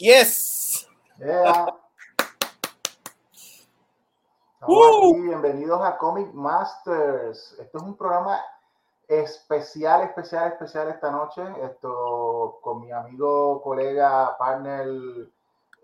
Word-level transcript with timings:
Yes. 0.00 0.88
Yeah. 1.18 1.66
Aquí, 4.62 5.20
bienvenidos 5.20 5.78
a 5.82 5.98
Comic 5.98 6.32
Masters. 6.32 7.54
Esto 7.60 7.76
es 7.76 7.84
un 7.84 7.98
programa 7.98 8.40
especial, 9.06 10.00
especial, 10.04 10.52
especial 10.52 10.88
esta 10.88 11.10
noche. 11.10 11.42
Esto 11.62 12.60
con 12.62 12.80
mi 12.80 12.90
amigo, 12.90 13.60
colega, 13.60 14.38
partner 14.38 14.88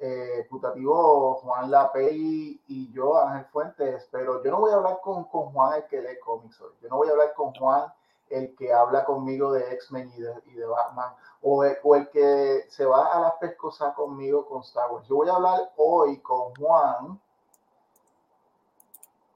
eh, 0.00 0.46
putativo 0.48 1.34
Juan 1.42 1.70
Lapey 1.70 2.58
y 2.68 2.90
yo, 2.94 3.18
Ángel 3.18 3.44
Fuentes. 3.52 4.08
Pero 4.10 4.42
yo 4.42 4.50
no 4.50 4.60
voy 4.60 4.72
a 4.72 4.76
hablar 4.76 4.98
con, 5.02 5.24
con 5.24 5.52
Juan 5.52 5.74
el 5.74 5.86
que 5.88 6.00
lee 6.00 6.18
cómics 6.24 6.58
hoy. 6.62 6.72
Yo 6.80 6.88
no 6.88 6.96
voy 6.96 7.08
a 7.08 7.10
hablar 7.10 7.34
con 7.34 7.52
Juan 7.52 7.92
el 8.30 8.54
que 8.56 8.72
habla 8.72 9.04
conmigo 9.04 9.52
de 9.52 9.72
X-Men 9.74 10.10
y 10.16 10.20
de, 10.20 10.32
y 10.46 10.54
de, 10.54 10.66
Batman, 10.66 11.12
o, 11.48 11.64
o, 11.84 11.94
el 11.94 12.08
que 12.08 12.64
se 12.68 12.84
va 12.84 13.06
a 13.06 13.20
las 13.20 13.34
pescosas 13.34 13.94
conmigo 13.94 14.44
con 14.46 14.62
Star 14.62 14.90
Wars. 14.90 15.06
Yo 15.08 15.14
voy 15.14 15.28
a 15.28 15.34
hablar 15.34 15.72
hoy 15.76 16.18
con 16.18 16.52
Juan, 16.56 17.20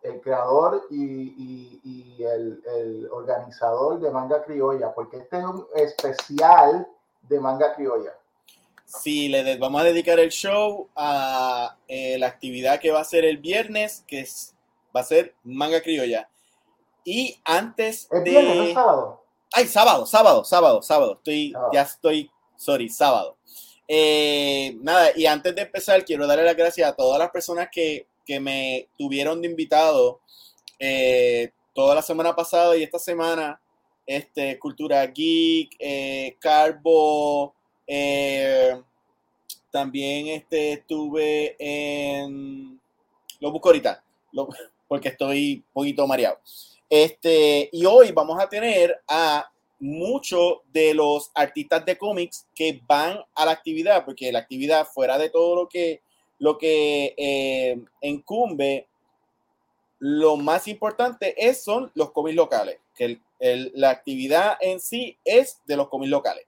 el 0.02 0.20
creador 0.20 0.89
y, 0.91 1.05
y, 1.05 1.80
y 1.84 2.25
el, 2.25 2.64
el, 2.67 3.08
organizador 3.12 4.00
de 4.00 4.11
Manga 4.11 4.42
Criolla, 4.42 4.92
porque 4.92 5.19
este 5.19 5.39
es 5.39 5.44
un 5.44 5.64
especial 5.77 6.89
de 7.28 7.39
Manga 7.39 7.77
Criolla. 7.77 8.17
Sí, 8.84 9.28
le 9.28 9.56
vamos 9.58 9.80
a 9.80 9.84
dedicar 9.84 10.19
el 10.19 10.30
show 10.30 10.89
a 10.96 11.77
eh, 11.86 12.18
la 12.18 12.27
actividad 12.27 12.80
que 12.80 12.90
va 12.90 13.02
a 13.02 13.05
ser 13.05 13.24
el 13.24 13.39
viernes, 13.39 14.02
que 14.08 14.23
es, 14.23 14.56
va 14.95 15.02
a 15.02 15.05
ser 15.05 15.36
Manga 15.45 15.80
Criolla. 15.80 16.29
Y 17.05 17.40
antes 17.45 18.08
¿Es 18.11 18.24
de... 18.24 18.30
Viernes, 18.30 18.56
¿no 18.56 18.74
sábado? 18.74 19.20
Ay, 19.52 19.66
sábado, 19.66 20.06
sábado, 20.06 20.44
sábado, 20.44 20.83
sábado. 20.83 21.14
Estoy, 21.14 21.50
sábado. 21.50 21.70
ya 21.72 21.83
estoy, 21.83 22.30
sorry, 22.56 22.88
sábado. 22.88 23.36
Eh, 23.88 24.77
nada, 24.80 25.11
y 25.16 25.27
antes 25.27 25.55
de 25.55 25.62
empezar, 25.62 26.05
quiero 26.05 26.27
darle 26.27 26.44
las 26.44 26.56
gracias 26.56 26.88
a 26.88 26.94
todas 26.94 27.18
las 27.18 27.30
personas 27.30 27.68
que, 27.72 28.06
que 28.24 28.38
me 28.38 28.88
tuvieron 28.96 29.42
de 29.42 29.48
invitado 29.48 30.20
eh, 30.78 31.50
toda 31.74 31.96
la 31.96 32.02
semana 32.02 32.34
pasada 32.34 32.77
y 32.77 32.83
esta 32.84 32.98
semana. 32.98 33.61
Este, 34.06 34.58
Cultura 34.58 35.06
Geek, 35.06 35.77
eh, 35.78 36.36
Carbo, 36.40 37.55
eh, 37.86 38.80
también 39.70 40.28
este, 40.28 40.72
estuve 40.72 41.56
en... 41.58 42.80
Lo 43.40 43.52
busco 43.52 43.68
ahorita, 43.68 44.02
lo, 44.32 44.48
porque 44.88 45.08
estoy 45.08 45.64
un 45.67 45.72
poquito 45.72 46.06
mareado. 46.06 46.38
Este, 46.90 47.70
y 47.73 47.86
hoy 47.86 48.11
vamos 48.11 48.42
a 48.42 48.48
tener 48.48 49.01
a 49.08 49.48
muchos 49.78 50.58
de 50.73 50.92
los 50.92 51.30
artistas 51.34 51.84
de 51.84 51.96
cómics 51.96 52.46
que 52.55 52.83
van 52.86 53.20
a 53.34 53.46
la 53.46 53.52
actividad, 53.52 54.05
porque 54.05 54.33
la 54.33 54.40
actividad, 54.40 54.86
fuera 54.86 55.17
de 55.17 55.30
todo 55.30 55.55
lo 55.55 55.68
que, 55.68 56.02
lo 56.39 56.58
que 56.58 57.14
eh, 57.17 57.80
incumbe, 58.02 58.89
lo 60.00 60.36
más 60.36 60.67
importante 60.67 61.34
es, 61.39 61.62
son 61.62 61.90
los 61.95 62.11
cómics 62.11 62.36
locales, 62.36 62.79
que 62.95 63.05
el, 63.05 63.23
el, 63.39 63.73
la 63.74 63.90
actividad 63.90 64.58
en 64.61 64.80
sí 64.80 65.17
es 65.24 65.61
de 65.67 65.77
los 65.77 65.89
cómics 65.89 66.11
locales. 66.11 66.45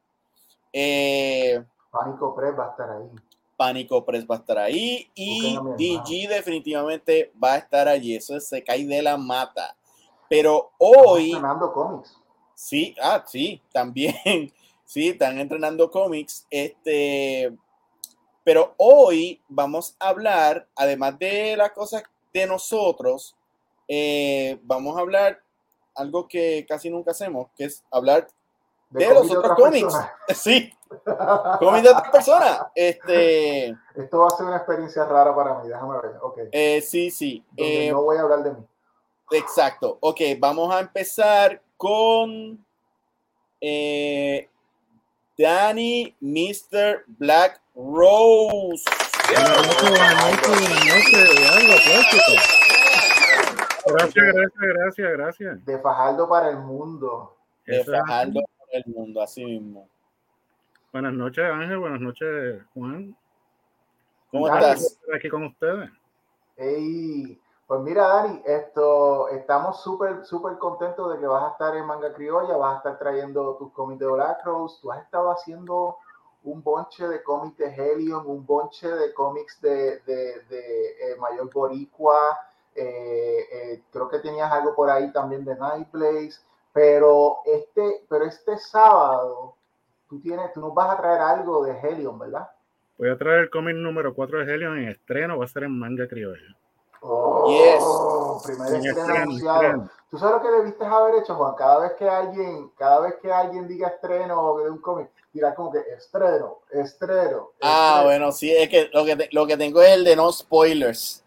Eh, 0.73 1.63
Pánico 1.91 2.35
Press 2.35 2.59
va 2.59 2.67
a 2.67 2.71
estar 2.71 2.91
ahí. 2.91 3.09
Pánico 3.57 4.05
Press 4.05 4.27
va 4.29 4.37
a 4.37 4.39
estar 4.39 4.59
ahí 4.59 5.09
y 5.15 5.57
DG 5.57 6.29
definitivamente 6.29 7.31
va 7.43 7.55
a 7.55 7.59
estar 7.59 7.87
allí. 7.87 8.17
Eso 8.17 8.41
se 8.41 8.65
cae 8.65 8.85
de 8.87 9.03
la 9.03 9.17
mata. 9.17 9.77
Pero 10.33 10.71
hoy. 10.79 11.27
Están 11.27 11.43
entrenando 11.43 11.73
cómics. 11.75 12.19
Sí, 12.55 12.97
ah, 13.03 13.23
sí, 13.27 13.63
también. 13.73 14.15
Sí, 14.85 15.09
están 15.09 15.39
entrenando 15.39 15.91
cómics. 15.91 16.47
Este. 16.51 17.57
Pero 18.45 18.75
hoy 18.77 19.41
vamos 19.49 19.97
a 19.99 20.09
hablar, 20.09 20.67
además 20.77 21.19
de 21.19 21.57
las 21.57 21.71
cosas 21.73 22.03
de 22.35 22.47
nosotros, 22.47 23.35
eh, 23.89 24.59
vamos 24.65 24.99
a 24.99 25.01
hablar 25.01 25.41
algo 25.95 26.29
que 26.29 26.67
casi 26.69 26.91
nunca 26.91 27.13
hacemos, 27.13 27.49
que 27.57 27.65
es 27.65 27.83
hablar 27.91 28.27
de, 28.91 29.07
de 29.07 29.15
los 29.15 29.31
otros 29.31 29.57
cómics. 29.57 29.95
Sí, 30.35 30.75
cómics 31.59 31.85
de 31.85 31.91
otras 31.91 32.11
personas. 32.11 32.63
Este, 32.75 33.69
Esto 33.95 34.19
va 34.19 34.27
a 34.27 34.31
ser 34.31 34.47
una 34.47 34.57
experiencia 34.57 35.05
rara 35.07 35.35
para 35.35 35.61
mí, 35.61 35.69
déjame 35.69 35.95
ver. 36.03 36.17
Okay. 36.21 36.49
Eh, 36.53 36.83
sí, 36.83 37.11
sí. 37.11 37.43
Eh, 37.57 37.91
no 37.91 38.03
voy 38.03 38.19
a 38.19 38.23
hablar 38.23 38.43
de 38.43 38.51
mí. 38.53 38.67
Exacto. 39.33 39.99
Ok, 40.01 40.21
vamos 40.39 40.75
a 40.75 40.81
empezar 40.81 41.61
con 41.77 42.65
eh, 43.61 44.49
Danny 45.39 46.15
Mr. 46.21 47.05
Black 47.07 47.61
Rose. 47.75 48.85
Gracias, 53.85 54.15
gracias, 54.15 54.53
gracias, 54.61 55.13
gracias. 55.13 55.65
De 55.65 55.79
Fajardo 55.79 56.29
para 56.29 56.51
el 56.51 56.59
mundo. 56.59 57.37
De 57.67 57.85
Fajardo 57.85 58.41
para 58.43 58.85
el 58.85 58.85
mundo, 58.93 59.23
así 59.23 59.45
mismo. 59.45 59.89
Buenas 60.93 61.15
noches, 61.15 61.45
Ángel. 61.45 61.79
Buenas 61.79 62.01
noches, 62.01 62.63
Juan. 62.75 63.17
¿Cómo 64.31 64.55
estás? 64.55 64.99
Aquí 65.15 65.29
con 65.29 65.45
ustedes. 65.45 65.91
Hey, 66.57 67.41
pues 67.73 67.85
mira, 67.85 68.07
Dani, 68.07 68.43
esto, 68.45 69.31
estamos 69.31 69.83
súper, 69.83 70.27
súper 70.27 70.59
contentos 70.59 71.11
de 71.11 71.19
que 71.19 71.27
vas 71.27 71.45
a 71.45 71.53
estar 71.53 71.75
en 71.75 71.87
Manga 71.87 72.13
Criolla, 72.13 72.55
vas 72.59 72.75
a 72.75 72.77
estar 72.77 72.99
trayendo 72.99 73.57
tus 73.57 73.73
cómics 73.73 74.01
de 74.01 74.05
Oracros, 74.05 74.79
tú 74.83 74.93
has 74.93 75.03
estado 75.03 75.31
haciendo 75.31 75.97
un 76.45 76.63
bonche 76.63 77.09
de 77.09 77.23
cómics 77.23 77.57
de 77.57 77.75
Helion, 77.75 78.27
un 78.27 78.45
bonche 78.45 78.87
de 78.87 79.15
cómics 79.15 79.59
de, 79.63 80.01
de, 80.01 80.45
eh, 80.51 81.17
Mayor 81.19 81.51
Boricua, 81.51 82.39
eh, 82.75 83.47
eh, 83.51 83.83
creo 83.91 84.07
que 84.11 84.19
tenías 84.19 84.53
algo 84.53 84.75
por 84.75 84.91
ahí 84.91 85.11
también 85.11 85.43
de 85.43 85.57
Nightblaze, 85.57 86.43
pero 86.75 87.39
este, 87.47 88.05
pero 88.07 88.27
este 88.27 88.59
sábado 88.59 89.55
tú, 90.11 90.21
tienes, 90.21 90.53
tú 90.53 90.61
nos 90.61 90.75
vas 90.75 90.91
a 90.91 91.01
traer 91.01 91.23
algo 91.23 91.65
de 91.65 91.73
Helion, 91.81 92.19
¿verdad? 92.19 92.51
Voy 92.99 93.09
a 93.09 93.17
traer 93.17 93.39
el 93.39 93.51
cómic 93.51 93.77
número 93.77 94.13
4 94.13 94.45
de 94.45 94.53
Helion 94.53 94.77
en 94.77 94.89
estreno, 94.91 95.39
va 95.39 95.47
a 95.47 95.49
ser 95.49 95.63
en 95.63 95.79
Manga 95.79 96.07
Criolla. 96.07 96.55
Oh, 97.05 98.41
yes. 98.41 98.47
primer 98.47 98.87
estreno, 98.87 99.15
anunciado. 99.15 99.91
¿Tú 100.09 100.19
sabes 100.19 100.37
lo 100.37 100.43
que 100.43 100.57
debiste 100.57 100.85
haber 100.85 101.23
hecho, 101.23 101.35
Juan? 101.35 101.55
Cada 101.57 101.81
vez 101.81 101.93
que 101.93 102.09
alguien, 102.09 102.71
cada 102.77 103.01
vez 103.01 103.17
que 103.21 103.33
alguien 103.33 103.67
diga 103.67 103.89
estreno 103.89 104.57
de 104.59 104.71
un 104.71 104.79
cómic, 104.79 105.11
dirá 105.33 105.55
como 105.55 105.73
que 105.73 105.81
estreno, 105.97 106.59
estreno. 106.71 107.51
Ah, 107.61 107.95
estreno. 107.97 108.05
bueno, 108.05 108.33
sí, 108.33 108.53
es 108.53 108.69
que 108.69 108.89
lo 108.93 109.05
que, 109.05 109.17
te, 109.17 109.29
lo 109.33 109.47
que 109.47 109.57
tengo 109.57 109.83
es 109.83 109.91
el 109.91 110.05
de 110.05 110.15
no 110.15 110.31
spoilers. 110.31 111.25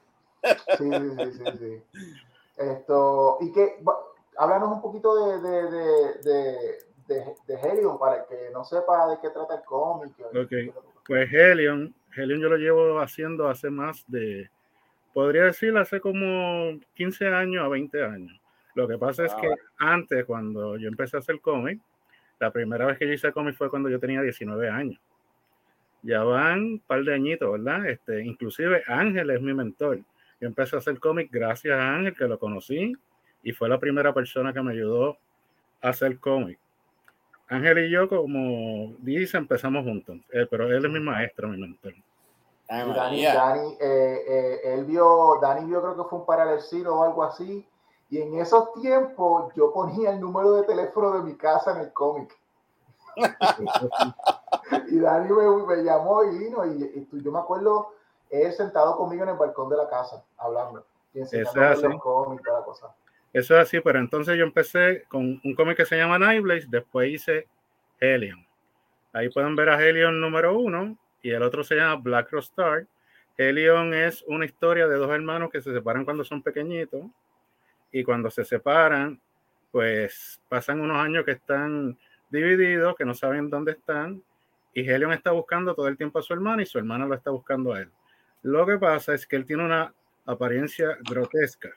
Sí, 0.78 0.90
sí, 0.92 1.10
sí, 1.18 1.32
sí, 1.34 1.58
sí. 1.58 1.84
Esto, 2.56 3.38
y 3.42 3.52
que, 3.52 3.84
háblanos 4.38 4.72
un 4.72 4.82
poquito 4.82 5.16
de, 5.26 5.42
de, 5.42 5.72
de, 5.72 6.14
de, 6.24 6.86
de, 7.08 7.36
de 7.48 7.56
Helion 7.62 8.00
para 8.00 8.22
el 8.22 8.26
que 8.28 8.50
no 8.54 8.64
sepa 8.64 9.10
de 9.10 9.20
qué 9.20 9.30
trata 9.30 9.56
el 9.56 9.64
cómic. 9.64 10.14
Ok, 10.30 10.74
pues 11.06 11.34
Helion, 11.34 11.94
Helion 12.16 12.40
yo 12.40 12.48
lo 12.48 12.58
llevo 12.58 13.00
haciendo 13.00 13.50
hace 13.50 13.70
más 13.70 14.06
de 14.08 14.50
podría 15.16 15.46
decir 15.46 15.76
hace 15.78 16.02
como 16.02 16.78
15 16.94 17.30
años 17.30 17.64
a 17.64 17.70
20 17.70 18.04
años. 18.04 18.38
Lo 18.74 18.86
que 18.86 18.98
pasa 18.98 19.24
wow. 19.24 19.32
es 19.32 19.42
que 19.42 19.48
antes, 19.78 20.26
cuando 20.26 20.76
yo 20.76 20.90
empecé 20.90 21.16
a 21.16 21.22
hacer 21.22 21.40
cómic, 21.40 21.80
la 22.38 22.52
primera 22.52 22.86
vez 22.86 22.98
que 22.98 23.08
yo 23.08 23.14
hice 23.14 23.32
cómic 23.32 23.56
fue 23.56 23.70
cuando 23.70 23.88
yo 23.88 23.98
tenía 23.98 24.22
19 24.22 24.70
años. 24.70 25.00
Ya 26.02 26.22
van 26.26 26.60
un 26.60 26.80
par 26.80 27.02
de 27.06 27.14
añitos, 27.14 27.50
¿verdad? 27.50 27.88
Este, 27.88 28.26
inclusive 28.26 28.84
Ángel 28.88 29.30
es 29.30 29.42
mi 29.42 29.54
mentor. 29.54 30.00
Yo 30.42 30.48
empecé 30.50 30.76
a 30.76 30.80
hacer 30.80 31.00
cómic 31.00 31.30
gracias 31.32 31.80
a 31.80 31.96
Ángel, 31.96 32.14
que 32.14 32.28
lo 32.28 32.38
conocí, 32.38 32.92
y 33.42 33.54
fue 33.54 33.70
la 33.70 33.80
primera 33.80 34.14
persona 34.14 34.52
que 34.52 34.62
me 34.62 34.74
ayudó 34.74 35.18
a 35.82 35.90
hacer 35.90 36.20
cómic. 36.20 36.60
Ángel 37.48 37.86
y 37.86 37.90
yo, 37.90 38.10
como 38.10 38.98
dice, 39.00 39.38
empezamos 39.38 39.86
juntos, 39.86 40.18
eh, 40.34 40.46
pero 40.52 40.70
él 40.70 40.84
es 40.84 40.92
mi 40.92 41.00
maestro, 41.00 41.48
mi 41.48 41.58
mentor. 41.58 41.94
Dani, 42.68 43.24
Dani, 43.24 43.78
eh, 43.80 44.26
eh, 44.28 44.74
él 44.74 44.86
vio, 44.86 45.38
Dani 45.42 45.66
vio 45.66 45.82
creo 45.82 45.96
que 45.96 46.10
fue 46.10 46.20
un 46.20 46.26
paralelcino 46.26 46.96
o 46.96 47.04
algo 47.04 47.24
así, 47.24 47.68
y 48.10 48.22
en 48.22 48.40
esos 48.40 48.74
tiempos 48.74 49.54
yo 49.56 49.72
ponía 49.72 50.12
el 50.12 50.20
número 50.20 50.54
de 50.54 50.64
teléfono 50.64 51.12
de 51.18 51.24
mi 51.24 51.36
casa 51.36 51.74
en 51.74 51.82
el 51.82 51.94
cómic. 51.94 52.36
y 54.90 55.00
Dani 55.00 55.32
me, 55.32 55.66
me, 55.66 55.84
llamó 55.84 56.24
y 56.24 56.38
vino, 56.38 56.66
y, 56.66 57.08
y, 57.12 57.24
yo 57.24 57.32
me 57.32 57.40
acuerdo 57.40 57.94
él 58.30 58.52
sentado 58.52 58.98
conmigo 58.98 59.24
en 59.24 59.30
el 59.30 59.38
balcón 59.38 59.70
de 59.70 59.78
la 59.78 59.88
casa, 59.88 60.24
hablando, 60.38 60.86
y 61.14 61.20
enseñándome 61.20 61.94
los 61.94 62.02
cómics 62.02 62.42
y 62.42 62.46
toda 62.46 62.60
la 62.60 62.66
cosa. 62.66 62.96
Eso 63.32 63.54
es 63.56 63.68
así, 63.68 63.80
pero 63.82 64.00
entonces 64.00 64.38
yo 64.38 64.44
empecé 64.44 65.04
con 65.10 65.40
un 65.44 65.56
cómic 65.56 65.78
que 65.78 65.86
se 65.86 65.98
llama 65.98 66.18
Nightblaze, 66.18 66.68
después 66.70 67.10
hice 67.10 67.48
Helion. 68.00 68.46
Ahí 69.14 69.30
pueden 69.30 69.56
ver 69.56 69.70
a 69.70 69.82
Helion 69.82 70.20
número 70.20 70.58
uno, 70.58 70.98
y 71.26 71.32
el 71.32 71.42
otro 71.42 71.64
se 71.64 71.76
llama 71.76 71.96
Black 71.96 72.30
Cross 72.30 72.50
Star. 72.50 72.86
Helion 73.36 73.96
es 73.96 74.24
una 74.28 74.46
historia 74.46 74.88
de 74.88 74.96
dos 74.96 75.10
hermanos 75.10 75.50
que 75.52 75.60
se 75.60 75.74
separan 75.74 76.06
cuando 76.06 76.24
son 76.24 76.44
pequeñitos 76.44 77.02
y 77.92 78.04
cuando 78.04 78.30
se 78.30 78.46
separan, 78.46 79.20
pues 79.72 80.40
pasan 80.48 80.82
unos 80.82 80.98
años 80.98 81.26
que 81.26 81.32
están 81.32 81.98
divididos, 82.30 82.96
que 82.96 83.06
no 83.06 83.16
saben 83.16 83.50
dónde 83.50 83.72
están 83.72 84.22
y 84.72 84.88
Helion 84.88 85.14
está 85.14 85.32
buscando 85.32 85.74
todo 85.74 85.88
el 85.88 85.98
tiempo 85.98 86.20
a 86.20 86.22
su 86.22 86.32
hermana 86.32 86.62
y 86.62 86.68
su 86.68 86.78
hermana 86.78 87.08
lo 87.08 87.16
está 87.16 87.32
buscando 87.32 87.74
a 87.74 87.82
él. 87.82 87.90
Lo 88.44 88.64
que 88.68 88.78
pasa 88.78 89.16
es 89.16 89.26
que 89.26 89.36
él 89.36 89.46
tiene 89.46 89.66
una 89.66 89.92
apariencia 90.28 90.96
grotesca 91.10 91.72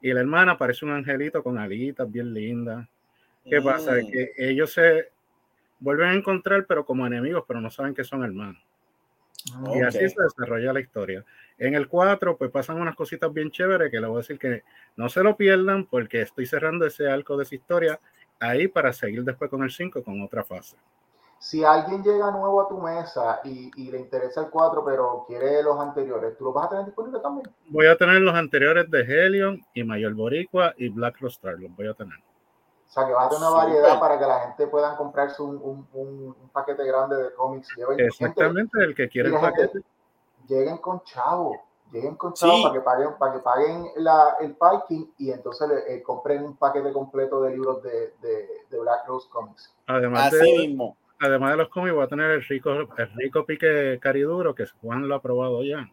y 0.00 0.12
la 0.12 0.18
hermana 0.18 0.58
parece 0.58 0.84
un 0.84 0.90
angelito 0.90 1.44
con 1.44 1.58
alitas 1.58 2.10
bien 2.10 2.34
lindas. 2.34 2.88
¿Qué 3.48 3.62
pasa? 3.62 3.92
Mm. 3.92 4.10
que 4.10 4.32
ellos 4.36 4.72
se 4.72 5.12
vuelven 5.78 6.08
a 6.08 6.14
encontrar, 6.14 6.66
pero 6.66 6.84
como 6.84 7.06
enemigos, 7.06 7.44
pero 7.46 7.60
no 7.60 7.70
saben 7.70 7.94
que 7.94 8.02
son 8.02 8.24
hermanos. 8.24 8.60
Y 9.74 9.80
así 9.82 10.08
se 10.08 10.22
desarrolla 10.22 10.72
la 10.72 10.80
historia. 10.80 11.24
En 11.58 11.74
el 11.74 11.88
4, 11.88 12.36
pues 12.36 12.50
pasan 12.50 12.80
unas 12.80 12.96
cositas 12.96 13.32
bien 13.32 13.50
chéveres 13.50 13.90
que 13.90 14.00
le 14.00 14.06
voy 14.06 14.16
a 14.16 14.18
decir 14.18 14.38
que 14.38 14.62
no 14.96 15.08
se 15.08 15.22
lo 15.22 15.36
pierdan 15.36 15.86
porque 15.86 16.22
estoy 16.22 16.46
cerrando 16.46 16.86
ese 16.86 17.08
arco 17.08 17.36
de 17.36 17.44
esa 17.44 17.54
historia 17.54 18.00
ahí 18.38 18.68
para 18.68 18.92
seguir 18.92 19.24
después 19.24 19.50
con 19.50 19.62
el 19.62 19.70
5 19.70 20.02
con 20.02 20.20
otra 20.22 20.44
fase. 20.44 20.76
Si 21.38 21.64
alguien 21.64 22.02
llega 22.02 22.30
nuevo 22.30 22.60
a 22.60 22.68
tu 22.68 22.78
mesa 22.78 23.40
y, 23.44 23.90
le 23.90 23.98
interesa 23.98 24.42
el 24.42 24.50
4, 24.50 24.84
pero 24.84 25.24
quiere 25.26 25.62
los 25.62 25.80
anteriores, 25.80 26.36
¿tú 26.36 26.44
los 26.44 26.54
vas 26.54 26.66
a 26.66 26.68
tener 26.68 26.84
disponibles 26.84 27.22
también? 27.22 27.46
Voy 27.68 27.86
a 27.86 27.96
tener 27.96 28.20
los 28.20 28.34
anteriores 28.34 28.90
de 28.90 29.00
Helion 29.00 29.60
y 29.72 29.82
Mayor 29.82 30.12
Boricua 30.12 30.74
y 30.76 30.90
Black 30.90 31.18
Rostar, 31.18 31.58
los 31.58 31.74
voy 31.74 31.86
a 31.86 31.94
tener. 31.94 32.18
O 32.90 32.92
sea, 32.92 33.06
que 33.06 33.12
va 33.12 33.26
a 33.26 33.28
tener 33.28 33.46
una 33.46 33.56
variedad 33.56 34.00
para 34.00 34.18
que 34.18 34.26
la 34.26 34.40
gente 34.40 34.66
pueda 34.66 34.96
comprarse 34.96 35.40
un, 35.40 35.86
un, 35.92 36.34
paquete 36.52 36.84
grande 36.84 37.14
de 37.22 37.32
cómics. 37.34 37.68
Exactamente, 37.98 38.82
el 38.82 38.96
que 38.96 39.08
quiere 39.08 39.28
el 39.28 39.36
paquete. 39.36 39.82
Lleguen 40.48 40.78
con 40.78 41.00
chavo, 41.04 41.56
lleguen 41.92 42.16
con 42.16 42.32
chavo 42.32 42.64
para 42.64 42.74
que 42.74 42.80
paguen, 42.80 43.08
para 43.16 43.32
que 43.32 43.38
paguen 43.38 43.86
el 44.40 44.56
parking 44.56 45.06
y 45.18 45.30
entonces 45.30 45.70
eh, 45.86 46.02
compren 46.02 46.42
un 46.42 46.56
paquete 46.56 46.92
completo 46.92 47.40
de 47.42 47.50
libros 47.50 47.80
de, 47.84 48.12
de, 48.20 48.80
Black 48.80 49.06
Rose 49.06 49.28
Comics. 49.30 49.72
Además 49.86 50.34
Así 50.34 50.58
mismo. 50.58 50.96
Además 51.20 51.52
de 51.52 51.56
los 51.58 51.68
cómics, 51.68 51.96
va 51.96 52.04
a 52.04 52.08
tener 52.08 52.28
el 52.32 52.42
rico, 52.42 52.70
el 52.72 53.14
rico 53.14 53.46
pique 53.46 54.00
cariduro 54.00 54.52
que 54.52 54.66
Juan 54.80 55.06
lo 55.06 55.14
ha 55.14 55.22
probado 55.22 55.62
ya. 55.62 55.88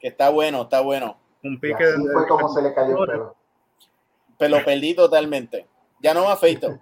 Que 0.00 0.08
está 0.08 0.30
bueno, 0.30 0.62
está 0.62 0.80
bueno. 0.80 1.16
Un 1.44 1.60
pique. 1.60 1.84
así 1.84 2.08
fue 2.12 2.26
como 2.26 2.48
se 2.48 2.60
le 2.60 2.74
cayó 2.74 3.04
el 3.04 3.08
pelo 3.08 3.37
pero 4.38 4.58
lo 4.58 4.64
perdí 4.64 4.94
totalmente. 4.94 5.66
Ya 6.00 6.14
no 6.14 6.24
me 6.24 6.32
afeito. 6.32 6.80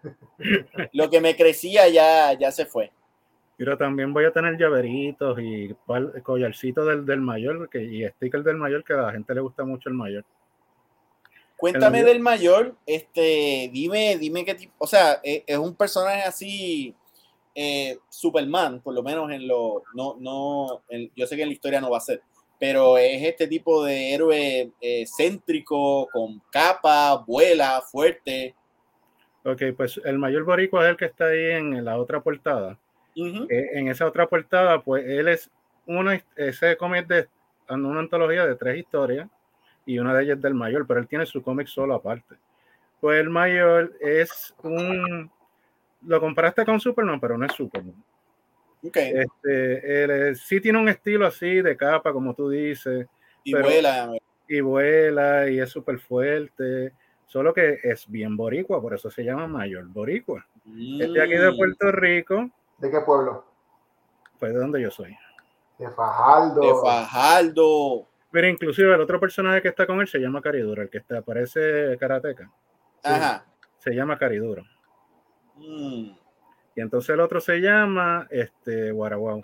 Lo 0.92 1.08
que 1.08 1.20
me 1.20 1.34
crecía 1.34 1.88
ya, 1.88 2.32
ya 2.34 2.52
se 2.52 2.66
fue. 2.66 2.92
Pero 3.56 3.78
también 3.78 4.12
voy 4.12 4.26
a 4.26 4.32
tener 4.32 4.58
llaveritos 4.58 5.38
y 5.40 5.74
collarcitos 6.22 6.86
del, 6.86 7.06
del 7.06 7.22
mayor 7.22 7.70
que, 7.70 7.82
y 7.82 8.06
stickers 8.06 8.44
del 8.44 8.58
mayor 8.58 8.84
que 8.84 8.92
a 8.92 8.98
la 8.98 9.12
gente 9.12 9.34
le 9.34 9.40
gusta 9.40 9.64
mucho 9.64 9.88
el 9.88 9.94
mayor. 9.94 10.24
Cuéntame 11.56 12.04
del 12.04 12.20
mayor, 12.20 12.76
este, 12.84 13.70
dime, 13.72 14.18
dime 14.18 14.44
qué 14.44 14.54
tipo, 14.54 14.74
o 14.76 14.86
sea, 14.86 15.20
e, 15.24 15.42
es, 15.46 15.56
un 15.56 15.74
personaje 15.74 16.22
así, 16.22 16.94
eh, 17.54 17.98
Superman, 18.10 18.80
por 18.80 18.92
lo 18.92 19.02
menos 19.02 19.30
en 19.30 19.48
lo, 19.48 19.82
no, 19.94 20.16
no, 20.20 20.82
yo 21.14 21.26
sé 21.26 21.34
que 21.34 21.42
en 21.42 21.48
la 21.48 21.54
historia 21.54 21.80
no 21.80 21.90
va 21.90 21.96
a 21.96 22.02
ser, 22.02 22.20
pero 22.58 22.98
es 22.98 23.22
este 23.22 23.46
tipo 23.46 23.84
de 23.84 24.14
héroe 24.14 24.70
eh, 24.80 25.04
céntrico, 25.06 26.08
con 26.12 26.40
capa, 26.50 27.24
vuela, 27.26 27.82
fuerte. 27.82 28.54
Ok, 29.44 29.62
pues 29.76 30.00
el 30.04 30.18
mayor 30.18 30.44
boricua 30.44 30.84
es 30.84 30.90
el 30.90 30.96
que 30.96 31.04
está 31.04 31.26
ahí 31.26 31.52
en 31.52 31.84
la 31.84 31.98
otra 31.98 32.20
portada. 32.20 32.78
Eh, 33.14 33.70
en 33.72 33.88
esa 33.88 34.06
otra 34.06 34.26
portada, 34.26 34.82
pues 34.82 35.04
él 35.06 35.28
es 35.28 35.50
una, 35.86 36.20
ese 36.36 36.76
cómic 36.76 37.06
de 37.06 37.28
una 37.68 38.00
antología 38.00 38.46
de 38.46 38.56
tres 38.56 38.78
historias 38.78 39.28
y 39.86 39.98
una 39.98 40.12
de 40.14 40.24
ellas 40.24 40.42
del 40.42 40.54
mayor, 40.54 40.86
pero 40.86 41.00
él 41.00 41.08
tiene 41.08 41.24
su 41.24 41.42
cómic 41.42 41.68
solo 41.68 41.94
aparte. 41.94 42.36
Pues 43.00 43.20
el 43.20 43.30
mayor 43.30 43.94
es 44.00 44.54
un, 44.62 45.30
lo 46.06 46.20
comparaste 46.20 46.64
con 46.64 46.80
Superman, 46.80 47.20
pero 47.20 47.38
no 47.38 47.46
es 47.46 47.52
Superman. 47.52 47.94
Este, 48.94 50.04
él, 50.04 50.36
sí 50.36 50.60
tiene 50.60 50.78
un 50.78 50.88
estilo 50.88 51.26
así 51.26 51.60
de 51.62 51.76
capa, 51.76 52.12
como 52.12 52.34
tú 52.34 52.48
dices. 52.48 53.06
Y 53.44 53.54
vuela. 53.54 54.12
Y 54.48 54.60
vuela 54.60 55.48
y 55.48 55.58
es 55.58 55.70
súper 55.70 55.98
fuerte. 55.98 56.92
Solo 57.26 57.52
que 57.52 57.80
es 57.82 58.08
bien 58.08 58.36
boricua, 58.36 58.80
por 58.80 58.94
eso 58.94 59.10
se 59.10 59.24
llama 59.24 59.48
Mayor 59.48 59.86
Boricua. 59.86 60.46
Este 61.00 61.20
aquí 61.20 61.32
de 61.32 61.50
mm. 61.50 61.56
Puerto 61.56 61.92
Rico. 61.92 62.50
¿De 62.78 62.90
qué 62.90 63.00
pueblo? 63.00 63.44
Pues 64.38 64.52
de 64.52 64.60
donde 64.60 64.80
yo 64.80 64.90
soy. 64.90 65.16
De 65.78 65.90
Fajardo. 65.90 66.60
De 66.60 66.74
Fajardo. 66.80 68.06
Pero 68.30 68.48
inclusive 68.48 68.94
el 68.94 69.00
otro 69.00 69.18
personaje 69.18 69.62
que 69.62 69.68
está 69.68 69.86
con 69.86 70.00
él 70.00 70.08
se 70.08 70.18
llama 70.18 70.42
Cariduro, 70.42 70.82
el 70.82 70.90
que 70.90 70.98
está, 70.98 71.22
parece 71.22 71.96
karateca. 71.98 72.50
Ajá. 73.02 73.44
Se 73.78 73.92
llama 73.92 74.18
Cariduro. 74.18 74.64
Mm. 75.56 76.10
Y 76.76 76.82
entonces 76.82 77.10
el 77.10 77.20
otro 77.20 77.40
se 77.40 77.58
llama 77.60 78.28
este, 78.30 78.92
Guaraguao. 78.92 79.40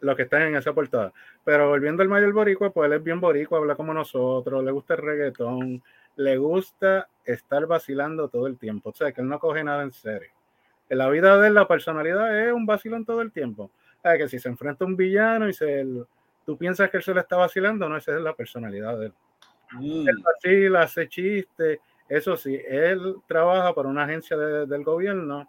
Lo 0.00 0.16
que 0.16 0.22
está 0.22 0.44
en 0.46 0.56
esa 0.56 0.72
portada. 0.72 1.12
Pero 1.44 1.68
volviendo 1.68 2.02
al 2.02 2.08
mayor 2.08 2.32
boricua, 2.32 2.70
pues 2.70 2.90
él 2.90 2.96
es 2.96 3.04
bien 3.04 3.20
boricua, 3.20 3.58
habla 3.58 3.76
como 3.76 3.92
nosotros, 3.92 4.64
le 4.64 4.70
gusta 4.70 4.94
el 4.94 5.02
reggaetón, 5.02 5.82
le 6.16 6.38
gusta 6.38 7.08
estar 7.24 7.66
vacilando 7.66 8.28
todo 8.28 8.46
el 8.46 8.56
tiempo. 8.56 8.90
O 8.90 8.94
sea, 8.94 9.12
que 9.12 9.20
él 9.20 9.28
no 9.28 9.38
coge 9.38 9.62
nada 9.62 9.82
en 9.82 9.92
serio. 9.92 10.30
En 10.88 10.98
la 10.98 11.10
vida 11.10 11.38
de 11.38 11.48
él, 11.48 11.54
la 11.54 11.68
personalidad 11.68 12.46
es 12.46 12.52
un 12.52 12.64
vacilón 12.64 13.04
todo 13.04 13.20
el 13.20 13.30
tiempo. 13.30 13.64
O 13.64 14.00
sea, 14.02 14.16
que 14.16 14.26
si 14.26 14.38
se 14.38 14.48
enfrenta 14.48 14.84
a 14.84 14.88
un 14.88 14.96
villano 14.96 15.48
y 15.50 15.52
se, 15.52 15.84
tú 16.46 16.56
piensas 16.56 16.88
que 16.90 16.96
él 16.96 17.02
se 17.02 17.12
le 17.12 17.20
está 17.20 17.36
vacilando, 17.36 17.88
no, 17.90 17.98
esa 17.98 18.14
es 18.16 18.22
la 18.22 18.34
personalidad 18.34 18.98
de 18.98 19.06
él. 19.06 19.12
Mm. 19.72 20.08
Él 20.08 20.16
vacila, 20.24 20.82
hace 20.82 21.08
chistes. 21.08 21.80
Eso 22.08 22.38
sí, 22.38 22.58
él 22.66 23.16
trabaja 23.26 23.74
para 23.74 23.88
una 23.88 24.04
agencia 24.04 24.34
del 24.36 24.82
gobierno 24.82 25.46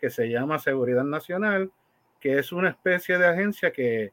que 0.00 0.10
se 0.10 0.28
llama 0.28 0.58
Seguridad 0.58 1.04
Nacional, 1.04 1.70
que 2.20 2.38
es 2.38 2.52
una 2.52 2.70
especie 2.70 3.18
de 3.18 3.26
agencia 3.26 3.72
que, 3.72 4.12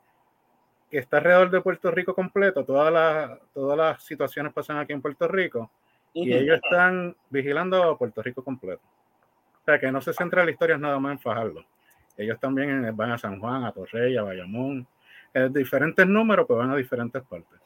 que 0.89 0.97
está 0.97 1.17
alrededor 1.17 1.49
de 1.49 1.61
Puerto 1.61 1.91
Rico 1.91 2.13
completo. 2.13 2.63
Todas 2.63 2.93
las, 2.93 3.39
todas 3.53 3.77
las 3.77 4.03
situaciones 4.03 4.53
pasan 4.53 4.77
aquí 4.77 4.93
en 4.93 5.01
Puerto 5.01 5.27
Rico 5.27 5.71
y 6.13 6.33
ellos 6.33 6.59
están 6.63 7.15
vigilando 7.29 7.81
a 7.81 7.97
Puerto 7.97 8.21
Rico 8.21 8.43
completo. 8.43 8.83
O 9.61 9.65
sea, 9.65 9.79
que 9.79 9.91
no 9.91 10.01
se 10.01 10.13
centra 10.13 10.45
la 10.45 10.51
historia 10.51 10.77
nada 10.77 10.99
más 10.99 11.13
en 11.13 11.19
Fajardo. 11.19 11.65
Ellos 12.17 12.39
también 12.39 12.95
van 12.95 13.11
a 13.11 13.17
San 13.17 13.39
Juan, 13.39 13.63
a 13.63 13.71
Torrey, 13.71 14.15
a 14.17 14.23
Bayamón. 14.23 14.85
En 15.33 15.51
diferentes 15.51 16.05
números, 16.05 16.45
pues 16.45 16.59
van 16.59 16.69
a 16.69 16.75
diferentes 16.75 17.23
partes. 17.23 17.59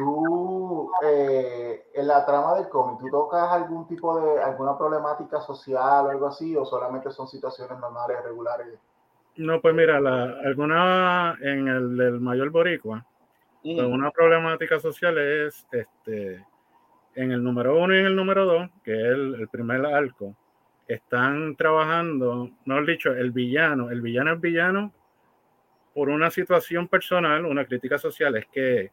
Tú, 0.00 0.90
eh, 1.04 1.90
en 1.92 2.06
la 2.06 2.24
trama 2.24 2.54
del 2.54 2.70
cómic, 2.70 3.00
¿tú 3.00 3.10
tocas 3.10 3.52
algún 3.52 3.86
tipo 3.86 4.18
de, 4.18 4.42
alguna 4.42 4.78
problemática 4.78 5.42
social 5.42 6.06
o 6.06 6.08
algo 6.08 6.26
así, 6.26 6.56
o 6.56 6.64
solamente 6.64 7.10
son 7.10 7.28
situaciones 7.28 7.78
normales, 7.78 8.16
regulares? 8.24 8.78
No, 9.36 9.60
pues 9.60 9.74
mira, 9.74 10.00
la, 10.00 10.38
alguna 10.42 11.36
en 11.42 11.68
el 11.68 11.96
del 11.98 12.18
mayor 12.18 12.48
boricua, 12.48 13.04
pues 13.62 13.78
una 13.78 14.10
problemática 14.10 14.80
social 14.80 15.18
es 15.18 15.66
este 15.70 16.46
en 17.14 17.32
el 17.32 17.44
número 17.44 17.78
uno 17.78 17.94
y 17.94 17.98
en 17.98 18.06
el 18.06 18.16
número 18.16 18.46
dos, 18.46 18.70
que 18.82 18.94
es 18.94 19.06
el, 19.10 19.48
primer 19.48 19.84
arco, 19.84 20.34
están 20.88 21.56
trabajando, 21.56 22.48
no 22.64 22.78
he 22.78 22.86
dicho, 22.86 23.12
el 23.12 23.32
villano, 23.32 23.90
el 23.90 24.00
villano 24.00 24.32
es 24.32 24.40
villano 24.40 24.94
por 25.92 26.08
una 26.08 26.30
situación 26.30 26.88
personal, 26.88 27.44
una 27.44 27.66
crítica 27.66 27.98
social, 27.98 28.34
es 28.36 28.46
que 28.46 28.92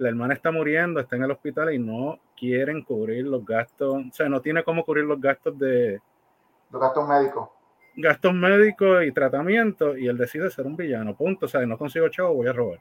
la 0.00 0.08
hermana 0.08 0.32
está 0.32 0.50
muriendo, 0.50 0.98
está 0.98 1.16
en 1.16 1.24
el 1.24 1.30
hospital 1.30 1.74
y 1.74 1.78
no 1.78 2.18
quieren 2.34 2.82
cubrir 2.82 3.26
los 3.26 3.44
gastos, 3.44 3.96
o 3.96 4.12
sea, 4.12 4.30
no 4.30 4.40
tiene 4.40 4.64
cómo 4.64 4.82
cubrir 4.82 5.04
los 5.04 5.20
gastos 5.20 5.58
de... 5.58 6.00
Los 6.70 6.80
gastos 6.80 7.06
médicos. 7.06 7.50
Gastos 7.96 8.32
médicos 8.32 9.04
y 9.04 9.12
tratamiento 9.12 9.98
y 9.98 10.08
él 10.08 10.16
decide 10.16 10.50
ser 10.50 10.64
un 10.64 10.74
villano, 10.74 11.14
punto, 11.14 11.44
o 11.44 11.48
sea, 11.50 11.66
no 11.66 11.76
consigo 11.76 12.08
chavo, 12.08 12.32
voy 12.32 12.48
a 12.48 12.54
robar. 12.54 12.80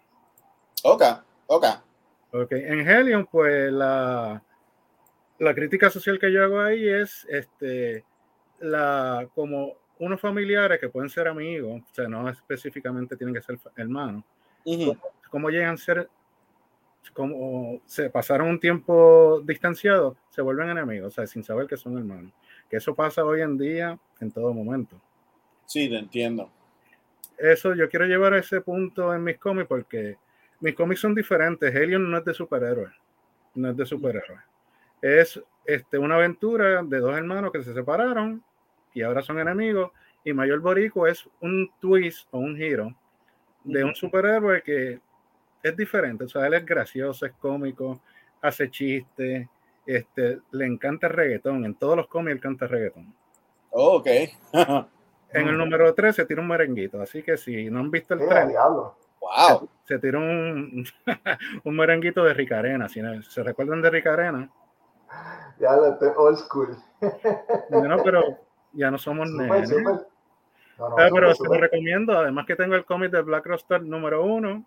Ok, 0.84 1.04
ok. 1.48 1.66
Ok, 2.32 2.52
en 2.54 2.88
Helion, 2.88 3.26
pues 3.26 3.70
la, 3.70 4.42
la 5.40 5.54
crítica 5.54 5.90
social 5.90 6.20
que 6.20 6.32
yo 6.32 6.42
hago 6.42 6.62
ahí 6.62 6.88
es 6.88 7.28
este, 7.30 8.06
la, 8.60 9.28
como 9.36 9.74
unos 10.00 10.22
familiares 10.22 10.80
que 10.80 10.88
pueden 10.88 11.10
ser 11.10 11.28
amigos, 11.28 11.82
o 11.82 11.94
sea, 11.94 12.08
no 12.08 12.30
específicamente 12.30 13.18
tienen 13.18 13.36
que 13.36 13.42
ser 13.42 13.60
hermanos, 13.76 14.24
cómo 15.30 15.50
llegan 15.50 15.74
a 15.74 15.78
ser 15.78 16.10
como 17.14 17.82
se 17.86 18.10
pasaron 18.10 18.50
un 18.50 18.60
tiempo 18.60 19.42
distanciados, 19.46 20.18
se 20.30 20.42
vuelven 20.42 20.70
enemigos, 20.70 21.08
o 21.08 21.16
sea, 21.16 21.28
sin 21.28 21.44
saber 21.44 21.68
que 21.68 21.78
son 21.78 21.98
hermanos. 21.98 22.32
Que 22.70 22.78
eso 22.78 22.94
pasa 22.94 23.26
hoy 23.26 23.42
en 23.42 23.58
día 23.58 23.98
en 24.20 24.32
todo 24.32 24.54
momento. 24.54 25.02
Sí, 25.66 25.90
te 25.90 25.98
entiendo. 25.98 26.52
Eso 27.38 27.74
yo 27.74 27.90
quiero 27.90 28.06
llevar 28.06 28.34
a 28.34 28.40
ese 28.40 28.62
punto 28.62 29.14
en 29.14 29.24
mis 29.24 29.38
cómics 29.38 29.68
porque 29.68 30.18
mis 30.60 30.76
cómics 30.76 31.00
son 31.00 31.16
diferentes. 31.16 31.74
Helion 31.74 32.10
no 32.10 32.18
es 32.18 32.26
de 32.26 32.34
superhéroes, 32.34 32.94
no 33.56 33.70
es 33.70 33.78
de 33.78 33.86
superhéroes. 33.86 34.42
Es 35.02 35.42
este, 35.66 35.98
una 35.98 36.16
aventura 36.16 36.84
de 36.84 37.00
dos 37.00 37.16
hermanos 37.16 37.52
que 37.52 37.64
se 37.64 37.74
separaron 37.74 38.44
y 38.94 39.02
ahora 39.02 39.22
son 39.22 39.40
enemigos. 39.40 39.92
Y 40.26 40.34
Mayor 40.34 40.60
Borico 40.60 41.08
es 41.08 41.30
un 41.40 41.72
twist 41.80 42.28
o 42.32 42.40
un 42.40 42.58
giro 42.58 42.94
de 43.64 43.84
un 43.84 43.96
superhéroe 43.96 44.62
que 44.62 45.00
es 45.64 45.76
diferente. 45.78 46.24
O 46.26 46.28
sea, 46.30 46.48
él 46.48 46.54
es 46.54 46.66
gracioso, 46.66 47.26
es 47.26 47.34
cómico, 47.34 48.02
hace 48.42 48.70
chistes, 48.70 49.48
este, 49.86 50.40
le 50.52 50.66
encanta 50.66 51.08
el 51.08 51.14
reggaetón. 51.14 51.66
En 51.66 51.76
todos 51.76 51.96
los 51.98 52.08
cómics 52.08 52.36
él 52.36 52.42
canta 52.42 52.68
reggaetón. 52.68 53.14
Oh, 53.72 53.98
ok. 53.98 54.08
En 55.32 55.48
el 55.48 55.60
número 55.60 55.94
3 55.94 56.16
se 56.16 56.26
tira 56.26 56.42
un 56.42 56.48
merenguito, 56.48 57.00
así 57.00 57.22
que 57.22 57.38
si 57.38 57.70
no 57.70 57.82
han 57.82 57.92
visto 57.92 58.16
el 58.16 58.22
Eh, 58.22 58.28
tren, 58.28 58.48
diablo. 58.50 58.96
Wow. 59.22 59.70
se, 59.86 59.94
se 59.94 60.00
tira 60.00 60.18
un, 60.18 60.84
un 61.66 61.76
merenguito 61.76 62.24
de 62.24 62.34
Ricarena. 62.34 62.90
Si 62.90 63.00
no- 63.00 63.22
se 63.22 63.44
recuerdan 63.44 63.80
de 63.84 63.92
Ricarena, 63.92 64.50
Diablo, 65.60 65.86
este 65.94 66.08
es 66.08 66.14
old 66.18 66.36
school. 66.38 66.76
no, 67.70 68.04
pero 68.04 68.40
ya 68.74 68.90
no 68.90 68.98
somos 68.98 69.30
Súper, 69.30 69.50
nenes. 69.52 69.70
súper. 69.70 70.08
No, 70.80 70.90
no, 70.90 70.96
Ah, 70.98 71.10
pero 71.14 71.36
se 71.36 71.44
lo 71.48 71.54
recomiendo, 71.54 72.18
además 72.18 72.48
que 72.48 72.56
tengo 72.56 72.74
el 72.74 72.86
cómic 72.86 73.12
de 73.12 73.22
Black 73.22 73.46
Rockstar 73.46 73.84
número 73.84 74.24
1. 74.24 74.66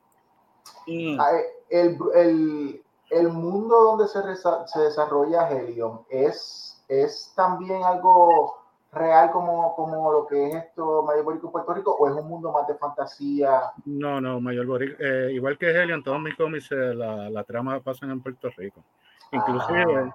Mm. 0.87 1.21
Ah, 1.21 1.31
eh, 1.35 1.47
El, 1.71 1.99
el, 2.15 2.83
el 3.11 3.29
mundo 3.29 3.81
donde 3.83 4.09
se, 4.09 4.21
se 4.67 4.81
desarrolla 4.81 5.49
Helium 5.51 6.01
es, 6.11 6.83
es 6.89 7.33
también 7.37 7.83
algo 7.83 8.59
real 8.93 9.31
como, 9.31 9.75
como 9.75 10.13
lo 10.13 10.27
que 10.27 10.49
es 10.49 10.55
esto 10.55 11.03
Mayor 11.03 11.25
Boricua 11.25 11.49
en 11.49 11.53
Puerto 11.53 11.73
Rico 11.75 11.97
o 11.99 12.07
es 12.09 12.15
un 12.15 12.29
mundo 12.29 12.53
más 12.53 12.67
de 12.67 12.75
fantasía. 12.75 13.73
No, 13.87 14.21
no, 14.21 14.39
Mayor 14.41 14.67
Boric. 14.67 14.97
eh, 15.01 15.31
igual 15.33 15.57
que 15.57 15.71
Helion, 15.71 16.03
todos 16.03 16.21
mis 16.21 16.37
cómics, 16.37 16.71
eh, 16.73 16.95
la, 16.95 17.31
la 17.31 17.43
trama 17.45 17.81
pasan 17.81 18.11
en 18.11 18.21
Puerto 18.21 18.51
Rico. 18.57 18.83
Inclusive 19.31 20.13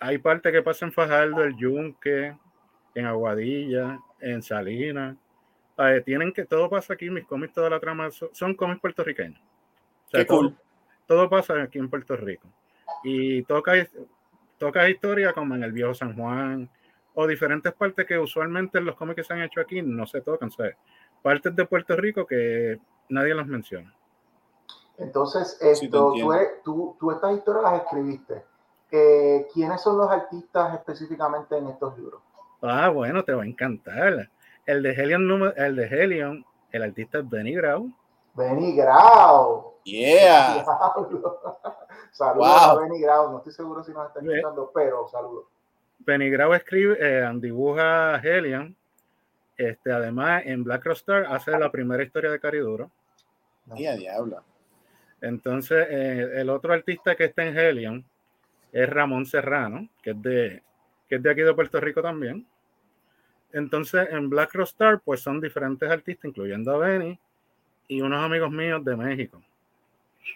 Ah, 0.00 0.08
hay 0.08 0.18
parte 0.18 0.50
que 0.50 0.62
pasa 0.62 0.84
en 0.84 0.92
Fajardo, 0.92 1.44
el 1.44 1.56
Yunque, 1.56 2.36
en 2.96 3.06
Aguadilla, 3.06 4.00
en 4.18 4.42
Salinas. 4.42 5.16
Eh, 5.88 6.00
tienen 6.02 6.32
que, 6.32 6.44
todo 6.44 6.68
pasa 6.70 6.94
aquí, 6.94 7.10
mis 7.10 7.24
cómics, 7.26 7.54
toda 7.54 7.70
la 7.70 7.80
trama 7.80 8.10
son, 8.10 8.28
son 8.32 8.54
cómics 8.54 8.80
puertorriqueños. 8.80 9.40
O 10.06 10.10
sea, 10.10 10.20
Qué 10.20 10.26
cool. 10.26 10.54
Todo, 11.06 11.18
todo 11.18 11.30
pasa 11.30 11.62
aquí 11.62 11.78
en 11.78 11.88
Puerto 11.90 12.16
Rico. 12.16 12.46
Y 13.02 13.42
toca, 13.44 13.72
toca 14.58 14.88
historia 14.88 15.32
como 15.32 15.54
en 15.54 15.64
el 15.64 15.72
Viejo 15.72 15.94
San 15.94 16.14
Juan 16.14 16.70
o 17.14 17.26
diferentes 17.26 17.72
partes 17.72 18.06
que 18.06 18.18
usualmente 18.18 18.78
en 18.78 18.84
los 18.84 18.96
cómics 18.96 19.16
que 19.16 19.24
se 19.24 19.32
han 19.32 19.42
hecho 19.42 19.60
aquí 19.60 19.82
no 19.82 20.06
se 20.06 20.20
tocan. 20.20 20.48
O 20.48 20.52
sea, 20.52 20.70
partes 21.22 21.54
de 21.56 21.64
Puerto 21.64 21.96
Rico 21.96 22.26
que 22.26 22.78
nadie 23.08 23.34
los 23.34 23.46
menciona. 23.46 23.92
entonces, 24.98 25.58
Sí, 25.60 25.86
esto, 25.86 25.88
tú, 25.98 26.08
entiendo. 26.08 26.34
eres- 26.34 26.62
tú, 26.62 26.96
tú 27.00 27.10
estas 27.10 27.36
historias 27.36 27.62
las 27.64 27.82
escribiste. 27.82 28.44
Eh, 28.90 29.48
¿Quiénes 29.52 29.80
son 29.80 29.96
los 29.96 30.10
artistas 30.10 30.74
específicamente 30.74 31.56
en 31.56 31.66
estos 31.68 31.96
libros? 31.98 32.20
Ah, 32.60 32.88
bueno, 32.90 33.24
te 33.24 33.32
va 33.32 33.42
a 33.42 33.46
encantar. 33.46 34.30
El 34.66 34.82
de 34.82 34.92
Helion, 34.92 35.26
número- 35.26 35.54
el 35.56 35.76
de 35.76 35.86
Helion, 35.86 36.44
el 36.70 36.82
artista 36.82 37.18
es 37.18 37.28
Benny 37.28 37.54
Grau. 37.54 37.92
Benny 38.34 38.76
Grau. 38.76 39.74
Yeah. 39.84 40.64
Saludos 42.12 42.36
Wow. 42.36 42.78
a 42.78 42.80
Benny 42.82 43.00
Grau. 43.00 43.30
No 43.32 43.38
estoy 43.38 43.52
seguro 43.52 43.82
si 43.82 43.92
nos 43.92 44.06
está 44.08 44.20
Ve- 44.20 44.36
escuchando, 44.38 44.70
pero 44.74 45.08
saludos. 45.08 45.46
Benny 45.98 46.30
Grau 46.30 46.52
escribe, 46.54 46.96
eh, 47.00 47.30
dibuja 47.36 48.16
Helion. 48.22 48.76
Este, 49.56 49.92
además, 49.92 50.42
en 50.46 50.64
Black 50.64 50.86
Star 50.88 51.26
hace 51.26 51.52
la 51.58 51.70
primera 51.70 52.02
historia 52.02 52.30
de 52.30 52.40
Cariduro. 52.40 52.90
Yeah, 53.76 53.94
diablo. 53.96 54.42
Entonces, 55.20 55.86
eh, 55.88 56.30
el 56.40 56.50
otro 56.50 56.72
artista 56.72 57.14
que 57.14 57.24
está 57.24 57.44
en 57.44 57.56
Helion 57.56 58.04
es 58.72 58.88
Ramón 58.88 59.26
Serrano, 59.26 59.88
que 60.02 60.10
es 60.10 60.22
de, 60.22 60.62
que 61.08 61.16
es 61.16 61.22
de 61.22 61.30
aquí 61.30 61.42
de 61.42 61.54
Puerto 61.54 61.78
Rico 61.80 62.02
también. 62.02 62.46
Entonces, 63.52 64.08
en 64.10 64.28
Black 64.30 64.54
Star, 64.56 65.00
pues 65.04 65.20
son 65.20 65.40
diferentes 65.40 65.88
artistas, 65.90 66.26
incluyendo 66.26 66.72
a 66.72 66.78
Benny 66.78 67.18
y 67.88 68.00
unos 68.00 68.24
amigos 68.24 68.50
míos 68.50 68.84
de 68.84 68.96
México. 68.96 69.42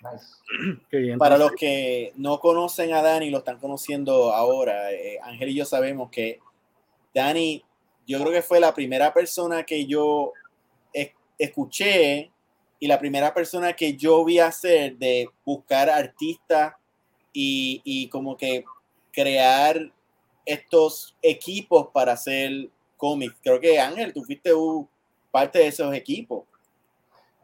Nice. 0.03 1.17
Para 1.19 1.39
los 1.39 1.53
que 1.53 2.13
no 2.17 2.39
conocen 2.41 2.93
a 2.93 3.03
Dani, 3.03 3.31
lo 3.31 3.39
están 3.39 3.59
conociendo 3.59 4.33
ahora. 4.33 4.93
eh, 4.93 5.19
Ángel 5.23 5.51
y 5.51 5.55
yo 5.55 5.65
sabemos 5.65 6.11
que 6.11 6.41
Dani, 7.15 7.65
yo 8.07 8.21
creo 8.21 8.33
que 8.33 8.43
fue 8.43 8.61
la 8.61 8.75
primera 8.75 9.15
persona 9.15 9.63
que 9.65 9.87
yo 9.87 10.33
es- 10.93 11.13
escuché 11.39 12.31
y 12.79 12.87
la 12.87 12.99
primera 12.99 13.33
persona 13.33 13.73
que 13.73 13.97
yo 13.97 14.23
vi 14.25 14.39
hacer 14.39 14.97
de 14.97 15.31
buscar 15.45 15.89
artistas 15.89 16.75
y, 17.33 17.81
y 17.85 18.09
como 18.09 18.37
que 18.37 18.65
crear 19.13 19.91
estos 20.45 21.17
equipos 21.23 21.89
para 21.93 22.13
hacer 22.13 22.69
cómics. 22.97 23.37
Creo 23.43 23.61
que 23.61 23.79
Ángel, 23.81 24.13
tú 24.13 24.23
fuiste 24.25 24.53
un- 24.55 24.89
parte 25.31 25.59
de 25.59 25.67
esos 25.69 25.93
equipos. 25.95 26.45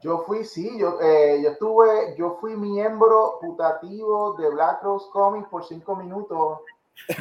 Yo 0.03 0.25
fui, 0.27 0.45
sí, 0.45 0.79
yo, 0.79 0.99
eh, 1.01 1.41
yo 1.45 1.51
estuve, 1.51 2.17
yo 2.17 2.37
fui 2.41 2.57
miembro 2.57 3.39
putativo 3.41 4.35
de 4.35 4.51
Black 4.51 4.83
Rose 4.83 5.07
Comics 5.13 5.49
por 5.49 5.65
cinco 5.65 5.95
minutos, 5.95 6.59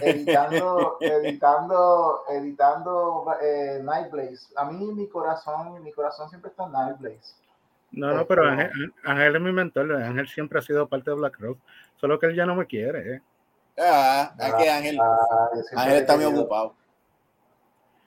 editando, 0.01 0.97
editando, 1.01 2.23
editando 2.29 3.25
eh, 3.41 3.79
Nightblaze. 3.83 4.53
A 4.55 4.65
mí 4.65 4.91
mi 4.93 5.07
corazón, 5.07 5.81
mi 5.83 5.91
corazón 5.91 6.29
siempre 6.29 6.49
está 6.49 6.65
en 6.65 6.71
Nightblaze. 6.71 7.35
No, 7.91 8.13
no, 8.13 8.25
pero 8.25 8.45
Ángel, 8.47 8.71
Ángel 9.03 9.35
es 9.35 9.41
mi 9.41 9.51
mentor. 9.51 9.93
Ángel 9.93 10.27
siempre 10.29 10.59
ha 10.59 10.61
sido 10.61 10.87
parte 10.87 11.09
de 11.11 11.17
Black 11.17 11.37
Rock. 11.39 11.57
Solo 11.97 12.17
que 12.19 12.27
él 12.27 12.35
ya 12.35 12.45
no 12.45 12.55
me 12.55 12.65
quiere. 12.65 13.15
¿eh? 13.15 13.21
Ah, 13.77 14.33
es 14.39 14.53
que 14.55 14.69
Ángel, 14.69 14.99
Ah, 15.01 15.49
Ángel 15.75 15.97
está 15.97 16.15
muy 16.15 16.25
ocupado. 16.25 16.73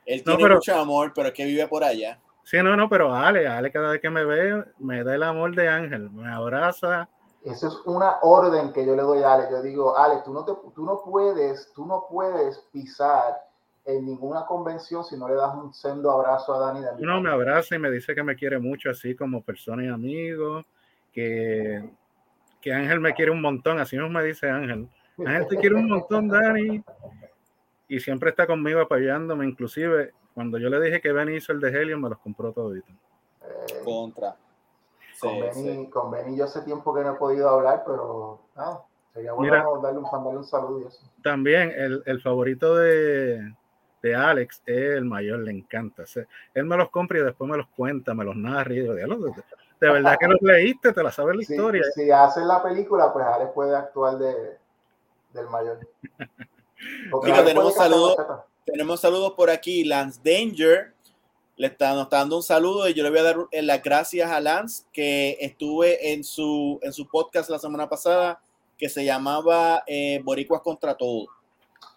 Él 0.07 0.23
No, 0.25 0.33
tiene 0.33 0.43
pero- 0.43 0.55
mucho 0.57 0.75
amor, 0.79 1.13
pero 1.15 1.29
es 1.29 1.35
que 1.35 1.45
vive 1.45 1.67
por 1.69 1.83
allá. 1.85 2.19
Sí, 2.43 2.59
no, 2.63 2.77
no, 2.77 2.89
pero 2.89 3.15
Ale, 3.15 3.49
Ale 3.49 3.73
cada 3.73 3.93
vez 3.93 4.01
que 4.03 4.11
me 4.11 4.25
ve, 4.25 4.63
me 4.79 5.03
da 5.03 5.15
el 5.15 5.23
amor 5.23 5.55
de 5.55 5.69
Ángel. 5.69 6.11
Me 6.11 6.29
abraza. 6.31 7.09
Eso 7.43 7.69
es 7.69 7.75
una 7.87 8.17
orden 8.23 8.73
que 8.73 8.85
yo 8.87 8.95
le 8.95 9.03
doy 9.03 9.23
a 9.23 9.33
Ale. 9.35 9.45
Yo 9.51 9.63
digo, 9.63 9.97
Ale, 9.97 10.21
tú 10.25 10.33
no, 10.33 10.45
te, 10.45 10.53
tú 10.75 10.85
no 10.85 11.01
puedes, 11.05 11.73
tú 11.75 11.87
no 11.87 12.07
puedes 12.11 12.59
pisar 12.73 13.41
en 13.87 14.05
ninguna 14.07 14.45
convención 14.47 15.05
si 15.05 15.17
no 15.17 15.29
le 15.29 15.35
das 15.35 15.55
un 15.55 15.73
sendo 15.75 16.11
abrazo 16.11 16.55
a 16.55 16.59
Dani. 16.59 16.81
de 16.81 16.89
Uno 17.03 17.21
me 17.21 17.31
parte". 17.31 17.35
abraza 17.35 17.75
y 17.77 17.79
me 17.79 17.91
dice 17.91 18.15
que 18.15 18.23
me 18.23 18.35
quiere 18.37 18.59
mucho, 18.59 18.91
así 18.91 19.15
como 19.15 19.43
persona 19.43 19.85
y 19.85 19.89
amigo. 19.89 20.65
Que, 21.13 21.89
que 22.61 22.73
Ángel 22.73 23.01
me 23.01 23.15
quiere 23.15 23.31
un 23.31 23.41
montón. 23.41 23.79
Así 23.79 23.97
mismo 23.97 24.11
me 24.11 24.23
dice 24.25 24.51
Ángel. 24.51 24.89
Ángel 25.19 25.47
te 25.49 25.57
quiere 25.57 25.77
un 25.77 25.89
montón, 25.89 26.29
Dani. 26.29 26.83
Y 27.89 28.01
siempre 28.01 28.31
está 28.31 28.47
conmigo 28.47 28.81
apoyándome. 28.81 29.47
Inclusive, 29.47 30.13
cuando 30.35 30.59
yo 30.59 30.69
le 30.69 30.81
dije 30.81 31.01
que 31.01 31.13
Benny 31.13 31.37
hizo 31.37 31.53
el 31.53 31.61
de 31.61 31.69
Helium, 31.69 32.03
me 32.03 32.09
los 32.11 32.19
compró 32.19 32.53
todito. 32.53 32.91
Eh, 33.43 33.83
Contra. 33.85 34.37
Sí, 35.15 35.21
con, 35.21 35.53
sí. 35.53 35.65
Benny, 35.67 35.91
con 35.91 36.11
Benny 36.11 36.37
yo 36.37 36.45
hace 36.45 36.63
tiempo 36.63 36.95
que 36.95 37.03
no 37.03 37.15
he 37.15 37.19
podido 37.19 37.49
hablar, 37.49 37.85
pero 37.87 38.41
ah, 38.57 38.83
sería 39.13 39.33
bueno 39.33 39.53
Mira. 39.53 39.65
darle, 39.65 39.99
un, 39.99 40.13
darle 40.13 40.39
un 40.39 40.45
saludo 40.45 40.81
y 40.81 40.85
eso. 40.87 41.09
También 41.23 41.73
el, 41.77 42.03
el 42.07 42.21
favorito 42.21 42.75
de, 42.75 43.55
de 44.03 44.15
Alex 44.15 44.63
es 44.67 44.97
el 44.97 45.05
mayor, 45.05 45.41
le 45.41 45.53
encanta. 45.53 46.03
O 46.03 46.07
sea, 46.07 46.27
él 46.53 46.65
me 46.65 46.77
los 46.77 46.91
compra 46.91 47.19
y 47.19 47.23
después 47.23 47.49
me 47.49 47.57
los 47.57 47.69
cuenta, 47.69 48.13
me 48.13 48.25
los 48.25 48.35
narra 48.35 48.73
y 48.73 48.81
digo, 48.81 48.95
"Diablo, 48.95 49.19
de, 49.19 49.33
de 49.81 49.91
verdad 49.93 50.17
que 50.19 50.29
los 50.29 50.39
leíste, 50.43 50.93
te 50.93 51.03
la 51.03 51.11
sabes 51.13 51.37
la 51.37 51.43
historia. 51.43 51.83
si 51.95 52.11
hacen 52.11 52.49
la 52.49 52.63
película, 52.63 53.13
pues 53.13 53.25
Ale 53.25 53.47
puede 53.47 53.77
actuar 53.77 54.19
de, 54.19 54.59
del 55.33 55.49
mayor. 55.49 55.79
Tenemos 57.23 57.75
saludos. 57.75 58.17
Tenemos 58.65 59.01
saludos 59.01 59.33
por 59.33 59.51
aquí. 59.51 59.85
Lance 59.85 60.21
Danger 60.25 60.95
le 61.57 61.69
está, 61.69 61.95
nos 61.95 62.05
está 62.05 62.19
dando 62.19 62.37
un 62.37 62.43
saludo 62.43 62.89
y 62.89 62.95
yo 62.95 63.05
le 63.05 63.11
voy 63.11 63.19
a 63.21 63.23
dar 63.23 63.37
eh, 63.51 63.63
las 63.63 63.83
gracias 63.83 64.31
a 64.31 64.41
Lance 64.41 64.85
que 64.93 65.37
estuve 65.41 66.13
en 66.13 66.25
su, 66.25 66.81
en 66.83 66.93
su 66.93 67.07
podcast 67.07 67.49
la 67.49 67.59
semana 67.59 67.89
pasada 67.89 68.41
que 68.77 68.89
se 68.89 69.05
llamaba 69.05 69.85
eh, 69.87 70.21
Boricuas 70.25 70.63
contra 70.63 70.97
todo. 70.97 71.27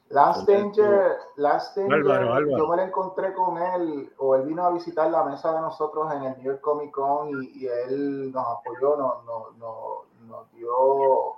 Last. 0.09 0.47
Danger, 0.47 1.17
Last 1.35 1.75
Danger, 1.75 1.95
Álvaro, 1.95 2.33
Álvaro. 2.33 2.57
yo 2.57 2.67
me 2.67 2.77
lo 2.77 2.83
encontré 2.83 3.33
con 3.33 3.57
él, 3.57 4.13
o 4.17 4.35
él 4.35 4.43
vino 4.43 4.63
a 4.63 4.71
visitar 4.71 5.11
la 5.11 5.23
mesa 5.23 5.51
de 5.53 5.59
nosotros 5.59 6.13
en 6.13 6.23
el 6.23 6.37
New 6.37 6.45
York 6.45 6.61
Comic 6.61 6.91
Con 6.91 7.43
y, 7.43 7.63
y 7.63 7.67
él 7.67 8.31
nos 8.31 8.45
apoyó, 8.47 8.95
nos, 8.95 9.25
nos, 9.25 9.57
nos, 9.57 10.29
nos 10.29 10.51
dio, 10.53 11.33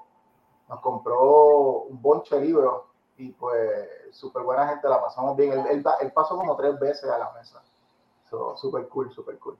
nos 0.67 0.79
compró 0.81 1.85
un 1.89 1.99
bonche 1.99 2.35
de 2.35 2.45
libros 2.45 2.88
y 3.19 3.31
pues 3.33 3.59
súper 4.11 4.43
buena 4.43 4.67
gente, 4.69 4.87
la 4.87 5.01
pasamos 5.01 5.35
bien. 5.35 5.51
Él, 5.51 5.59
él, 5.71 5.83
él 6.01 6.11
pasó 6.13 6.37
como 6.37 6.55
tres 6.55 6.79
veces 6.79 7.03
a 7.03 7.17
la 7.17 7.31
mesa. 7.37 7.61
So, 8.29 8.55
super 8.55 8.87
cool, 8.87 9.11
super 9.11 9.37
cool. 9.39 9.57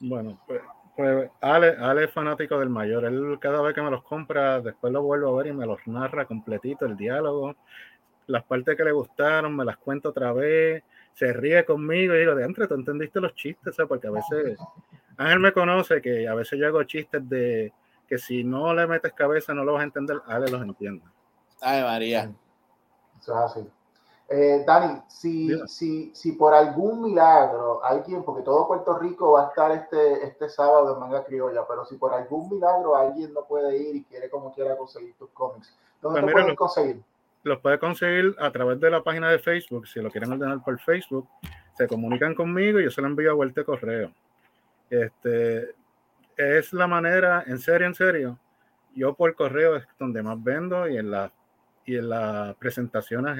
Bueno, 0.00 0.40
pues, 0.46 0.62
pues 0.96 1.30
Ale, 1.42 1.76
Ale 1.78 2.04
es 2.04 2.10
fanático 2.10 2.58
del 2.58 2.70
mayor. 2.70 3.04
Él 3.04 3.38
cada 3.38 3.60
vez 3.60 3.74
que 3.74 3.82
me 3.82 3.90
los 3.90 4.02
compra, 4.04 4.60
después 4.60 4.90
los 4.90 5.02
vuelvo 5.02 5.28
a 5.28 5.42
ver 5.42 5.48
y 5.48 5.52
me 5.52 5.66
los 5.66 5.86
narra 5.86 6.24
completito 6.24 6.86
el 6.86 6.96
diálogo. 6.96 7.54
Las 8.26 8.44
partes 8.44 8.74
que 8.74 8.84
le 8.84 8.92
gustaron, 8.92 9.54
me 9.54 9.64
las 9.66 9.76
cuento 9.76 10.08
otra 10.08 10.32
vez. 10.32 10.82
Se 11.12 11.34
ríe 11.34 11.66
conmigo 11.66 12.14
y 12.14 12.20
digo, 12.20 12.34
de 12.34 12.44
entre, 12.44 12.66
tú 12.66 12.74
entendiste 12.74 13.20
los 13.20 13.34
chistes, 13.34 13.76
¿sabes? 13.76 13.88
Porque 13.88 14.06
a 14.06 14.12
veces 14.12 14.58
Ángel 15.18 15.40
me 15.40 15.52
conoce 15.52 16.00
que 16.00 16.26
a 16.26 16.34
veces 16.34 16.58
yo 16.58 16.68
hago 16.68 16.82
chistes 16.84 17.28
de 17.28 17.74
que 18.08 18.16
si 18.16 18.44
no 18.44 18.72
le 18.72 18.86
metes 18.86 19.12
cabeza 19.12 19.52
no 19.52 19.62
lo 19.62 19.74
vas 19.74 19.82
a 19.82 19.84
entender, 19.84 20.16
Ale 20.26 20.50
los 20.50 20.62
entiende. 20.62 21.04
Ay, 21.60 21.82
María. 21.82 22.30
Eso 23.20 23.32
es 23.32 23.38
así. 23.38 23.68
Eh, 24.28 24.62
Dani, 24.64 25.02
si, 25.08 25.50
si, 25.66 26.14
si 26.14 26.32
por 26.32 26.54
algún 26.54 27.02
milagro 27.02 27.84
alguien, 27.84 28.22
porque 28.22 28.42
todo 28.42 28.68
Puerto 28.68 28.96
Rico 28.96 29.32
va 29.32 29.46
a 29.46 29.48
estar 29.48 29.72
este, 29.72 30.24
este 30.24 30.48
sábado 30.48 30.94
en 30.94 31.00
Manga 31.00 31.24
Criolla, 31.24 31.66
pero 31.66 31.84
si 31.84 31.96
por 31.96 32.14
algún 32.14 32.48
milagro 32.48 32.94
alguien 32.96 33.34
no 33.34 33.44
puede 33.44 33.76
ir 33.76 33.96
y 33.96 34.04
quiere 34.04 34.30
como 34.30 34.54
quiera 34.54 34.76
conseguir 34.76 35.14
tus 35.18 35.30
cómics, 35.30 35.76
¿dónde 36.00 36.20
Pues 36.20 36.22
te 36.22 36.26
mira, 36.26 36.32
pueden 36.32 36.48
lo- 36.50 36.56
conseguir? 36.56 37.02
Los 37.42 37.58
puede 37.60 37.78
conseguir 37.80 38.36
a 38.38 38.52
través 38.52 38.78
de 38.78 38.90
la 38.90 39.02
página 39.02 39.30
de 39.30 39.38
Facebook, 39.40 39.88
si 39.88 39.98
lo 40.00 40.10
quieren 40.10 40.30
ordenar 40.32 40.62
por 40.62 40.78
Facebook. 40.78 41.26
se 41.76 41.88
comunican 41.88 42.34
conmigo 42.34 42.78
y 42.78 42.84
yo 42.84 42.90
se 42.90 43.00
lo 43.00 43.06
envío 43.08 43.30
a 43.30 43.34
vuelta 43.34 43.62
de 43.62 43.64
correo. 43.64 44.12
Este, 44.90 45.74
es 46.36 46.72
la 46.72 46.86
manera, 46.86 47.42
en 47.46 47.58
serio, 47.58 47.86
en 47.86 47.94
serio, 47.94 48.38
yo 48.94 49.14
por 49.14 49.34
correo 49.34 49.76
es 49.76 49.86
donde 49.98 50.22
más 50.22 50.42
vendo 50.42 50.86
y 50.88 50.98
en, 50.98 51.10
la, 51.10 51.32
y 51.84 51.96
en 51.96 52.08
las 52.08 52.54
presentaciones 52.56 53.38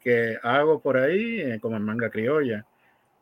que 0.00 0.38
hago 0.42 0.80
por 0.80 0.96
ahí, 0.96 1.40
eh, 1.40 1.58
como 1.60 1.76
en 1.76 1.82
manga 1.82 2.10
criolla. 2.10 2.64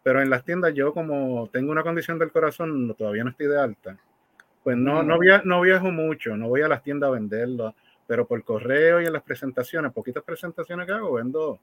Pero 0.02 0.22
en 0.22 0.30
las 0.30 0.44
tiendas 0.44 0.72
yo 0.74 0.92
como 0.92 1.48
tengo 1.52 1.72
una 1.72 1.82
condición 1.82 2.18
del 2.18 2.30
corazón, 2.30 2.94
todavía 2.96 3.24
no 3.24 3.30
estoy 3.30 3.48
de 3.48 3.60
alta, 3.60 3.98
pues 4.62 4.76
no, 4.76 5.02
no, 5.02 5.18
no 5.44 5.60
viajo 5.60 5.90
mucho, 5.90 6.36
no 6.36 6.48
voy 6.48 6.62
a 6.62 6.68
las 6.68 6.82
tiendas 6.82 7.08
a 7.08 7.12
venderlo, 7.12 7.74
pero 8.06 8.26
por 8.26 8.42
correo 8.44 9.00
y 9.00 9.06
en 9.06 9.12
las 9.12 9.22
presentaciones, 9.22 9.92
poquitas 9.92 10.22
presentaciones 10.22 10.86
que 10.86 10.92
hago, 10.92 11.14
vendo 11.14 11.58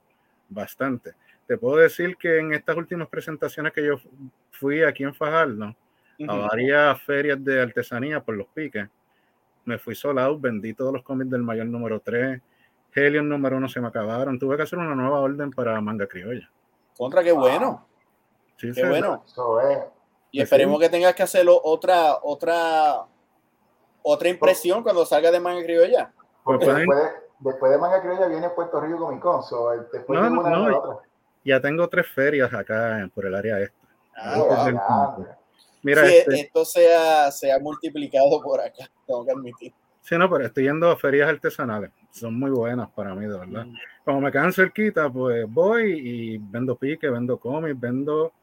bastante. 0.49 1.13
Te 1.47 1.57
puedo 1.57 1.77
decir 1.77 2.15
que 2.17 2.39
en 2.39 2.53
estas 2.53 2.77
últimas 2.77 3.07
presentaciones 3.07 3.73
que 3.73 3.85
yo 3.85 3.99
fui 4.51 4.83
aquí 4.83 5.03
en 5.03 5.13
Fajardo, 5.13 5.75
a 6.27 6.35
varias 6.35 7.01
ferias 7.01 7.43
de 7.43 7.61
artesanía 7.61 8.21
por 8.21 8.35
los 8.35 8.47
piques, 8.47 8.87
me 9.65 9.77
fui 9.77 9.95
solo 9.95 10.39
vendí 10.39 10.73
todos 10.73 10.93
los 10.93 11.03
cómics 11.03 11.31
del 11.31 11.43
mayor 11.43 11.65
número 11.67 11.99
3, 11.99 12.41
Helion 12.95 13.27
número 13.27 13.57
1 13.57 13.69
se 13.69 13.81
me 13.81 13.87
acabaron, 13.87 14.39
tuve 14.39 14.57
que 14.57 14.63
hacer 14.63 14.79
una 14.79 14.95
nueva 14.95 15.19
orden 15.19 15.51
para 15.51 15.79
manga 15.81 16.07
criolla. 16.07 16.49
Contra, 16.97 17.23
qué 17.23 17.31
bueno. 17.31 17.87
Sí, 18.57 18.71
qué 18.73 18.87
bueno. 18.87 19.23
Y 20.31 20.41
esperemos 20.41 20.79
que 20.79 20.89
tengas 20.89 21.13
que 21.13 21.23
hacerlo 21.23 21.59
otra, 21.63 22.17
otra, 22.21 23.05
otra 24.01 24.29
impresión 24.29 24.83
cuando 24.83 25.05
salga 25.05 25.31
de 25.31 25.39
manga 25.39 25.63
criolla. 25.63 26.11
Porque 26.43 26.65
pues 26.65 26.77
después, 26.77 27.11
después, 27.39 27.71
de 27.71 27.77
Manga 27.77 28.01
Criolla 28.01 28.27
viene 28.27 28.49
Puerto 28.49 28.81
Rico 28.81 28.99
Comic 28.99 29.21
Con. 29.21 29.41
después 29.91 30.19
no, 30.19 30.41
una 30.41 30.49
no, 30.49 30.77
otra. 30.77 31.09
Ya 31.45 31.61
tengo 31.61 31.87
tres 31.87 32.07
ferias 32.07 32.53
acá 32.53 33.09
por 33.13 33.25
el 33.25 33.35
área 33.35 33.59
esta. 33.59 33.77
Ah, 34.15 35.17
Mira, 35.81 36.05
este, 36.05 36.39
esto 36.39 36.63
se 36.63 36.95
ha, 36.95 37.29
se 37.31 37.51
ha 37.51 37.59
multiplicado 37.59 38.41
por 38.41 38.61
acá, 38.61 38.89
tengo 39.05 39.25
que 39.25 39.31
admitir. 39.31 39.73
Sí, 40.03 40.17
no, 40.17 40.29
pero 40.29 40.45
estoy 40.45 40.65
yendo 40.65 40.91
a 40.91 40.97
ferias 40.97 41.29
artesanales. 41.29 41.89
Son 42.11 42.37
muy 42.37 42.51
buenas 42.51 42.89
para 42.89 43.15
mí, 43.15 43.25
de 43.25 43.39
verdad. 43.39 43.65
Mm. 43.65 43.75
Como 44.03 44.19
me 44.19 44.31
quedan 44.33 44.51
cerquita, 44.51 45.09
pues 45.09 45.45
voy 45.47 45.93
y 45.93 46.37
vendo 46.37 46.75
pique, 46.75 47.09
vendo 47.09 47.37
cómics, 47.37 47.79
vendo. 47.79 48.33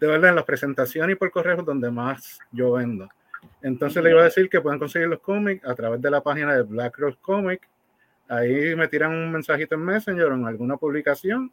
De 0.00 0.06
verdad, 0.06 0.30
en 0.30 0.36
las 0.36 0.44
presentaciones 0.44 1.14
y 1.14 1.18
por 1.18 1.30
correo 1.30 1.62
donde 1.62 1.90
más 1.90 2.38
yo 2.52 2.72
vendo. 2.72 3.06
Entonces 3.60 4.02
le 4.02 4.10
iba 4.10 4.22
a 4.22 4.24
decir 4.24 4.48
que 4.48 4.62
pueden 4.62 4.78
conseguir 4.78 5.08
los 5.08 5.20
cómics 5.20 5.64
a 5.66 5.74
través 5.74 6.00
de 6.00 6.10
la 6.10 6.22
página 6.22 6.54
de 6.54 6.62
Black 6.62 6.96
Rose 6.98 7.18
Comic. 7.20 7.68
Ahí 8.28 8.74
me 8.74 8.88
tiran 8.88 9.12
un 9.12 9.30
mensajito 9.30 9.74
en 9.74 9.84
Messenger 9.84 10.26
o 10.26 10.34
en 10.34 10.46
alguna 10.46 10.76
publicación 10.78 11.50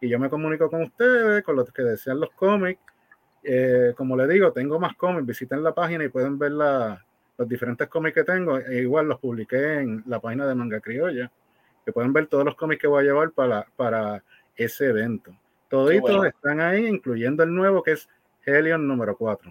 y 0.00 0.08
yo 0.08 0.18
me 0.18 0.28
comunico 0.28 0.68
con 0.68 0.82
ustedes, 0.82 1.42
con 1.42 1.56
los 1.56 1.72
que 1.72 1.82
desean 1.82 2.20
los 2.20 2.30
cómics. 2.32 2.80
Eh, 3.42 3.94
como 3.96 4.16
le 4.16 4.26
digo, 4.26 4.52
tengo 4.52 4.78
más 4.78 4.94
cómics, 4.96 5.26
visiten 5.26 5.62
la 5.62 5.72
página 5.72 6.04
y 6.04 6.08
pueden 6.08 6.38
ver 6.38 6.52
los 7.36 7.48
diferentes 7.48 7.88
cómics 7.88 8.14
que 8.14 8.24
tengo. 8.24 8.58
E 8.58 8.82
igual 8.82 9.08
los 9.08 9.18
publiqué 9.18 9.80
en 9.80 10.02
la 10.06 10.20
página 10.20 10.46
de 10.46 10.54
Manga 10.54 10.80
Criolla, 10.80 11.30
que 11.84 11.92
pueden 11.92 12.12
ver 12.12 12.26
todos 12.26 12.44
los 12.44 12.54
cómics 12.54 12.80
que 12.80 12.88
voy 12.88 13.02
a 13.02 13.06
llevar 13.06 13.30
para, 13.32 13.66
para 13.76 14.22
ese 14.56 14.88
evento. 14.88 15.32
Toditos 15.68 16.26
están 16.26 16.60
ahí, 16.60 16.86
incluyendo 16.86 17.42
el 17.42 17.54
nuevo 17.54 17.82
que 17.82 17.92
es 17.92 18.08
Helion 18.44 18.86
número 18.86 19.16
4. 19.16 19.50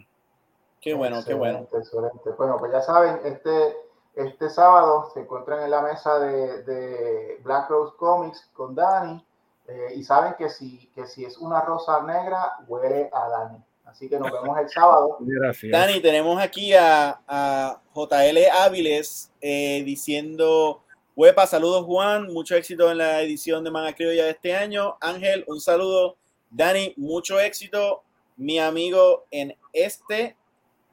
Qué 0.79 0.93
bueno, 0.93 1.23
qué 1.25 1.33
bueno. 1.33 1.67
Excelente. 1.73 2.29
Bueno, 2.37 2.57
pues 2.59 2.71
ya 2.71 2.81
saben, 2.81 3.19
este, 3.23 3.75
este 4.15 4.49
sábado 4.49 5.09
se 5.13 5.21
encuentran 5.21 5.63
en 5.63 5.71
la 5.71 5.81
mesa 5.81 6.19
de, 6.19 7.39
Black 7.43 7.69
Rose 7.69 7.95
Comics 7.97 8.49
con 8.53 8.75
Dani 8.75 9.25
eh, 9.67 9.93
y 9.95 10.03
saben 10.03 10.35
que 10.37 10.49
si, 10.49 10.89
que 10.93 11.07
si 11.07 11.25
es 11.25 11.37
una 11.37 11.61
rosa 11.61 12.03
negra, 12.03 12.53
huele 12.67 13.09
a 13.13 13.29
Dani. 13.29 13.63
Así 13.93 14.09
que 14.09 14.17
nos 14.17 14.31
vemos 14.31 14.57
el 14.57 14.67
sábado. 14.69 15.17
Gracias. 15.19 15.71
Dani, 15.71 15.99
tenemos 16.01 16.41
aquí 16.41 16.73
a, 16.73 17.21
a 17.27 17.79
JL 17.93 18.37
Áviles 18.65 19.31
eh, 19.39 19.83
diciendo, 19.85 20.81
huepa, 21.15 21.45
saludos 21.45 21.85
Juan, 21.85 22.33
mucho 22.33 22.55
éxito 22.55 22.89
en 22.89 22.97
la 22.97 23.21
edición 23.21 23.63
de 23.63 23.69
Manga 23.69 23.93
Criolla 23.93 24.23
de 24.23 24.31
este 24.31 24.55
año. 24.55 24.97
Ángel, 24.99 25.45
un 25.47 25.61
saludo. 25.61 26.17
Dani, 26.49 26.95
mucho 26.97 27.39
éxito, 27.39 28.01
mi 28.35 28.57
amigo 28.57 29.25
en 29.29 29.55
este 29.71 30.35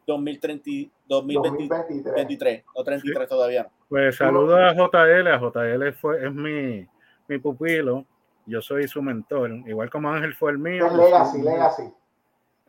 2030, 0.06 0.92
2023, 1.08 2.64
o 2.74 2.84
33 2.84 3.28
todavía 3.28 3.66
Pues 3.88 4.16
saludo 4.16 4.56
a 4.56 4.74
JL, 4.74 5.26
a 5.26 5.38
JL 5.38 5.92
fue, 5.94 6.26
es 6.26 6.34
mi, 6.34 6.86
mi 7.28 7.38
pupilo, 7.38 8.04
yo 8.44 8.60
soy 8.60 8.86
su 8.88 9.00
mentor, 9.00 9.52
igual 9.66 9.88
como 9.88 10.10
Ángel 10.10 10.34
fue 10.34 10.50
el 10.50 10.58
mío. 10.58 10.86
Es 10.86 10.92
legacy, 10.92 11.42
legacy. 11.42 11.94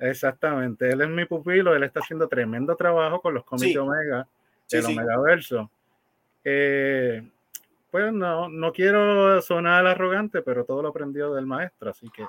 Exactamente, 0.01 0.89
él 0.89 1.01
es 1.01 1.09
mi 1.09 1.25
pupilo, 1.25 1.75
él 1.75 1.83
está 1.83 1.99
haciendo 1.99 2.27
tremendo 2.27 2.75
trabajo 2.75 3.21
con 3.21 3.35
los 3.35 3.45
cómics 3.45 3.77
Omega, 3.77 4.27
el 4.71 4.85
Omega 4.85 5.19
Verso. 5.19 5.69
Eh, 6.43 7.21
pues 7.91 8.11
no, 8.11 8.49
no 8.49 8.73
quiero 8.73 9.39
sonar 9.43 9.85
arrogante, 9.85 10.41
pero 10.41 10.65
todo 10.65 10.81
lo 10.81 10.89
aprendió 10.89 11.33
del 11.35 11.45
maestro, 11.45 11.91
así 11.91 12.09
que 12.09 12.25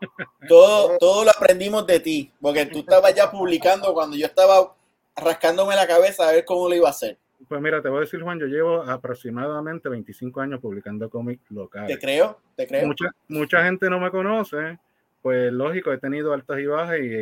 todo, 0.48 0.98
todo 0.98 1.24
lo 1.24 1.30
aprendimos 1.30 1.86
de 1.86 2.00
ti, 2.00 2.32
porque 2.40 2.66
tú 2.66 2.80
estabas 2.80 3.14
ya 3.14 3.30
publicando 3.30 3.94
cuando 3.94 4.16
yo 4.16 4.26
estaba 4.26 4.74
rascándome 5.14 5.76
la 5.76 5.86
cabeza 5.86 6.28
a 6.28 6.32
ver 6.32 6.44
cómo 6.44 6.68
lo 6.68 6.74
iba 6.74 6.88
a 6.88 6.90
hacer. 6.90 7.16
Pues 7.48 7.60
mira, 7.60 7.80
te 7.80 7.88
voy 7.88 7.98
a 7.98 8.00
decir, 8.00 8.20
Juan, 8.22 8.40
yo 8.40 8.46
llevo 8.46 8.82
aproximadamente 8.82 9.88
25 9.88 10.40
años 10.40 10.60
publicando 10.60 11.08
cómics 11.08 11.48
locales. 11.50 11.88
Te 11.88 11.98
creo, 11.98 12.40
te 12.56 12.66
creo. 12.66 12.86
Mucha, 12.86 13.06
mucha 13.28 13.64
gente 13.64 13.88
no 13.88 14.00
me 14.00 14.10
conoce, 14.10 14.78
pues 15.22 15.52
lógico, 15.52 15.92
he 15.92 15.98
tenido 15.98 16.32
altas 16.32 16.58
y 16.58 16.66
bajas 16.66 16.98
y 16.98 17.14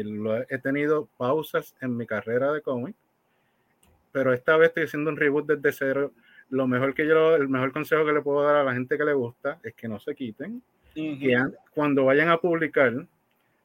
he 0.48 0.58
tenido 0.58 1.06
pausas 1.18 1.76
en 1.82 1.96
mi 1.96 2.06
carrera 2.06 2.50
de 2.50 2.62
cómic, 2.62 2.96
pero 4.10 4.32
esta 4.32 4.56
vez 4.56 4.68
estoy 4.68 4.84
haciendo 4.84 5.10
un 5.10 5.18
reboot 5.18 5.46
desde 5.46 5.72
cero. 5.72 6.12
Lo 6.48 6.66
mejor 6.66 6.94
que 6.94 7.06
yo, 7.06 7.36
el 7.36 7.48
mejor 7.48 7.72
consejo 7.72 8.04
que 8.06 8.12
le 8.12 8.22
puedo 8.22 8.42
dar 8.42 8.56
a 8.56 8.64
la 8.64 8.72
gente 8.72 8.96
que 8.96 9.04
le 9.04 9.12
gusta 9.12 9.58
es 9.62 9.74
que 9.74 9.86
no 9.86 10.00
se 10.00 10.14
quiten, 10.14 10.62
que 10.94 11.36
cuando 11.72 12.06
vayan 12.06 12.30
a 12.30 12.38
publicar, 12.38 13.06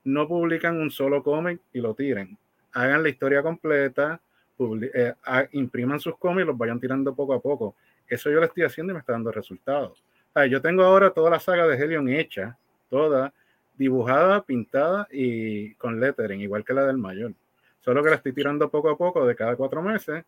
no 0.04 0.28
publican 0.28 0.80
un 0.80 0.92
solo 0.92 1.24
cómic 1.24 1.62
y 1.74 1.80
lo 1.80 1.96
tiren. 1.96 2.38
Hagan 2.74 3.04
la 3.04 3.10
historia 3.10 3.42
completa, 3.42 4.20
eh, 4.60 5.14
impriman 5.54 6.00
sus 6.00 6.18
cómics 6.18 6.44
y 6.44 6.48
los 6.48 6.58
vayan 6.58 6.80
tirando 6.80 7.16
poco 7.16 7.34
a 7.34 7.42
poco. 7.42 7.76
Eso 8.08 8.30
yo 8.30 8.40
lo 8.40 8.46
estoy 8.46 8.64
haciendo 8.64 8.92
y 8.92 8.96
me 8.96 9.00
está 9.00 9.14
dando 9.14 9.32
resultados. 9.32 10.04
yo 10.50 10.62
tengo 10.62 10.84
ahora 10.84 11.12
toda 11.12 11.30
la 11.30 11.40
saga 11.40 11.66
de 11.66 11.78
Helion 11.78 12.10
hecha, 12.10 12.58
toda 12.90 13.34
dibujada, 13.78 14.44
pintada 14.44 15.08
y 15.12 15.74
con 15.76 16.00
lettering, 16.00 16.42
igual 16.42 16.64
que 16.64 16.74
la 16.74 16.86
del 16.86 16.98
mayor. 16.98 17.34
Solo 17.82 18.04
que 18.04 18.10
la 18.10 18.16
estoy 18.16 18.34
tirando 18.34 18.70
poco 18.70 18.90
a 18.90 18.98
poco 18.98 19.26
de 19.26 19.36
cada 19.36 19.56
cuatro 19.56 19.82
meses 19.82 20.24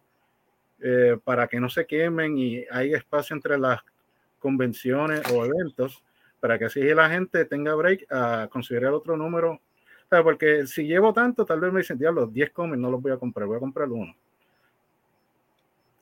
eh, 0.79 1.17
para 1.23 1.47
que 1.47 1.59
no 1.59 1.69
se 1.69 1.85
quemen 1.85 2.37
y 2.37 2.63
hay 2.69 2.93
espacio 2.93 3.35
entre 3.35 3.57
las 3.57 3.81
convenciones 4.39 5.21
o 5.31 5.43
eventos 5.43 6.03
para 6.39 6.59
que 6.59 6.65
así 6.65 6.81
la 6.81 7.09
gente 7.09 7.45
tenga 7.45 7.73
break 7.73 8.05
a 8.11 8.47
considerar 8.51 8.93
otro 8.93 9.17
número. 9.17 9.59
porque 10.23 10.67
si 10.67 10.83
llevo 10.83 11.13
tanto, 11.13 11.45
tal 11.45 11.59
vez 11.59 11.73
me 11.73 11.79
dicen, 11.79 11.99
los 11.99 12.31
10 12.31 12.51
cómics 12.51 12.79
no 12.79 12.91
los 12.91 13.01
voy 13.01 13.11
a 13.11 13.17
comprar, 13.17 13.47
voy 13.47 13.57
a 13.57 13.59
comprar 13.59 13.89
uno. 13.89 14.15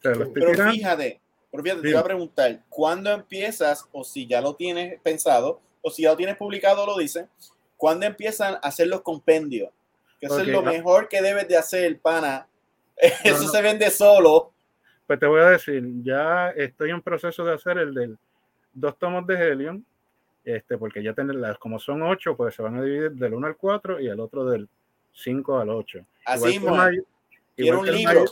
pero 0.02 0.32
fíjate, 0.72 1.22
pero 1.50 1.64
fíjate, 1.64 1.82
te 1.82 1.90
iba 1.90 2.00
a 2.00 2.04
preguntar, 2.04 2.62
¿cuándo 2.70 3.12
empiezas, 3.12 3.88
o 3.92 4.04
si 4.04 4.28
ya 4.28 4.42
lo 4.42 4.56
tienes 4.56 5.00
pensado, 5.02 5.62
o 5.86 5.92
si 5.92 6.02
ya 6.02 6.10
lo 6.10 6.18
tienes 6.18 6.36
publicado, 6.36 6.84
lo 6.84 6.98
dice, 6.98 7.28
¿cuándo 7.78 8.08
empiezan 8.08 8.56
a 8.56 8.58
hacer 8.58 8.88
los 8.88 9.02
compendios? 9.02 9.70
Que 10.20 10.26
eso 10.26 10.40
es 10.40 10.48
lo 10.48 10.64
mejor 10.64 11.08
que 11.08 11.22
debes 11.22 11.48
de 11.48 11.58
hacer, 11.58 12.00
pana. 12.00 12.48
eso 13.24 13.48
se 13.48 13.62
vende 13.62 13.92
solo. 13.92 14.52
Pues 15.06 15.20
te 15.20 15.28
voy 15.28 15.42
a 15.42 15.50
decir, 15.52 15.84
ya 16.02 16.50
estoy 16.50 16.90
en 16.90 17.04
proceso 17.04 17.46
de 17.46 17.54
hacer 17.54 17.78
el 17.78 17.94
del 17.94 18.18
dos 18.74 18.98
tomos 18.98 19.28
de 19.28 19.36
Helion, 19.36 19.86
este, 20.44 20.76
porque 20.80 21.04
ya 21.04 21.14
tener 21.14 21.38
como 21.60 21.78
son 21.78 22.02
ocho, 22.02 22.36
pues 22.36 22.56
se 22.56 22.64
van 22.64 22.78
a 22.78 22.82
dividir 22.82 23.12
del 23.12 23.36
1 23.36 23.46
al 23.46 23.56
4 23.56 24.00
y 24.00 24.08
el 24.08 24.20
otro 24.20 24.44
del 24.44 24.68
5 25.14 25.60
al 25.60 25.70
8. 25.70 26.04
Así 26.26 26.56
igual, 26.56 27.06
que, 27.56 27.64
igual, 27.64 27.86
que 27.86 27.92
el 27.92 28.04
mayor, 28.04 28.30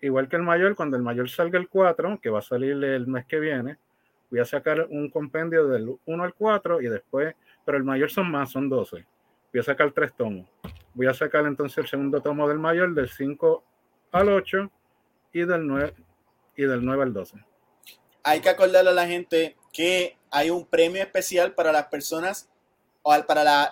igual 0.00 0.28
que 0.28 0.36
el 0.36 0.42
mayor, 0.42 0.74
cuando 0.74 0.96
el 0.96 1.04
mayor 1.04 1.30
salga 1.30 1.56
el 1.56 1.68
4, 1.68 2.18
que 2.20 2.30
va 2.30 2.40
a 2.40 2.42
salir 2.42 2.82
el 2.82 3.06
mes 3.06 3.26
que 3.26 3.38
viene, 3.38 3.78
voy 4.30 4.40
a 4.40 4.44
sacar 4.44 4.86
un 4.90 5.10
compendio 5.10 5.66
del 5.68 5.96
1 6.04 6.24
al 6.24 6.34
4 6.34 6.82
y 6.82 6.88
después, 6.88 7.34
pero 7.64 7.78
el 7.78 7.84
mayor 7.84 8.10
son 8.10 8.30
más, 8.30 8.50
son 8.50 8.68
12. 8.68 9.04
Voy 9.52 9.60
a 9.60 9.62
sacar 9.62 9.90
tres 9.92 10.12
tomos. 10.14 10.46
Voy 10.94 11.06
a 11.06 11.14
sacar 11.14 11.46
entonces 11.46 11.78
el 11.78 11.86
segundo 11.86 12.20
tomo 12.20 12.48
del 12.48 12.58
mayor 12.58 12.94
del 12.94 13.08
5 13.08 13.64
al 14.12 14.28
8 14.28 14.70
y 15.32 15.40
del 15.40 15.66
9, 15.66 15.94
y 16.56 16.62
del 16.64 16.84
9 16.84 17.02
al 17.02 17.12
12. 17.12 17.36
Hay 18.22 18.40
que 18.40 18.48
acordarle 18.48 18.90
a 18.90 18.94
la 18.94 19.06
gente 19.06 19.56
que 19.72 20.16
hay 20.30 20.50
un 20.50 20.66
premio 20.66 21.02
especial 21.02 21.54
para 21.54 21.72
las 21.72 21.86
personas 21.86 22.50
o 23.02 23.14
para 23.26 23.44
la, 23.44 23.70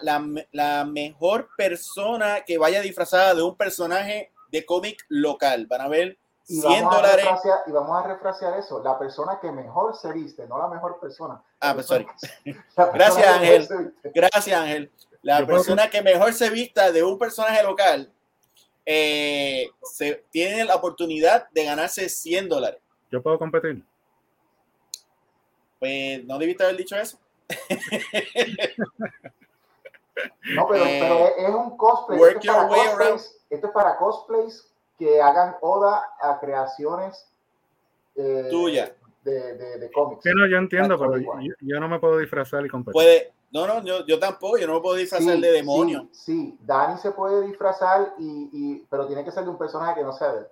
la, 0.53 0.85
mejor 0.85 1.51
persona 1.57 2.42
que 2.47 2.57
vaya 2.57 2.81
disfrazada 2.81 3.35
de 3.35 3.42
un 3.42 3.57
personaje 3.57 4.31
de 4.51 4.64
cómic 4.64 5.05
local. 5.09 5.66
Van 5.66 5.83
a 5.83 5.88
ver 5.88 6.16
100 6.47 6.85
dólares. 6.85 7.27
Y 7.67 7.73
vamos 7.73 8.05
a 8.05 8.07
refrasear 8.07 8.59
eso. 8.59 8.83
La 8.83 8.99
persona 8.99 9.39
que 9.41 9.51
mejor 9.51 9.97
se 9.97 10.13
viste, 10.13 10.47
no 10.47 10.59
la 10.59 10.69
mejor 10.69 11.01
persona. 11.01 11.43
Ah, 11.61 11.75
pues 11.75 11.87
sorry. 11.87 12.07
Gracias, 12.77 13.27
Ángel. 13.27 13.95
Gracias, 14.15 14.61
Ángel. 14.61 14.93
La 15.23 15.45
persona 15.45 15.91
que 15.91 16.03
mejor 16.03 16.33
se 16.33 16.51
vista 16.51 16.93
de 16.93 17.03
un 17.03 17.19
personaje 17.19 17.63
local 17.63 18.13
eh, 18.85 19.69
se, 19.83 20.25
tiene 20.31 20.65
la 20.65 20.77
oportunidad 20.77 21.49
de 21.51 21.65
ganarse 21.65 22.09
100 22.09 22.49
dólares. 22.49 22.81
¿Yo 23.11 23.21
puedo 23.21 23.39
competir? 23.39 23.85
Pues 25.81 26.25
no 26.25 26.39
debiste 26.39 26.63
haber 26.63 26.77
dicho 26.77 26.95
eso. 26.97 27.19
no, 30.55 30.67
pero, 30.69 30.85
eh, 30.87 31.33
es 31.39 31.55
un 31.55 31.77
cosplay. 31.77 32.21
Esto 32.21 32.39
es, 32.39 32.47
cosplays, 32.47 33.37
esto 33.51 33.67
es, 33.67 33.73
para 33.73 33.97
cosplays, 33.97 34.73
que 34.99 35.21
hagan 35.21 35.57
oda 35.61 36.03
a 36.21 36.39
creaciones 36.39 37.29
eh, 38.15 38.49
tuyas 38.51 38.93
de, 39.23 39.55
de, 39.55 39.79
de, 39.79 39.91
cómics. 39.91 40.23
Sí, 40.23 40.31
no, 40.35 40.47
yo 40.47 40.57
entiendo, 40.57 40.99
pero 40.99 41.19
yo, 41.19 41.81
no 41.81 41.89
me 41.89 41.99
puedo 41.99 42.19
disfrazar 42.19 42.65
y 42.65 42.69
competir. 42.69 42.95
Puede, 42.95 43.33
no, 43.51 43.67
no, 43.67 43.83
yo, 43.83 44.07
yo, 44.07 44.19
tampoco, 44.19 44.59
yo 44.59 44.67
no 44.67 44.75
me 44.75 44.81
puedo 44.81 44.97
disfrazar 44.97 45.39
de 45.39 45.53
demonio. 45.53 46.09
Sí, 46.13 46.21
sí, 46.23 46.59
Dani 46.63 46.99
se 46.99 47.11
puede 47.11 47.47
disfrazar, 47.47 48.15
y, 48.19 48.51
y, 48.53 48.87
pero 48.89 49.07
tiene 49.07 49.25
que 49.25 49.33
ser 49.33 49.45
de 49.45 49.51
un 49.51 49.59
personaje 49.59 49.97
que 49.97 50.05
no 50.05 50.13
sea 50.13 50.33
de 50.33 50.39
él. 50.41 50.47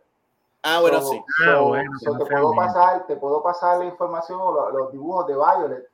Ah, 0.66 0.80
bueno, 0.80 1.02
sí. 1.02 1.20
Ah, 1.46 1.60
bueno, 1.60 1.90
te, 2.00 2.10
puedo 2.10 2.54
pasar, 2.54 3.06
te 3.06 3.16
puedo 3.16 3.42
pasar 3.42 3.78
la 3.78 3.84
información 3.84 4.38
o 4.40 4.70
los, 4.70 4.92
dibujos 4.92 5.26
de 5.26 5.34
Violet, 5.34 5.88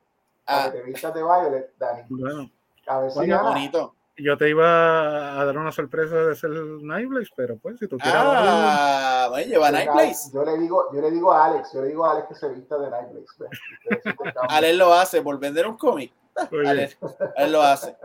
ah. 0.46 0.66
las 0.66 0.72
revistas 0.72 1.12
de 1.12 1.22
Violet, 1.22 1.72
Dani. 1.76 2.02
Bueno. 2.08 2.50
A 2.86 3.00
ver 3.00 3.10
si 3.10 3.18
bueno, 3.18 3.42
bonito. 3.42 3.94
Yo 4.22 4.36
te 4.36 4.50
iba 4.50 5.40
a 5.40 5.44
dar 5.44 5.56
una 5.56 5.72
sorpresa 5.72 6.16
de 6.16 6.34
ser 6.34 6.50
Nightblaze, 6.50 7.30
pero 7.34 7.56
pues 7.58 7.78
si 7.78 7.88
tú 7.88 7.96
quieres. 7.96 8.20
Ah, 8.22 9.28
bueno, 9.30 9.48
lleva 9.48 9.70
Nightblaze. 9.70 10.30
Yo 10.32 10.44
le 10.44 10.58
digo, 10.58 10.86
yo 10.92 11.00
le 11.00 11.10
digo 11.10 11.32
a 11.32 11.46
Alex, 11.46 11.72
yo 11.72 11.82
le 11.82 11.88
digo 11.88 12.04
a 12.04 12.12
Alex 12.12 12.28
que 12.28 12.34
se 12.34 12.48
vista 12.50 12.78
de 12.78 12.90
Nightblaze. 12.90 13.26
Alex 14.48 14.76
lo 14.76 14.92
hace 14.92 15.22
por 15.22 15.38
vender 15.38 15.66
un 15.66 15.76
cómic. 15.76 16.12
Él, 17.36 17.52
lo 17.52 17.62
hace. 17.62 17.96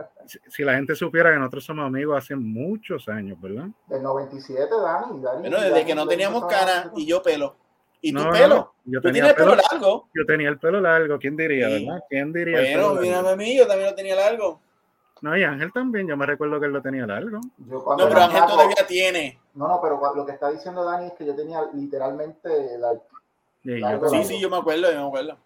Si, 0.48 0.62
la 0.62 0.74
gente 0.74 0.94
supiera 0.94 1.32
que 1.32 1.38
nosotros 1.38 1.64
somos 1.64 1.86
amigos 1.86 2.18
hace 2.18 2.34
muchos 2.34 3.08
años, 3.08 3.40
¿verdad? 3.40 3.66
Del 3.86 4.02
97, 4.02 4.68
Dani. 4.68 5.22
Dani 5.22 5.40
bueno, 5.40 5.60
desde 5.60 5.86
que 5.86 5.94
no 5.94 6.06
teníamos 6.06 6.46
cara 6.46 6.90
y 6.96 7.06
yo 7.06 7.22
pelo. 7.22 7.56
¿Y 8.00 8.12
tu 8.12 8.28
pelo? 8.30 8.74
yo 8.84 9.00
¿Tú 9.00 9.08
tenía 9.08 9.28
el 9.28 9.34
pelo, 9.34 9.56
largo? 9.56 10.08
Yo 10.14 10.26
tenía 10.26 10.48
el 10.48 10.58
pelo 10.58 10.80
largo, 10.80 11.18
¿quién 11.18 11.36
diría, 11.36 11.68
verdad? 11.68 12.04
¿Quién 12.08 12.32
diría? 12.32 12.60
Bueno, 12.60 13.00
mírame 13.00 13.30
a 13.30 13.36
mí, 13.36 13.56
yo 13.56 13.66
también 13.66 13.90
lo 13.90 13.96
tenía 13.96 14.14
largo. 14.14 14.60
No, 15.22 15.36
y 15.36 15.42
Ángel 15.44 15.72
también, 15.72 16.06
yo 16.06 16.16
me 16.16 16.26
recuerdo 16.26 16.60
que 16.60 16.66
él 16.66 16.72
lo 16.72 16.82
tenía 16.82 17.06
largo. 17.06 17.40
no, 17.58 17.96
pero 17.96 18.22
Ángel 18.22 18.46
todavía 18.46 18.86
tiene. 18.86 19.38
No, 19.54 19.66
no, 19.66 19.80
pero 19.80 20.00
lo 20.14 20.26
que 20.26 20.32
está 20.32 20.50
diciendo 20.50 20.84
Dani 20.84 21.06
es 21.06 21.12
que 21.14 21.24
yo 21.24 21.34
tenía 21.34 21.60
literalmente 21.72 22.78
la... 22.78 22.92
Sí, 24.10 24.24
sí, 24.24 24.40
yo 24.40 24.50
me 24.50 24.58
acuerdo, 24.58 24.92
yo 24.92 25.00
me 25.00 25.06
acuerdo. 25.08 25.38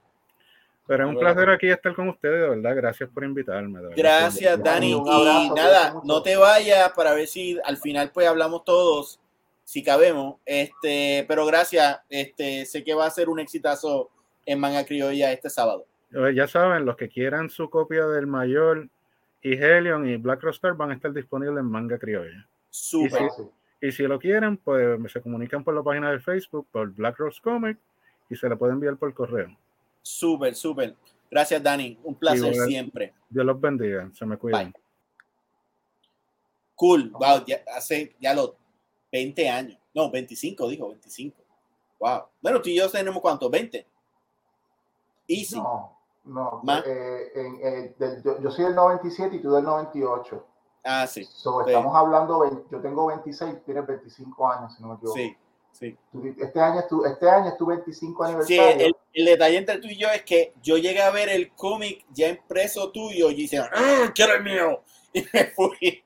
Pero 0.87 1.05
es 1.05 1.11
un 1.11 1.21
placer 1.21 1.49
aquí 1.49 1.69
estar 1.69 1.95
con 1.95 2.09
ustedes, 2.09 2.41
de 2.41 2.49
verdad. 2.49 2.75
Gracias 2.75 3.09
por 3.09 3.23
invitarme. 3.23 3.81
Gracias, 3.97 4.61
Dani. 4.61 4.91
y 4.91 5.51
nada, 5.51 5.95
no 6.03 6.21
te 6.21 6.37
vayas 6.37 6.91
para 6.91 7.15
ver 7.15 7.29
si 7.29 7.59
al 7.65 7.77
final 7.77 8.11
pues 8.11 8.27
hablamos 8.27 8.65
todos, 8.65 9.21
si 9.63 9.85
cabemos. 9.85 10.39
Este, 10.45 11.25
pero 11.29 11.47
gracias. 11.47 12.01
Este, 12.09 12.67
sé 12.67 12.83
que 12.83 12.93
va 12.93 13.07
a 13.07 13.11
ser 13.11 13.29
un 13.29 13.39
exitazo 13.39 14.11
en 14.45 14.59
Manga 14.59 14.85
Criolla 14.85 15.31
este 15.31 15.49
sábado. 15.49 15.87
Ya 16.35 16.49
saben, 16.49 16.85
los 16.85 16.97
que 16.97 17.09
quieran 17.09 17.51
su 17.51 17.71
copia 17.71 18.09
del 18.09 18.27
Mayor 18.27 18.89
y 19.43 19.55
Helion 19.55 20.09
y 20.09 20.17
Black 20.17 20.43
Roster 20.43 20.75
van 20.75 20.91
a 20.91 20.95
estar 20.95 21.13
disponibles 21.13 21.59
en 21.59 21.67
Manga 21.67 21.99
Criolla. 21.99 22.47
Súper. 22.69 23.29
Y, 23.81 23.93
si, 23.93 24.03
lo 24.03 24.19
quieren, 24.19 24.59
pues 24.59 24.99
se 25.11 25.23
comunican 25.23 25.65
por 25.65 25.75
la 25.75 25.83
página 25.83 26.11
de 26.11 26.21
Facebook, 26.21 26.67
por 26.71 26.93
Black 26.93 27.19
Rose 27.19 27.41
Comic, 27.43 27.79
y 28.29 28.37
se 28.37 28.49
le 28.49 28.57
puede 28.57 28.75
enviar 28.75 28.97
por 28.97 29.13
correo. 29.15 29.57
Súper, 30.03 30.55
súper. 30.55 30.95
Gracias, 31.31 31.63
Dani. 31.63 31.99
Un 32.03 32.15
placer 32.15 32.55
siempre. 32.55 33.15
Dios 33.29 33.47
los 33.47 33.61
bendiga. 33.61 34.11
Se 34.13 34.27
me 34.27 34.37
cuidan. 34.37 34.75
Cool. 36.75 37.11
Wow, 37.11 37.45
ya, 37.47 37.63
hace 37.75 38.15
ya 38.21 38.35
los 38.35 38.53
20 39.13 39.49
años. 39.49 39.79
No, 39.95 40.11
25, 40.11 40.69
dijo, 40.69 40.89
25. 40.89 41.37
Wow. 41.99 42.25
Bueno, 42.41 42.61
tú 42.61 42.69
y 42.69 42.77
yo 42.77 42.89
tenemos 42.91 43.21
cuánto? 43.21 43.49
20. 43.49 43.87
Easy. 45.29 45.57
No, 45.57 46.00
no. 46.25 46.63
Eh, 46.87 47.33
eh, 47.35 47.95
yo, 48.43 48.51
soy 48.51 48.67
del 48.67 48.75
97 48.75 49.37
y 49.37 49.39
tú 49.41 49.53
del 49.53 49.65
98. 49.65 50.47
Ah, 50.85 51.07
sí. 51.07 51.21
Estamos 51.21 51.95
hablando, 51.95 52.67
yo 52.71 52.81
tengo 52.81 53.07
26, 53.07 53.65
tienes 53.65 53.87
25 53.87 54.51
años, 54.51 54.75
si 54.75 54.83
no 54.83 54.89
me 54.89 54.95
equivoco. 54.95 55.17
Sí, 55.17 55.37
sí. 55.73 55.97
Este 56.39 56.61
año, 56.61 56.81
es 56.81 56.89
tu, 56.89 57.05
este 57.05 57.29
año 57.29 57.49
es 57.49 57.57
tu 57.57 57.67
25 57.67 58.25
aniversario. 58.25 58.63
Sí, 58.63 58.85
el, 58.85 58.97
el 59.13 59.25
detalle 59.27 59.59
entre 59.59 59.79
tú 59.79 59.89
y 59.89 59.97
yo 59.97 60.09
es 60.09 60.23
que 60.23 60.55
yo 60.63 60.79
llegué 60.79 61.03
a 61.03 61.11
ver 61.11 61.29
el 61.29 61.53
cómic 61.55 62.05
ya 62.11 62.29
impreso 62.29 62.91
tuyo 62.91 63.31
y 63.31 63.35
dije, 63.35 63.59
¡Ah, 63.59 64.11
quiero 64.15 64.35
el 64.35 64.45
mío! 64.45 64.83
Y 65.13 65.27
me 65.33 65.47
fui. 65.47 65.77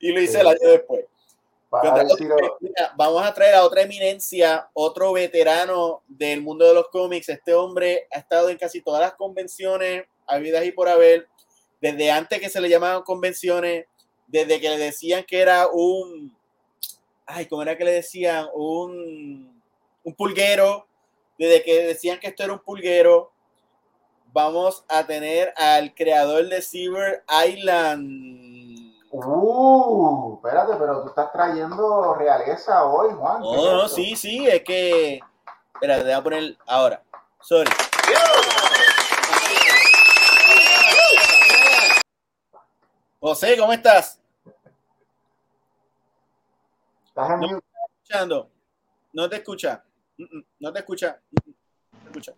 y 0.00 0.12
lo 0.12 0.20
hice 0.22 0.40
el 0.40 0.46
año 0.46 0.58
después. 0.62 1.04
Vamos 2.96 3.22
a 3.22 3.34
traer 3.34 3.54
a 3.54 3.64
otra 3.64 3.82
eminencia, 3.82 4.68
otro 4.74 5.12
veterano 5.12 6.02
del 6.08 6.42
mundo 6.42 6.66
de 6.66 6.74
los 6.74 6.88
cómics. 6.88 7.28
Este 7.28 7.54
hombre 7.54 8.08
ha 8.12 8.18
estado 8.18 8.48
en 8.48 8.58
casi 8.58 8.80
todas 8.80 9.00
las 9.00 9.14
convenciones, 9.14 10.04
habidas 10.26 10.64
y 10.64 10.72
por 10.72 10.88
haber, 10.88 11.28
desde 11.80 12.10
antes 12.10 12.40
que 12.40 12.48
se 12.48 12.60
le 12.60 12.68
llamaban 12.68 13.02
convenciones, 13.02 13.86
desde 14.26 14.60
que 14.60 14.70
le 14.70 14.78
decían 14.78 15.24
que 15.24 15.40
era 15.40 15.68
un, 15.68 16.36
ay, 17.26 17.46
¿cómo 17.46 17.62
era 17.62 17.76
que 17.76 17.84
le 17.84 17.92
decían? 17.92 18.46
Un 18.54 19.60
un 20.04 20.14
pulguero, 20.14 20.86
desde 21.38 21.62
que 21.62 21.86
decían 21.86 22.18
que 22.18 22.28
esto 22.28 22.42
era 22.42 22.52
un 22.52 22.60
pulguero, 22.60 23.32
vamos 24.32 24.84
a 24.88 25.06
tener 25.06 25.52
al 25.56 25.94
creador 25.94 26.48
de 26.48 26.62
Cyber 26.62 27.24
Island. 27.48 28.49
Uh, 29.26 30.34
espérate, 30.36 30.76
pero 30.76 31.02
tú 31.02 31.08
estás 31.08 31.32
trayendo 31.32 32.14
realeza 32.14 32.84
hoy, 32.84 33.14
Juan. 33.14 33.40
No, 33.40 33.76
no, 33.76 33.88
sí, 33.88 34.16
sí, 34.16 34.46
es 34.46 34.62
que. 34.62 35.20
Espérate, 35.74 36.00
te 36.00 36.06
voy 36.08 36.12
a 36.12 36.22
poner 36.22 36.56
ahora. 36.66 37.02
Sorry. 37.40 37.70
José, 43.20 43.56
¿cómo 43.58 43.72
estás? 43.72 44.18
¿Estás 47.04 47.30
en 47.30 47.40
no 47.40 47.60
escuchando. 48.10 48.50
No 49.12 49.28
te 49.28 49.36
escucha. 49.36 49.84
No 50.58 50.72
te 50.72 50.78
escucha. 50.78 51.20
escucha. 52.06 52.32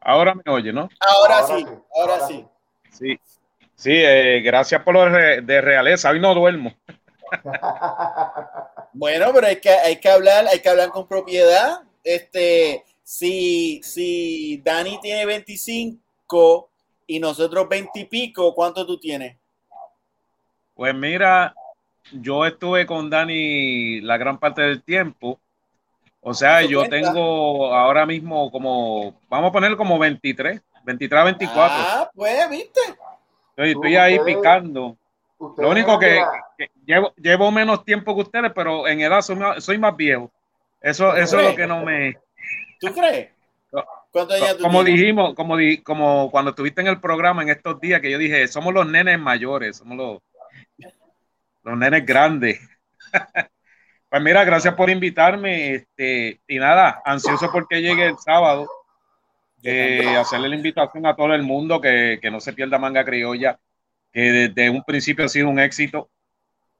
Ahora 0.00 0.34
me 0.34 0.42
oye, 0.50 0.72
¿no? 0.72 0.88
Ahora, 1.00 1.42
sí, 1.42 1.66
ahora, 1.94 2.26
sí. 2.26 2.46
Sí, 2.90 3.20
sí 3.78 3.92
eh, 3.92 4.42
gracias 4.42 4.82
por 4.82 4.92
lo 4.94 5.04
de, 5.10 5.60
realeza. 5.60 6.10
Hoy 6.10 6.20
no 6.20 6.34
duermo. 6.34 6.74
bueno, 8.92 9.30
pero 9.32 9.46
hay 9.46 9.56
que, 9.56 9.70
hay 9.70 9.96
que 9.96 10.08
hablar, 10.10 10.46
hay 10.46 10.60
que 10.60 10.68
hablar 10.68 10.90
con 10.90 11.08
propiedad. 11.08 11.80
Este, 12.04 12.84
si, 13.02 13.80
si 13.82 14.60
Dani 14.64 15.00
tiene 15.00 15.24
25 15.24 16.70
y 17.06 17.20
nosotros 17.20 17.68
20 17.68 18.00
y 18.00 18.04
pico, 18.04 18.54
¿cuánto 18.54 18.84
tú 18.84 18.98
tienes? 18.98 19.36
Pues 20.74 20.94
mira, 20.94 21.54
yo 22.12 22.44
estuve 22.44 22.84
con 22.84 23.08
Dani 23.08 24.02
la 24.02 24.18
gran 24.18 24.38
parte 24.38 24.60
del 24.62 24.82
tiempo 24.82 25.40
o 26.20 26.34
sea, 26.34 26.62
yo 26.62 26.88
tengo 26.88 27.74
ahora 27.74 28.04
mismo 28.04 28.50
como, 28.50 29.14
vamos 29.28 29.48
a 29.48 29.52
poner 29.52 29.76
como 29.76 29.98
23, 29.98 30.60
23 30.84 31.24
24. 31.24 31.76
Ah, 31.78 32.10
pues, 32.14 32.50
viste. 32.50 32.80
Estoy, 33.66 33.96
ahí 33.96 34.18
picando. 34.24 34.96
Lo 35.56 35.70
único 35.70 35.98
que, 35.98 36.22
llevo, 36.84 37.12
llevo, 37.16 37.50
menos 37.50 37.84
tiempo 37.84 38.14
que 38.14 38.22
ustedes, 38.22 38.52
pero 38.54 38.86
en 38.86 39.00
edad 39.00 39.20
soy, 39.20 39.78
más 39.78 39.96
viejo. 39.96 40.30
Eso, 40.80 41.14
eso 41.16 41.40
es 41.40 41.50
lo 41.50 41.56
que 41.56 41.66
no 41.66 41.84
me. 41.84 42.16
¿Tú 42.80 42.92
crees? 42.94 43.30
como 44.62 44.82
dijimos, 44.82 45.34
como, 45.34 45.56
como 45.84 46.30
cuando 46.30 46.50
estuviste 46.50 46.80
en 46.80 46.86
el 46.86 47.00
programa 47.00 47.42
en 47.42 47.50
estos 47.50 47.80
días, 47.80 48.00
que 48.00 48.10
yo 48.10 48.18
dije, 48.18 48.48
somos 48.48 48.72
los 48.72 48.86
nenes 48.86 49.18
mayores, 49.18 49.76
somos 49.76 49.96
los, 49.96 50.90
los 51.62 51.78
nenes 51.78 52.04
grandes. 52.06 52.60
Pues 54.10 54.22
mira, 54.22 54.42
gracias 54.42 54.72
por 54.72 54.88
invitarme. 54.88 55.74
Este, 55.74 56.40
y 56.48 56.58
nada, 56.58 57.02
ansioso 57.04 57.50
porque 57.52 57.82
llegue 57.82 58.06
el 58.06 58.16
sábado. 58.16 58.66
Eh, 59.62 60.16
hacerle 60.16 60.48
la 60.48 60.56
invitación 60.56 61.04
a 61.06 61.16
todo 61.16 61.34
el 61.34 61.42
mundo 61.42 61.80
que, 61.80 62.20
no 62.30 62.40
se 62.40 62.52
pierda 62.52 62.78
manga 62.78 63.04
criolla, 63.04 63.58
que 64.12 64.20
desde 64.20 64.70
un 64.70 64.84
principio 64.84 65.24
ha 65.24 65.28
sido 65.28 65.48
un 65.48 65.58
éxito. 65.58 66.10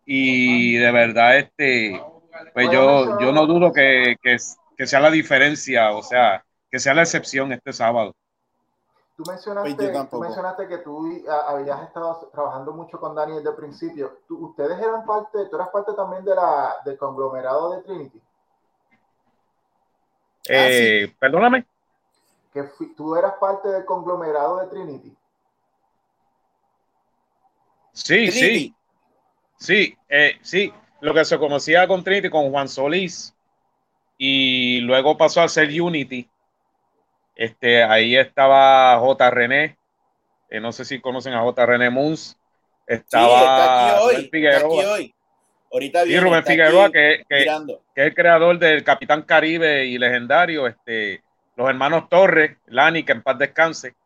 Y 0.05 0.77
de 0.77 0.91
verdad, 0.91 1.38
este, 1.38 2.01
pues 2.55 2.71
yo, 2.71 3.21
yo 3.21 3.33
no 3.33 3.47
dudo 3.47 3.73
que, 3.73 4.17
que 4.23 4.87
sea 4.87 5.01
la 5.01 5.11
diferencia, 5.11 5.91
o 5.93 6.03
sea, 6.03 6.45
que 6.71 6.79
sea 6.79 6.95
la 6.95 7.03
excepción 7.03 7.53
este 7.53 7.73
sábado. 7.73 8.14
Tú 9.19 9.25
mencionaste, 9.25 10.69
que 10.69 10.79
tú 10.79 11.05
habías 11.29 11.83
estado 11.83 12.31
trabajando 12.33 12.73
mucho 12.73 13.01
con 13.01 13.17
Dani 13.17 13.35
desde 13.35 13.51
el 13.51 13.57
principio. 13.57 14.21
¿Ustedes 14.29 14.79
eran 14.79 15.05
parte, 15.05 15.47
tú 15.51 15.57
eras 15.57 15.71
parte 15.71 15.93
también 15.95 16.25
de 16.25 16.37
la, 16.37 16.77
del 16.85 16.97
conglomerado 16.97 17.73
de 17.73 17.83
Trinity? 17.83 18.23
Eh, 20.49 21.12
perdóname. 21.19 21.67
Que 22.62 22.87
tú 22.97 23.14
eras 23.14 23.35
parte 23.40 23.68
del 23.68 23.85
conglomerado 23.85 24.59
de 24.59 24.66
Trinity. 24.68 25.16
Sí, 27.92 28.31
sí. 28.31 28.75
Sí, 29.57 29.97
eh, 30.09 30.38
sí. 30.42 30.73
Lo 31.01 31.14
que 31.14 31.25
se 31.25 31.38
conocía 31.38 31.87
con 31.87 32.03
Trinity, 32.03 32.31
con 32.31 32.51
Juan 32.51 32.68
Solís, 32.68 33.35
y 34.16 34.81
luego 34.81 35.16
pasó 35.16 35.42
a 35.42 35.49
ser 35.49 35.68
Unity. 35.81 36.29
Este, 37.35 37.85
ahí 37.85 38.16
estaba 38.16 38.99
J. 38.99 39.31
René, 39.31 39.79
eh, 40.51 40.61
no 40.61 40.73
sé 40.73 40.85
si 40.85 41.01
conocen 41.01 41.35
a 41.35 41.42
J. 41.42 41.66
René 41.66 41.90
Moons. 41.90 42.37
Estaba 42.87 43.99
sí, 44.11 44.27
aquí 44.27 44.47
hoy, 44.47 45.14
Ahorita 45.71 46.07
y 46.07 46.18
Rubén 46.18 46.44
Figueroa, 46.44 46.90
que, 46.90 47.23
que, 47.29 47.42
es 47.42 47.49
el 47.94 48.14
creador 48.14 48.59
del 48.59 48.83
Capitán 48.83 49.23
Caribe 49.23 49.85
y 49.85 49.99
legendario, 49.99 50.66
este, 50.66 51.23
los 51.59 51.68
hermanos 51.68 52.09
Torres, 52.09 52.57
Lani, 52.68 53.03
que 53.03 53.11
en 53.11 53.23
paz 53.23 53.37
descanse. 53.37 53.97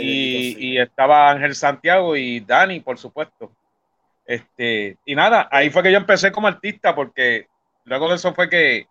y, 0.00 0.56
y, 0.58 0.78
estaba 0.78 1.30
Ángel 1.30 1.54
Santiago 1.54 2.16
y 2.16 2.40
Dani, 2.40 2.80
por 2.80 2.98
supuesto. 2.98 3.52
Este, 4.24 4.96
y 5.04 5.14
nada, 5.14 5.48
ahí 5.52 5.68
fue 5.68 5.82
que 5.82 5.92
yo 5.92 5.98
empecé 5.98 6.32
como 6.32 6.48
artista, 6.48 6.94
porque 6.94 7.46
luego 7.84 8.08
de 8.08 8.14
eso 8.14 8.34
fue 8.34 8.48
que, 8.48 8.86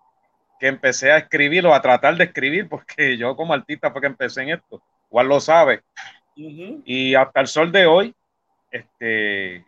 que 0.59 0.67
empecé 0.67 1.11
a 1.11 1.17
escribir 1.17 1.65
o 1.65 1.73
a 1.73 1.81
tratar 1.81 2.15
de 2.15 2.25
escribir, 2.25 2.69
porque 2.69 3.17
yo 3.17 3.35
como 3.35 3.55
artista 3.55 3.89
fue 3.89 4.01
que 4.01 4.07
empecé 4.07 4.43
en 4.43 4.49
esto. 4.49 4.79
Igual 5.09 5.27
lo 5.27 5.39
sabe. 5.39 5.81
Y 6.35 7.15
hasta 7.15 7.41
el 7.41 7.47
sol 7.47 7.71
de 7.71 7.87
hoy, 7.87 8.13
este, 8.69 9.65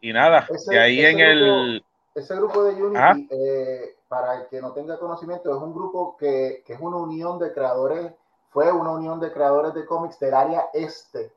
y 0.00 0.12
nada, 0.12 0.48
ese, 0.52 0.80
ahí 0.80 1.04
en 1.04 1.20
el... 1.20 1.84
Ese 2.12 2.34
grupo 2.34 2.64
de 2.64 2.82
Unity, 2.82 3.28
eh, 3.30 3.94
para 4.12 4.34
el 4.34 4.46
que 4.48 4.60
no 4.60 4.74
tenga 4.74 4.98
conocimiento, 4.98 5.56
es 5.56 5.62
un 5.62 5.72
grupo 5.72 6.18
que, 6.18 6.62
que, 6.66 6.74
es 6.74 6.80
una 6.80 6.98
unión 6.98 7.38
de 7.38 7.50
creadores, 7.50 8.12
fue 8.50 8.70
una 8.70 8.90
unión 8.90 9.18
de 9.18 9.32
creadores 9.32 9.72
de 9.72 9.86
cómics 9.86 10.20
del 10.20 10.34
área 10.34 10.66
este 10.74 11.32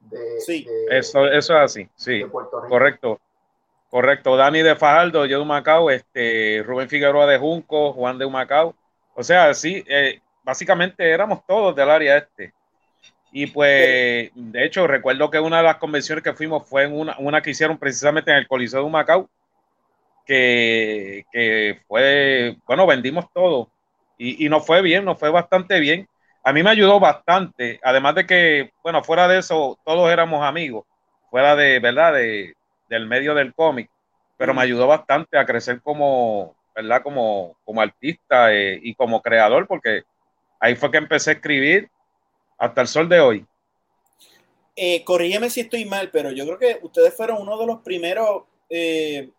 de... 0.00 0.38
Sí, 0.42 0.66
eso, 0.90 1.24
eso 1.24 1.54
es 1.54 1.62
así, 1.62 1.88
sí, 1.96 2.22
correcto. 2.68 3.18
Correcto, 3.88 4.36
Dani 4.36 4.60
de 4.60 4.76
Fajardo, 4.76 5.24
yo 5.24 5.38
de 5.38 5.46
Macao, 5.46 5.90
este, 5.90 6.62
Rubén 6.66 6.90
Figueroa 6.90 7.24
de 7.24 7.38
Junco, 7.38 7.94
Juan 7.94 8.18
de 8.18 8.28
Macao. 8.28 8.74
O 9.14 9.22
sea, 9.22 9.54
sí, 9.54 9.82
eh, 9.88 10.20
básicamente 10.44 11.10
éramos 11.10 11.46
todos 11.46 11.74
del 11.74 11.88
área 11.88 12.18
este. 12.18 12.52
Y 13.32 13.46
pues, 13.46 14.30
de 14.34 14.64
hecho, 14.66 14.86
recuerdo 14.86 15.30
que 15.30 15.40
una 15.40 15.56
de 15.56 15.62
las 15.62 15.76
convenciones 15.76 16.22
que 16.22 16.34
fuimos 16.34 16.68
fue 16.68 16.84
en 16.84 16.92
una, 16.92 17.16
una 17.20 17.40
que 17.40 17.52
hicieron 17.52 17.78
precisamente 17.78 18.30
en 18.30 18.36
el 18.36 18.46
Coliseo 18.46 18.84
de 18.84 18.90
Macao, 18.90 19.30
que, 20.28 21.24
que 21.32 21.80
fue, 21.88 22.56
bueno, 22.66 22.86
vendimos 22.86 23.24
todo 23.32 23.70
y, 24.18 24.44
y 24.44 24.48
nos 24.50 24.66
fue 24.66 24.82
bien, 24.82 25.06
nos 25.06 25.18
fue 25.18 25.30
bastante 25.30 25.80
bien. 25.80 26.06
A 26.44 26.52
mí 26.52 26.62
me 26.62 26.70
ayudó 26.70 27.00
bastante, 27.00 27.80
además 27.82 28.14
de 28.14 28.26
que, 28.26 28.70
bueno, 28.82 29.02
fuera 29.02 29.26
de 29.26 29.38
eso, 29.38 29.78
todos 29.84 30.10
éramos 30.10 30.44
amigos, 30.44 30.84
fuera 31.30 31.56
de, 31.56 31.78
¿verdad?, 31.80 32.12
de, 32.12 32.54
del 32.90 33.06
medio 33.06 33.34
del 33.34 33.54
cómic, 33.54 33.90
pero 34.36 34.52
me 34.52 34.62
ayudó 34.62 34.86
bastante 34.86 35.38
a 35.38 35.46
crecer 35.46 35.80
como, 35.82 36.54
¿verdad?, 36.74 37.02
como, 37.02 37.56
como 37.64 37.80
artista 37.80 38.54
eh, 38.54 38.78
y 38.82 38.94
como 38.94 39.22
creador, 39.22 39.66
porque 39.66 40.02
ahí 40.60 40.74
fue 40.74 40.90
que 40.90 40.98
empecé 40.98 41.30
a 41.30 41.34
escribir 41.34 41.88
hasta 42.58 42.82
el 42.82 42.86
sol 42.86 43.08
de 43.08 43.20
hoy. 43.20 43.46
Eh, 44.76 45.02
corrígeme 45.04 45.48
si 45.48 45.60
estoy 45.60 45.86
mal, 45.86 46.10
pero 46.12 46.30
yo 46.32 46.44
creo 46.44 46.58
que 46.58 46.78
ustedes 46.82 47.14
fueron 47.14 47.40
uno 47.40 47.58
de 47.58 47.66
los 47.66 47.80
primeros 47.80 48.42
eh, 48.70 49.30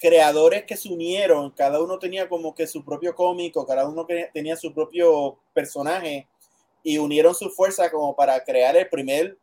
creadores 0.00 0.64
que 0.64 0.76
se 0.76 0.88
unieron. 0.88 1.50
Cada 1.50 1.80
uno 1.80 1.98
tenía 1.98 2.28
como 2.28 2.54
que 2.54 2.66
su 2.66 2.84
propio 2.84 3.14
cómico, 3.14 3.66
cada 3.66 3.88
uno 3.88 4.06
tenía 4.32 4.56
su 4.56 4.72
propio 4.72 5.38
personaje 5.52 6.26
y 6.82 6.98
unieron 6.98 7.34
su 7.34 7.50
fuerza 7.50 7.90
como 7.90 8.16
para 8.16 8.42
crear 8.42 8.76
el 8.76 8.88
primer, 8.88 9.36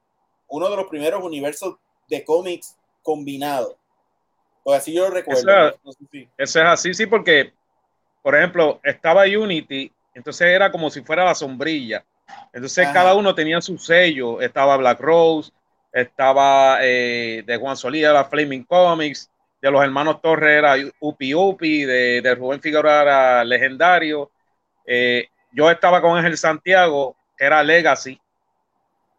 uno 0.48 0.70
de 0.70 0.76
los 0.76 0.88
primeros 0.88 1.24
universos 1.24 1.76
de 2.10 2.24
cómics 2.26 2.76
combinados. 3.04 3.76
Pues 4.64 4.80
así 4.80 4.94
yo 4.94 5.08
lo 5.08 5.12
recuerdo. 5.14 5.78
Eso, 6.38 6.60
es 6.60 6.66
así, 6.66 6.94
sí, 6.94 7.06
porque, 7.06 7.54
por 8.22 8.36
ejemplo, 8.36 8.82
estaba 8.84 9.24
Unity, 9.24 9.92
entonces 10.14 10.48
era 10.48 10.72
como 10.72 10.90
si 10.90 11.02
fuera 11.02 11.24
la 11.24 11.36
sombrilla 11.36 12.04
entonces 12.54 12.88
cada 12.94 13.14
uno 13.16 13.36
tenía 13.36 13.62
su 13.62 13.78
sello. 13.78 14.42
Estaba 14.42 14.78
Black 14.78 15.00
Rose, 15.00 15.52
estaba 15.92 16.80
eh, 16.82 17.44
de 17.46 17.58
Juan 17.58 17.78
Solía, 17.78 18.12
la 18.12 18.26
Flaming 18.26 18.64
Comics, 18.64 19.30
de 19.62 19.72
los 19.72 19.84
hermanos 19.84 20.22
Torres 20.22 20.58
era 20.58 20.76
Upi 21.00 21.34
Upi, 21.34 21.84
de, 21.84 22.22
de 22.22 22.36
Rubén 22.36 22.62
Figueroa 22.62 23.02
era 23.02 23.44
legendario. 23.44 24.32
Eh, 24.86 25.28
yo 25.52 25.70
estaba 25.72 26.02
con 26.02 26.18
Ángel 26.18 26.38
Santiago, 26.38 27.16
que 27.36 27.46
era 27.46 27.64
Legacy. 27.64 28.20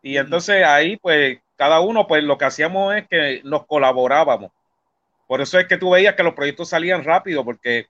Y 0.02 0.16
entonces 0.16 0.64
ahí, 0.64 0.96
pues, 0.96 1.38
cada 1.56 1.80
uno, 1.80 2.06
pues, 2.06 2.22
lo 2.22 2.38
que 2.38 2.44
hacíamos 2.44 2.94
es 2.94 3.08
que 3.08 3.40
nos 3.44 3.66
colaborábamos. 3.66 4.52
Por 5.26 5.40
eso 5.40 5.58
es 5.58 5.66
que 5.66 5.76
tú 5.76 5.90
veías 5.90 6.14
que 6.14 6.22
los 6.22 6.34
proyectos 6.34 6.70
salían 6.70 7.04
rápido, 7.04 7.44
porque 7.44 7.86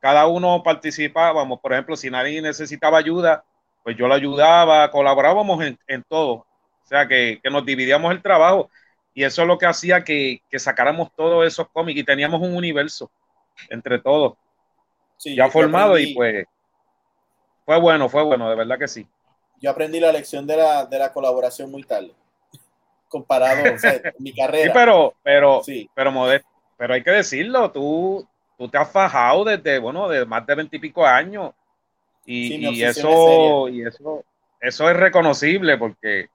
cada 0.00 0.26
uno 0.26 0.62
participábamos. 0.62 1.60
Por 1.60 1.72
ejemplo, 1.72 1.96
si 1.96 2.10
nadie 2.10 2.40
necesitaba 2.40 2.98
ayuda, 2.98 3.44
pues 3.82 3.96
yo 3.96 4.08
la 4.08 4.14
ayudaba, 4.14 4.90
colaborábamos 4.90 5.62
en, 5.64 5.78
en 5.86 6.02
todo. 6.04 6.32
O 6.32 6.86
sea, 6.86 7.08
que, 7.08 7.40
que, 7.42 7.50
nos 7.50 7.64
dividíamos 7.66 8.12
el 8.12 8.22
trabajo 8.22 8.70
y 9.14 9.24
eso 9.24 9.42
es 9.42 9.48
lo 9.48 9.58
que 9.58 9.66
hacía 9.66 10.04
que, 10.04 10.42
que 10.50 10.58
sacáramos 10.58 11.10
todos 11.14 11.46
esos 11.46 11.68
cómics 11.68 12.00
y 12.00 12.04
teníamos 12.04 12.40
un 12.40 12.54
universo 12.54 13.10
entre 13.68 13.98
todos. 13.98 14.34
Sí, 15.16 15.36
ya 15.36 15.48
formado 15.48 15.98
y 15.98 16.14
pues 16.14 16.46
fue 17.64 17.78
bueno, 17.78 18.08
fue 18.08 18.22
bueno, 18.22 18.48
de 18.50 18.56
verdad 18.56 18.78
que 18.78 18.88
sí. 18.88 19.06
Yo 19.60 19.70
aprendí 19.70 20.00
la 20.00 20.10
lección 20.10 20.46
de 20.46 20.56
la, 20.56 20.86
de 20.86 20.98
la 20.98 21.12
colaboración 21.12 21.70
muy 21.70 21.84
tarde, 21.84 22.12
comparado 23.08 23.74
o 23.74 23.78
sea, 23.78 24.00
mi 24.18 24.34
carrera. 24.34 24.64
Sí, 24.64 24.70
pero, 24.74 25.14
pero, 25.22 25.62
sí. 25.62 25.88
pero, 25.94 26.10
modesto, 26.10 26.48
pero 26.76 26.94
hay 26.94 27.02
que 27.04 27.12
decirlo, 27.12 27.70
tú, 27.70 28.26
tú 28.58 28.68
te 28.68 28.78
has 28.78 28.90
fajado 28.90 29.44
desde, 29.44 29.78
bueno, 29.78 30.08
de 30.08 30.26
más 30.26 30.44
de 30.46 30.54
veintipico 30.56 31.06
años 31.06 31.52
y, 32.24 32.82
eso, 32.82 33.68
y 33.68 33.86
eso, 33.86 34.24
eso 34.60 34.90
es 34.90 34.96
reconocible 34.96 35.76
porque 35.76 36.28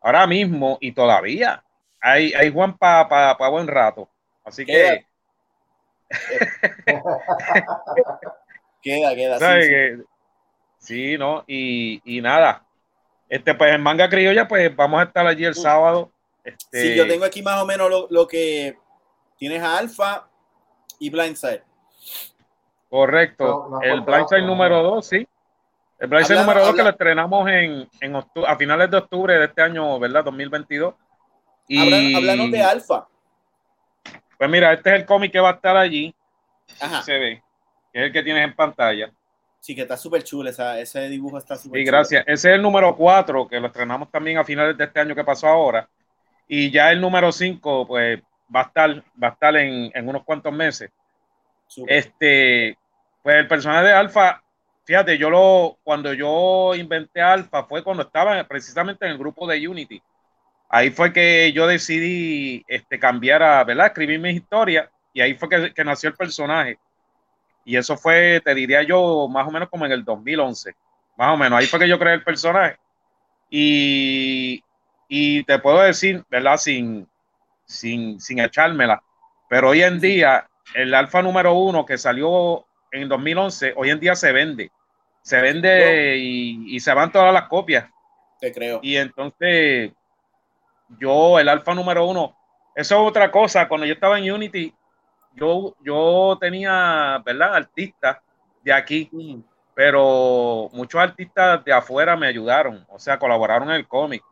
ahora 0.00 0.26
mismo 0.26 0.78
y 0.80 0.92
todavía 0.92 1.62
hay, 2.04 2.34
hay 2.34 2.52
Juan 2.52 2.76
para 2.76 3.36
pa, 3.36 3.48
buen 3.48 3.66
rato. 3.66 4.08
Así 4.44 4.66
que. 4.66 5.06
queda, 8.82 9.14
queda. 9.14 9.60
Sí, 9.62 10.04
sí. 10.78 11.18
¿no? 11.18 11.44
Y, 11.46 12.02
y, 12.04 12.20
nada. 12.20 12.66
Este, 13.28 13.54
pues 13.54 13.74
en 13.74 13.82
manga 13.82 14.08
criolla, 14.10 14.46
pues 14.46 14.76
vamos 14.76 15.00
a 15.00 15.04
estar 15.04 15.26
allí 15.26 15.46
el 15.46 15.54
sábado. 15.54 16.12
Este... 16.44 16.80
Sí, 16.80 16.94
yo 16.94 17.08
tengo 17.08 17.24
aquí 17.24 17.42
más 17.42 17.62
o 17.62 17.66
menos 17.66 17.88
lo, 17.88 18.06
lo 18.10 18.28
que 18.28 18.76
tienes 19.38 19.62
a 19.62 19.78
Alfa 19.78 20.28
y 20.98 21.08
Blindside. 21.08 21.62
Correcto. 22.90 23.80
el 23.82 24.02
Blindside 24.02 24.42
número 24.42 24.82
2, 24.82 25.06
sí. 25.06 25.26
El 25.98 26.08
Blindside 26.08 26.40
número 26.40 26.66
2 26.66 26.76
que 26.76 26.82
lo 26.82 26.90
estrenamos 26.90 27.48
en, 27.48 27.88
en 28.02 28.14
a 28.14 28.56
finales 28.56 28.90
de 28.90 28.98
octubre 28.98 29.38
de 29.38 29.46
este 29.46 29.62
año, 29.62 29.98
¿verdad? 29.98 30.22
2022. 30.22 30.94
Y... 31.68 32.14
Hablando 32.14 32.48
de 32.48 32.62
Alfa. 32.62 33.08
Pues 34.38 34.50
mira, 34.50 34.72
este 34.72 34.90
es 34.90 35.00
el 35.00 35.06
cómic 35.06 35.32
que 35.32 35.40
va 35.40 35.50
a 35.50 35.54
estar 35.54 35.76
allí. 35.76 36.14
Ajá. 36.80 37.02
Se 37.02 37.18
ve. 37.18 37.42
Que 37.92 38.00
es 38.00 38.06
el 38.06 38.12
que 38.12 38.22
tienes 38.22 38.44
en 38.44 38.54
pantalla. 38.54 39.12
Sí, 39.60 39.74
que 39.74 39.82
está 39.82 39.96
súper 39.96 40.22
chulo. 40.22 40.50
ese 40.50 41.08
dibujo 41.08 41.38
está 41.38 41.56
súper 41.56 41.80
Sí, 41.80 41.86
gracias. 41.86 42.22
Ese 42.26 42.50
es 42.50 42.56
el 42.56 42.62
número 42.62 42.94
4, 42.94 43.48
que 43.48 43.60
lo 43.60 43.68
estrenamos 43.68 44.10
también 44.10 44.36
a 44.36 44.44
finales 44.44 44.76
de 44.76 44.84
este 44.84 45.00
año 45.00 45.14
que 45.14 45.24
pasó 45.24 45.48
ahora. 45.48 45.88
Y 46.46 46.70
ya 46.70 46.92
el 46.92 47.00
número 47.00 47.32
5, 47.32 47.86
pues 47.86 48.20
va 48.54 48.60
a 48.60 48.64
estar, 48.64 49.02
va 49.22 49.28
a 49.28 49.30
estar 49.30 49.56
en, 49.56 49.90
en 49.94 50.08
unos 50.08 50.22
cuantos 50.24 50.52
meses. 50.52 50.90
Este, 51.86 52.76
pues 53.22 53.36
el 53.36 53.48
personaje 53.48 53.86
de 53.86 53.92
Alfa, 53.92 54.42
fíjate, 54.84 55.16
yo 55.16 55.30
lo, 55.30 55.78
cuando 55.82 56.12
yo 56.12 56.74
inventé 56.74 57.22
Alfa 57.22 57.64
fue 57.64 57.82
cuando 57.82 58.02
estaba 58.02 58.44
precisamente 58.44 59.06
en 59.06 59.12
el 59.12 59.18
grupo 59.18 59.46
de 59.46 59.66
Unity. 59.66 60.02
Ahí 60.68 60.90
fue 60.90 61.12
que 61.12 61.52
yo 61.52 61.66
decidí 61.66 62.64
este, 62.66 62.98
cambiar 62.98 63.42
a, 63.42 63.64
¿verdad? 63.64 63.86
Escribir 63.86 64.18
mis 64.18 64.36
historias 64.36 64.88
y 65.12 65.20
ahí 65.20 65.34
fue 65.34 65.48
que, 65.48 65.72
que, 65.72 65.84
nació 65.84 66.10
el 66.10 66.16
personaje. 66.16 66.78
Y 67.64 67.76
eso 67.76 67.96
fue, 67.96 68.40
te 68.44 68.54
diría 68.54 68.82
yo, 68.82 69.28
más 69.28 69.46
o 69.46 69.50
menos 69.50 69.68
como 69.68 69.86
en 69.86 69.92
el 69.92 70.04
2011. 70.04 70.74
Más 71.16 71.34
o 71.34 71.36
menos, 71.36 71.58
ahí 71.58 71.66
fue 71.66 71.78
que 71.78 71.88
yo 71.88 71.98
creé 71.98 72.14
el 72.14 72.24
personaje. 72.24 72.76
Y, 73.48 74.62
y 75.08 75.44
te 75.44 75.58
puedo 75.60 75.80
decir, 75.80 76.24
¿verdad? 76.28 76.56
Sin, 76.56 77.08
sin, 77.64 78.20
sin 78.20 78.40
echármela. 78.40 79.02
Pero 79.48 79.70
hoy 79.70 79.82
en 79.82 80.00
día, 80.00 80.48
el 80.74 80.92
alfa 80.94 81.22
número 81.22 81.54
uno 81.54 81.86
que 81.86 81.96
salió 81.96 82.66
en 82.90 83.08
2011, 83.08 83.74
hoy 83.76 83.90
en 83.90 84.00
día 84.00 84.16
se 84.16 84.32
vende. 84.32 84.70
Se 85.22 85.40
vende 85.40 86.16
y, 86.18 86.76
y, 86.76 86.80
se 86.80 86.92
van 86.92 87.12
todas 87.12 87.32
las 87.32 87.44
copias. 87.44 87.88
Te 88.40 88.52
creo. 88.52 88.80
Y 88.82 88.96
entonces, 88.96 89.92
yo, 90.98 91.38
el 91.38 91.48
alfa 91.48 91.74
número 91.74 92.06
uno, 92.06 92.36
eso 92.74 92.94
es 93.02 93.08
otra 93.08 93.30
cosa. 93.30 93.68
Cuando 93.68 93.86
yo 93.86 93.94
estaba 93.94 94.18
en 94.18 94.30
Unity, 94.30 94.74
yo, 95.34 95.74
yo 95.84 96.36
tenía, 96.40 97.22
¿verdad? 97.24 97.54
Artistas 97.54 98.18
de 98.62 98.72
aquí, 98.72 99.08
mm. 99.12 99.40
pero 99.74 100.68
muchos 100.72 101.00
artistas 101.00 101.64
de 101.64 101.72
afuera 101.72 102.16
me 102.16 102.26
ayudaron, 102.26 102.84
o 102.88 102.98
sea, 102.98 103.18
colaboraron 103.18 103.70
en 103.70 103.76
el 103.76 103.88
cómic. 103.88 104.22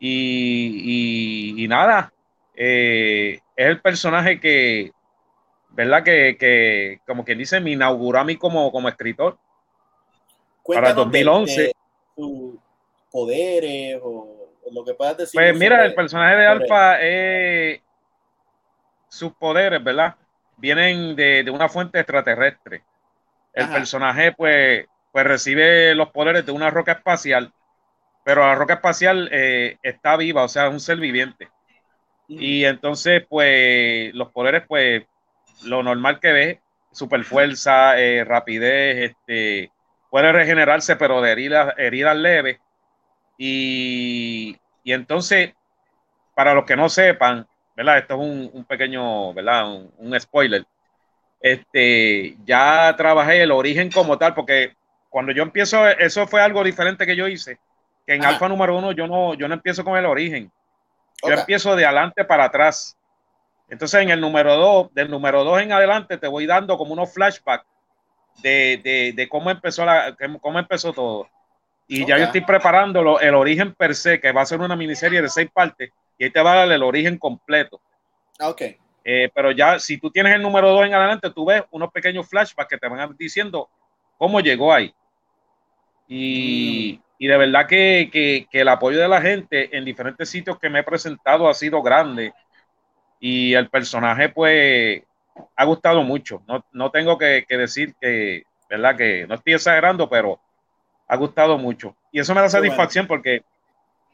Y, 0.00 1.66
nada, 1.68 2.12
eh, 2.54 3.40
es 3.56 3.66
el 3.66 3.80
personaje 3.80 4.38
que, 4.40 4.92
¿verdad? 5.70 6.04
Que, 6.04 7.00
como 7.06 7.24
quien 7.24 7.38
dice, 7.38 7.60
me 7.60 7.72
inauguró 7.72 8.20
a 8.20 8.24
mí 8.24 8.36
como, 8.36 8.70
como 8.70 8.88
escritor. 8.88 9.38
para 10.64 10.94
2011. 10.94 11.72
sus 12.16 12.54
poderes 13.10 14.00
o 14.02 14.37
lo 14.72 14.84
que 14.84 14.94
puedas 14.94 15.16
decir. 15.16 15.38
Pues 15.38 15.56
mira, 15.56 15.84
el 15.84 15.94
personaje 15.94 16.36
de 16.36 16.46
Alfa, 16.46 16.96
eh, 17.00 17.82
sus 19.08 19.32
poderes, 19.32 19.82
¿verdad? 19.82 20.14
Vienen 20.56 21.16
de, 21.16 21.42
de 21.44 21.50
una 21.50 21.68
fuente 21.68 21.98
extraterrestre. 21.98 22.82
El 23.52 23.68
personaje, 23.68 24.32
pues, 24.32 24.86
pues 25.10 25.26
recibe 25.26 25.94
los 25.94 26.10
poderes 26.10 26.46
de 26.46 26.52
una 26.52 26.70
roca 26.70 26.92
espacial, 26.92 27.52
pero 28.24 28.46
la 28.46 28.54
roca 28.54 28.74
espacial 28.74 29.28
eh, 29.32 29.78
está 29.82 30.16
viva, 30.16 30.44
o 30.44 30.48
sea, 30.48 30.66
es 30.66 30.72
un 30.72 30.80
ser 30.80 30.98
viviente. 30.98 31.48
Y 32.28 32.64
entonces, 32.64 33.24
pues, 33.28 34.14
los 34.14 34.30
poderes, 34.30 34.62
pues, 34.68 35.04
lo 35.64 35.82
normal 35.82 36.20
que 36.20 36.32
ve, 36.32 36.60
super 36.92 37.24
fuerza, 37.24 37.98
eh, 37.98 38.22
rapidez, 38.24 39.10
este, 39.10 39.72
puede 40.10 40.30
regenerarse, 40.30 40.96
pero 40.96 41.20
de 41.20 41.32
heridas, 41.32 41.74
heridas 41.78 42.16
leves. 42.16 42.58
Y, 43.38 44.58
y, 44.82 44.92
entonces, 44.92 45.54
para 46.34 46.52
los 46.52 46.64
que 46.64 46.76
no 46.76 46.90
sepan, 46.90 47.46
¿verdad? 47.74 47.98
Esto 47.98 48.14
es 48.14 48.20
un, 48.20 48.50
un 48.52 48.64
pequeño, 48.64 49.32
¿verdad? 49.32 49.72
Un, 49.72 49.92
un 49.96 50.20
spoiler 50.20 50.66
este, 51.40 52.36
ya 52.44 52.94
trabajé 52.96 53.42
el 53.42 53.52
origen 53.52 53.90
como 53.90 54.18
tal, 54.18 54.34
porque 54.34 54.76
cuando 55.08 55.32
yo 55.32 55.42
empiezo, 55.42 55.86
eso 55.86 56.26
fue 56.26 56.42
algo 56.42 56.64
diferente 56.64 57.06
que 57.06 57.16
yo 57.16 57.28
hice, 57.28 57.58
que 58.06 58.14
en 58.14 58.24
alfa 58.24 58.48
número 58.48 58.76
uno 58.76 58.92
yo 58.92 59.06
no, 59.06 59.34
yo 59.34 59.48
no 59.48 59.54
empiezo 59.54 59.84
con 59.84 59.96
el 59.96 60.06
origen, 60.06 60.50
yo 61.22 61.32
empiezo 61.32 61.76
de 61.76 61.84
adelante 61.84 62.24
para 62.24 62.44
atrás. 62.44 62.96
Entonces 63.68 64.00
en 64.00 64.10
el 64.10 64.20
número 64.20 64.56
dos, 64.56 64.94
del 64.94 65.10
número 65.10 65.44
dos 65.44 65.60
en 65.60 65.72
adelante 65.72 66.16
te 66.16 66.26
voy 66.26 66.46
dando 66.46 66.76
como 66.78 66.94
unos 66.94 67.12
flashbacks 67.12 67.66
de, 68.42 68.80
de, 68.82 69.12
de 69.14 69.28
cómo 69.28 69.50
empezó 69.50 69.84
la, 69.84 70.16
cómo 70.40 70.58
empezó 70.58 70.92
todo. 70.92 71.28
Y 71.90 72.06
ya 72.06 72.18
yo 72.18 72.24
estoy 72.24 72.42
preparándolo, 72.42 73.18
el 73.18 73.34
origen 73.34 73.74
per 73.74 73.94
se, 73.94 74.20
que 74.20 74.30
va 74.30 74.42
a 74.42 74.46
ser 74.46 74.60
una 74.60 74.76
miniserie 74.76 75.22
de 75.22 75.28
seis 75.30 75.48
partes, 75.50 75.90
y 76.18 76.24
ahí 76.24 76.30
te 76.30 76.42
va 76.42 76.52
a 76.52 76.56
dar 76.56 76.72
el 76.72 76.82
origen 76.82 77.16
completo. 77.16 77.80
Ok. 78.40 78.62
Eh, 79.04 79.30
pero 79.34 79.52
ya 79.52 79.78
si 79.78 79.96
tú 79.96 80.10
tienes 80.10 80.34
el 80.34 80.42
número 80.42 80.68
2 80.70 80.86
en 80.86 80.94
adelante, 80.94 81.30
tú 81.30 81.46
ves 81.46 81.62
unos 81.70 81.90
pequeños 81.90 82.28
flashbacks 82.28 82.68
que 82.68 82.76
te 82.76 82.88
van 82.88 83.16
diciendo 83.16 83.70
cómo 84.18 84.40
llegó 84.40 84.70
ahí. 84.70 84.94
Y, 86.06 87.00
y 87.18 87.26
de 87.26 87.36
verdad 87.38 87.66
que, 87.66 88.10
que, 88.12 88.46
que, 88.50 88.60
el 88.60 88.68
apoyo 88.68 88.98
de 88.98 89.08
la 89.08 89.22
gente 89.22 89.74
en 89.74 89.86
diferentes 89.86 90.28
sitios 90.28 90.58
que 90.58 90.68
me 90.68 90.80
he 90.80 90.84
presentado 90.84 91.48
ha 91.48 91.54
sido 91.54 91.80
grande. 91.82 92.34
Y 93.18 93.54
el 93.54 93.70
personaje, 93.70 94.28
pues, 94.28 95.02
ha 95.56 95.64
gustado 95.64 96.02
mucho. 96.02 96.42
No, 96.46 96.64
no 96.72 96.90
tengo 96.90 97.16
que, 97.16 97.46
que, 97.48 97.56
decir 97.56 97.94
que, 97.98 98.42
¿verdad? 98.68 98.96
Que 98.96 99.26
no 99.26 99.36
estoy 99.36 99.54
exagerando, 99.54 100.08
pero 100.08 100.38
ha 101.08 101.16
gustado 101.16 101.58
mucho. 101.58 101.96
Y 102.12 102.20
eso 102.20 102.34
me 102.34 102.42
da 102.42 102.48
satisfacción 102.48 103.06
porque, 103.06 103.42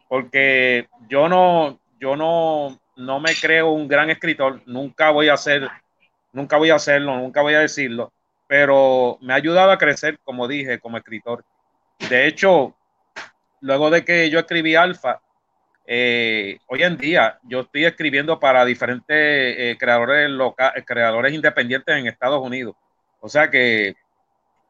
porque 0.09 0.89
yo 1.09 1.29
no, 1.29 1.79
yo 1.99 2.17
no, 2.17 2.79
no 2.97 3.21
me 3.21 3.35
creo 3.35 3.71
un 3.71 3.89
gran 3.89 4.11
escritor, 4.11 4.63
nunca 4.67 5.11
voy 5.11 5.29
a 5.29 5.37
ser, 5.37 5.69
nunca 6.33 6.57
voy 6.57 6.71
a 6.71 6.77
hacerlo, 6.77 7.17
nunca 7.17 7.43
voy 7.43 7.55
a 7.55 7.61
decirlo, 7.61 8.13
pero 8.47 9.19
me 9.21 9.33
ha 9.33 9.37
ayudado 9.37 9.73
a 9.73 9.79
crecer, 9.79 10.19
como 10.25 10.47
dije, 10.47 10.79
como 10.79 10.97
escritor. 10.97 11.45
De 12.09 12.27
hecho, 12.27 12.75
luego 13.61 13.91
de 13.91 14.05
que 14.05 14.31
yo 14.31 14.39
escribí 14.39 14.77
Alfa, 14.77 15.21
eh, 15.87 16.59
hoy 16.69 16.83
en 16.83 16.97
día 16.97 17.39
yo 17.43 17.61
estoy 17.61 17.85
escribiendo 17.85 18.39
para 18.41 18.65
diferentes 18.65 19.07
eh, 19.11 19.77
creadores 19.79 20.31
locales, 20.31 20.85
creadores 20.87 21.33
independientes 21.35 21.95
en 21.95 22.07
Estados 22.07 22.41
Unidos. 22.41 22.75
O 23.21 23.29
sea 23.29 23.51
que, 23.51 23.95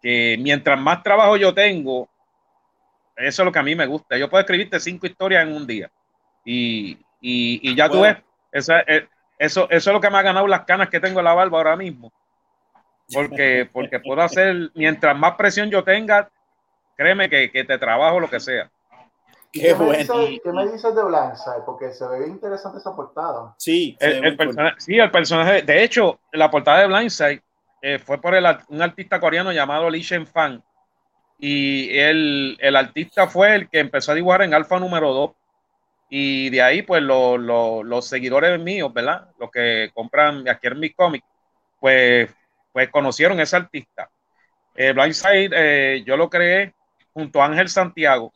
que 0.03 0.37
mientras 0.41 0.79
más 0.79 1.03
trabajo 1.03 1.37
yo 1.37 1.55
tengo, 1.55 2.09
eso 3.17 3.43
es 3.43 3.47
lo 3.47 3.53
que 3.53 3.59
a 3.59 3.63
mí 3.63 3.75
me 3.75 3.87
gusta. 3.87 4.17
Yo 4.17 4.29
puedo 4.29 4.41
escribirte 4.41 4.81
cinco 4.81 5.07
historias 5.07 5.47
en 5.47 5.55
un 5.55 5.67
día. 5.67 5.91
Y, 6.45 6.99
y, 7.21 7.75
ya 7.75 7.89
tú 7.89 8.03
ves, 8.03 8.17
eso, 8.53 8.75
eh, 8.87 9.09
eso, 9.39 9.69
eso 9.71 9.91
es 9.91 9.95
lo 9.95 10.01
que 10.01 10.11
me 10.11 10.19
ha 10.19 10.23
ganado 10.23 10.47
las 10.47 10.65
canas 10.65 10.89
que 10.89 11.01
tengo 11.01 11.21
en 11.21 11.25
la 11.25 11.35
barba 11.35 11.59
ahora 11.59 11.77
mismo. 11.77 12.13
Porque, 13.13 13.69
porque 13.73 14.01
puedo 14.01 14.21
hacer, 14.21 14.71
mientras 14.75 15.17
más 15.17 15.35
presión 15.37 15.71
yo 15.71 15.83
tenga, 15.85 16.31
créeme 16.97 17.29
que, 17.29 17.51
que 17.51 17.65
te 17.65 17.79
trabajo 17.79 18.21
lo 18.21 18.29
que 18.29 18.41
sea. 18.41 18.71
¿Qué, 19.55 19.73
bueno. 19.73 20.15
Me 20.17 20.41
¿Qué 20.41 20.53
me 20.53 20.67
dices 20.67 20.95
de 20.95 21.05
Blindside? 21.05 21.65
Porque 21.65 21.93
se 21.93 22.05
ve 22.09 22.27
interesante 22.27 22.79
esa 22.79 22.95
portada. 22.95 23.55
Sí, 23.57 23.97
el, 24.01 24.37
personaje, 24.37 24.75
sí, 24.79 24.99
el 24.99 25.11
personaje. 25.13 25.63
De 25.63 25.85
hecho, 25.85 26.19
la 26.33 26.51
portada 26.51 26.81
de 26.81 26.89
Blindside 26.89 27.43
eh, 27.81 28.01
fue 28.01 28.21
por 28.21 28.35
el, 28.35 28.45
un 28.69 28.83
artista 28.83 29.21
coreano 29.21 29.53
llamado 29.53 29.89
Lee 29.89 30.03
Shen 30.03 30.27
Fan. 30.27 30.61
Y 31.39 31.99
el, 31.99 32.57
el, 32.61 32.77
artista 32.77 33.27
fue 33.27 33.55
el 33.55 33.69
que 33.69 33.81
empezó 33.81 34.13
a 34.13 34.15
dibujar 34.15 34.43
en 34.43 34.55
Alfa 34.55 34.79
número 34.79 35.13
2 35.13 35.31
y 36.09 36.51
de 36.51 36.63
ahí, 36.63 36.83
pues 36.83 37.03
los 37.03 38.07
seguidores 38.07 38.61
míos, 38.61 38.93
¿verdad? 38.93 39.29
Los 39.39 39.51
que 39.51 39.91
compran, 39.95 40.49
adquieren 40.49 40.79
mis 40.79 40.95
cómics, 40.95 41.27
pues, 41.81 42.31
pues 42.73 42.89
conocieron 42.91 43.41
a 43.41 43.43
ese 43.43 43.57
artista. 43.57 44.09
Eh, 44.77 44.93
Blindside, 44.93 45.51
eh, 45.53 46.05
yo 46.07 46.17
lo 46.17 46.31
creé 46.31 46.73
junto 47.13 47.43
a 47.43 47.47
Ángel 47.47 47.69
Santiago. 47.69 48.33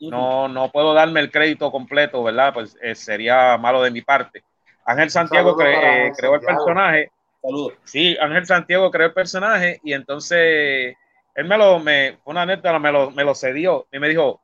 No, 0.00 0.48
no 0.48 0.70
puedo 0.72 0.94
darme 0.94 1.20
el 1.20 1.30
crédito 1.30 1.70
completo, 1.70 2.22
¿verdad? 2.24 2.52
Pues 2.54 2.76
eh, 2.82 2.94
sería 2.94 3.56
malo 3.56 3.82
de 3.82 3.90
mi 3.90 4.02
parte. 4.02 4.42
Ángel 4.84 5.10
Santiago 5.10 5.56
eh, 5.62 6.12
creó 6.16 6.34
el 6.34 6.40
personaje. 6.40 7.10
Saludos. 7.40 7.74
Sí, 7.84 8.16
Ángel 8.20 8.46
Santiago 8.46 8.90
creó 8.90 9.08
el 9.08 9.12
personaje 9.12 9.80
y 9.84 9.92
entonces 9.92 10.96
él 11.34 11.46
me 11.46 11.56
lo, 11.56 11.78
me, 11.78 12.18
una 12.24 12.42
anécdota, 12.42 12.78
me 12.78 12.92
lo, 12.92 13.10
me 13.10 13.24
lo 13.24 13.34
cedió 13.34 13.86
y 13.92 13.98
me 13.98 14.08
dijo, 14.08 14.40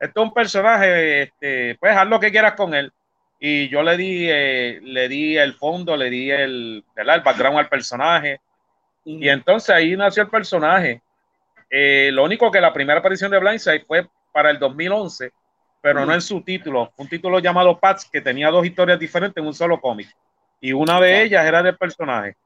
esto 0.00 0.20
es 0.20 0.26
un 0.28 0.34
personaje, 0.34 1.22
este, 1.22 1.76
puedes 1.76 1.96
haz 1.96 2.08
lo 2.08 2.18
que 2.18 2.30
quieras 2.30 2.54
con 2.54 2.74
él. 2.74 2.92
Y 3.38 3.68
yo 3.68 3.82
le 3.82 3.96
di, 3.96 4.28
eh, 4.28 4.80
le 4.82 5.08
di 5.08 5.36
el 5.36 5.54
fondo, 5.54 5.96
le 5.96 6.10
di 6.10 6.30
el, 6.30 6.84
el 6.94 7.06
background 7.22 7.58
al 7.58 7.68
personaje. 7.68 8.40
Y 9.04 9.28
entonces 9.28 9.70
ahí 9.70 9.96
nació 9.96 10.22
el 10.22 10.28
personaje. 10.28 11.02
Eh, 11.68 12.10
lo 12.12 12.24
único 12.24 12.50
que 12.50 12.60
la 12.60 12.72
primera 12.72 13.00
aparición 13.00 13.30
de 13.30 13.38
Blindside 13.38 13.84
fue 13.86 14.06
para 14.32 14.50
el 14.50 14.58
2011, 14.58 15.32
pero 15.80 16.04
no 16.04 16.14
en 16.14 16.20
su 16.20 16.42
título. 16.42 16.92
Un 16.96 17.08
título 17.08 17.38
llamado 17.38 17.78
Pats 17.78 18.04
que 18.04 18.20
tenía 18.20 18.50
dos 18.50 18.64
historias 18.64 18.98
diferentes 18.98 19.40
en 19.40 19.46
un 19.46 19.54
solo 19.54 19.80
cómic. 19.80 20.08
Y 20.60 20.72
una 20.72 21.00
de 21.00 21.22
ellas 21.22 21.44
era 21.44 21.62
del 21.62 21.76
personaje. 21.76 22.36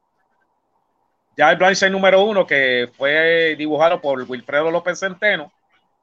Ya 1.36 1.50
el 1.50 1.58
Blindside 1.58 1.90
número 1.90 2.22
uno, 2.22 2.46
que 2.46 2.88
fue 2.96 3.54
dibujado 3.56 4.00
por 4.00 4.22
Wilfredo 4.22 4.70
López 4.70 4.98
Centeno, 4.98 5.52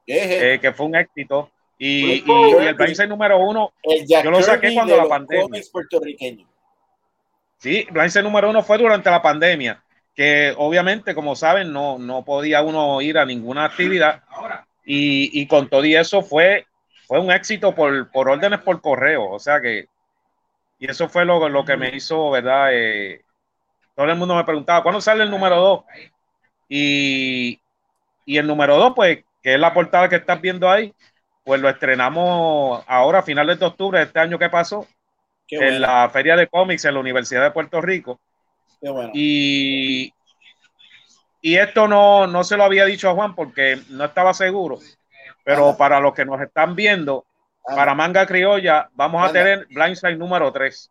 eh, 0.06 0.58
que 0.60 0.72
fue 0.72 0.86
un 0.86 0.94
éxito. 0.94 1.50
Y, 1.76 2.24
el 2.30 2.74
Blindside 2.74 3.08
número 3.08 3.38
uno, 3.38 3.72
yo 4.06 4.30
lo 4.30 4.40
saqué 4.42 4.72
cuando 4.72 4.96
la 4.96 5.08
pandemia. 5.08 5.60
Sí, 7.58 7.86
Blindside 7.90 8.22
número 8.22 8.50
uno 8.50 8.62
fue 8.62 8.78
durante 8.78 9.10
la 9.10 9.20
pandemia, 9.20 9.82
que 10.14 10.54
obviamente, 10.56 11.14
como 11.14 11.34
saben, 11.34 11.72
no, 11.72 11.98
no 11.98 12.24
podía 12.24 12.62
uno 12.62 13.00
ir 13.00 13.18
a 13.18 13.26
ninguna 13.26 13.64
actividad. 13.64 14.22
Y, 14.84 15.40
y 15.40 15.46
con 15.46 15.68
todo 15.68 15.84
y 15.84 15.96
eso 15.96 16.22
fue, 16.22 16.66
fue 17.08 17.18
un 17.18 17.32
éxito 17.32 17.74
por, 17.74 18.10
por 18.12 18.28
órdenes 18.28 18.60
por 18.60 18.80
correo. 18.80 19.30
O 19.30 19.38
sea 19.40 19.60
que, 19.60 19.88
y 20.78 20.90
eso 20.90 21.08
fue 21.08 21.24
lo, 21.24 21.48
lo 21.48 21.64
que 21.64 21.76
me 21.76 21.88
hizo, 21.96 22.30
¿verdad? 22.30 22.68
Eh, 22.72 23.24
todo 23.94 24.06
el 24.06 24.16
mundo 24.16 24.34
me 24.36 24.44
preguntaba, 24.44 24.82
¿cuándo 24.82 25.00
sale 25.00 25.22
el 25.24 25.30
número 25.30 25.56
dos? 25.56 25.84
Y, 26.68 27.60
y 28.24 28.38
el 28.38 28.46
número 28.46 28.76
dos, 28.76 28.92
pues 28.94 29.24
que 29.42 29.54
es 29.54 29.60
la 29.60 29.74
portada 29.74 30.08
que 30.08 30.16
estás 30.16 30.40
viendo 30.40 30.70
ahí, 30.70 30.94
pues 31.44 31.60
lo 31.60 31.68
estrenamos 31.68 32.82
ahora 32.86 33.18
a 33.20 33.22
finales 33.22 33.58
de 33.58 33.66
octubre 33.66 33.98
de 33.98 34.06
este 34.06 34.20
año 34.20 34.38
que 34.38 34.48
pasó 34.50 34.86
en 35.58 35.80
la 35.80 36.08
Feria 36.10 36.36
de 36.36 36.48
Cómics 36.48 36.84
en 36.84 36.94
la 36.94 37.00
Universidad 37.00 37.42
de 37.44 37.50
Puerto 37.50 37.80
Rico. 37.80 38.20
Y, 39.12 40.14
y 41.40 41.56
esto 41.56 41.86
no, 41.88 42.26
no 42.26 42.44
se 42.44 42.56
lo 42.56 42.64
había 42.64 42.86
dicho 42.86 43.10
a 43.10 43.14
Juan 43.14 43.34
porque 43.34 43.78
no 43.90 44.04
estaba 44.04 44.34
seguro, 44.34 44.78
pero 45.44 45.76
para 45.76 46.00
los 46.00 46.14
que 46.14 46.24
nos 46.24 46.40
están 46.40 46.74
viendo, 46.74 47.26
para 47.74 47.94
Manga 47.94 48.26
Criolla, 48.26 48.88
vamos 48.94 49.24
a 49.24 49.32
tener 49.32 49.66
Blindside 49.70 50.16
número 50.16 50.52
3. 50.52 50.90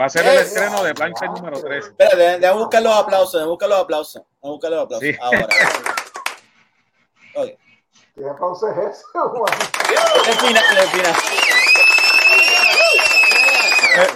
Va 0.00 0.06
a 0.06 0.08
ser 0.08 0.26
el 0.26 0.38
estreno 0.38 0.82
de 0.82 0.92
Blindside 0.92 1.28
número 1.28 1.60
3. 1.60 1.84
Espera, 1.86 2.38
déjame 2.38 2.58
buscar 2.58 2.82
los 2.82 2.94
aplausos, 2.94 3.32
déjame 3.32 3.50
buscar 3.50 3.68
los 3.68 3.80
aplausos. 3.80 4.22
Déjame 4.22 4.52
buscar 4.52 4.70
los 4.70 4.84
aplausos. 4.84 5.08
Ahora. 5.20 5.48
Okay. 7.34 7.56
¿Qué 8.14 8.20
es 8.20 8.26
eso? 8.76 9.44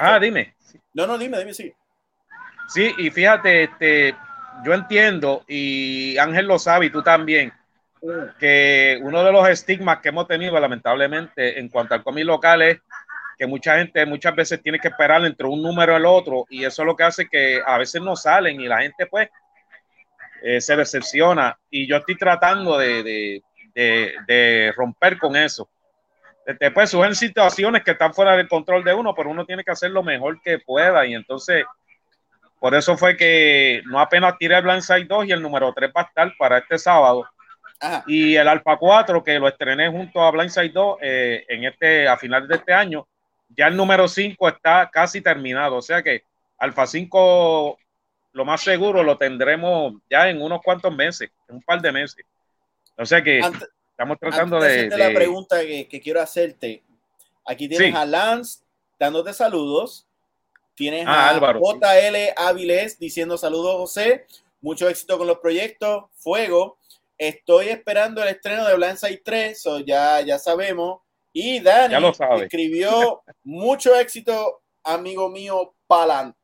Ah, 0.00 0.18
dime. 0.18 0.54
No, 0.94 1.06
no, 1.06 1.18
dime, 1.18 1.38
dime, 1.38 1.52
sí. 1.52 1.72
Sí, 2.68 2.94
y 2.98 3.10
fíjate, 3.10 3.64
este, 3.64 4.14
yo 4.64 4.72
entiendo, 4.72 5.44
y 5.46 6.16
Ángel 6.18 6.46
lo 6.46 6.58
sabe, 6.58 6.86
y 6.86 6.90
tú 6.90 7.02
también, 7.02 7.52
que 8.38 8.98
uno 9.02 9.22
de 9.22 9.32
los 9.32 9.48
estigmas 9.48 9.98
que 9.98 10.08
hemos 10.08 10.26
tenido, 10.26 10.58
lamentablemente, 10.58 11.58
en 11.58 11.68
cuanto 11.68 11.94
al 11.94 12.02
cómic 12.02 12.24
local 12.24 12.62
es 12.62 12.80
que 13.36 13.46
mucha 13.46 13.78
gente 13.78 14.04
muchas 14.06 14.34
veces 14.34 14.62
tiene 14.62 14.78
que 14.78 14.88
esperar 14.88 15.24
entre 15.24 15.46
un 15.46 15.62
número 15.62 15.92
y 15.92 15.96
el 15.96 16.06
otro, 16.06 16.46
y 16.48 16.64
eso 16.64 16.82
es 16.82 16.86
lo 16.86 16.96
que 16.96 17.04
hace 17.04 17.28
que 17.28 17.60
a 17.64 17.78
veces 17.78 18.00
no 18.00 18.16
salen 18.16 18.60
y 18.60 18.68
la 18.68 18.82
gente, 18.82 19.06
pues, 19.06 19.28
eh, 20.42 20.60
se 20.60 20.76
decepciona. 20.76 21.58
Y 21.70 21.86
yo 21.86 21.96
estoy 21.96 22.16
tratando 22.16 22.78
de, 22.78 23.02
de, 23.74 24.14
de, 24.26 24.72
romper 24.76 25.18
con 25.18 25.36
eso. 25.36 25.68
Después 26.58 26.90
surgen 26.90 27.14
situaciones 27.14 27.82
que 27.84 27.92
están 27.92 28.14
fuera 28.14 28.36
del 28.36 28.48
control 28.48 28.82
de 28.82 28.94
uno, 28.94 29.14
pero 29.14 29.30
uno 29.30 29.44
tiene 29.44 29.64
que 29.64 29.70
hacer 29.70 29.90
lo 29.90 30.02
mejor 30.02 30.40
que 30.40 30.58
pueda. 30.58 31.06
Y 31.06 31.14
entonces, 31.14 31.64
por 32.58 32.74
eso 32.74 32.96
fue 32.96 33.16
que 33.16 33.82
no 33.86 34.00
apenas 34.00 34.38
tiré 34.38 34.56
el 34.56 34.62
Blindside 34.62 35.06
2 35.06 35.26
y 35.26 35.32
el 35.32 35.42
número 35.42 35.72
3 35.72 35.90
va 35.96 36.02
a 36.02 36.04
estar 36.04 36.32
para 36.38 36.58
este 36.58 36.78
sábado. 36.78 37.28
Y 38.06 38.36
el 38.36 38.46
Alpha 38.46 38.76
4, 38.76 39.24
que 39.24 39.38
lo 39.38 39.48
estrené 39.48 39.88
junto 39.88 40.22
a 40.22 40.30
Blindside 40.30 40.72
2 40.72 40.98
eh, 41.00 41.44
en 41.48 41.64
este, 41.64 42.08
a 42.08 42.16
finales 42.16 42.48
de 42.48 42.56
este 42.56 42.74
año, 42.74 43.06
ya 43.48 43.68
el 43.68 43.76
número 43.76 44.06
5 44.06 44.48
está 44.48 44.90
casi 44.92 45.20
terminado. 45.20 45.76
O 45.76 45.82
sea 45.82 46.02
que 46.02 46.24
Alpha 46.58 46.86
5, 46.86 47.78
lo 48.32 48.44
más 48.44 48.60
seguro, 48.60 49.02
lo 49.02 49.16
tendremos 49.16 49.94
ya 50.10 50.28
en 50.28 50.42
unos 50.42 50.60
cuantos 50.62 50.94
meses, 50.94 51.30
en 51.48 51.56
un 51.56 51.62
par 51.62 51.80
de 51.80 51.92
meses. 51.92 52.24
O 52.96 53.06
sea 53.06 53.22
que 53.22 53.40
estamos 54.00 54.18
tratando 54.18 54.58
de, 54.60 54.88
La 54.96 55.12
pregunta 55.12 55.60
que, 55.60 56.00
quiero 56.02 56.22
hacerte. 56.22 56.82
Aquí 57.44 57.68
tienes 57.68 57.94
a 57.94 58.06
Lance 58.06 58.60
dándote 58.98 59.34
saludos. 59.34 60.06
Tienes 60.74 61.04
ah, 61.06 61.26
a 61.26 61.30
Álvaro, 61.30 61.60
JL 61.60 62.16
Áviles 62.36 62.98
diciendo 62.98 63.36
saludos, 63.36 63.76
José. 63.76 64.24
Mucho 64.62 64.88
éxito 64.88 65.18
con 65.18 65.26
los 65.26 65.38
proyectos. 65.38 66.04
Fuego. 66.16 66.78
Estoy 67.18 67.68
esperando 67.68 68.22
el 68.22 68.30
estreno 68.30 68.66
de 68.66 68.76
Blindside 68.76 69.20
3, 69.22 69.60
so 69.60 69.80
ya, 69.80 70.22
ya 70.22 70.38
sabemos. 70.38 71.00
Y 71.34 71.60
Dani 71.60 71.94
escribió 72.42 73.22
mucho 73.44 73.94
éxito, 73.94 74.62
amigo 74.82 75.28
mío, 75.28 75.74
pa'lante. 75.86 76.38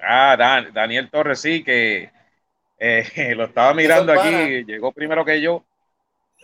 Ah, 0.00 0.36
Daniel 0.72 1.10
Torres, 1.10 1.40
sí, 1.40 1.64
que 1.64 2.12
eh, 2.78 3.34
lo 3.34 3.46
estaba 3.46 3.74
mirando 3.74 4.12
aquí, 4.12 4.64
llegó 4.64 4.92
primero 4.92 5.24
que 5.24 5.40
yo. 5.40 5.64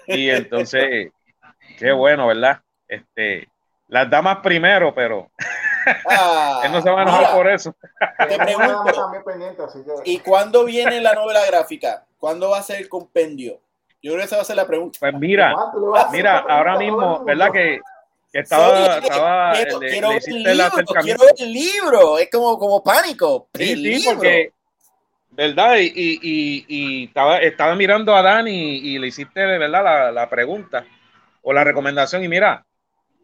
Y 0.09 0.31
entonces, 0.31 1.13
qué 1.79 1.93
bueno, 1.93 2.27
¿verdad? 2.27 2.61
Este, 2.89 3.49
las 3.89 4.09
damas 4.11 4.39
primero, 4.43 4.95
pero 4.95 5.31
ah, 6.09 6.63
él 6.65 6.73
no 6.73 6.83
se 6.83 6.91
va 6.91 7.01
a 7.01 7.03
enojar 7.03 7.35
por 7.35 7.49
eso. 7.49 7.75
Te 8.29 8.39
pregunto, 8.39 10.03
¿y 10.05 10.19
cuándo 10.21 10.65
viene 10.65 11.01
la 11.01 11.15
novela 11.15 11.45
gráfica? 11.47 12.07
¿Cuándo 12.19 12.51
va 12.51 12.59
a 12.59 12.63
ser 12.63 12.81
el 12.81 12.89
compendio? 12.89 13.61
Yo 14.03 14.13
creo 14.13 14.19
que 14.19 14.25
esa 14.25 14.37
va 14.37 14.43
a 14.43 14.47
ser 14.47 14.57
la 14.57 14.67
pregunta. 14.67 14.99
Pues 15.01 15.15
mira, 15.15 15.55
mira, 16.13 16.39
ahora 16.39 16.79
mismo, 16.79 17.25
¿verdad? 17.25 17.51
Que, 17.53 17.81
estaba, 18.33 18.99
estaba 18.99 19.53
quiero, 19.53 19.79
quiero, 19.81 20.09
ver 20.11 20.23
el 20.27 20.43
libro, 20.43 20.71
quiero 21.03 21.25
ver 21.25 21.35
el 21.39 21.53
libro, 21.53 22.19
es 22.19 22.31
como, 22.31 22.59
como 22.59 22.83
pánico. 22.83 23.49
Sí, 23.55 23.99
sí, 23.99 24.09
porque, 24.09 24.53
¿verdad? 25.39 25.77
Y, 25.77 25.93
y, 25.95 26.65
y, 26.67 27.05
estaba, 27.05 27.39
estaba 27.39 27.77
mirando 27.77 28.13
a 28.17 28.23
Dani 28.23 28.79
y, 28.79 28.99
le 28.99 29.07
hiciste, 29.07 29.47
¿verdad? 29.47 29.85
La, 29.85 30.11
la, 30.11 30.29
pregunta 30.29 30.85
o 31.43 31.53
la 31.53 31.63
recomendación. 31.63 32.25
Y 32.25 32.29
mira, 32.29 32.67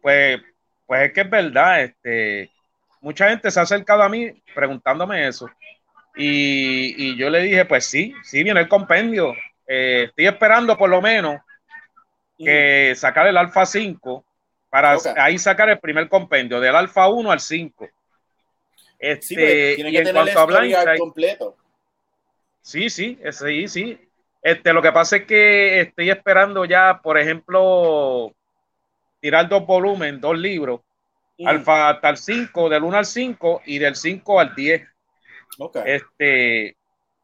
pues, 0.01 0.39
pues 0.85 1.01
es 1.01 1.11
que 1.11 1.21
es 1.21 1.29
verdad, 1.29 1.83
este, 1.83 2.51
mucha 3.01 3.27
gente 3.27 3.51
se 3.51 3.59
ha 3.59 3.63
acercado 3.63 4.01
a 4.01 4.07
mí 4.07 4.31
preguntándome 4.53 5.27
eso. 5.27 5.49
Y, 6.15 6.95
y 6.97 7.17
yo 7.17 7.29
le 7.29 7.41
dije, 7.41 7.65
pues 7.65 7.85
sí, 7.85 8.13
sí, 8.23 8.43
viene 8.43 8.61
el 8.61 8.69
compendio. 8.69 9.33
Eh, 9.67 10.05
estoy 10.07 10.27
esperando 10.27 10.77
por 10.77 10.89
lo 10.89 11.01
menos 11.01 11.41
que 12.37 12.93
sacar 12.95 13.27
el 13.27 13.35
alfa 13.35 13.65
5 13.65 14.23
para 14.69 14.97
ahí 15.17 15.37
sacar 15.37 15.69
el 15.69 15.79
primer 15.79 16.07
compendio 16.07 16.61
del 16.61 16.77
alfa 16.77 17.09
1 17.09 17.29
al 17.29 17.41
5. 17.41 17.89
Este, 18.99 19.75
y 19.77 19.97
en 19.97 20.13
cuanto 20.13 20.39
a 20.39 20.45
Blindside, 20.45 20.97
completo. 20.97 21.57
Sí, 22.65 22.89
sí, 22.89 23.19
sí, 23.31 23.67
sí. 23.67 23.99
Este, 24.41 24.73
lo 24.73 24.81
que 24.81 24.91
pasa 24.91 25.17
es 25.17 25.25
que 25.25 25.81
estoy 25.81 26.09
esperando 26.09 26.65
ya, 26.65 26.99
por 27.01 27.15
ejemplo, 27.19 28.33
tirar 29.19 29.47
dos 29.47 29.67
volúmenes, 29.67 30.19
dos 30.19 30.35
libros, 30.35 30.81
alfa 31.45 31.89
hasta 31.89 32.09
el 32.09 32.17
5, 32.17 32.67
del 32.69 32.83
1 32.83 32.97
al 32.97 33.05
5 33.05 33.61
y 33.67 33.77
del 33.77 33.95
5 33.95 34.39
al 34.39 34.55
10. 34.55 34.81
Este, 35.85 36.75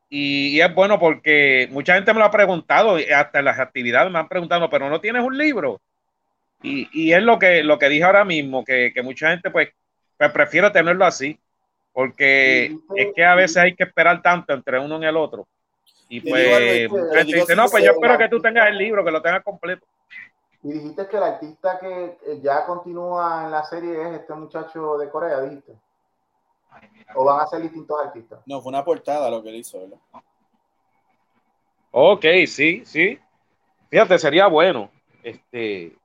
y, 0.09 0.61
es 0.61 0.75
bueno 0.75 0.99
porque 0.99 1.67
mucha 1.71 1.95
gente 1.95 2.13
me 2.13 2.19
lo 2.19 2.25
ha 2.25 2.31
preguntado, 2.31 2.97
hasta 3.15 3.39
en 3.39 3.45
las 3.45 3.59
actividades 3.59 4.11
me 4.11 4.19
han 4.19 4.29
preguntado, 4.29 4.69
pero 4.69 4.91
no 4.91 5.01
tienes 5.01 5.23
un 5.23 5.35
libro. 5.35 5.81
Y, 6.61 6.87
y 6.93 7.13
es 7.13 7.23
lo 7.23 7.39
que, 7.39 7.63
lo 7.63 7.79
que 7.79 7.89
dije 7.89 8.03
ahora 8.03 8.25
mismo, 8.25 8.63
que, 8.63 8.91
que 8.93 9.01
mucha 9.01 9.31
gente 9.31 9.49
pues, 9.49 9.69
pues 10.19 10.31
prefiere 10.31 10.69
tenerlo 10.69 11.03
así, 11.03 11.39
porque 11.93 12.77
es 12.95 13.13
que 13.13 13.23
a 13.23 13.35
veces 13.35 13.57
hay 13.57 13.75
que 13.75 13.83
esperar 13.83 14.21
tanto 14.21 14.53
entre 14.53 14.79
uno 14.79 15.01
y 15.01 15.05
el 15.05 15.17
otro. 15.17 15.47
Y 16.09 16.19
pues, 16.21 16.89
dice, 17.25 17.55
no, 17.55 17.67
pues 17.69 17.83
yo 17.83 17.91
espero 17.91 18.17
que 18.17 18.27
tú 18.27 18.41
tengas 18.41 18.67
el 18.67 18.77
libro, 18.77 19.03
que 19.03 19.11
lo 19.11 19.21
tengas 19.21 19.43
completo. 19.43 19.85
Y 20.63 20.73
dijiste 20.73 21.07
que 21.07 21.17
el 21.17 21.23
artista 21.23 21.79
que 21.79 22.17
ya 22.41 22.65
continúa 22.65 23.45
en 23.45 23.51
la 23.51 23.63
serie 23.63 24.01
es 24.01 24.19
este 24.19 24.33
muchacho 24.33 24.97
de 24.97 25.09
Corea, 25.09 25.41
dijiste. 25.41 25.73
¿O 27.15 27.25
van 27.25 27.41
a 27.41 27.47
ser 27.47 27.61
distintos 27.61 27.97
artistas? 27.99 28.39
No, 28.45 28.61
fue 28.61 28.69
una 28.69 28.83
portada 28.83 29.29
lo 29.29 29.41
que 29.41 29.49
él 29.49 29.55
hizo, 29.55 29.79
¿verdad? 29.79 29.97
Ok, 31.91 32.25
sí, 32.47 32.83
sí. 32.85 33.19
Fíjate, 33.89 34.17
sería 34.19 34.47
bueno. 34.47 34.89
Este, 35.23 35.95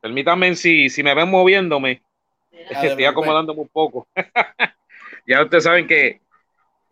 permítanme 0.00 0.54
si, 0.54 0.88
si 0.90 1.02
me 1.02 1.14
ven 1.14 1.30
moviéndome, 1.30 2.02
es 2.50 2.78
que 2.78 2.86
estoy 2.88 3.04
acomodándome 3.04 3.60
un 3.60 3.68
poco. 3.68 4.06
ya 5.26 5.42
ustedes 5.42 5.64
saben 5.64 5.86
que, 5.86 6.20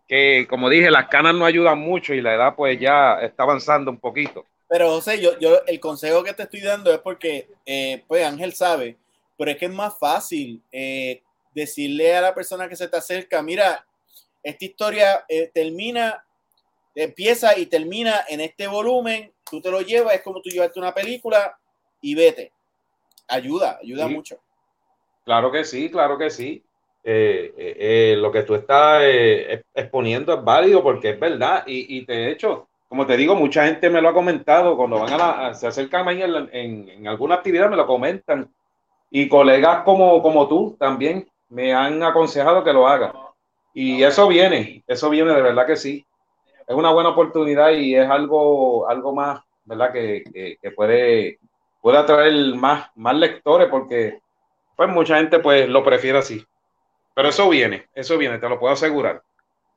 que, 0.08 0.46
como 0.48 0.68
dije, 0.68 0.90
las 0.90 1.08
canas 1.08 1.34
no 1.34 1.44
ayudan 1.44 1.78
mucho 1.78 2.14
y 2.14 2.20
la 2.20 2.34
edad 2.34 2.54
pues 2.54 2.78
ya 2.78 3.20
está 3.20 3.42
avanzando 3.42 3.90
un 3.90 3.98
poquito. 3.98 4.44
Pero 4.68 4.88
José, 4.90 5.20
yo, 5.20 5.38
yo 5.38 5.60
el 5.66 5.78
consejo 5.80 6.22
que 6.24 6.32
te 6.32 6.44
estoy 6.44 6.60
dando 6.60 6.92
es 6.92 6.98
porque, 7.00 7.48
eh, 7.66 8.02
pues 8.08 8.24
Ángel 8.24 8.54
sabe, 8.54 8.96
pero 9.36 9.50
es 9.50 9.58
que 9.58 9.66
es 9.66 9.72
más 9.72 9.98
fácil 9.98 10.62
eh, 10.72 11.22
decirle 11.54 12.16
a 12.16 12.22
la 12.22 12.34
persona 12.34 12.68
que 12.68 12.76
se 12.76 12.88
te 12.88 12.96
acerca, 12.96 13.42
mira, 13.42 13.84
esta 14.42 14.64
historia 14.64 15.24
eh, 15.28 15.50
termina, 15.52 16.24
empieza 16.94 17.56
y 17.58 17.66
termina 17.66 18.24
en 18.28 18.40
este 18.40 18.66
volumen, 18.66 19.30
tú 19.50 19.60
te 19.60 19.70
lo 19.70 19.82
llevas, 19.82 20.14
es 20.14 20.22
como 20.22 20.40
tú 20.40 20.48
llevarte 20.48 20.80
una 20.80 20.94
película 20.94 21.58
y 22.00 22.14
vete. 22.14 22.52
Ayuda, 23.28 23.78
ayuda 23.82 24.08
mucho. 24.08 24.40
Claro 25.24 25.52
que 25.52 25.64
sí, 25.64 25.90
claro 25.90 26.18
que 26.18 26.30
sí. 26.30 26.64
Eh, 27.04 27.52
eh, 27.56 28.16
lo 28.16 28.30
que 28.30 28.44
tú 28.44 28.54
estás 28.54 29.02
exponiendo 29.74 30.34
es 30.34 30.44
válido 30.44 30.84
porque 30.84 31.10
es 31.10 31.18
verdad 31.18 31.64
y, 31.66 31.98
y, 31.98 32.04
de 32.04 32.30
hecho, 32.30 32.68
como 32.92 33.06
te 33.06 33.16
digo, 33.16 33.34
mucha 33.34 33.64
gente 33.64 33.88
me 33.88 34.02
lo 34.02 34.10
ha 34.10 34.12
comentado 34.12 34.76
cuando 34.76 35.00
van 35.00 35.18
a, 35.18 35.54
se 35.54 35.66
acercan 35.66 36.06
a 36.06 36.12
en, 36.12 36.50
en, 36.52 37.08
alguna 37.08 37.36
actividad, 37.36 37.70
me 37.70 37.76
lo 37.76 37.86
comentan 37.86 38.52
y 39.10 39.30
colegas 39.30 39.82
como, 39.82 40.20
como 40.20 40.46
tú 40.46 40.76
también 40.78 41.26
me 41.48 41.72
han 41.72 42.02
aconsejado 42.02 42.62
que 42.62 42.74
lo 42.74 42.86
haga. 42.86 43.14
Y 43.72 44.02
eso 44.02 44.28
viene, 44.28 44.84
eso 44.86 45.08
viene 45.08 45.32
de 45.32 45.40
verdad 45.40 45.66
que 45.66 45.76
sí. 45.76 46.04
Es 46.68 46.76
una 46.76 46.92
buena 46.92 47.08
oportunidad 47.08 47.70
y 47.70 47.94
es 47.94 48.08
algo, 48.10 48.86
algo 48.86 49.14
más, 49.14 49.40
¿verdad? 49.64 49.90
Que, 49.90 50.58
que, 50.60 50.70
puede, 50.72 51.38
puede 51.80 51.96
atraer 51.96 52.54
más, 52.56 52.90
más 52.94 53.16
lectores 53.16 53.68
porque 53.70 54.18
pues 54.76 54.90
mucha 54.90 55.16
gente 55.16 55.38
pues 55.38 55.66
lo 55.66 55.82
prefiere 55.82 56.18
así. 56.18 56.44
Pero 57.14 57.28
eso 57.28 57.48
viene, 57.48 57.88
eso 57.94 58.16
viene, 58.16 58.38
te 58.38 58.48
lo 58.48 58.58
puedo 58.58 58.72
asegurar. 58.72 59.22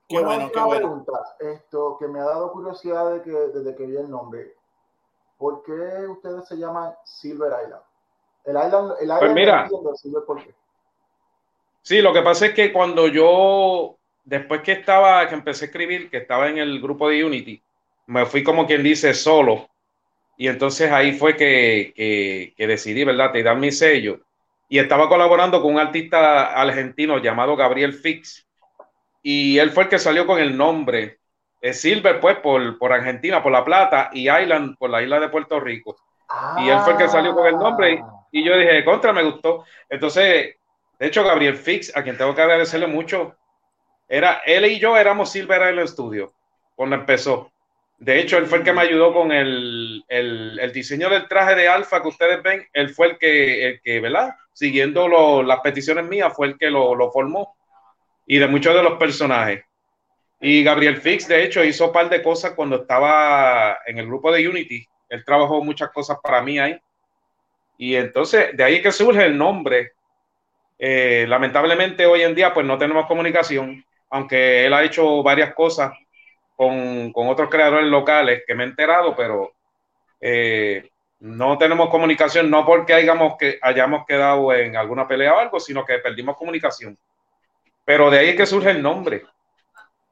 Qué 0.08 0.20
bueno, 0.20 0.52
qué 0.52 0.60
bueno. 0.60 1.06
Esto 1.40 1.98
que 2.00 2.08
me 2.08 2.20
ha 2.20 2.26
dado 2.26 2.52
curiosidad 2.52 3.12
de 3.12 3.22
que, 3.22 3.32
desde 3.32 3.76
que 3.76 3.86
vi 3.86 3.98
el 3.98 4.10
nombre. 4.10 4.54
¿Por 5.38 5.64
qué 5.64 6.08
ustedes 6.08 6.48
se 6.48 6.56
llaman 6.58 6.94
Silver 7.04 7.52
Island? 7.64 7.84
El 8.46 8.56
Island, 8.56 8.94
el 9.02 9.10
pues 9.20 9.34
mira, 9.34 9.68
¿por 10.26 10.44
qué? 10.44 10.54
Sí, 11.82 12.02
lo 12.02 12.14
que 12.14 12.22
pasa 12.22 12.48
es 12.48 12.54
que 12.54 12.72
cuando 12.72 13.08
yo, 13.08 13.98
después 14.24 14.62
que 14.62 14.72
estaba, 14.72 15.28
que 15.28 15.36
empecé 15.36 15.66
a 15.66 15.68
escribir, 15.68 16.10
que 16.10 16.18
estaba 16.18 16.48
en 16.50 16.58
el 16.58 16.82
grupo 16.82 17.10
de 17.10 17.24
Unity, 17.24 17.62
me 18.08 18.26
fui 18.26 18.44
como 18.44 18.66
quien 18.66 18.84
dice 18.84 19.14
solo. 19.14 19.68
Y 20.38 20.48
entonces 20.48 20.92
ahí 20.92 21.14
fue 21.14 21.36
que, 21.36 22.54
que, 22.56 22.68
decidí, 22.68 23.04
¿verdad?, 23.04 23.32
te 23.32 23.44
dar 23.44 23.58
mi 23.58 23.72
sello. 23.72 24.20
Y 24.68 24.80
estaba 24.80 25.08
colaborando 25.08 25.62
con 25.62 25.74
un 25.74 25.80
artista 25.80 26.54
argentino 26.54 27.20
llamado 27.20 27.56
Gabriel 27.56 27.94
Fix. 27.94 28.48
Y 29.22 29.58
él 29.60 29.72
fue 29.72 29.84
el 29.84 29.90
que 29.90 30.00
salió 30.00 30.26
con 30.26 30.40
el 30.40 30.56
nombre 30.58 31.20
Silver, 31.74 32.20
pues, 32.20 32.38
por, 32.38 32.78
por 32.78 32.94
Argentina, 32.94 33.42
por 33.42 33.52
La 33.52 33.66
Plata, 33.66 34.10
y 34.14 34.30
Island, 34.30 34.78
por 34.78 34.90
la 34.90 35.02
isla 35.02 35.20
de 35.20 35.30
Puerto 35.30 35.60
Rico. 35.60 35.96
Y 36.60 36.70
él 36.70 36.80
fue 36.80 36.94
el 36.94 37.00
que 37.00 37.08
salió 37.08 37.34
con 37.34 37.48
el 37.48 37.58
nombre, 37.58 38.02
y, 38.32 38.44
yo 38.44 38.58
dije, 38.58 38.84
contra, 38.84 39.14
me 39.14 39.24
gustó. 39.24 39.66
Entonces, 39.90 40.56
de 41.00 41.08
hecho, 41.08 41.24
Gabriel 41.24 41.56
Fix, 41.56 41.96
a 41.96 42.04
quien 42.04 42.18
tengo 42.18 42.36
que 42.36 42.42
agradecerle 42.42 42.88
mucho, 42.88 43.36
era 44.08 44.42
él 44.46 44.66
y 44.66 44.80
yo 44.80 44.98
éramos 44.98 45.32
Silver 45.32 45.72
Island 45.72 45.88
Studio 45.88 46.34
cuando 46.76 46.96
empezó. 46.96 47.52
De 47.98 48.20
hecho, 48.20 48.38
él 48.38 48.46
fue 48.46 48.60
el 48.60 48.64
que 48.64 48.74
me 48.74 48.82
ayudó 48.82 49.14
con 49.14 49.32
el, 49.32 50.04
el, 50.10 50.72
diseño 50.74 51.10
del 51.10 51.28
traje 51.28 51.56
de 51.56 51.68
Alfa 51.68 52.02
que 52.02 52.10
ustedes 52.10 52.44
ven. 52.44 52.68
Él 52.74 52.90
fue 52.90 53.08
el 53.08 53.18
que, 53.18 53.68
el 53.68 53.82
que 53.82 54.00
¿verdad? 54.00 54.36
Siguiendo 54.56 55.44
las 55.44 55.60
peticiones 55.60 56.06
mías, 56.06 56.32
fue 56.34 56.48
el 56.48 56.58
que 56.58 56.70
lo, 56.70 56.96
lo 56.96 57.12
formó. 57.12 57.58
Y 58.26 58.38
de 58.38 58.48
muchos 58.48 58.74
de 58.74 58.82
los 58.82 58.94
personajes. 58.94 59.66
Y 60.40 60.64
Gabriel 60.64 61.02
Fix, 61.02 61.28
de 61.28 61.44
hecho, 61.44 61.62
hizo 61.62 61.88
un 61.88 61.92
par 61.92 62.10
de 62.10 62.24
cosas 62.24 62.54
cuando 62.54 62.78
estaba 62.78 63.80
en 63.86 63.98
el 63.98 64.08
grupo 64.08 64.32
de 64.32 64.48
Unity. 64.48 64.88
Él 65.10 65.26
trabajó 65.26 65.62
muchas 65.62 65.90
cosas 65.92 66.20
para 66.24 66.42
mí 66.42 66.58
ahí. 66.58 66.80
Y 67.78 67.96
entonces, 67.96 68.56
de 68.56 68.64
ahí 68.64 68.82
que 68.82 68.94
surge 68.94 69.26
el 69.26 69.38
nombre. 69.38 69.92
Eh, 70.80 71.26
lamentablemente, 71.28 72.06
hoy 72.06 72.22
en 72.22 72.34
día, 72.34 72.54
pues 72.54 72.66
no 72.66 72.78
tenemos 72.78 73.08
comunicación, 73.08 73.84
aunque 74.10 74.66
él 74.66 74.74
ha 74.74 74.86
hecho 74.86 75.22
varias 75.22 75.54
cosas 75.54 75.92
con, 76.56 77.12
con 77.12 77.28
otros 77.28 77.50
creadores 77.50 77.88
locales 77.88 78.44
que 78.48 78.56
me 78.56 78.64
he 78.64 78.68
enterado, 78.68 79.18
pero 79.18 79.52
eh, 80.22 80.90
no 81.20 81.58
tenemos 81.58 81.90
comunicación, 81.90 82.50
no 82.50 82.66
porque 82.66 82.94
hayamos, 82.94 83.38
que, 83.38 83.58
hayamos 83.62 84.06
quedado 84.06 84.54
en 84.54 84.76
alguna 84.76 85.08
pelea 85.08 85.34
o 85.34 85.40
algo, 85.40 85.60
sino 85.60 85.86
que 85.86 86.00
perdimos 86.00 86.38
comunicación. 86.38 86.98
Pero 87.84 88.10
de 88.10 88.20
ahí 88.20 88.30
es 88.30 88.36
que 88.36 88.46
surge 88.46 88.72
el 88.72 88.82
nombre. 88.82 89.24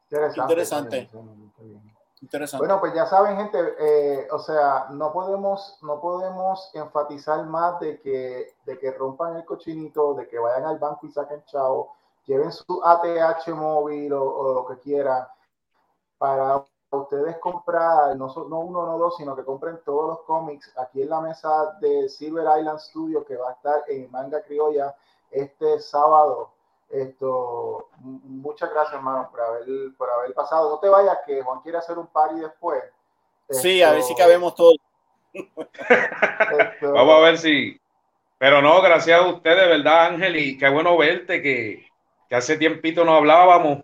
Interesante. 0.09 1.09
Interesante. 2.21 2.65
Bueno, 2.65 2.79
pues 2.79 2.93
ya 2.93 3.05
saben, 3.05 3.35
gente, 3.35 3.59
eh, 3.79 4.27
o 4.31 4.39
sea, 4.39 4.85
no 4.91 5.11
podemos, 5.11 5.77
no 5.81 5.99
podemos 5.99 6.71
enfatizar 6.73 7.45
más 7.45 7.81
de 7.81 7.99
que, 7.99 8.55
de 8.63 8.79
que 8.79 8.91
rompan 8.91 9.35
el 9.35 9.43
cochinito, 9.43 10.13
de 10.13 10.29
que 10.29 10.39
vayan 10.39 10.65
al 10.65 10.79
banco 10.79 11.05
y 11.05 11.11
saquen 11.11 11.43
chavo, 11.43 11.93
lleven 12.25 12.49
su 12.53 12.81
ATH 12.81 13.49
móvil 13.49 14.13
o, 14.13 14.23
o 14.23 14.53
lo 14.53 14.65
que 14.67 14.79
quieran 14.79 15.27
para 16.17 16.63
ustedes 16.97 17.37
comprar, 17.37 18.15
no, 18.15 18.27
no 18.49 18.59
uno, 18.59 18.85
no 18.85 18.97
dos, 18.97 19.17
sino 19.17 19.35
que 19.35 19.43
compren 19.43 19.79
todos 19.85 20.07
los 20.07 20.21
cómics 20.21 20.71
aquí 20.77 21.01
en 21.01 21.09
la 21.09 21.21
mesa 21.21 21.77
de 21.79 22.09
Silver 22.09 22.45
Island 22.59 22.79
Studio 22.79 23.25
que 23.25 23.35
va 23.35 23.49
a 23.49 23.53
estar 23.53 23.83
en 23.87 24.09
Manga 24.11 24.41
Criolla 24.43 24.95
este 25.31 25.79
sábado. 25.79 26.51
Esto, 26.89 27.89
muchas 28.01 28.69
gracias, 28.71 28.95
hermano, 28.95 29.27
por 29.31 29.41
haber, 29.41 29.65
por 29.97 30.09
haber 30.09 30.33
pasado. 30.33 30.69
No 30.69 30.79
te 30.79 30.89
vayas, 30.89 31.17
que 31.25 31.41
Juan 31.41 31.61
quiere 31.61 31.79
hacer 31.79 31.97
un 31.97 32.07
party 32.07 32.39
después. 32.39 32.83
Sí, 33.49 33.81
a 33.81 33.91
ver 33.91 34.03
si 34.03 34.15
cabemos 34.15 34.53
todos. 34.53 34.75
Vamos 36.81 37.15
a 37.15 37.19
ver 37.19 37.37
si. 37.37 37.79
Pero 38.37 38.61
no, 38.61 38.81
gracias 38.81 39.19
a 39.19 39.27
usted, 39.27 39.57
de 39.57 39.67
verdad, 39.67 40.07
Ángel, 40.07 40.35
y 40.35 40.57
qué 40.57 40.69
bueno 40.69 40.97
verte, 40.97 41.41
que, 41.41 41.87
que 42.29 42.35
hace 42.35 42.57
tiempito 42.57 43.05
no 43.05 43.15
hablábamos 43.15 43.83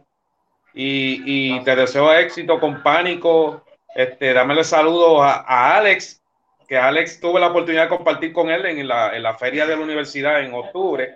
y, 0.73 1.59
te 1.63 1.75
deseo 1.75 2.13
éxito 2.13 2.59
con 2.59 2.81
Pánico. 2.83 3.63
Este, 3.95 4.33
dámele 4.33 4.63
saludos 4.63 5.21
a, 5.21 5.77
Alex, 5.77 6.21
que 6.67 6.77
Alex 6.77 7.19
tuve 7.19 7.39
la 7.39 7.47
oportunidad 7.47 7.83
de 7.83 7.97
compartir 7.97 8.31
con 8.31 8.49
él 8.49 8.65
en 8.65 8.87
la, 8.87 9.15
en 9.15 9.23
la 9.23 9.35
feria 9.35 9.65
de 9.65 9.75
la 9.75 9.83
universidad 9.83 10.41
en 10.41 10.53
octubre. 10.53 11.15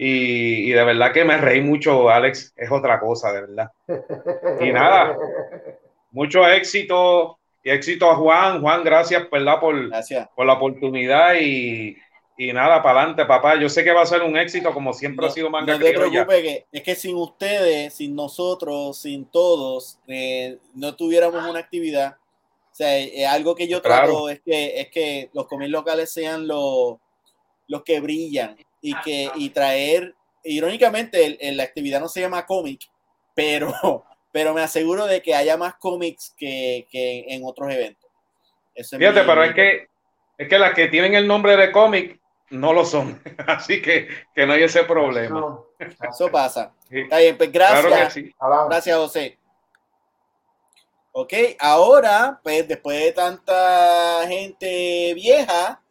Y, 0.00 0.70
de 0.70 0.84
verdad 0.84 1.12
que 1.12 1.24
me 1.24 1.36
reí 1.38 1.60
mucho, 1.60 2.08
Alex, 2.08 2.54
es 2.56 2.70
otra 2.70 3.00
cosa, 3.00 3.32
de 3.32 3.40
verdad. 3.40 3.72
Y 4.60 4.70
nada, 4.70 5.16
mucho 6.12 6.46
éxito 6.48 7.38
y 7.64 7.70
éxito 7.70 8.08
a 8.08 8.14
Juan. 8.14 8.60
Juan, 8.60 8.84
gracias, 8.84 9.28
¿verdad? 9.28 9.58
Por, 9.58 9.88
gracias. 9.88 10.28
por 10.36 10.46
la 10.46 10.52
oportunidad 10.52 11.34
y, 11.40 11.96
y 12.40 12.52
nada, 12.52 12.80
para 12.84 13.00
adelante, 13.00 13.26
papá. 13.26 13.58
Yo 13.60 13.68
sé 13.68 13.82
que 13.82 13.90
va 13.90 14.02
a 14.02 14.06
ser 14.06 14.22
un 14.22 14.38
éxito, 14.38 14.72
como 14.72 14.92
siempre 14.92 15.26
ha 15.26 15.30
sido 15.30 15.50
manga 15.50 15.72
No 15.72 15.84
te 15.84 15.92
preocupes, 15.92 16.40
que 16.40 16.66
es 16.70 16.82
que 16.84 16.94
sin 16.94 17.16
ustedes, 17.16 17.92
sin 17.94 18.14
nosotros, 18.14 18.96
sin 18.96 19.24
todos, 19.26 19.98
eh, 20.06 20.56
no 20.72 20.94
tuviéramos 20.94 21.44
una 21.44 21.58
actividad. 21.58 22.16
O 22.70 22.74
sea, 22.78 22.96
eh, 22.96 23.26
algo 23.26 23.56
que 23.56 23.66
yo 23.66 23.82
trato 23.82 24.28
es 24.28 24.40
que 24.40 24.80
es 24.80 24.88
que 24.88 25.30
los 25.32 25.48
cómics 25.48 25.72
locales 25.72 26.12
sean 26.12 26.46
los, 26.46 26.98
los 27.66 27.82
que 27.82 27.98
brillan 27.98 28.56
y 28.80 28.94
que 29.00 29.28
y 29.34 29.50
traer, 29.50 30.14
irónicamente, 30.44 31.36
la 31.54 31.64
actividad 31.64 31.98
no 31.98 32.08
se 32.08 32.20
llama 32.20 32.46
cómic, 32.46 32.82
pero, 33.34 33.72
pero 34.32 34.54
me 34.54 34.60
aseguro 34.60 35.06
de 35.06 35.22
que 35.22 35.34
haya 35.34 35.56
más 35.56 35.74
cómics 35.74 36.32
que, 36.38 36.86
que 36.88 37.24
en 37.30 37.44
otros 37.44 37.74
eventos. 37.74 38.08
Fíjate, 38.76 39.24
pero 39.24 39.42
es 39.42 39.54
que 39.54 39.88
es 40.38 40.48
que 40.48 40.58
las 40.58 40.72
que 40.72 40.86
tienen 40.86 41.14
el 41.14 41.26
nombre 41.26 41.56
de 41.56 41.72
cómic 41.72 42.17
no 42.50 42.72
lo 42.72 42.84
son. 42.84 43.20
Así 43.46 43.82
que, 43.82 44.08
que 44.34 44.46
no 44.46 44.52
hay 44.52 44.64
ese 44.64 44.84
problema. 44.84 45.60
Eso 45.78 46.28
pasa. 46.32 46.72
Pues, 46.88 47.52
gracias. 47.52 48.14
Gracias, 48.68 48.96
José. 48.96 49.38
Ok, 51.12 51.32
ahora, 51.58 52.38
pues 52.42 52.68
después 52.68 52.98
de 53.00 53.12
tanta 53.12 54.24
gente 54.28 55.12
vieja 55.14 55.82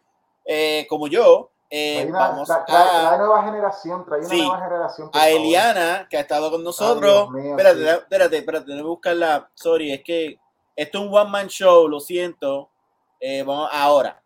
eh, 0.46 0.86
como 0.88 1.08
yo, 1.08 1.52
eh, 1.70 2.08
vamos 2.10 2.50
a. 2.50 2.64
La 2.68 3.18
nueva 3.18 3.44
generación, 3.44 4.06
trae 4.06 4.22
una 4.22 4.30
nueva 4.30 4.62
generación. 4.64 5.10
A 5.14 5.30
Eliana, 5.30 6.08
que 6.10 6.18
ha 6.18 6.22
estado 6.22 6.50
con 6.50 6.64
nosotros. 6.64 7.28
espérate, 7.36 7.92
espérate, 7.92 8.38
espérate, 8.38 8.66
tengo 8.68 8.84
que 8.84 8.88
buscarla. 8.88 9.50
Sorry, 9.54 9.92
es 9.92 10.02
que 10.04 10.40
esto 10.76 11.00
es 11.00 11.04
un 11.04 11.14
one 11.14 11.30
man 11.30 11.48
show, 11.48 11.88
lo 11.90 12.00
siento. 12.00 12.70
Eh, 13.20 13.44
vamos 13.44 13.70
ahora. 13.74 14.22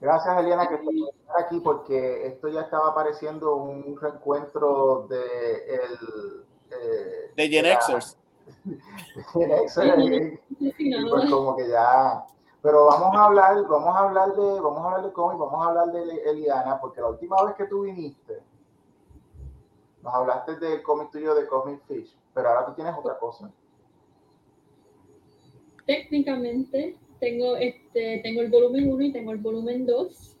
Gracias, 0.00 0.38
Eliana, 0.38 0.68
que 0.68 0.74
estar 0.76 1.44
aquí 1.44 1.60
porque 1.60 2.26
esto 2.26 2.48
ya 2.48 2.62
estaba 2.62 2.88
apareciendo 2.88 3.56
un 3.56 3.98
reencuentro 4.00 5.06
de 5.08 5.74
el 5.74 6.46
eh, 6.70 7.32
de 7.36 7.48
Gen 7.48 7.80
Xers. 7.80 8.16
Gen 9.32 10.40
pues 11.10 11.30
como 11.30 11.56
que 11.56 11.68
ya. 11.68 12.24
Pero 12.62 12.86
vamos 12.86 13.16
a 13.16 13.24
hablar, 13.24 13.66
vamos 13.66 13.96
a 13.96 13.98
hablar 14.00 14.34
de, 14.34 14.60
vamos 14.60 14.80
a 14.80 14.84
hablar 14.86 15.02
de 15.02 15.12
cómic, 15.12 15.38
vamos 15.38 15.64
a 15.64 15.68
hablar 15.68 15.86
de 15.92 16.30
Eliana, 16.30 16.80
porque 16.80 17.00
la 17.00 17.08
última 17.08 17.42
vez 17.44 17.54
que 17.54 17.66
tú 17.66 17.82
viniste, 17.82 18.42
nos 20.02 20.14
hablaste 20.14 20.56
del 20.56 20.82
cómic 20.82 21.10
tuyo 21.10 21.34
de 21.34 21.46
Cosmic 21.46 21.80
Fish, 21.86 22.16
pero 22.34 22.48
ahora 22.48 22.66
tú 22.66 22.74
tienes 22.74 22.96
otra 22.96 23.18
cosa 23.18 23.50
técnicamente 25.88 26.94
tengo, 27.18 27.56
este, 27.56 28.20
tengo 28.22 28.42
el 28.42 28.50
volumen 28.50 28.92
1 28.92 29.04
y 29.06 29.12
tengo 29.12 29.32
el 29.32 29.38
volumen 29.38 29.86
2, 29.86 30.36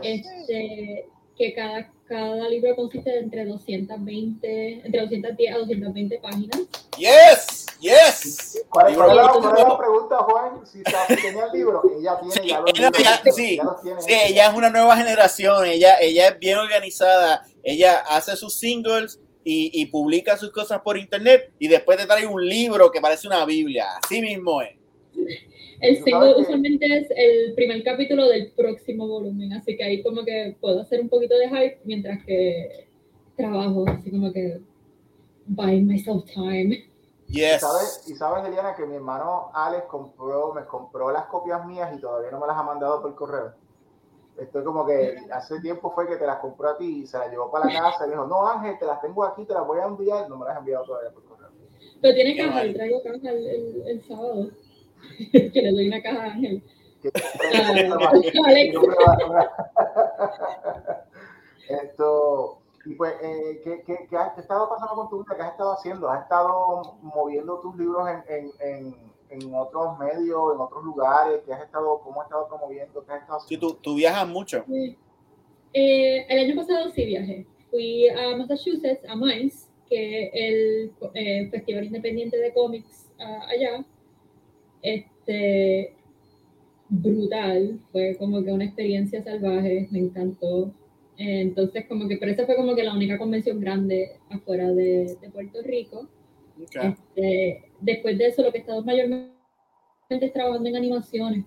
este, 0.00 1.06
que 1.36 1.54
cada, 1.54 1.92
cada 2.06 2.48
libro 2.48 2.76
consiste 2.76 3.10
de 3.10 3.18
entre 3.18 3.44
220, 3.44 4.86
entre 4.86 5.00
210 5.00 5.54
a 5.54 5.58
220 5.58 6.18
páginas. 6.18 6.60
Yes, 6.96 7.66
yes. 7.80 8.64
¿Cuál 8.70 8.92
es, 8.92 8.96
la, 8.96 9.76
pregunta, 9.76 10.18
Juan? 10.18 10.64
Si 10.64 10.82
tenía 10.84 11.46
el 11.52 11.58
libro, 11.58 11.82
ella 11.98 12.20
tiene 12.20 12.48
ya 12.48 12.60
los 12.60 12.72
libros, 12.72 13.20
sí, 13.34 13.60
sí, 13.98 14.12
ella 14.28 14.50
es 14.50 14.56
una 14.56 14.70
nueva 14.70 14.96
generación, 14.96 15.66
ella, 15.66 15.96
ella 16.00 16.28
es 16.28 16.38
bien 16.38 16.58
organizada, 16.58 17.44
ella 17.64 18.04
hace 18.08 18.36
sus 18.36 18.54
singles 18.54 19.20
y, 19.42 19.72
y, 19.74 19.86
publica 19.86 20.36
sus 20.36 20.52
cosas 20.52 20.80
por 20.82 20.96
internet 20.96 21.52
y 21.58 21.66
después 21.66 21.98
te 21.98 22.06
trae 22.06 22.24
un 22.24 22.46
libro 22.46 22.92
que 22.92 23.00
parece 23.00 23.26
una 23.26 23.44
Biblia. 23.44 23.86
Así 24.00 24.22
mismo 24.22 24.62
es. 24.62 24.81
El 25.80 25.96
single 26.04 26.36
usualmente 26.36 26.86
es 26.86 27.08
el 27.10 27.54
primer 27.54 27.82
capítulo 27.82 28.28
del 28.28 28.52
próximo 28.52 29.08
volumen, 29.08 29.52
así 29.52 29.76
que 29.76 29.82
ahí 29.82 30.02
como 30.02 30.24
que 30.24 30.56
puedo 30.60 30.80
hacer 30.80 31.00
un 31.00 31.08
poquito 31.08 31.36
de 31.36 31.48
hype 31.48 31.80
mientras 31.84 32.24
que 32.24 32.86
trabajo, 33.36 33.84
así 33.88 34.10
como 34.10 34.32
que 34.32 34.60
buying 35.46 35.86
myself 35.86 36.24
time. 36.26 36.88
Yes. 37.26 37.56
¿Y 37.56 37.58
sabes, 37.58 38.04
y 38.08 38.14
sabes, 38.14 38.46
Eliana, 38.46 38.76
que 38.76 38.86
mi 38.86 38.94
hermano 38.94 39.50
Alex 39.54 39.86
compró, 39.86 40.54
me 40.54 40.64
compró 40.66 41.10
las 41.10 41.26
copias 41.26 41.66
mías 41.66 41.90
y 41.96 42.00
todavía 42.00 42.30
no 42.30 42.38
me 42.38 42.46
las 42.46 42.56
ha 42.56 42.62
mandado 42.62 43.02
por 43.02 43.14
correo. 43.16 43.52
Estoy 44.38 44.62
como 44.64 44.86
que 44.86 45.16
hace 45.32 45.60
tiempo 45.60 45.90
fue 45.90 46.06
que 46.06 46.16
te 46.16 46.26
las 46.26 46.38
compró 46.38 46.70
a 46.70 46.78
ti 46.78 47.02
y 47.02 47.06
se 47.06 47.18
las 47.18 47.30
llevó 47.30 47.50
para 47.50 47.66
la 47.66 47.72
casa 47.90 48.04
y 48.04 48.08
me 48.08 48.14
dijo, 48.14 48.26
no 48.26 48.46
Ángel, 48.46 48.78
te 48.78 48.86
las 48.86 49.00
tengo 49.00 49.24
aquí, 49.24 49.44
te 49.44 49.54
las 49.54 49.66
voy 49.66 49.80
a 49.80 49.84
enviar. 49.84 50.28
No 50.28 50.38
me 50.38 50.46
las 50.46 50.56
ha 50.56 50.58
enviado 50.60 50.84
todavía 50.84 51.10
por 51.10 51.24
correo. 51.24 51.48
Pero 52.00 52.14
tiene 52.14 52.36
caja, 52.36 52.72
traigo 52.72 53.02
caja 53.02 53.30
el, 53.30 53.82
el 53.86 54.02
sábado. 54.02 54.50
que 55.32 55.62
le 55.62 55.72
doy 55.72 55.88
una 55.88 56.02
caja 56.02 56.22
a 56.24 56.32
Ángel. 56.32 56.62
Esto, 61.68 62.62
y 62.84 62.94
pues, 62.94 63.14
eh, 63.22 63.60
¿qué, 63.64 63.82
qué, 63.86 64.06
qué, 64.08 64.16
has 64.16 64.36
estado 64.38 64.68
pasando 64.68 64.94
con 64.94 65.10
tu 65.10 65.24
vida? 65.24 65.36
¿Qué 65.36 65.42
has 65.42 65.52
estado 65.52 65.72
haciendo? 65.72 66.08
¿Has 66.08 66.22
estado 66.22 66.96
moviendo 67.02 67.60
tus 67.60 67.76
libros 67.76 68.08
en, 68.08 68.22
en, 68.28 68.50
en, 68.60 68.94
en 69.30 69.54
otros 69.54 69.98
medios, 69.98 70.54
en 70.54 70.60
otros 70.60 70.84
lugares? 70.84 71.40
¿Qué 71.46 71.52
has 71.52 71.62
estado, 71.62 72.00
¿Cómo 72.00 72.20
has 72.20 72.26
estado 72.26 72.48
promoviendo? 72.48 73.04
¿Qué 73.04 73.12
has 73.12 73.22
estado 73.22 73.40
Sí, 73.40 73.56
tú, 73.56 73.74
tú 73.74 73.94
viajas 73.94 74.28
mucho. 74.28 74.64
Eh, 75.74 76.26
el 76.28 76.38
año 76.38 76.56
pasado 76.56 76.90
sí 76.90 77.04
viajé. 77.04 77.46
Fui 77.70 78.08
a 78.08 78.36
Massachusetts, 78.36 79.08
a 79.08 79.16
Mainz, 79.16 79.68
que 79.88 80.24
es 80.24 80.30
el 80.34 80.92
eh, 81.14 81.48
Festival 81.50 81.84
Independiente 81.84 82.36
de 82.36 82.52
Cómics 82.52 83.10
uh, 83.18 83.42
allá. 83.48 83.84
Este, 84.82 85.94
brutal, 86.88 87.80
fue 87.90 88.16
como 88.18 88.42
que 88.42 88.52
una 88.52 88.64
experiencia 88.64 89.22
salvaje, 89.22 89.88
me 89.90 90.00
encantó. 90.00 90.72
Entonces, 91.16 91.86
como 91.88 92.08
que, 92.08 92.16
pero 92.16 92.32
esa 92.32 92.46
fue 92.46 92.56
como 92.56 92.74
que 92.74 92.82
la 92.82 92.94
única 92.94 93.18
convención 93.18 93.60
grande 93.60 94.18
afuera 94.28 94.68
de, 94.72 95.16
de 95.20 95.30
Puerto 95.30 95.62
Rico. 95.62 96.08
Este, 96.58 97.64
después 97.80 98.18
de 98.18 98.26
eso, 98.26 98.42
lo 98.42 98.50
que 98.50 98.58
he 98.58 98.60
estado 98.60 98.82
mayormente 98.84 99.32
es 100.10 100.32
trabajando 100.32 100.68
en 100.68 100.76
animaciones. 100.76 101.44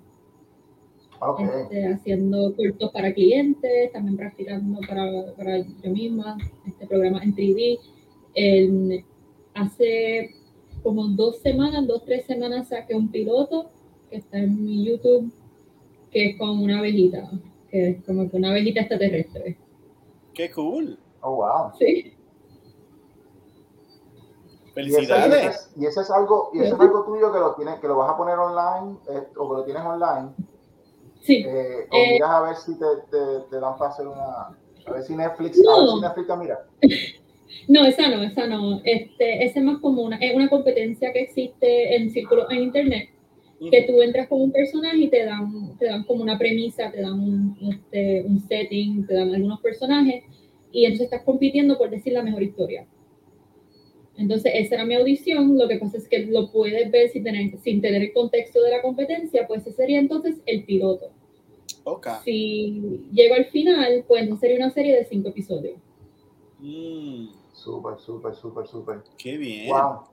Este, 1.39 1.87
haciendo 1.87 2.53
cultos 2.55 2.91
para 2.91 3.13
clientes, 3.13 3.91
también 3.93 4.17
practicando 4.17 4.79
para, 4.87 5.33
para 5.35 5.57
yo 5.59 5.91
misma, 5.91 6.37
este 6.67 6.85
programa 6.85 7.23
en 7.23 7.35
3D. 7.35 9.03
hace 9.53 10.35
como 10.85 11.07
dos 11.07 11.39
semanas, 11.39 11.87
dos, 11.87 12.05
tres 12.05 12.27
semanas 12.27 12.67
saqué 12.67 12.93
un 12.93 13.09
piloto 13.09 13.71
que 14.07 14.17
está 14.17 14.37
en 14.37 14.63
mi 14.63 14.85
YouTube, 14.85 15.33
que 16.11 16.29
es 16.29 16.37
con 16.37 16.61
una 16.61 16.77
abejita, 16.77 17.27
que 17.71 17.89
es 17.89 18.05
como 18.05 18.29
que 18.29 18.37
una 18.37 18.51
abejita 18.51 18.81
extraterrestre. 18.81 19.57
¡Qué 20.35 20.51
cool! 20.51 20.99
Oh, 21.21 21.37
wow. 21.37 21.71
Sí. 21.79 22.13
Felicidades. 24.75 25.71
Y 25.75 25.87
ese, 25.87 26.01
es 26.01 26.11
algo, 26.11 26.51
y 26.53 26.59
ese 26.59 26.75
es 26.75 26.79
algo 26.79 27.03
tuyo 27.03 27.33
que 27.33 27.39
lo 27.39 27.55
tienes, 27.55 27.79
que 27.79 27.87
lo 27.87 27.97
vas 27.97 28.11
a 28.11 28.17
poner 28.17 28.37
online 28.37 28.97
eh, 29.09 29.23
o 29.37 29.49
que 29.49 29.55
lo 29.55 29.63
tienes 29.63 29.83
online. 29.83 30.29
Sí. 31.21 31.43
Eh, 31.47 31.87
o 31.91 32.11
miras 32.11 32.29
a 32.29 32.41
ver 32.41 32.55
si 32.57 32.77
te, 32.77 32.85
te, 33.09 33.39
te, 33.49 33.59
dan 33.59 33.75
para 33.75 33.89
hacer 33.89 34.07
una. 34.07 34.55
A 34.85 34.91
ver 34.91 35.01
si 35.01 35.15
Netflix, 35.15 35.57
no. 35.63 35.71
a 35.71 35.79
ver 35.79 35.89
si 35.89 36.01
Netflix 36.01 36.27
te 36.27 36.37
mira. 36.37 36.67
No, 37.67 37.85
esa 37.85 38.09
no, 38.09 38.23
esa 38.23 38.47
no. 38.47 38.81
Este, 38.83 39.43
ese 39.43 39.59
es 39.59 39.65
más 39.65 39.79
como 39.79 40.03
una, 40.03 40.17
es 40.17 40.35
una 40.35 40.49
competencia 40.49 41.11
que 41.13 41.21
existe 41.21 41.95
en 41.95 42.11
círculos 42.11 42.47
en 42.51 42.63
internet, 42.63 43.09
que 43.71 43.83
tú 43.83 44.01
entras 44.01 44.27
con 44.27 44.41
un 44.41 44.51
personaje 44.51 44.97
y 44.97 45.07
te 45.09 45.25
dan, 45.25 45.77
te 45.77 45.85
dan 45.85 46.03
como 46.03 46.21
una 46.21 46.37
premisa, 46.37 46.91
te 46.91 47.01
dan 47.01 47.19
un, 47.19 47.57
este, 47.71 48.23
un 48.23 48.39
setting, 48.39 49.07
te 49.07 49.13
dan 49.13 49.33
algunos 49.33 49.61
personajes, 49.61 50.23
y 50.71 50.85
entonces 50.85 51.05
estás 51.05 51.23
compitiendo 51.23 51.77
por 51.77 51.89
decir 51.89 52.13
la 52.13 52.21
mejor 52.21 52.43
historia. 52.43 52.85
Entonces, 54.17 54.51
esa 54.55 54.75
era 54.75 54.85
mi 54.85 54.95
audición. 54.95 55.57
Lo 55.57 55.67
que 55.67 55.77
pasa 55.77 55.97
es 55.97 56.07
que 56.07 56.25
lo 56.25 56.51
puedes 56.51 56.89
ver 56.91 57.09
sin 57.09 57.23
tener, 57.23 57.57
sin 57.59 57.81
tener 57.81 58.01
el 58.01 58.13
contexto 58.13 58.61
de 58.61 58.71
la 58.71 58.81
competencia, 58.81 59.45
pues 59.47 59.61
ese 59.61 59.73
sería 59.73 59.99
entonces 59.99 60.35
el 60.45 60.63
piloto. 60.63 61.11
Okay. 61.83 62.13
Si 62.23 63.01
llego 63.13 63.35
al 63.35 63.45
final, 63.45 64.05
pues 64.07 64.27
sería 64.39 64.57
una 64.57 64.71
serie 64.71 64.95
de 64.95 65.05
cinco 65.05 65.29
episodios. 65.29 65.77
Mm. 66.59 67.27
Súper, 67.53 67.99
súper, 67.99 68.35
súper, 68.35 68.67
súper. 68.67 69.03
Qué 69.17 69.37
bien. 69.37 69.69
Wow. 69.69 70.03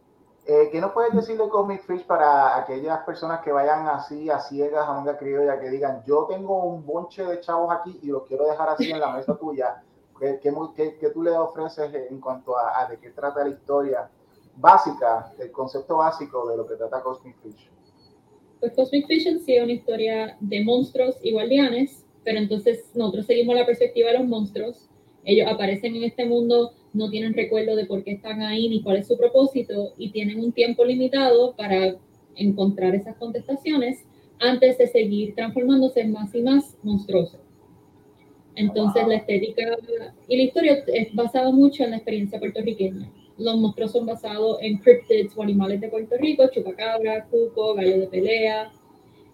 Eh, 0.45 0.71
¿Qué 0.73 0.81
nos 0.81 0.93
puedes 0.93 1.15
decir 1.15 1.39
de 1.39 1.49
Cosmic 1.49 1.85
Fish 1.87 2.05
para 2.05 2.57
aquellas 2.57 3.05
personas 3.05 3.43
que 3.43 3.53
vayan 3.53 3.87
así 3.87 4.29
a 4.29 4.41
ciegas 4.41 4.89
a 4.89 4.93
manga 4.93 5.17
criolla, 5.17 5.61
que 5.61 5.71
digan, 5.71 6.03
yo 6.05 6.27
tengo 6.29 6.65
un 6.65 6.85
bonche 6.85 7.25
de 7.25 7.41
chavos 7.41 7.73
aquí 7.73 7.99
y 8.03 8.09
los 8.09 8.27
quiero 8.27 8.47
dejar 8.47 8.71
así 8.71 8.91
en 8.91 8.99
la 8.99 9.13
mesa 9.13 9.37
tuya? 9.37 9.83
¿Qué, 10.19 10.41
qué, 10.41 10.97
qué 10.99 11.11
tú 11.11 11.23
le 11.23 11.31
ofreces 11.31 11.95
en 12.11 12.21
cuanto 12.21 12.57
a, 12.59 12.81
a, 12.81 12.89
de 12.89 12.99
qué 12.99 13.11
trata 13.11 13.45
la 13.45 13.51
historia 13.51 14.11
básica, 14.57 15.33
el 15.39 15.51
concepto 15.53 15.99
básico 15.99 16.49
de 16.49 16.57
lo 16.57 16.67
que 16.67 16.75
trata 16.75 17.03
Cosmic 17.03 17.37
Fish? 17.41 17.71
Pues 18.59 18.73
Cosmic 18.75 19.07
Fish 19.07 19.45
sí 19.45 19.57
es 19.57 19.63
una 19.63 19.73
historia 19.73 20.37
de 20.41 20.65
monstruos 20.65 21.19
y 21.23 21.33
guardianes, 21.33 22.05
pero 22.25 22.39
entonces 22.39 22.91
nosotros 22.95 23.27
seguimos 23.27 23.55
la 23.55 23.67
perspectiva 23.67 24.11
de 24.11 24.19
los 24.19 24.29
monstruos. 24.29 24.89
Ellos 25.25 25.49
aparecen 25.51 25.97
en 25.97 26.05
este 26.05 26.27
mundo, 26.27 26.73
no 26.93 27.11
tienen 27.11 27.35
recuerdo 27.35 27.77
de 27.77 27.87
por 27.87 28.03
qué 28.03 28.13
están 28.13 28.43
ahí 28.43 28.69
ni 28.69 28.83
cuál 28.83 28.97
es 28.99 29.07
su 29.07 29.17
propósito 29.17 29.93
y 29.97 30.11
tienen 30.11 30.41
un 30.41 30.53
tiempo 30.53 30.85
limitado 30.85 31.55
para 31.57 31.97
encontrar 32.37 32.95
esas 32.95 33.17
contestaciones 33.17 34.05
antes 34.41 34.79
de 34.79 34.89
seguir 34.89 35.35
transformándose 35.35 36.05
más 36.05 36.35
y 36.35 36.43
más 36.43 36.77
monstruosos. 36.83 37.41
Entonces, 38.55 39.07
la 39.07 39.17
estética 39.17 39.63
y 40.29 40.37
la 40.37 40.43
historia 40.43 40.85
es 40.87 41.15
basada 41.15 41.51
mucho 41.51 41.85
en 41.85 41.91
la 41.91 41.97
experiencia 41.97 42.39
puertorriqueña. 42.39 43.11
Los 43.39 43.57
monstruos 43.57 43.93
son 43.93 44.07
basados 44.07 44.59
en 44.61 44.79
cryptids 44.79 45.37
o 45.37 45.43
animales 45.43 45.81
de 45.81 45.89
Puerto 45.89 46.17
Rico, 46.19 46.45
chupacabra, 46.53 47.25
cuco, 47.27 47.75
gallo 47.75 48.01
de 48.01 48.07
pelea. 48.09 48.71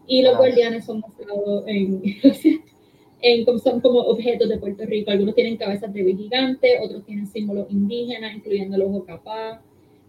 Y 0.06 0.22
los 0.22 0.36
guardianes 0.36 0.84
son 0.84 1.00
basados 1.00 1.64
en, 1.66 2.00
en 3.20 3.58
son 3.58 3.80
como 3.80 4.00
objetos 4.00 4.48
de 4.48 4.58
Puerto 4.58 4.84
Rico. 4.84 5.10
Algunos 5.10 5.34
tienen 5.34 5.56
cabezas 5.56 5.92
de 5.92 6.14
gigante, 6.14 6.78
otros 6.82 7.04
tienen 7.04 7.26
símbolos 7.26 7.70
indígenas, 7.70 8.34
incluyendo 8.34 8.76
el 8.76 8.82
ojo 8.82 9.04
capá. 9.04 9.60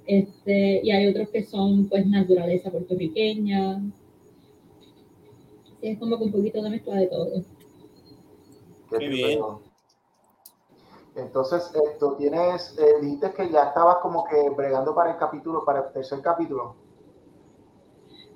Este, 0.06 0.82
y 0.84 0.92
hay 0.92 1.08
otros 1.08 1.30
que 1.30 1.44
son 1.44 1.88
pues 1.88 2.06
naturaleza 2.08 2.72
puertorriqueña. 2.72 3.82
es 5.82 6.00
como 6.00 6.18
que 6.18 6.24
un 6.24 6.32
poquito 6.32 6.62
de 6.62 6.70
mezcla 6.70 6.96
de 6.96 7.08
todo. 7.08 7.44
Qué 8.90 9.08
bien. 9.08 9.40
Entonces, 11.16 11.72
esto 11.92 12.14
tienes, 12.14 12.78
eh, 12.80 13.02
dijiste 13.02 13.32
que 13.34 13.50
ya 13.52 13.66
estabas 13.66 13.98
como 13.98 14.24
que 14.24 14.50
bregando 14.56 14.96
para 14.96 15.12
el 15.12 15.18
capítulo, 15.18 15.66
para 15.66 15.80
el 15.80 15.94
tercer 15.94 16.22
capítulo. 16.22 16.76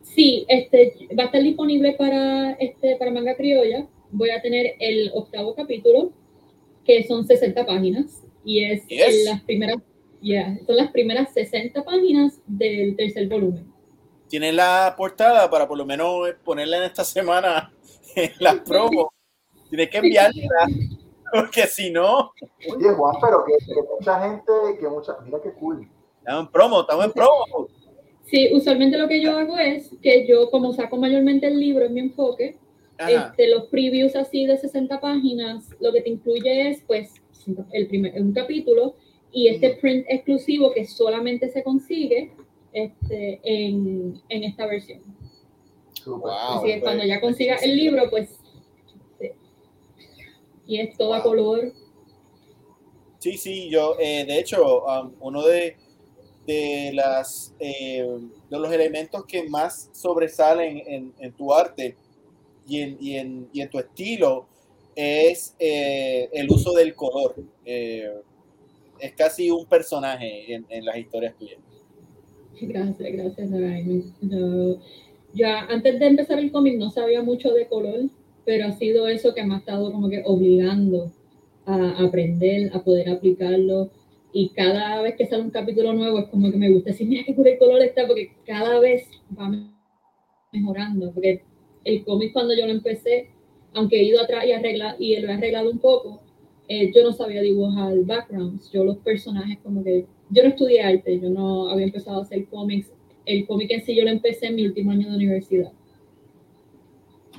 Sí, 0.01 0.45
este 0.47 1.07
va 1.17 1.23
a 1.23 1.25
estar 1.27 1.41
disponible 1.41 1.93
para 1.93 2.51
este 2.53 2.97
para 2.97 3.11
manga 3.11 3.35
criolla. 3.35 3.87
Voy 4.15 4.29
a 4.29 4.39
tener 4.43 4.75
el 4.79 5.09
octavo 5.15 5.55
capítulo, 5.55 6.11
que 6.85 7.03
son 7.07 7.25
60 7.25 7.65
páginas, 7.65 8.21
y 8.45 8.63
es 8.63 8.85
yes. 8.85 9.25
las 9.25 9.41
primeras, 9.41 9.77
yeah, 10.21 10.55
son 10.67 10.77
las 10.77 10.91
primeras 10.91 11.33
60 11.33 11.83
páginas 11.83 12.39
del 12.45 12.95
tercer 12.95 13.27
volumen. 13.27 13.73
Tiene 14.27 14.53
la 14.53 14.93
portada 14.95 15.49
para 15.49 15.67
por 15.67 15.79
lo 15.79 15.85
menos 15.87 16.29
ponerla 16.43 16.77
en 16.77 16.83
esta 16.83 17.03
semana 17.03 17.73
en 18.15 18.31
las 18.39 18.57
promos. 18.57 19.07
Tienes 19.71 19.89
que 19.89 19.97
enviarla, 19.97 20.67
porque 21.33 21.65
si 21.65 21.89
no. 21.89 22.33
Oye, 22.71 22.89
Juan, 22.95 23.15
pero 23.19 23.43
que, 23.45 23.65
que, 23.65 23.81
mucha 23.97 24.21
gente, 24.29 24.51
que 24.79 24.87
mucha. 24.89 25.17
Mira 25.25 25.39
qué 25.41 25.53
cool. 25.53 25.89
Estamos 26.19 26.45
en 26.45 26.51
promo, 26.51 26.81
estamos 26.81 27.05
en 27.05 27.11
promo. 27.13 27.67
Sí, 28.25 28.53
usualmente 28.53 28.95
lo 28.95 29.07
que 29.07 29.21
yo 29.23 29.35
hago 29.35 29.57
es 29.57 29.89
que 30.03 30.27
yo, 30.27 30.51
como 30.51 30.71
saco 30.71 30.97
mayormente 30.97 31.47
el 31.47 31.59
libro 31.59 31.85
en 31.85 31.95
mi 31.95 32.01
enfoque, 32.01 32.59
este, 32.97 33.49
los 33.49 33.65
previews 33.67 34.15
así 34.15 34.45
de 34.45 34.57
60 34.57 34.99
páginas, 34.99 35.69
lo 35.79 35.91
que 35.91 36.01
te 36.01 36.09
incluye 36.09 36.69
es, 36.69 36.81
pues, 36.85 37.13
el 37.71 37.87
primer, 37.87 38.21
un 38.21 38.33
capítulo 38.33 38.95
y 39.31 39.47
este 39.47 39.75
print 39.77 40.05
exclusivo 40.07 40.71
que 40.71 40.85
solamente 40.85 41.49
se 41.49 41.63
consigue 41.63 42.31
este, 42.71 43.39
en, 43.43 44.21
en 44.29 44.43
esta 44.43 44.67
versión. 44.67 45.01
Wow, 46.05 46.29
Así 46.29 46.67
que 46.67 46.81
cuando 46.81 47.03
ya 47.05 47.19
consiga 47.19 47.55
el 47.55 47.75
libro, 47.75 48.09
pues 48.09 48.39
y 50.65 50.79
es 50.79 50.97
todo 50.97 51.09
wow. 51.09 51.17
a 51.17 51.23
color. 51.23 51.73
Sí, 53.19 53.37
sí, 53.37 53.69
yo, 53.69 53.95
eh, 53.99 54.25
de 54.25 54.39
hecho, 54.39 54.83
um, 54.83 55.13
uno 55.19 55.43
de, 55.43 55.77
de, 56.45 56.91
las, 56.93 57.53
eh, 57.59 58.05
de 58.49 58.59
los 58.59 58.71
elementos 58.71 59.25
que 59.25 59.47
más 59.49 59.89
sobresalen 59.93 60.81
en, 60.85 61.13
en 61.19 61.31
tu 61.33 61.53
arte 61.53 61.95
y 62.67 62.81
en, 62.81 62.97
y, 62.99 63.15
en, 63.15 63.49
y 63.53 63.61
en, 63.61 63.69
tu 63.69 63.79
estilo 63.79 64.47
es 64.95 65.55
eh, 65.59 66.29
el 66.33 66.49
uso 66.49 66.73
del 66.73 66.95
color. 66.95 67.35
Eh, 67.65 68.11
es 68.99 69.13
casi 69.13 69.49
un 69.49 69.65
personaje 69.65 70.53
en, 70.53 70.65
en 70.69 70.85
las 70.85 70.97
historias 70.97 71.35
tuyas. 71.37 71.59
Gracias, 72.61 73.11
gracias, 73.11 73.49
Yo, 74.21 74.77
ya 75.33 75.61
antes 75.61 75.99
de 75.99 76.05
empezar 76.05 76.39
el 76.39 76.51
cómic 76.51 76.77
no 76.77 76.91
sabía 76.91 77.21
mucho 77.21 77.51
de 77.53 77.67
color, 77.67 78.09
pero 78.45 78.67
ha 78.67 78.71
sido 78.73 79.07
eso 79.07 79.33
que 79.33 79.43
me 79.43 79.55
ha 79.55 79.57
estado 79.57 79.91
como 79.91 80.09
que 80.09 80.21
obligando 80.25 81.11
a 81.65 82.05
aprender, 82.05 82.71
a 82.73 82.83
poder 82.83 83.09
aplicarlo. 83.09 83.89
Y 84.31 84.49
cada 84.49 85.01
vez 85.01 85.15
que 85.15 85.25
sale 85.25 85.43
un 85.43 85.51
capítulo 85.51 85.93
nuevo 85.93 86.19
es 86.19 86.27
como 86.27 86.51
que 86.51 86.57
me 86.57 86.71
gusta 86.71 86.91
decir, 86.91 87.07
mira 87.07 87.23
qué 87.25 87.35
cool 87.35 87.47
el 87.47 87.59
color 87.59 87.81
está, 87.81 88.07
porque 88.07 88.31
cada 88.45 88.79
vez 88.79 89.07
va 89.37 89.51
mejorando. 90.51 91.11
Porque 91.11 91.43
el 91.83 92.03
cómic 92.03 92.33
cuando 92.33 92.55
yo 92.55 92.65
lo 92.65 92.71
empecé, 92.71 93.29
aunque 93.73 93.99
he 93.99 94.03
ido 94.03 94.21
atrás 94.21 94.45
y, 94.45 94.51
arregla, 94.51 94.95
y 94.99 95.15
lo 95.17 95.29
he 95.29 95.33
arreglado 95.33 95.69
un 95.69 95.79
poco, 95.79 96.21
eh, 96.67 96.91
yo 96.93 97.03
no 97.03 97.13
sabía 97.13 97.41
dibujar 97.41 97.93
backgrounds. 98.03 98.71
Yo 98.71 98.83
los 98.83 98.97
personajes 98.97 99.59
como 99.63 99.83
que... 99.83 100.05
Yo 100.29 100.43
no 100.43 100.49
estudié 100.49 100.81
arte, 100.81 101.19
yo 101.19 101.29
no 101.29 101.69
había 101.69 101.85
empezado 101.85 102.19
a 102.19 102.23
hacer 102.23 102.47
cómics. 102.47 102.91
El 103.25 103.45
cómic 103.45 103.71
en 103.71 103.85
sí 103.85 103.95
yo 103.95 104.03
lo 104.03 104.09
empecé 104.09 104.47
en 104.47 104.55
mi 104.55 104.65
último 104.65 104.91
año 104.91 105.09
de 105.09 105.15
universidad. 105.15 105.71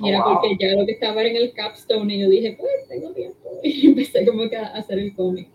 Y 0.01 0.09
era 0.09 0.23
wow. 0.23 0.35
porque 0.35 0.57
ya 0.59 0.75
lo 0.75 0.85
que 0.85 0.93
estaba 0.93 1.21
era 1.21 1.29
en 1.29 1.37
el 1.37 1.53
capstone 1.53 2.15
y 2.15 2.21
yo 2.21 2.29
dije, 2.29 2.57
pues 2.59 2.87
tengo 2.87 3.13
tiempo. 3.13 3.49
Y 3.63 3.87
empecé 3.87 4.25
como 4.25 4.49
que 4.49 4.57
a 4.57 4.67
hacer 4.67 4.99
el 4.99 5.15
cómic. 5.15 5.49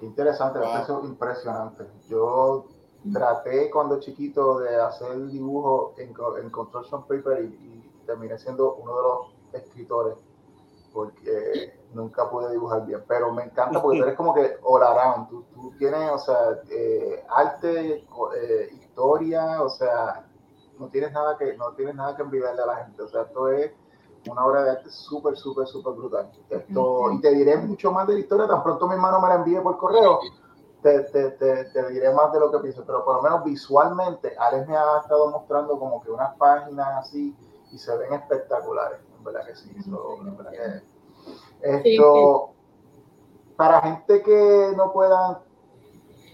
Qué 0.00 0.06
interesante, 0.06 0.58
Wow. 0.58 0.82
eso 0.82 1.02
es 1.02 1.08
impresionante. 1.08 1.84
Yo 2.10 2.66
traté 3.12 3.70
cuando 3.70 4.00
chiquito 4.00 4.60
de 4.60 4.76
hacer 4.76 5.12
el 5.12 5.30
dibujo 5.30 5.94
en, 5.98 6.14
en 6.42 6.50
construction 6.50 7.02
paper 7.02 7.44
y, 7.44 7.46
y 7.46 7.92
terminé 8.06 8.38
siendo 8.38 8.74
uno 8.74 8.96
de 8.96 9.02
los 9.02 9.64
escritores 9.64 10.16
porque 10.94 11.80
nunca 11.92 12.30
pude 12.30 12.52
dibujar 12.52 12.86
bien, 12.86 13.02
pero 13.06 13.32
me 13.32 13.42
encanta 13.42 13.82
porque 13.82 13.98
tú 14.00 14.04
eres 14.04 14.16
como 14.16 14.32
que 14.32 14.56
all 14.62 14.82
around, 14.82 15.28
tú, 15.28 15.44
tú 15.52 15.72
tienes, 15.76 16.10
o 16.12 16.18
sea, 16.18 16.60
eh, 16.70 17.24
arte, 17.28 18.06
eh, 18.36 18.70
historia, 18.72 19.60
o 19.62 19.68
sea, 19.68 20.24
no 20.78 20.88
tienes 20.88 21.12
nada 21.12 21.36
que, 21.36 21.56
no 21.56 21.72
tienes 21.72 21.96
nada 21.96 22.16
que 22.16 22.22
envidiarle 22.22 22.62
a 22.62 22.66
la 22.66 22.76
gente, 22.76 23.02
o 23.02 23.08
sea, 23.08 23.22
esto 23.22 23.48
es 23.48 23.72
una 24.30 24.46
obra 24.46 24.62
de 24.62 24.70
arte 24.70 24.90
súper, 24.90 25.36
súper, 25.36 25.66
súper 25.66 25.92
brutal. 25.92 26.30
Esto, 26.48 27.12
y 27.12 27.20
te 27.20 27.34
diré 27.34 27.56
mucho 27.56 27.92
más 27.92 28.06
de 28.06 28.14
la 28.14 28.20
historia, 28.20 28.46
tan 28.46 28.62
pronto 28.62 28.86
mi 28.86 28.94
hermano 28.94 29.20
me 29.20 29.28
la 29.28 29.34
envíe 29.34 29.60
por 29.60 29.76
correo, 29.76 30.20
te, 30.84 31.00
te, 31.04 31.30
te, 31.30 31.64
te, 31.64 31.88
diré 31.90 32.12
más 32.12 32.30
de 32.30 32.40
lo 32.40 32.52
que 32.52 32.58
pienso, 32.58 32.84
pero 32.84 33.06
por 33.06 33.16
lo 33.16 33.22
menos 33.22 33.42
visualmente, 33.42 34.36
Alex 34.36 34.68
me 34.68 34.76
ha 34.76 34.98
estado 35.00 35.30
mostrando 35.30 35.78
como 35.78 36.02
que 36.02 36.10
unas 36.10 36.36
páginas 36.36 37.06
así 37.06 37.34
y 37.72 37.78
se 37.78 37.96
ven 37.96 38.12
espectaculares, 38.12 38.98
en 39.16 39.24
verdad 39.24 39.46
que 39.46 39.56
sí, 39.56 39.70
en 39.74 40.36
verdad 40.36 40.52
que 40.52 41.94
esto, 41.94 42.50
para 43.56 43.80
gente 43.80 44.22
que 44.22 44.72
no 44.76 44.92
pueda 44.92 45.40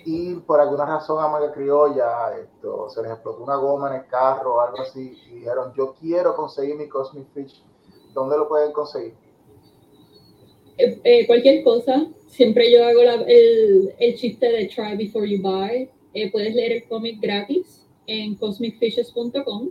ir 0.04 0.44
por 0.44 0.58
alguna 0.60 0.84
razón 0.84 1.22
a 1.22 1.28
Maga 1.28 1.52
Criolla, 1.52 2.36
esto, 2.36 2.90
se 2.90 3.02
les 3.02 3.12
explotó 3.12 3.44
una 3.44 3.54
goma 3.54 3.94
en 3.94 4.00
el 4.02 4.06
carro 4.08 4.56
o 4.56 4.60
algo 4.62 4.80
así, 4.80 5.16
y 5.26 5.34
dijeron, 5.36 5.72
yo 5.74 5.94
quiero 5.94 6.34
conseguir 6.34 6.74
mi 6.74 6.88
Cosmic 6.88 7.28
Fish, 7.32 7.64
¿dónde 8.12 8.36
lo 8.36 8.48
pueden 8.48 8.72
conseguir? 8.72 9.14
Eh, 10.76 11.00
eh, 11.04 11.26
cualquier 11.28 11.62
cosa, 11.62 12.08
siempre 12.30 12.72
yo 12.72 12.84
hago 12.84 13.02
el, 13.26 13.92
el, 13.98 14.14
chiste 14.14 14.50
de 14.50 14.66
try 14.66 14.96
before 14.96 15.28
you 15.28 15.42
buy. 15.42 15.90
Eh, 16.14 16.30
puedes 16.30 16.54
leer 16.54 16.72
el 16.72 16.84
cómic 16.84 17.20
gratis 17.20 17.86
en 18.06 18.36
cosmicfishes.com. 18.36 19.70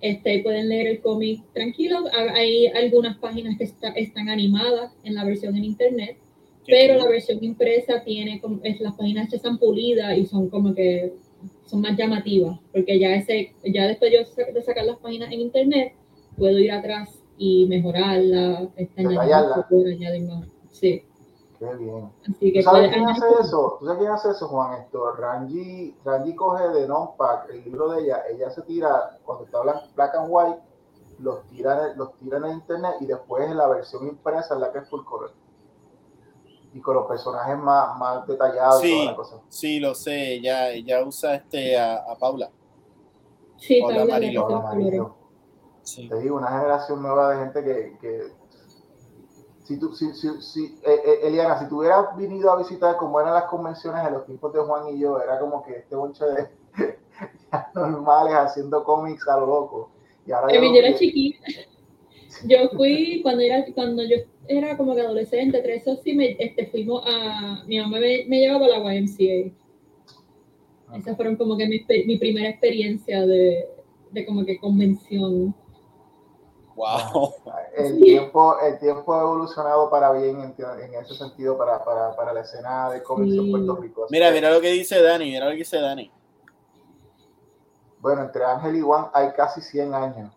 Este, 0.00 0.40
pueden 0.40 0.68
leer 0.68 0.86
el 0.86 1.00
cómic 1.00 1.42
tranquilo. 1.52 2.04
Hay 2.34 2.66
algunas 2.68 3.16
páginas 3.18 3.56
que 3.58 3.64
están 3.64 4.28
animadas 4.28 4.92
en 5.04 5.14
la 5.14 5.24
versión 5.24 5.56
en 5.56 5.64
internet, 5.64 6.18
pero 6.66 6.98
la 6.98 7.08
versión 7.08 7.42
impresa 7.42 8.04
tiene 8.04 8.40
como, 8.40 8.60
es, 8.62 8.80
las 8.80 8.94
páginas 8.94 9.32
están 9.32 9.58
pulidas 9.58 10.16
y 10.16 10.26
son 10.26 10.48
como 10.48 10.74
que 10.74 11.14
son 11.64 11.80
más 11.80 11.96
llamativas, 11.96 12.58
porque 12.72 12.98
ya 12.98 13.14
ese, 13.14 13.52
ya 13.64 13.86
después 13.86 14.12
de 14.36 14.62
sacar 14.62 14.84
las 14.84 14.98
páginas 14.98 15.32
en 15.32 15.40
internet, 15.40 15.94
puedo 16.36 16.58
ir 16.58 16.70
atrás 16.70 17.18
y 17.38 17.66
mejorarla, 17.66 18.70
añadir 18.86 20.22
más. 20.22 20.55
Sí. 20.80 21.06
Qué 21.58 21.74
bien. 21.74 22.12
¿Tú 22.22 22.34
sabes 22.62 22.92
quién 22.92 23.08
hace 23.08 23.26
eso? 23.40 23.78
¿Tú 23.80 23.86
sabes 23.86 23.98
quién 23.98 24.12
hace 24.12 24.30
eso, 24.30 24.46
Juan? 24.48 24.74
Esto, 24.74 25.10
Rangi, 25.12 25.96
Rangi 26.04 26.34
coge 26.34 26.68
de 26.68 26.86
non-pack 26.86 27.48
el 27.48 27.64
libro 27.64 27.92
de 27.92 28.02
ella, 28.02 28.24
ella 28.28 28.50
se 28.50 28.60
tira, 28.62 29.18
cuando 29.24 29.44
está 29.44 29.62
black 29.62 30.14
and 30.14 30.26
white, 30.28 30.60
los 31.18 31.46
tira, 31.46 31.94
los 31.94 32.14
tira 32.16 32.36
en 32.38 32.48
internet 32.52 32.96
y 33.00 33.06
después 33.06 33.50
en 33.50 33.56
la 33.56 33.68
versión 33.68 34.06
impresa 34.06 34.54
es 34.54 34.60
la 34.60 34.70
que 34.70 34.80
es 34.80 34.90
full 34.90 35.02
color. 35.04 35.32
Y 36.74 36.80
con 36.80 36.94
los 36.94 37.06
personajes 37.06 37.56
más, 37.56 37.98
más 37.98 38.26
detallados 38.26 38.82
sí, 38.82 38.88
y 38.88 38.98
toda 38.98 39.12
la 39.12 39.16
cosa. 39.16 39.40
Sí, 39.48 39.80
lo 39.80 39.94
sé, 39.94 40.34
ella, 40.34 40.68
ella 40.68 41.02
usa 41.02 41.36
este 41.36 41.78
a, 41.78 41.96
a 41.96 42.18
Paula. 42.18 42.50
Sí, 43.56 43.80
Paula, 43.80 44.06
Paula 44.06 44.20
Te 44.20 44.26
digo, 46.20 46.36
una 46.36 46.48
generación 46.48 47.00
nueva 47.00 47.30
de 47.30 47.38
gente 47.38 47.64
que, 47.64 47.96
que 47.98 48.30
si 49.66 49.78
tú, 49.80 49.92
si, 49.94 50.12
si, 50.14 50.28
si 50.40 50.64
eh, 50.84 51.00
eh, 51.04 51.18
Eliana, 51.24 51.58
si 51.58 51.68
tú 51.68 51.80
hubieras 51.80 52.16
venido 52.16 52.52
a 52.52 52.58
visitar 52.58 52.96
como 52.96 53.20
eran 53.20 53.34
las 53.34 53.44
convenciones 53.44 54.06
en 54.06 54.14
los 54.14 54.24
tiempos 54.24 54.52
de 54.52 54.60
Juan 54.60 54.94
y 54.94 55.00
yo, 55.00 55.20
era 55.20 55.40
como 55.40 55.64
que 55.64 55.78
este 55.78 55.96
bonche 55.96 56.24
de 56.24 56.48
normales 57.74 58.34
haciendo 58.36 58.84
cómics 58.84 59.26
a 59.26 59.40
lo 59.40 59.46
loco. 59.46 59.90
Y 60.24 60.30
ahora 60.30 60.54
yo, 60.54 60.60
era 60.60 60.94
chiquita. 60.94 61.44
Yo 62.44 62.68
fui 62.76 63.20
cuando 63.22 63.40
era 63.42 63.64
cuando 63.74 64.02
yo 64.02 64.16
era 64.46 64.76
como 64.76 64.94
que 64.94 65.00
adolescente, 65.00 65.62
tres 65.62 65.88
o 65.88 65.96
sí, 65.96 66.12
me, 66.12 66.36
este, 66.38 66.66
fuimos 66.66 67.02
a 67.06 67.64
mi 67.66 67.78
mamá 67.78 67.98
me, 67.98 68.26
me 68.28 68.40
llevaba 68.40 68.66
a 68.66 68.78
la 68.78 68.94
YMCA. 68.94 69.54
Esas 70.94 71.16
fueron 71.16 71.36
como 71.36 71.56
que 71.56 71.66
mi, 71.66 71.86
mi 72.04 72.18
primera 72.18 72.50
experiencia 72.50 73.24
de, 73.24 73.66
de 74.10 74.26
como 74.26 74.44
que 74.44 74.58
convención. 74.58 75.54
Wow. 76.76 77.34
El 77.76 78.00
tiempo, 78.00 78.58
el 78.60 78.78
tiempo 78.78 79.14
ha 79.14 79.20
evolucionado 79.20 79.90
para 79.90 80.12
bien 80.12 80.40
en, 80.40 80.54
en 80.80 80.94
ese 80.94 81.14
sentido 81.14 81.58
para, 81.58 81.84
para, 81.84 82.16
para, 82.16 82.32
la 82.32 82.40
escena 82.40 82.88
de 82.90 83.02
cómics 83.02 83.36
en 83.36 83.50
Puerto 83.50 83.76
Rico. 83.76 84.06
Mira, 84.08 84.30
mira 84.30 84.50
lo 84.50 84.62
que 84.62 84.70
dice 84.70 85.02
Dani, 85.02 85.26
mira 85.26 85.44
lo 85.44 85.50
que 85.50 85.58
dice 85.58 85.78
Dani. 85.78 86.10
Bueno, 87.98 88.22
entre 88.22 88.44
Ángel 88.44 88.76
y 88.76 88.80
Juan 88.80 89.08
hay 89.12 89.30
casi 89.32 89.60
100 89.60 89.94
años. 89.94 90.32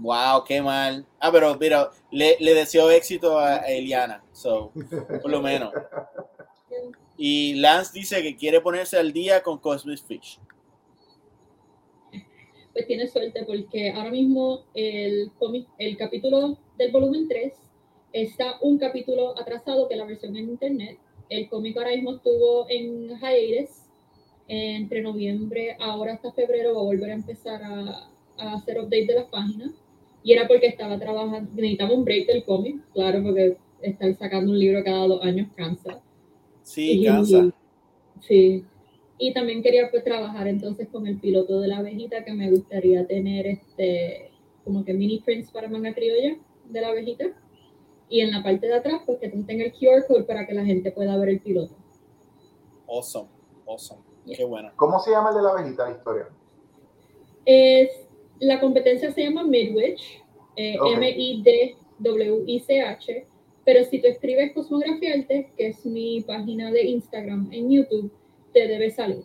Wow, 0.00 0.44
qué 0.44 0.60
mal. 0.60 1.06
Ah, 1.18 1.30
pero 1.32 1.56
mira, 1.58 1.88
le, 2.10 2.36
le 2.40 2.54
deseo 2.54 2.90
éxito 2.90 3.38
a 3.38 3.56
Eliana, 3.58 4.22
so, 4.32 4.70
por 5.22 5.30
lo 5.30 5.40
menos. 5.40 5.72
Y 7.24 7.54
Lance 7.54 7.92
dice 7.92 8.20
que 8.20 8.34
quiere 8.34 8.60
ponerse 8.60 8.98
al 8.98 9.12
día 9.12 9.42
con 9.44 9.58
Cosmic 9.58 10.02
Fish 10.04 10.40
pues 12.72 12.86
tiene 12.86 13.06
suerte 13.06 13.44
porque 13.44 13.90
ahora 13.90 14.10
mismo 14.10 14.64
el, 14.74 15.30
el 15.78 15.96
capítulo 15.96 16.58
del 16.78 16.90
volumen 16.90 17.28
3 17.28 17.52
está 18.12 18.56
un 18.60 18.78
capítulo 18.78 19.38
atrasado 19.38 19.88
que 19.88 19.96
la 19.96 20.04
versión 20.04 20.36
en 20.36 20.50
internet. 20.50 20.98
El 21.28 21.48
cómic 21.48 21.76
ahora 21.76 21.90
mismo 21.90 22.16
estuvo 22.16 22.66
en 22.68 23.08
hiatus 23.18 23.82
entre 24.48 25.02
noviembre 25.02 25.76
ahora 25.80 26.14
hasta 26.14 26.32
febrero 26.32 26.74
va 26.74 26.80
a 26.80 26.84
volver 26.84 27.10
a 27.10 27.14
empezar 27.14 27.62
a, 27.62 28.10
a 28.36 28.54
hacer 28.54 28.78
update 28.78 29.06
de 29.06 29.14
las 29.14 29.26
páginas 29.26 29.70
y 30.24 30.32
era 30.32 30.46
porque 30.46 30.66
estaba 30.66 30.98
trabajando, 30.98 31.50
necesitaba 31.54 31.94
un 31.94 32.04
break 32.04 32.26
del 32.26 32.44
cómic, 32.44 32.76
claro, 32.92 33.22
porque 33.22 33.56
estar 33.80 34.14
sacando 34.14 34.52
un 34.52 34.58
libro 34.58 34.84
cada 34.84 35.06
dos 35.08 35.24
años 35.24 35.48
cansa. 35.56 36.00
Sí, 36.62 37.02
cansa. 37.04 37.50
Sí, 38.20 38.64
y 39.22 39.32
también 39.32 39.62
quería 39.62 39.88
pues 39.88 40.02
trabajar 40.02 40.48
entonces 40.48 40.88
con 40.88 41.06
el 41.06 41.20
piloto 41.20 41.60
de 41.60 41.68
la 41.68 41.78
abejita 41.78 42.24
que 42.24 42.32
me 42.32 42.50
gustaría 42.50 43.06
tener 43.06 43.46
este 43.46 44.32
como 44.64 44.84
que 44.84 44.94
mini 44.94 45.20
prints 45.20 45.52
para 45.52 45.68
manga 45.68 45.94
criolla 45.94 46.38
de 46.68 46.80
la 46.80 46.88
abejita. 46.88 47.26
Y 48.08 48.20
en 48.20 48.32
la 48.32 48.42
parte 48.42 48.66
de 48.66 48.74
atrás 48.74 49.02
pues 49.06 49.20
que 49.20 49.28
tenga 49.28 49.64
el 49.64 49.72
QR 49.74 50.08
code 50.08 50.24
para 50.24 50.44
que 50.44 50.54
la 50.54 50.64
gente 50.64 50.90
pueda 50.90 51.16
ver 51.18 51.28
el 51.28 51.38
piloto. 51.38 51.76
Awesome, 52.88 53.28
awesome. 53.64 54.02
Qué 54.26 54.44
bueno. 54.44 54.72
¿Cómo 54.74 54.98
se 54.98 55.12
llama 55.12 55.28
el 55.30 55.36
de 55.36 55.42
la 55.42 55.50
abejita 55.50 55.88
la 55.88 55.96
historia? 55.96 56.28
Es, 57.44 58.08
la 58.40 58.58
competencia 58.58 59.12
se 59.12 59.22
llama 59.22 59.44
Midwich, 59.44 60.20
eh, 60.56 60.74
M-I-D-W-I-C-H, 60.96 61.76
pero 63.64 63.84
si 63.84 64.00
tú 64.00 64.08
escribes 64.08 64.52
Cosmografía 64.52 65.14
Arte, 65.14 65.52
que 65.56 65.68
es 65.68 65.86
mi 65.86 66.22
página 66.22 66.72
de 66.72 66.86
Instagram 66.86 67.48
en 67.52 67.70
YouTube, 67.70 68.10
te 68.52 68.68
debe 68.68 68.90
salir. 68.90 69.24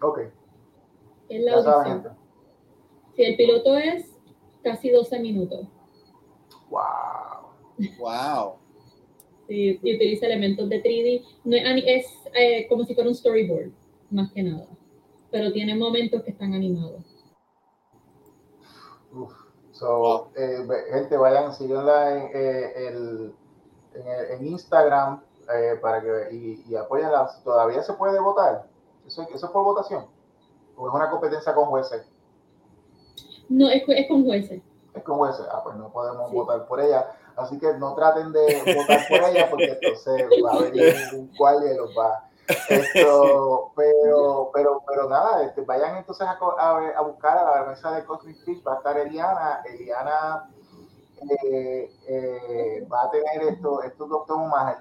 Ok. 0.00 0.20
Es 1.28 1.42
la 1.42 1.54
audición. 1.54 2.16
Si 3.14 3.24
el 3.24 3.36
piloto 3.36 3.76
es 3.76 4.16
casi 4.62 4.90
12 4.90 5.18
minutos. 5.20 5.66
Wow. 6.70 7.98
Wow. 7.98 8.54
Sí, 9.46 9.80
y 9.82 9.96
utiliza 9.96 10.26
elementos 10.26 10.68
de 10.68 10.82
3D. 10.82 11.24
No 11.44 11.56
es, 11.56 12.06
eh, 12.34 12.66
como 12.68 12.84
si 12.84 12.94
fuera 12.94 13.08
un 13.08 13.14
storyboard, 13.14 13.72
más 14.10 14.30
que 14.32 14.42
nada. 14.42 14.66
Pero 15.30 15.52
tiene 15.52 15.74
momentos 15.74 16.22
que 16.22 16.30
están 16.30 16.54
animados. 16.54 17.02
Uf. 19.12 19.32
So, 19.72 20.30
eh, 20.36 20.66
gente, 20.92 21.16
vayan, 21.16 21.54
síganla 21.54 22.16
en, 22.16 22.30
eh, 22.34 22.88
el, 22.88 23.32
en, 23.94 24.40
en 24.40 24.46
Instagram, 24.48 25.22
eh, 25.54 25.78
para 25.80 26.00
que 26.00 26.28
y, 26.32 26.64
y 26.68 26.76
apoyenla. 26.76 27.30
¿Todavía 27.44 27.82
se 27.82 27.94
puede 27.94 28.18
votar? 28.20 28.66
¿Eso, 29.06 29.22
¿Eso 29.34 29.46
es 29.46 29.52
por 29.52 29.64
votación? 29.64 30.06
¿O 30.76 30.88
es 30.88 30.94
una 30.94 31.10
competencia 31.10 31.54
con 31.54 31.66
jueces? 31.66 32.06
No, 33.48 33.68
es, 33.68 33.82
es 33.88 34.08
con 34.08 34.24
jueces. 34.24 34.62
Es 34.94 35.02
con 35.02 35.16
jueces. 35.18 35.46
Ah, 35.50 35.62
pues 35.64 35.76
no 35.76 35.90
podemos 35.90 36.30
votar 36.30 36.66
por 36.66 36.80
ella. 36.80 37.10
Así 37.36 37.58
que 37.58 37.72
no 37.74 37.94
traten 37.94 38.32
de 38.32 38.62
votar 38.76 39.00
por 39.08 39.30
ella 39.30 39.48
porque 39.48 39.78
entonces 39.80 40.28
va 40.44 40.52
a 40.52 40.62
venir 40.62 40.94
un 41.14 41.28
cual 41.36 41.64
y 41.64 41.76
los 41.76 41.90
va. 41.96 42.24
Esto, 42.68 43.72
pero, 43.76 44.50
pero, 44.54 44.82
pero 44.86 45.08
nada, 45.08 45.42
este, 45.44 45.60
vayan 45.62 45.98
entonces 45.98 46.26
a, 46.26 46.38
a, 46.58 46.88
a, 46.96 47.02
buscar 47.02 47.36
a 47.36 47.60
la 47.60 47.66
mesa 47.68 47.92
de 47.92 48.04
Cosmic 48.06 48.42
Fish, 48.42 48.62
va 48.66 48.72
a 48.72 48.76
estar 48.76 48.96
Eliana, 48.96 49.62
Eliana 49.66 50.48
eh, 51.20 51.90
eh, 52.06 52.86
va 52.90 53.04
a 53.04 53.10
tener 53.10 53.52
esto, 53.52 53.82
estos 53.82 54.08
dos 54.08 54.26
tomos 54.26 54.48
más, 54.48 54.76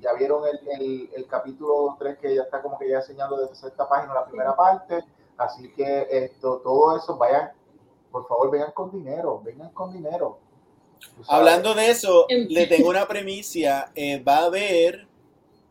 ya 0.00 0.12
vieron 0.14 0.42
el, 0.46 0.68
el, 0.68 1.10
el, 1.14 1.26
capítulo 1.26 1.96
3 1.98 2.18
que 2.18 2.34
ya 2.34 2.42
está 2.42 2.60
como 2.60 2.78
que 2.78 2.88
ya 2.88 2.96
enseñando 2.96 3.36
desde 3.36 3.68
esta 3.68 3.88
página 3.88 4.14
la 4.14 4.26
primera 4.26 4.56
parte, 4.56 5.04
así 5.36 5.72
que 5.72 6.08
esto, 6.10 6.58
todo 6.58 6.96
eso, 6.96 7.16
vayan, 7.16 7.52
por 8.10 8.26
favor, 8.26 8.50
vengan 8.50 8.72
con 8.72 8.90
dinero, 8.90 9.40
vengan 9.44 9.70
con 9.70 9.92
dinero. 9.92 10.38
Hablando 11.28 11.74
de 11.74 11.90
eso, 11.90 12.26
le 12.28 12.66
tengo 12.66 12.88
una 12.88 13.06
premisa, 13.06 13.90
eh, 13.94 14.22
va 14.22 14.38
a 14.38 14.44
haber 14.44 15.06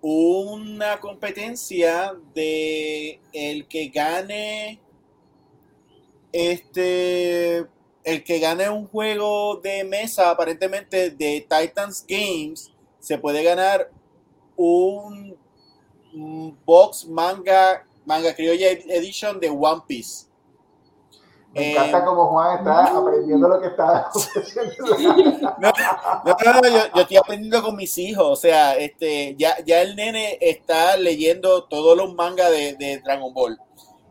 una 0.01 0.99
competencia 0.99 2.13
de 2.33 3.19
el 3.33 3.67
que 3.67 3.89
gane 3.89 4.79
este 6.31 7.67
el 8.03 8.23
que 8.23 8.39
gane 8.39 8.69
un 8.69 8.87
juego 8.87 9.57
de 9.57 9.83
mesa, 9.83 10.29
aparentemente 10.29 11.11
de 11.11 11.47
Titans 11.47 12.05
Games, 12.07 12.71
se 12.99 13.17
puede 13.17 13.43
ganar 13.43 13.89
un, 14.55 15.37
box 16.65 17.05
manga, 17.05 17.85
manga 18.05 18.33
criolla 18.35 18.69
edition 18.71 19.39
de 19.39 19.49
One 19.49 19.81
Piece. 19.87 20.27
Me 21.53 21.71
encanta 21.71 21.99
eh, 21.99 22.05
como 22.05 22.27
Juan 22.27 22.59
está 22.59 22.97
aprendiendo 22.97 23.47
lo 23.49 23.59
que 23.59 23.67
está 23.67 24.09
no, 25.59 25.71
no, 26.23 26.61
no, 26.61 26.69
yo, 26.69 27.01
estoy 27.01 27.17
aprendiendo 27.17 27.61
con 27.61 27.75
mis 27.75 27.97
hijos. 27.97 28.25
O 28.25 28.35
sea, 28.37 28.75
este, 28.75 29.35
ya, 29.37 29.57
ya 29.65 29.81
el 29.81 29.97
nene 29.97 30.37
está 30.39 30.95
leyendo 30.95 31.65
todos 31.65 31.97
los 31.97 32.13
mangas 32.13 32.51
de, 32.51 32.75
de 32.75 32.99
Dragon 32.99 33.33
Ball 33.33 33.59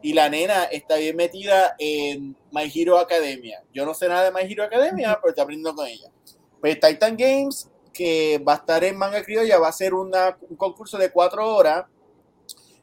y 0.03 0.13
la 0.13 0.29
nena 0.29 0.65
está 0.65 0.97
bien 0.97 1.17
metida 1.17 1.75
en 1.79 2.37
My 2.53 2.71
Hero 2.75 2.99
Academia. 2.99 3.63
Yo 3.73 3.85
no 3.85 3.95
sé 3.95 4.09
nada 4.09 4.25
de 4.25 4.33
My 4.33 4.51
Hero 4.51 4.65
Academia, 4.65 5.19
pero 5.21 5.31
estoy 5.31 5.43
aprendiendo 5.43 5.75
con 5.75 5.87
ella. 5.87 6.11
Pues 6.61 6.79
Titan 6.81 7.17
Games, 7.17 7.69
que 7.93 8.43
va 8.47 8.55
a 8.55 8.57
estar 8.57 8.83
en 8.85 8.97
Manga 8.97 9.23
Criolla, 9.23 9.59
va 9.59 9.69
a 9.69 9.73
ser 9.73 9.95
un 9.95 10.13
concurso 10.57 10.99
de 10.99 11.11
cuatro 11.11 11.55
horas. 11.55 11.87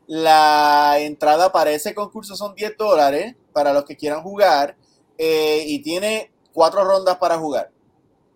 La 0.06 0.96
entrada 1.00 1.52
para 1.52 1.72
ese 1.72 1.94
concurso 1.94 2.36
son 2.36 2.56
10 2.56 2.78
dólares 2.78 3.36
para 3.52 3.74
los 3.74 3.84
que 3.84 3.98
quieran 3.98 4.22
jugar 4.22 4.78
eh, 5.18 5.64
y 5.66 5.82
tiene 5.82 6.32
cuatro 6.54 6.84
rondas 6.84 7.18
para 7.18 7.38
jugar. 7.38 7.72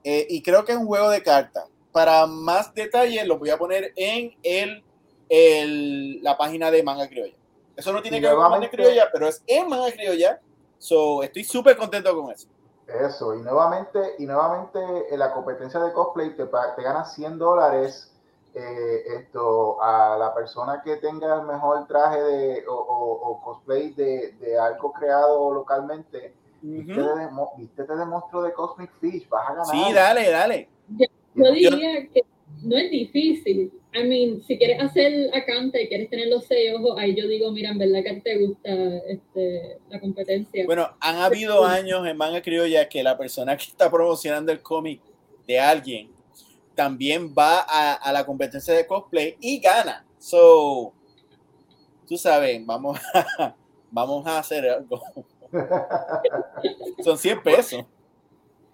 Eh, 0.04 0.28
y 0.30 0.42
creo 0.42 0.66
que 0.66 0.74
es 0.74 0.78
un 0.78 0.88
juego 0.88 1.10
de 1.10 1.24
cartas. 1.24 1.66
Para 1.92 2.26
más 2.26 2.74
detalles 2.74 3.26
lo 3.26 3.38
voy 3.38 3.52
a 3.52 3.58
poner 3.58 3.94
en 3.96 4.34
el, 4.44 4.84
el, 5.30 6.22
la 6.24 6.38
página 6.38 6.72
de 6.72 6.84
Manga 6.84 7.08
Criolla. 7.08 7.41
Eso 7.76 7.93
no 7.93 8.01
tiene 8.01 8.19
que 8.19 8.28
ver 8.28 8.36
con 8.36 8.49
manga 8.49 8.69
criolla, 8.69 9.09
pero 9.11 9.28
es 9.28 9.43
en 9.47 9.67
manga 9.69 9.91
criolla. 9.91 10.39
So, 10.78 11.24
estoy 11.24 11.43
súper 11.43 11.78
contento 11.78 12.15
con 12.15 12.32
eso. 12.32 12.47
Eso, 12.88 13.36
y 13.36 13.41
nuevamente, 13.41 14.15
y 14.19 14.26
nuevamente 14.26 14.80
en 15.11 15.19
la 15.19 15.32
competencia 15.32 15.80
de 15.80 15.93
cosplay 15.93 16.36
te, 16.36 16.45
te 16.45 16.84
ganas 16.84 17.13
100 17.15 17.38
dólares 17.38 18.11
eh, 18.53 19.03
esto 19.17 19.82
a 19.82 20.17
la 20.17 20.34
persona 20.34 20.82
que 20.84 20.97
tenga 20.97 21.36
el 21.39 21.43
mejor 21.43 21.88
traje 21.88 22.22
de, 22.22 22.65
o, 22.67 23.39
cosplay 23.41 23.93
de, 23.93 24.34
de, 24.34 24.59
algo 24.59 24.91
creado 24.91 25.53
localmente. 25.53 26.34
viste, 26.61 27.01
de, 27.01 28.05
monstruo 28.05 28.43
de 28.43 28.51
Cosmic 28.51 28.91
Fish, 28.99 29.30
vas 29.30 29.49
a 29.49 29.53
ganar. 29.53 29.65
Sí, 29.67 29.93
dale, 29.93 30.30
dale. 30.30 30.69
yo 31.34 31.51
diría 31.51 32.09
que 32.09 32.26
no 32.64 32.78
es 32.78 32.91
difícil. 32.91 33.72
I 33.93 34.03
mean, 34.03 34.41
si 34.43 34.57
quieres 34.57 34.82
hacer 34.82 35.30
acanta 35.34 35.80
y 35.82 35.88
quieres 35.88 36.09
tener 36.09 36.28
los 36.28 36.45
seis 36.45 36.74
ojos, 36.74 36.95
ahí 36.97 37.14
yo 37.16 37.28
digo, 37.28 37.51
mira, 37.51 37.72
en 37.72 37.78
verdad 37.78 38.03
que 38.03 38.22
te 38.22 38.38
gusta 38.38 38.70
este, 39.07 39.80
la 39.89 39.99
competencia. 39.99 40.66
Bueno, 40.66 40.89
han 40.99 41.18
habido 41.18 41.66
años 41.66 42.07
en 42.07 42.16
Manga 42.16 42.41
Criolla 42.41 42.88
que 42.88 43.03
la 43.03 43.18
persona 43.18 43.57
que 43.57 43.66
está 43.66 43.91
promocionando 43.91 44.51
el 44.51 44.62
cómic 44.62 45.01
de 45.45 45.59
alguien 45.59 46.09
también 46.74 47.34
va 47.38 47.66
a, 47.68 47.93
a, 47.95 48.14
la 48.14 48.26
competencia 48.26 48.74
de 48.74 48.88
cosplay 48.88 49.36
y 49.41 49.59
gana. 49.59 50.05
So, 50.18 50.93
tú 52.07 52.18
sabes, 52.18 52.66
vamos 52.66 52.99
a, 53.14 53.55
vamos 53.91 54.26
a 54.26 54.39
hacer 54.39 54.70
algo. 54.70 55.01
Son 57.03 57.18
100 57.18 57.43
pesos. 57.43 57.86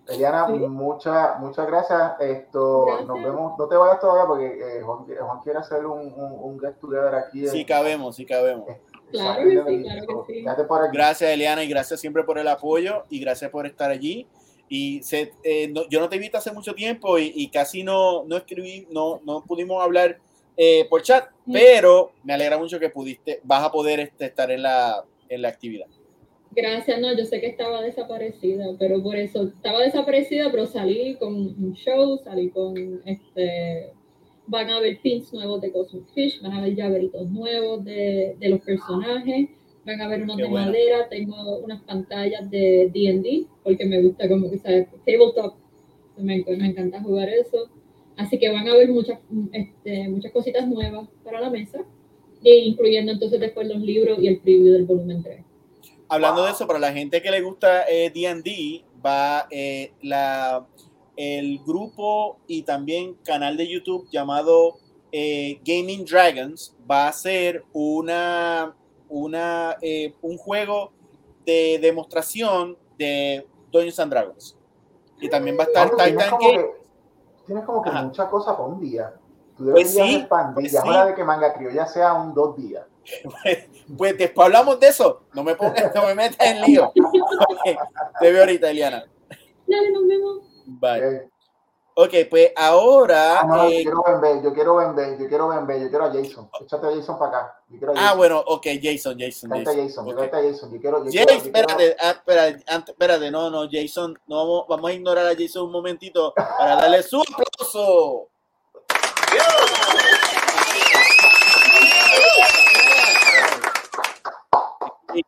Eliana, 0.08 0.47
muchas 0.47 1.39
muchas 1.39 1.68
gracias. 1.68 2.20
Esto, 2.20 2.86
nos 3.05 3.22
vemos. 3.22 3.58
No 3.58 3.68
te 3.68 3.76
vayas 3.76 3.99
todavía 3.99 4.26
porque 4.26 4.78
eh, 4.78 4.82
Juan, 4.82 5.05
quiere 5.43 5.60
hacer 5.60 5.86
un, 5.86 6.14
un, 6.14 6.39
un, 6.39 6.60
get 6.60 6.76
together 6.80 7.16
aquí. 7.16 7.47
Sí, 7.47 7.66
cabemos, 7.66 8.16
sí, 8.16 8.26
cabemos. 8.26 8.66
Claro 9.12 9.43
que 9.43 9.49
sí, 9.49 9.84
claro 9.84 10.26
que 10.26 10.34
sí. 10.34 10.45
Gracias, 10.93 11.30
Eliana, 11.30 11.64
y 11.64 11.70
gracias 11.70 11.99
siempre 11.99 12.24
por 12.24 12.38
el 12.38 12.47
apoyo 12.47 13.03
y 13.10 13.20
gracias 13.20 13.51
por 13.51 13.66
estar 13.66 13.91
allí. 13.91 14.28
Y 14.70 15.01
se, 15.03 15.34
eh, 15.43 15.74
yo 15.89 15.99
no 15.99 16.10
te 16.10 16.18
vi 16.18 16.30
hace 16.34 16.51
mucho 16.51 16.74
tiempo 16.74 17.18
y, 17.18 17.32
y, 17.34 17.49
casi 17.49 17.84
no, 17.84 18.26
no 18.26 18.36
escribí, 18.36 18.86
no, 18.91 19.22
no 19.24 19.43
pudimos 19.45 19.82
hablar 19.82 20.20
eh, 20.58 20.88
por 20.89 21.03
chat, 21.03 21.30
pero 21.51 22.12
me 22.24 22.34
alegra 22.34 22.58
mucho 22.58 22.80
que 22.80 22.89
pudiste, 22.89 23.39
vas 23.43 23.64
a 23.64 23.72
poder 23.72 23.99
este, 23.99 24.26
estar 24.26 24.51
en 24.51 24.64
la, 24.64 25.05
en 25.30 25.41
la 25.41 25.49
actividad. 25.49 25.88
Gracias, 26.58 26.99
no, 26.99 27.16
yo 27.16 27.24
sé 27.24 27.39
que 27.39 27.45
estaba 27.45 27.84
desaparecida, 27.84 28.66
pero 28.80 29.03
por 29.03 29.16
eso 29.16 29.43
estaba 29.43 29.80
desaparecida, 29.84 30.49
pero 30.49 30.66
salí 30.66 31.14
con 31.18 31.36
un 31.36 31.74
show, 31.76 32.18
salí 32.24 32.49
con 32.49 32.99
este. 33.05 33.91
Van 34.47 34.68
a 34.72 34.78
haber 34.78 34.99
pins 35.01 35.32
nuevos 35.32 35.62
de 35.62 35.72
Cosmic 35.72 36.08
Fish, 36.16 36.41
van 36.41 36.53
a 36.53 36.58
haber 36.58 36.74
llaveritos 36.74 37.30
nuevos 37.30 37.86
de, 37.86 38.38
de 38.39 38.49
los 38.49 38.62
personajes, 38.62 39.49
van 39.86 40.01
a 40.01 40.05
haber 40.05 40.24
unos 40.24 40.38
de 40.38 40.49
madera, 40.49 41.08
tengo 41.10 41.60
unas 41.60 41.84
pantallas 41.84 42.49
de 42.49 42.89
DD, 42.91 43.45
porque 43.64 43.86
me 43.86 44.01
gusta 44.01 44.28
como 44.28 44.49
que 44.49 44.58
sabes, 44.58 44.88
tabletop, 45.05 45.58
me, 46.18 46.43
me 46.43 46.70
encanta 46.70 47.03
jugar 47.03 47.30
eso. 47.30 47.70
Así 48.16 48.39
que 48.39 48.49
van 48.49 48.68
a 48.68 48.72
haber 48.72 48.89
muchas, 48.89 49.20
este, 49.51 50.10
muchas 50.10 50.32
cositas 50.32 50.68
nuevas 50.68 51.08
para 51.24 51.39
la 51.39 51.51
mesa, 51.51 51.86
incluyendo 52.41 53.12
entonces 53.12 53.39
después 53.39 53.68
los 53.68 53.80
libros 53.80 54.18
y 54.20 54.28
el 54.28 54.39
preview 54.39 54.74
del 54.74 54.86
volumen 54.86 55.22
3. 55.22 55.46
Hablando 56.10 56.45
de 56.45 56.51
eso, 56.51 56.68
para 56.68 56.80
la 56.80 56.93
gente 56.93 57.22
que 57.22 57.32
le 57.32 57.41
gusta 57.41 57.86
D&D, 57.86 58.49
eh, 58.49 58.86
va 59.05 59.47
eh, 59.51 59.93
la, 60.01 60.66
el 61.16 61.60
grupo 61.60 62.39
y 62.47 62.64
también 62.64 63.16
canal 63.26 63.58
de 63.58 63.68
YouTube 63.68 64.08
llamado 64.12 64.78
eh, 65.12 65.60
Gaming 65.66 66.05
Dragons 66.05 66.76
va 66.89 67.08
a 67.08 67.14
ser 67.14 67.64
una, 67.74 68.76
una 69.10 69.78
un 70.22 70.38
juego 70.38 70.91
de 71.45 71.80
demostración 71.82 72.78
de 72.97 73.47
Dungeons 73.72 73.99
and 73.99 74.12
Dragons. 74.12 74.58
Y 75.20 75.30
también 75.30 75.58
va 75.58 75.64
a 75.64 75.68
estar 75.68 75.89
Titan 75.89 76.38
Game. 76.39 76.66
Tienes 77.45 77.64
como 77.64 77.82
que 77.82 77.91
mucha 77.91 78.30
cosa 78.30 78.55
por 78.55 78.70
un 78.70 78.82
día. 78.82 79.14
Tú 79.55 79.66
deberías 79.66 79.95
pues 79.95 80.08
sí, 80.08 80.16
expandir. 80.16 80.53
Pues 80.53 80.84
hora 80.84 81.05
de 81.05 81.16
que 81.16 81.24
Manga 81.24 81.53
ya 81.74 81.86
sea 81.88 82.14
un 82.14 82.34
dos 82.34 82.55
días. 82.58 82.86
Pues, 83.24 83.66
después 83.88 84.45
hablamos 84.45 84.79
de 84.79 84.88
eso. 84.88 85.23
No 85.33 85.43
me, 85.43 85.55
pongas, 85.55 85.93
no 85.95 86.05
me 86.05 86.15
metas 86.15 86.45
en 86.45 86.61
lío. 86.61 86.91
Te 88.19 88.31
veo 88.31 88.41
ahorita, 88.41 88.69
Eliana. 88.69 89.05
Dale, 89.67 89.91
nos 89.91 90.07
vemos. 90.07 90.41
Bye. 90.65 91.29
Ok, 91.99 92.13
pues 92.29 92.51
ahora. 92.55 93.41
Ah, 93.41 93.67
eh, 93.71 93.83
yo 93.83 93.91
quiero 93.91 94.21
ver, 94.21 94.43
yo 94.43 94.53
quiero 94.53 94.75
ver, 94.75 95.17
yo 95.17 95.27
quiero 95.27 95.47
ver, 95.65 95.81
yo 95.81 95.89
quiero 95.89 96.05
a 96.05 96.13
Jason. 96.13 96.47
Échate 96.61 96.85
a 96.85 96.91
Jason 96.91 97.17
para 97.17 97.39
acá. 97.39 97.63
Ah, 97.95 98.13
bueno, 98.13 98.43
ok, 98.45 98.67
Jason, 98.79 99.17
Jason. 99.19 99.49
Jason, 99.49 99.75
Jason, 99.75 100.07
okay. 100.07 100.27
a 100.27 100.51
Jason. 100.51 100.71
Yo 100.71 100.79
quiero, 100.79 101.03
yo 101.05 101.11
Jason, 101.11 101.47
espérate, 101.47 101.95
ah, 101.99 102.11
espérate, 102.11 102.63
espérate, 102.88 103.31
no, 103.31 103.49
no, 103.49 103.67
Jason, 103.67 104.15
no 104.27 104.65
vamos, 104.67 104.91
a 104.91 104.93
ignorar 104.93 105.25
a 105.25 105.35
Jason 105.35 105.63
un 105.63 105.71
momentito 105.71 106.35
para 106.35 106.75
darle 106.75 107.01
su 107.01 107.19
aplauso. 107.19 108.29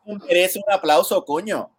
Merece 0.06 0.60
un 0.66 0.74
aplauso, 0.74 1.24
coño. 1.24 1.70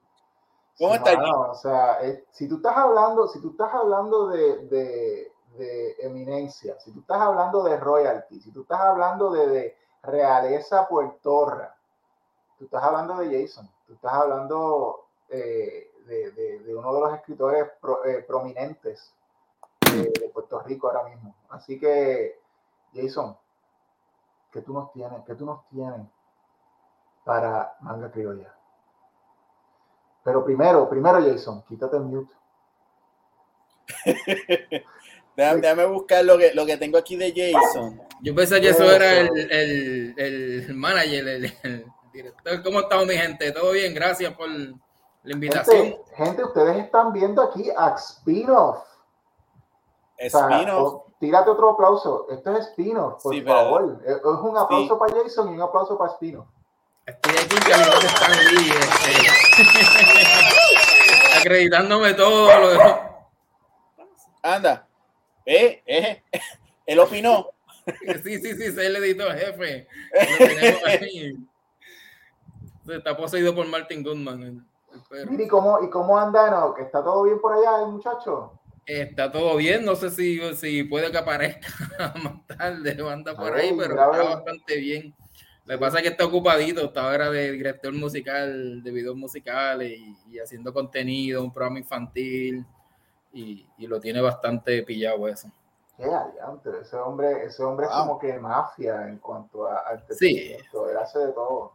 ¿Cómo 0.79 0.95
está 0.95 1.13
O 1.51 1.55
sea, 1.55 1.99
si 2.31 2.49
tú 2.49 2.57
estás 2.57 2.77
hablando, 2.77 3.29
si 3.29 3.41
tú 3.41 3.51
estás 3.51 3.73
hablando 3.75 4.29
de, 4.29 4.67
de, 4.67 5.33
de, 5.59 5.97
eminencia, 6.01 6.79
si 6.81 6.91
tú 6.93 7.01
estás 7.01 7.21
hablando 7.21 7.63
de 7.65 7.77
royalty, 7.77 8.41
si 8.41 8.51
tú 8.51 8.63
estás 8.63 8.81
hablando 8.81 9.31
de, 9.31 9.47
de 9.49 9.77
realeza 10.03 10.89
puertorra, 10.89 11.77
tú 12.59 12.65
estás 12.65 12.83
hablando 12.83 13.17
de 13.17 13.43
Jason, 13.43 13.69
tú 13.87 13.95
estás 13.95 14.13
hablando 14.13 15.07
eh, 15.29 15.91
de, 16.07 16.31
de, 16.33 16.75
uno 16.75 16.93
de 16.93 17.01
los 17.01 17.15
escritores 17.15 17.69
eh, 18.05 18.25
prominentes 18.27 19.15
de, 19.93 20.31
Puerto 20.33 20.61
Rico 20.61 20.89
ahora 20.89 21.09
mismo. 21.09 21.35
Así 21.49 21.79
que, 21.79 22.41
Jason, 22.95 23.37
¿qué 24.53 24.61
tú 24.61 24.73
nos 24.73 24.93
tienes? 24.93 25.25
¿Qué 25.25 25.35
tú 25.35 25.47
nos 25.47 25.67
tienes? 25.69 26.07
Para 27.25 27.77
manga 27.81 28.11
criolla. 28.11 28.55
Pero 30.23 30.45
primero, 30.45 30.89
primero 30.89 31.21
Jason, 31.21 31.63
quítate 31.63 31.97
el 31.97 32.03
mute. 32.03 32.35
déjame, 35.37 35.87
buscar 35.87 36.25
lo 36.25 36.37
que, 36.39 36.53
lo 36.55 36.67
que 36.67 36.77
tengo 36.77 36.99
aquí 36.99 37.17
de 37.17 37.33
Jason. 37.33 38.01
Yo 38.23 38.35
pensé 38.35 38.61
que 38.61 38.71
eso, 38.71 38.85
era 38.85 39.21
el, 39.21 39.51
el, 39.51 40.15
el 40.19 40.75
manager, 40.75 41.27
el, 41.29 41.85
director. 42.13 42.63
¿Cómo 42.63 42.81
estamos, 42.81 43.07
mi 43.07 43.15
gente? 43.15 43.51
¿Todo 43.53 43.73
bien? 43.73 43.95
Gracias 43.95 44.35
por 44.35 44.49
la 44.49 45.33
invitación. 45.33 45.97
Gente, 46.15 46.45
ustedes 46.45 46.77
están 46.85 47.13
viendo 47.13 47.43
aquí 47.43 47.71
a 47.77 47.97
Spinoff. 47.97 48.85
Spinoff. 50.29 51.05
tírate 51.19 51.51
otro 51.51 51.71
aplauso. 51.71 52.27
Esto 52.31 52.55
es 52.57 52.67
Spinoff, 52.67 53.23
por 53.23 53.43
favor. 53.45 54.03
Es 54.05 54.23
un 54.23 54.57
aplauso 54.57 54.99
para 54.99 55.15
Jason 55.15 55.51
y 55.51 55.55
un 55.55 55.63
aplauso 55.63 55.97
para 55.97 56.13
Spinoff. 56.13 56.47
Estoy 57.11 57.33
aquí 57.37 57.57
calidad 57.69 58.01
de 58.01 58.07
Stan 58.07 58.31
Lee, 58.55 58.71
este, 58.71 59.13
acreditándome 61.41 62.15
todo 62.15 62.61
lo 62.61 62.69
de... 62.71 62.79
Anda, 64.43 64.87
eh, 65.45 65.83
eh, 65.85 66.23
él 66.87 66.99
opinó. 67.01 67.49
Sí, 68.23 68.39
sí, 68.39 68.55
sí, 68.55 68.65
es 68.65 68.79
el 68.79 68.95
editor 68.97 69.35
jefe. 69.37 69.89
Lo 72.85 72.95
Está 72.95 73.17
poseído 73.17 73.55
por 73.55 73.67
Martin 73.67 74.05
Goodman. 74.05 74.65
¿Y 75.31 75.49
cómo, 75.49 75.83
¿Y 75.83 75.91
cómo 75.91 76.17
anda? 76.17 76.73
¿Que 76.77 76.83
¿Está 76.83 77.03
todo 77.03 77.25
bien 77.25 77.41
por 77.41 77.53
allá, 77.55 77.83
el 77.83 77.89
muchacho? 77.89 78.53
Está 78.87 79.33
todo 79.33 79.57
bien, 79.57 79.85
no 79.85 79.97
sé 79.97 80.11
si, 80.11 80.41
si 80.55 80.85
puede 80.85 81.11
que 81.11 81.19
aparezca 81.19 82.15
más 82.23 82.47
tarde 82.47 83.03
o 83.03 83.09
anda 83.09 83.35
por 83.37 83.53
ahí, 83.55 83.75
pero 83.77 83.95
está 83.95 84.23
bastante 84.23 84.77
bien. 84.77 85.13
Lo 85.67 85.75
que 85.75 85.79
pasa 85.79 85.99
es 85.99 86.03
que 86.03 86.09
está 86.09 86.25
ocupadito, 86.25 86.81
está 86.87 87.11
ahora 87.11 87.31
de 87.31 87.53
director 87.53 87.93
musical, 87.93 88.83
de 88.83 88.91
videos 88.91 89.17
musicales 89.17 89.99
y, 90.29 90.39
haciendo 90.39 90.73
contenido, 90.73 91.45
un 91.45 91.53
programa 91.53 91.79
infantil 91.79 92.67
y, 93.33 93.67
y, 93.79 93.87
lo 93.87 94.01
tiene 94.01 94.21
bastante 94.21 94.83
pillado 94.83 95.29
eso. 95.29 95.49
Qué 95.97 96.07
adiante, 96.07 96.71
ese 96.81 96.97
hombre, 96.97 97.45
ese 97.45 97.63
hombre 97.63 97.87
es 97.87 97.93
como 97.93 98.19
que 98.19 98.39
mafia 98.39 99.07
en 99.07 99.19
cuanto 99.19 99.67
a, 99.67 100.03
sí. 100.09 100.57
él 100.57 100.97
hace 100.97 101.19
de 101.19 101.33
todo. 101.33 101.73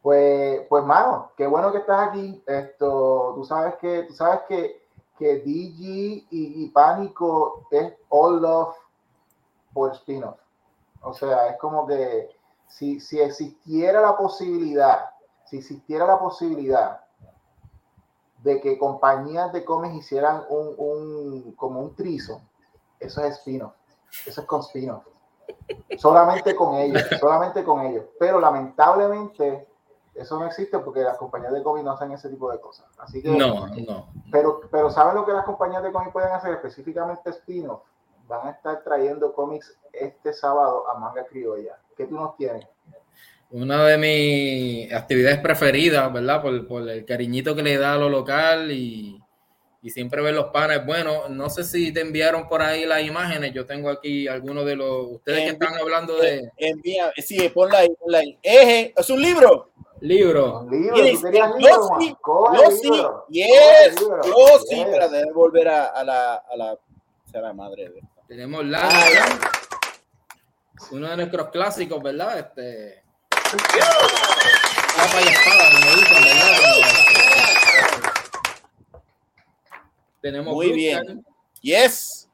Pues, 0.00 0.62
pues 0.68 0.84
mano, 0.84 1.32
qué 1.36 1.46
bueno 1.46 1.72
que 1.72 1.78
estás 1.78 2.08
aquí. 2.08 2.42
Esto, 2.46 3.32
tú 3.34 3.44
sabes 3.44 3.74
que, 3.76 4.04
tú 4.04 4.14
sabes 4.14 4.40
que, 4.48 4.86
que 5.18 5.38
DG 5.38 6.26
y, 6.30 6.70
Pánico 6.70 7.66
es 7.70 7.92
all 8.08 8.40
love 8.40 8.76
por 9.74 9.92
spin-off. 9.92 10.38
O 11.02 11.12
sea, 11.12 11.48
es 11.48 11.58
como 11.58 11.86
que 11.86 12.35
si, 12.66 13.00
si 13.00 13.20
existiera 13.20 14.00
la 14.00 14.16
posibilidad, 14.16 15.10
si 15.44 15.58
existiera 15.58 16.06
la 16.06 16.18
posibilidad 16.18 17.00
de 18.42 18.60
que 18.60 18.78
compañías 18.78 19.52
de 19.52 19.64
cómics 19.64 19.96
hicieran 19.96 20.44
un, 20.48 20.74
un 20.76 21.52
como 21.52 21.80
un 21.80 21.94
trizo, 21.94 22.42
eso 23.00 23.22
es 23.22 23.38
spin-off. 23.38 23.74
Eso 24.26 24.40
es 24.40 24.46
con 24.46 24.60
spin-off. 24.60 25.04
Solamente 25.98 26.54
con 26.54 26.74
ellos, 26.74 27.02
solamente 27.20 27.64
con 27.64 27.80
ellos. 27.80 28.04
Pero 28.18 28.40
lamentablemente 28.40 29.66
eso 30.14 30.38
no 30.38 30.46
existe 30.46 30.78
porque 30.78 31.00
las 31.00 31.18
compañías 31.18 31.52
de 31.52 31.62
cómic 31.62 31.84
no 31.84 31.92
hacen 31.92 32.10
ese 32.12 32.28
tipo 32.28 32.50
de 32.50 32.60
cosas. 32.60 32.86
Así 32.98 33.22
que, 33.22 33.30
no, 33.30 33.66
no. 33.66 34.06
Pero, 34.32 34.60
pero 34.70 34.90
¿saben 34.90 35.14
lo 35.14 35.26
que 35.26 35.32
las 35.32 35.44
compañías 35.44 35.82
de 35.82 35.92
cómic 35.92 36.12
pueden 36.12 36.32
hacer? 36.32 36.52
Específicamente 36.54 37.32
Spino 37.32 37.82
Van 38.28 38.48
a 38.48 38.50
estar 38.50 38.82
trayendo 38.82 39.32
cómics 39.32 39.78
este 39.92 40.32
sábado 40.32 40.88
a 40.90 40.98
Manga 40.98 41.24
Criolla. 41.26 41.78
¿Qué 41.96 42.04
tú 42.06 42.14
nos 42.14 42.36
tienes? 42.36 42.66
Una 43.50 43.84
de 43.84 43.96
mis 43.96 44.92
actividades 44.92 45.38
preferidas, 45.38 46.12
¿verdad? 46.12 46.42
Por, 46.42 46.66
por 46.66 46.88
el 46.88 47.04
cariñito 47.04 47.54
que 47.54 47.62
le 47.62 47.78
da 47.78 47.94
a 47.94 47.98
lo 47.98 48.08
local 48.08 48.70
y, 48.72 49.20
y 49.82 49.90
siempre 49.90 50.20
ver 50.20 50.34
los 50.34 50.46
panes. 50.46 50.84
Bueno, 50.84 51.28
no 51.28 51.48
sé 51.48 51.62
si 51.62 51.92
te 51.92 52.00
enviaron 52.00 52.48
por 52.48 52.60
ahí 52.60 52.84
las 52.84 53.02
imágenes. 53.02 53.54
Yo 53.54 53.64
tengo 53.64 53.88
aquí 53.88 54.26
algunos 54.26 54.66
de 54.66 54.76
los. 54.76 55.06
Ustedes 55.12 55.44
que 55.44 55.50
están 55.50 55.74
hablando 55.78 56.16
de. 56.18 56.50
Envía, 56.56 57.12
sí, 57.16 57.48
ponla 57.50 57.78
ahí, 57.78 57.88
ponla 57.98 58.18
ahí. 58.18 58.36
Eje, 58.42 58.92
es 58.96 59.10
un 59.10 59.22
libro. 59.22 59.70
Libro. 60.00 60.60
Un 60.60 60.70
libro, 60.70 60.96
yes, 60.96 61.22
Glossy, 61.22 62.16
Glossy, 62.22 63.02
yes, 63.30 63.94
Glossy, 63.94 64.84
para 64.90 65.08
de 65.08 65.24
volver 65.32 65.68
a, 65.68 65.86
a, 65.86 66.04
la, 66.04 66.34
a 66.34 66.56
la, 66.56 66.78
a 67.32 67.40
la 67.40 67.52
madre 67.54 67.92
Tenemos 68.28 68.64
la 68.66 68.90
uno 70.90 71.08
de 71.08 71.16
nuestros 71.16 71.50
clásicos, 71.50 72.02
¿verdad? 72.02 72.38
Este. 72.38 73.02
Capa 74.96 75.20
y 75.20 75.28
espada, 75.28 75.70
como 75.70 75.96
dicen, 75.96 76.24
¿verdad? 76.24 76.56
Tenemos 80.20 80.54
Muy 80.54 80.72
bien. 80.72 81.24
Yes. 81.60 82.28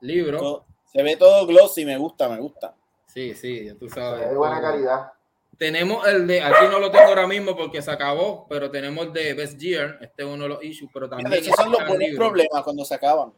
Libro. 0.00 0.64
Se 0.92 1.02
ve 1.02 1.16
todo 1.16 1.46
glossy, 1.46 1.84
me 1.84 1.98
gusta, 1.98 2.28
me 2.28 2.38
gusta. 2.38 2.74
Sí, 3.06 3.34
sí, 3.34 3.70
tú 3.78 3.88
sabes. 3.88 4.28
De 4.28 4.34
buena 4.34 4.60
calidad. 4.60 5.12
Tenemos 5.58 6.06
el 6.06 6.26
de, 6.26 6.42
aquí 6.42 6.66
no 6.70 6.78
lo 6.78 6.90
tengo 6.90 7.06
ahora 7.06 7.26
mismo 7.26 7.56
porque 7.56 7.80
se 7.80 7.90
acabó, 7.90 8.46
pero 8.46 8.70
tenemos 8.70 9.06
el 9.06 9.12
de 9.14 9.32
Best 9.32 9.58
Year, 9.58 9.98
este 10.02 10.22
es 10.22 10.28
uno 10.28 10.42
de 10.42 10.48
los 10.50 10.62
issues, 10.62 10.90
pero 10.92 11.08
también... 11.08 11.32
Esos 11.32 11.56
son 11.56 11.72
los 11.72 11.86
buenos 11.86 12.08
problemas 12.14 12.62
cuando 12.62 12.84
se 12.84 12.94
acaban. 12.94 13.32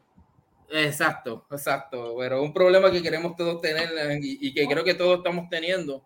Exacto, 0.70 1.46
exacto, 1.50 2.14
pero 2.18 2.42
un 2.42 2.52
problema 2.52 2.90
que 2.90 3.02
queremos 3.02 3.34
todos 3.36 3.60
tener 3.60 3.90
y, 4.20 4.52
que 4.52 4.66
creo 4.66 4.84
que 4.84 4.94
todos 4.94 5.18
estamos 5.18 5.48
teniendo. 5.48 6.02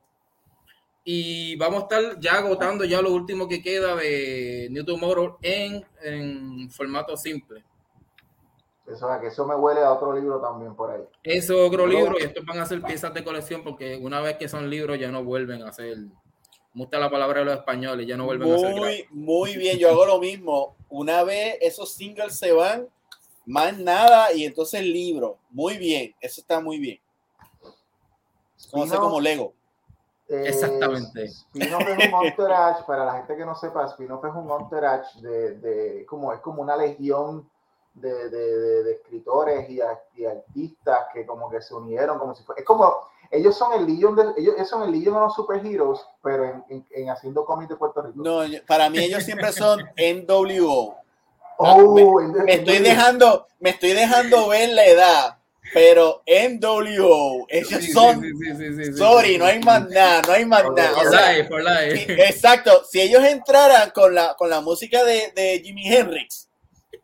Y 1.05 1.57
vamos 1.57 1.81
a 1.81 1.83
estar 1.83 2.21
ya 2.21 2.35
agotando 2.35 2.85
ya 2.85 3.03
lo 3.03 3.13
último 3.13 3.49
que 3.49 3.61
queda 3.61 3.97
de 3.97 4.69
New 4.71 4.85
Tomorrow 4.85 5.39
en, 5.43 5.85
en 6.03 6.71
formato 6.71 7.17
simple. 7.17 7.65
Eso, 8.87 9.09
que 9.21 9.29
eso 9.29 9.47
me 9.47 9.55
huele 9.55 9.81
a 9.81 9.93
otro 9.93 10.13
libro 10.13 10.41
también 10.41 10.75
por 10.75 10.91
ahí. 10.91 11.03
Eso 11.23 11.67
otro 11.67 11.87
libro 11.87 12.17
y 12.19 12.23
estos 12.23 12.45
van 12.45 12.59
a 12.59 12.67
ser 12.67 12.83
piezas 12.83 13.15
de 13.15 13.25
colección 13.25 13.63
porque 13.63 13.97
una 13.97 14.21
vez 14.21 14.37
que 14.37 14.49
son 14.49 14.69
libros 14.69 14.99
ya 14.99 15.11
no 15.11 15.25
vuelven 15.25 15.63
a 15.63 15.73
ser. 15.73 15.99
Me 16.75 16.85
gusta 16.85 16.99
la 16.99 17.11
palabra 17.11 17.41
de 17.41 17.47
los 17.47 17.55
españoles, 17.55 18.07
ya 18.07 18.17
no 18.17 18.25
vuelven 18.25 18.49
muy, 18.49 18.57
a 18.57 18.59
ser. 18.59 18.77
Muy, 18.77 19.07
muy 19.11 19.57
bien, 19.57 19.79
yo 19.79 19.91
hago 19.91 20.07
lo 20.07 20.19
mismo. 20.19 20.77
Una 20.89 21.23
vez 21.23 21.59
esos 21.61 21.93
singles 21.93 22.39
se 22.39 22.53
van, 22.53 22.89
más 23.47 23.77
nada 23.79 24.33
y 24.33 24.45
entonces 24.45 24.81
el 24.81 24.93
libro. 24.93 25.39
Muy 25.51 25.79
bien, 25.79 26.15
eso 26.21 26.41
está 26.41 26.61
muy 26.61 26.79
bien. 26.79 27.01
Como, 28.71 28.99
como 28.99 29.21
Lego. 29.21 29.53
Eh, 30.29 30.45
Exactamente. 30.47 31.29
Spinoff 31.29 31.83
es 31.83 32.13
un 32.13 32.27
entourage, 32.27 32.85
para 32.85 33.05
la 33.05 33.13
gente 33.15 33.37
que 33.37 33.45
no 33.45 33.55
sepa, 33.55 33.87
Spinoff 33.89 34.25
es 34.25 34.33
un 34.35 34.51
entourage 34.51 35.21
de, 35.21 35.55
de, 35.57 36.07
como, 36.07 36.33
es 36.33 36.41
como 36.41 36.63
una 36.63 36.77
legión 36.77 37.51
de, 37.95 38.31
de, 38.31 38.83
de 38.85 38.93
escritores 38.93 39.69
y, 39.69 39.81
y, 40.17 40.25
artistas 40.25 41.07
que 41.13 41.27
como 41.27 41.51
que 41.51 41.61
se 41.61 41.75
unieron 41.75 42.19
como 42.19 42.35
si 42.35 42.43
fuera, 42.43 42.61
es 42.61 42.67
como 42.67 42.91
ellos 43.31 43.57
son 43.57 43.75
el 43.75 43.87
Legion 43.87 44.17
de, 44.17 44.25
ellos 44.39 44.69
son 44.69 44.83
el 44.85 44.93
Legion 44.93 45.15
de 45.15 45.21
los 45.21 45.35
superheroes 45.35 46.01
pero 46.23 46.65
en, 46.69 46.87
en, 46.91 47.11
haciendo 47.11 47.45
cómics 47.45 47.69
de 47.69 47.77
Puerto 47.77 48.01
Rico 48.01 48.23
no 48.23 48.41
para 48.67 48.89
mí 48.89 48.99
ellos 48.99 49.25
siempre 49.25 49.53
son 49.53 49.81
NWO 49.81 50.97
oh, 51.63 51.95
me, 51.95 52.45
me, 52.45 52.55
estoy 52.55 52.79
dejando 52.79 53.47
me 53.61 53.71
estoy 53.71 53.93
dejando 53.93 54.49
ver 54.49 54.71
la 54.71 54.85
edad 54.87 55.37
pero 55.75 56.23
NWO, 56.27 57.47
ellos 57.49 57.83
son. 57.95 58.23
sorry, 58.95 59.39
no 59.39 59.47
hay 59.47 59.59
más 59.61 59.89
nada, 59.89 60.21
no 60.27 60.33
hay 60.35 60.45
más 60.45 60.65
nada. 60.77 61.39
Life, 61.39 61.49
life. 61.51 62.13
Exacto, 62.29 62.85
si 62.91 63.01
ellos 63.01 63.25
entraran 63.25 63.91
con 63.91 64.15
la, 64.15 64.35
con 64.35 64.51
la 64.51 64.61
música 64.61 65.03
de, 65.03 65.33
de 65.35 65.63
Jimi 65.65 65.87
Hendrix, 65.87 66.51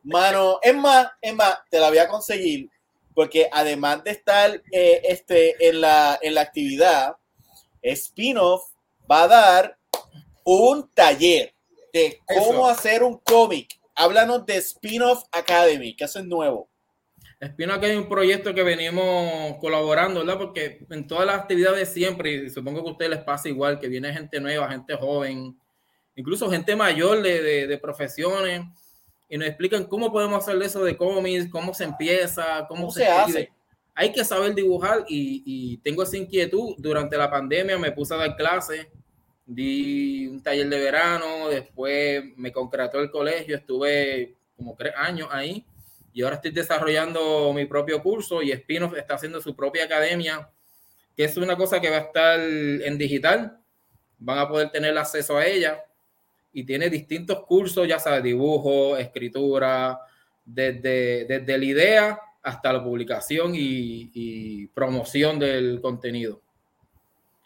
Mano, 0.08 0.58
es 0.62 0.74
más, 0.74 1.08
es 1.20 1.34
más, 1.34 1.58
te 1.70 1.78
la 1.78 1.90
voy 1.90 1.98
a 1.98 2.08
conseguir, 2.08 2.70
porque 3.14 3.46
además 3.52 4.02
de 4.04 4.12
estar 4.12 4.62
eh, 4.72 5.02
este, 5.04 5.68
en, 5.68 5.82
la, 5.82 6.18
en 6.22 6.34
la 6.34 6.40
actividad, 6.40 7.14
Spinoff 7.84 8.70
va 9.10 9.24
a 9.24 9.28
dar 9.28 9.78
un 10.44 10.88
taller 10.94 11.52
de 11.92 12.22
cómo 12.26 12.66
hacer 12.66 13.02
un 13.02 13.18
cómic. 13.18 13.77
Háblanos 13.98 14.46
de 14.46 14.60
Spinoff 14.60 15.24
Academy, 15.32 15.94
que 15.94 16.04
eso 16.04 16.18
es 16.18 16.24
nuevo. 16.24 16.70
Spinoff 17.44 17.76
Academy 17.76 17.98
es 17.98 18.02
un 18.04 18.08
proyecto 18.08 18.54
que 18.54 18.62
venimos 18.62 19.56
colaborando, 19.60 20.20
¿verdad? 20.20 20.38
Porque 20.38 20.86
en 20.88 21.06
todas 21.06 21.26
las 21.26 21.40
actividades 21.40 21.92
siempre, 21.92 22.32
y 22.32 22.50
supongo 22.50 22.82
que 22.82 22.88
a 22.88 22.92
ustedes 22.92 23.10
les 23.10 23.24
pasa 23.24 23.48
igual, 23.48 23.78
que 23.78 23.88
viene 23.88 24.12
gente 24.12 24.40
nueva, 24.40 24.70
gente 24.70 24.94
joven, 24.94 25.58
incluso 26.16 26.50
gente 26.50 26.74
mayor 26.74 27.22
de, 27.22 27.42
de, 27.42 27.66
de 27.66 27.78
profesiones 27.78 28.62
y 29.28 29.36
nos 29.36 29.48
explican 29.48 29.84
cómo 29.84 30.10
podemos 30.10 30.42
hacer 30.42 30.60
eso 30.62 30.82
de 30.82 30.96
cómics, 30.96 31.50
cómo 31.50 31.74
se 31.74 31.84
empieza, 31.84 32.66
cómo, 32.66 32.90
se, 32.90 33.06
hace. 33.06 33.52
Hay 33.94 34.12
que 34.12 34.24
saber 34.24 34.54
dibujar 34.54 35.04
y, 35.06 35.76
tengo 35.78 36.02
esa 36.02 36.16
inquietud. 36.16 36.74
Durante 36.78 37.16
la 37.16 37.30
pandemia 37.30 37.78
me 37.78 37.92
puse 37.92 38.14
a 38.14 38.18
dar 38.18 38.36
clases, 38.36 38.86
di 39.48 40.26
un 40.26 40.42
taller 40.42 40.68
de 40.68 40.78
verano, 40.78 41.48
después 41.48 42.22
me 42.36 42.52
concretó 42.52 43.00
el 43.00 43.10
colegio, 43.10 43.56
estuve 43.56 44.34
como 44.56 44.76
tres 44.76 44.92
años 44.96 45.28
ahí 45.32 45.64
y 46.12 46.22
ahora 46.22 46.36
estoy 46.36 46.50
desarrollando 46.50 47.52
mi 47.54 47.64
propio 47.64 48.02
curso 48.02 48.42
y 48.42 48.52
Spinoff 48.52 48.94
está 48.96 49.14
haciendo 49.14 49.40
su 49.40 49.56
propia 49.56 49.84
academia, 49.84 50.50
que 51.16 51.24
es 51.24 51.36
una 51.38 51.56
cosa 51.56 51.80
que 51.80 51.88
va 51.88 51.96
a 51.96 52.00
estar 52.00 52.38
en 52.38 52.98
digital, 52.98 53.58
van 54.18 54.38
a 54.38 54.48
poder 54.48 54.70
tener 54.70 54.96
acceso 54.98 55.38
a 55.38 55.46
ella 55.46 55.82
y 56.52 56.64
tiene 56.64 56.90
distintos 56.90 57.44
cursos, 57.46 57.88
ya 57.88 57.98
sabes, 57.98 58.22
dibujo, 58.22 58.98
escritura, 58.98 59.98
desde, 60.44 61.24
desde 61.24 61.58
la 61.58 61.64
idea 61.64 62.20
hasta 62.42 62.72
la 62.72 62.84
publicación 62.84 63.52
y, 63.54 64.66
promoción 64.74 65.38
del 65.38 65.80
contenido. 65.80 66.42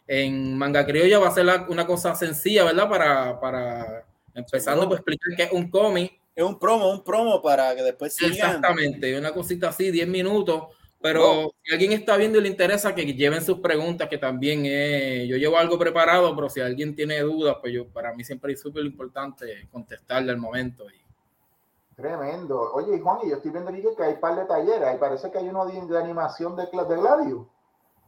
En 0.07 0.57
Manga 0.57 0.85
Criolla 0.85 1.19
va 1.19 1.29
a 1.29 1.31
ser 1.31 1.45
una 1.69 1.87
cosa 1.87 2.13
sencilla, 2.15 2.63
¿verdad? 2.65 2.89
Para, 2.89 3.39
para 3.39 4.05
empezando 4.33 4.87
por 4.87 4.97
explicar 4.97 5.35
que 5.35 5.43
es 5.43 5.51
un 5.51 5.69
cómic. 5.69 6.19
Es 6.35 6.43
un 6.43 6.57
promo, 6.57 6.89
un 6.89 7.03
promo 7.03 7.41
para 7.41 7.75
que 7.75 7.83
después 7.83 8.15
sigan. 8.15 8.33
Exactamente, 8.33 9.17
una 9.17 9.31
cosita 9.31 9.69
así, 9.69 9.91
10 9.91 10.07
minutos 10.07 10.63
pero 11.03 11.53
si 11.61 11.73
alguien 11.73 11.91
está 11.91 12.15
viendo 12.15 12.37
y 12.37 12.43
le 12.43 12.47
interesa, 12.47 12.95
que 12.95 13.03
lleven 13.03 13.43
sus 13.43 13.59
preguntas, 13.59 14.07
que 14.07 14.17
también 14.17 14.63
yo 14.63 15.35
llevo 15.35 15.57
algo 15.57 15.77
preparado, 15.77 16.33
pero 16.33 16.49
si 16.49 16.61
alguien 16.61 16.95
tiene 16.95 17.19
dudas, 17.19 17.57
pues 17.59 17.73
yo 17.73 17.89
para 17.89 18.13
mí 18.13 18.23
siempre 18.23 18.53
es 18.53 18.61
súper 18.61 18.85
importante 18.85 19.67
contestarle 19.69 20.31
al 20.31 20.37
momento. 20.37 20.85
Y... 20.89 21.93
Tremendo. 21.93 22.71
Oye, 22.71 23.01
Juan, 23.01 23.17
y 23.25 23.31
yo 23.31 23.35
estoy 23.35 23.51
viendo 23.51 23.69
aquí 23.69 23.81
que 23.97 24.01
hay 24.01 24.13
un 24.13 24.19
par 24.21 24.37
de 24.37 24.45
talleres, 24.45 24.95
y 24.95 24.97
parece 24.97 25.29
que 25.29 25.39
hay 25.39 25.49
uno 25.49 25.65
de, 25.65 25.97
animación 25.97 26.55
de, 26.55 26.67
de 26.71 26.95
Gladio. 26.95 27.49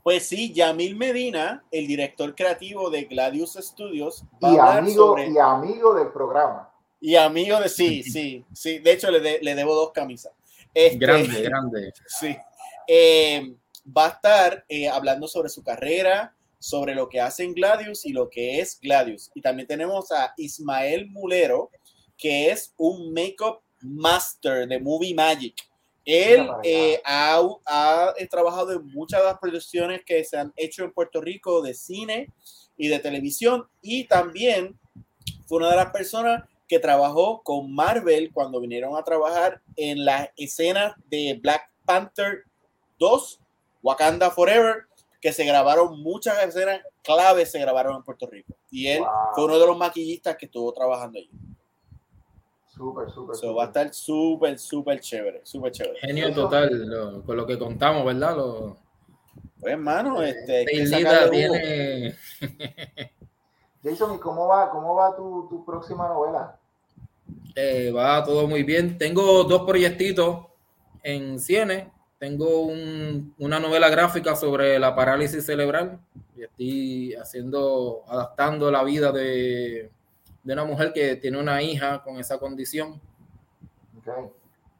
Pues 0.05 0.27
sí, 0.27 0.53
Yamil 0.53 0.95
Medina, 0.95 1.65
el 1.71 1.87
director 1.87 2.35
creativo 2.35 2.91
de 2.91 3.05
Gladius 3.05 3.53
Studios, 3.53 4.23
y 4.39 4.55
amigo, 4.59 5.17
y 5.17 5.35
amigo 5.39 5.95
del 5.95 6.09
programa. 6.09 6.71
Y 7.01 7.15
amigo 7.15 7.59
de 7.59 7.69
sí, 7.69 8.03
sí, 8.13 8.45
sí. 8.53 8.77
De 8.77 8.91
hecho, 8.91 9.09
le, 9.09 9.39
le 9.41 9.55
debo 9.55 9.73
dos 9.73 9.91
camisas. 9.93 10.31
Este, 10.75 10.99
grande, 10.99 11.41
grande. 11.41 11.93
Sí. 12.05 12.37
Eh, 12.87 13.55
va 13.97 14.05
a 14.05 14.09
estar 14.09 14.63
eh, 14.69 14.87
hablando 14.87 15.27
sobre 15.27 15.49
su 15.49 15.63
carrera, 15.63 16.35
sobre 16.59 16.93
lo 16.93 17.09
que 17.09 17.19
hace 17.19 17.43
en 17.43 17.55
Gladius 17.55 18.05
y 18.05 18.13
lo 18.13 18.29
que 18.29 18.59
es 18.59 18.79
Gladius. 18.79 19.31
Y 19.33 19.41
también 19.41 19.67
tenemos 19.67 20.11
a 20.11 20.35
Ismael 20.37 21.09
Mulero, 21.09 21.71
que 22.15 22.51
es 22.51 22.75
un 22.77 23.11
makeup 23.11 23.63
master 23.81 24.67
de 24.67 24.79
Movie 24.79 25.15
Magic. 25.15 25.55
Él 26.05 26.47
eh, 26.63 27.01
ha, 27.03 27.41
ha, 27.65 28.13
trabajado 28.29 28.73
en 28.73 28.85
muchas 28.87 29.21
de 29.21 29.25
las 29.25 29.39
producciones 29.39 30.03
que 30.05 30.23
se 30.23 30.37
han 30.37 30.53
hecho 30.55 30.83
en 30.83 30.93
Puerto 30.93 31.19
Rico 31.19 31.61
de 31.63 31.73
cine 31.73 32.31
y 32.77 32.87
de 32.87 32.99
televisión 32.99 33.67
y 33.81 34.05
también 34.05 34.79
fue 35.47 35.57
una 35.57 35.69
de 35.71 35.77
las 35.77 35.91
personas 35.91 36.43
que 36.67 36.79
trabajó 36.79 37.41
con 37.43 37.73
Marvel 37.73 38.31
cuando 38.33 38.59
vinieron 38.59 38.95
a 38.95 39.03
trabajar 39.03 39.61
en 39.75 40.05
la 40.05 40.31
escena 40.37 40.95
de 41.07 41.39
Black 41.41 41.69
Panther 41.85 42.43
2, 42.99 43.39
Wakanda 43.83 44.31
Forever, 44.31 44.85
que 45.21 45.31
se 45.33 45.45
grabaron 45.45 46.01
muchas 46.01 46.41
escenas 46.43 46.81
claves, 47.03 47.51
se 47.51 47.59
grabaron 47.59 47.95
en 47.95 48.03
Puerto 48.03 48.27
Rico. 48.27 48.53
Y 48.69 48.87
él 48.87 49.03
fue 49.33 49.45
uno 49.45 49.59
de 49.59 49.67
los 49.67 49.77
maquillistas 49.77 50.35
que 50.37 50.45
estuvo 50.45 50.73
trabajando 50.73 51.19
allí. 51.19 51.29
Súper, 52.75 53.09
súper. 53.09 53.57
va 53.57 53.63
a 53.63 53.67
estar 53.67 53.93
súper, 53.93 54.59
súper 54.59 54.99
chévere, 54.99 55.41
súper 55.45 55.71
chévere. 55.71 55.99
Genio 55.99 56.33
total, 56.33 57.23
con 57.25 57.37
lo 57.37 57.45
que 57.45 57.57
contamos, 57.57 58.05
¿verdad? 58.05 58.35
Lo... 58.35 58.77
Pues, 59.61 59.73
hermano, 59.73 60.21
este. 60.21 60.65
tiene. 61.31 62.15
Jason, 63.83 64.15
¿y 64.15 64.17
cómo 64.19 64.47
va, 64.47 64.69
cómo 64.69 64.95
va 64.95 65.15
tu, 65.15 65.47
tu 65.49 65.63
próxima 65.63 66.07
novela? 66.07 66.59
Eh, 67.55 67.91
va 67.95 68.23
todo 68.23 68.47
muy 68.47 68.63
bien. 68.63 68.97
Tengo 68.97 69.43
dos 69.45 69.61
proyectitos 69.61 70.47
en 71.01 71.39
cine. 71.39 71.91
Tengo 72.17 72.61
un, 72.61 73.33
una 73.37 73.59
novela 73.59 73.89
gráfica 73.89 74.35
sobre 74.35 74.79
la 74.79 74.95
parálisis 74.95 75.45
cerebral 75.45 75.99
y 76.35 76.43
estoy 76.43 77.13
haciendo, 77.13 78.03
adaptando 78.07 78.69
la 78.69 78.83
vida 78.83 79.11
de 79.11 79.91
de 80.45 80.53
una 80.53 80.63
mujer 80.63 80.93
que 80.93 81.15
tiene 81.15 81.39
una 81.39 81.61
hija 81.61 82.01
con 82.03 82.19
esa 82.19 82.37
condición. 82.37 83.01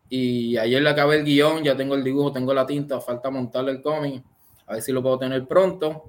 Y 0.08 0.56
ayer 0.58 0.82
le 0.82 0.90
acabé 0.90 1.18
el 1.18 1.26
guion, 1.26 1.64
ya 1.64 1.76
tengo 1.76 1.96
el 1.96 2.04
dibujo, 2.04 2.32
tengo 2.32 2.54
la 2.54 2.68
tinta, 2.68 3.02
falta 3.02 3.32
montarle 3.32 3.72
el 3.72 3.82
cómic, 3.82 4.24
a 4.68 4.74
ver 4.74 4.82
si 4.84 4.92
lo 4.92 5.02
puedo 5.02 5.18
tener 5.18 5.48
pronto. 5.48 6.06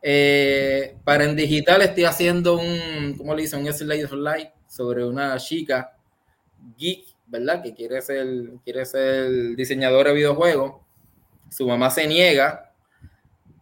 Eh, 0.00 0.96
para 1.04 1.24
en 1.24 1.36
digital 1.36 1.82
estoy 1.82 2.04
haciendo 2.04 2.58
un, 2.58 3.14
¿cómo 3.18 3.34
le 3.34 3.42
dicen? 3.42 3.60
Un 3.60 3.72
slide 3.72 4.06
of 4.06 4.12
light 4.12 4.48
sobre 4.66 5.04
una 5.04 5.36
chica 5.36 5.94
geek, 6.78 7.04
¿verdad? 7.26 7.62
Que 7.62 7.74
quiere 7.74 8.00
ser, 8.00 8.26
quiere 8.64 8.86
ser 8.86 9.54
diseñadora 9.56 10.10
de 10.10 10.16
videojuegos. 10.16 10.80
Su 11.50 11.68
mamá 11.68 11.90
se 11.90 12.06
niega 12.06 12.65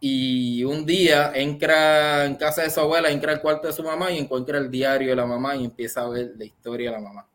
y 0.07 0.63
un 0.63 0.85
día 0.85 1.31
entra 1.33 2.25
en 2.25 2.35
casa 2.35 2.61
de 2.61 2.69
su 2.69 2.79
abuela, 2.79 3.09
entra 3.09 3.31
al 3.31 3.41
cuarto 3.41 3.65
de 3.65 3.73
su 3.73 3.81
mamá 3.81 4.11
y 4.11 4.19
encuentra 4.19 4.59
el 4.59 4.69
diario 4.69 5.09
de 5.09 5.15
la 5.15 5.25
mamá 5.25 5.55
y 5.55 5.65
empieza 5.65 6.03
a 6.03 6.09
ver 6.09 6.33
la 6.37 6.45
historia 6.45 6.91
de 6.91 6.97
la 6.97 7.01
mamá. 7.01 7.27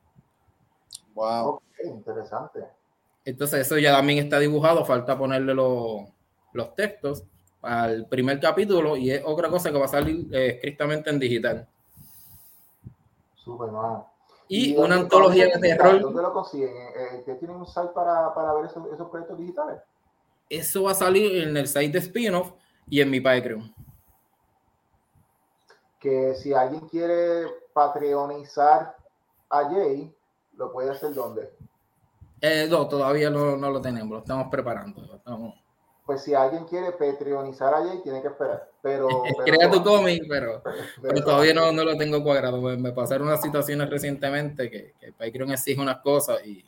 Wow, 1.13 1.61
interesante. 1.83 2.61
Entonces 3.25 3.67
eso 3.67 3.77
ya 3.77 3.91
también 3.91 4.21
está 4.21 4.39
dibujado, 4.39 4.85
falta 4.85 5.19
ponerle 5.19 5.53
los, 5.53 6.03
los 6.53 6.77
textos 6.77 7.25
al 7.61 8.07
primer 8.07 8.39
capítulo 8.39 8.97
y 8.97 9.11
es 9.11 9.23
otra 9.27 9.49
cosa 9.49 9.73
que 9.73 9.79
va 9.79 9.87
a 9.87 9.89
salir 9.89 10.29
eh, 10.33 10.51
estrictamente 10.51 11.11
en 11.11 11.19
digital. 11.19 11.69
Súper 13.35 13.73
mal. 13.73 14.05
Y, 14.47 14.77
una 14.77 14.95
antología 14.95 15.47
de 15.47 15.59
terror. 15.59 16.01
¿Dónde 16.01 16.23
lo 16.23 16.33
consiguen? 16.33 16.71
Eh, 16.71 17.23
¿Qué 17.27 17.35
tienen 17.35 17.57
un 17.57 17.67
site 17.67 17.89
para, 17.93 18.33
para 18.33 18.53
ver 18.53 18.67
esos, 18.67 18.87
esos 18.93 19.11
proyectos 19.11 19.39
digitales? 19.39 19.81
Eso 20.51 20.83
va 20.83 20.91
a 20.91 20.95
salir 20.95 21.45
en 21.45 21.57
el 21.57 21.69
site 21.69 21.91
de 21.91 22.01
spin-off 22.01 22.53
y 22.89 23.01
en 23.01 23.09
mi 23.09 23.21
Patreon. 23.21 23.73
Que 26.01 26.35
si 26.35 26.53
alguien 26.53 26.89
quiere 26.89 27.47
patreonizar 27.73 28.97
a 29.49 29.71
Jay, 29.71 30.13
lo 30.57 30.73
puede 30.73 30.91
hacer 30.91 31.15
donde? 31.15 31.53
Eh, 32.41 32.67
no, 32.69 32.89
todavía 32.89 33.31
no, 33.31 33.57
lo 33.57 33.81
tenemos, 33.81 34.11
lo 34.11 34.19
estamos 34.19 34.49
preparando. 34.51 35.21
Pues 36.05 36.25
si 36.25 36.35
alguien 36.35 36.65
quiere 36.65 36.91
patreonizar 36.93 37.73
a 37.73 37.87
Jay, 37.87 38.01
tiene 38.03 38.21
que 38.21 38.29
esperar. 38.29 38.69
Pero, 38.83 39.07
Crea 39.45 39.71
tu 39.71 39.85
cómic, 39.85 40.25
pero, 40.29 40.63
pero, 41.03 41.23
todavía 41.23 41.55
no, 41.55 41.71
no, 41.71 41.85
lo 41.85 41.97
tengo 41.97 42.25
cuadrado. 42.25 42.61
Me 42.61 42.91
pasaron 42.91 43.29
unas 43.29 43.41
situaciones 43.41 43.89
recientemente 43.89 44.69
que, 44.69 44.95
que 44.99 45.13
Patreon 45.13 45.53
exige 45.53 45.81
unas 45.81 46.01
cosas 46.01 46.45
y 46.45 46.65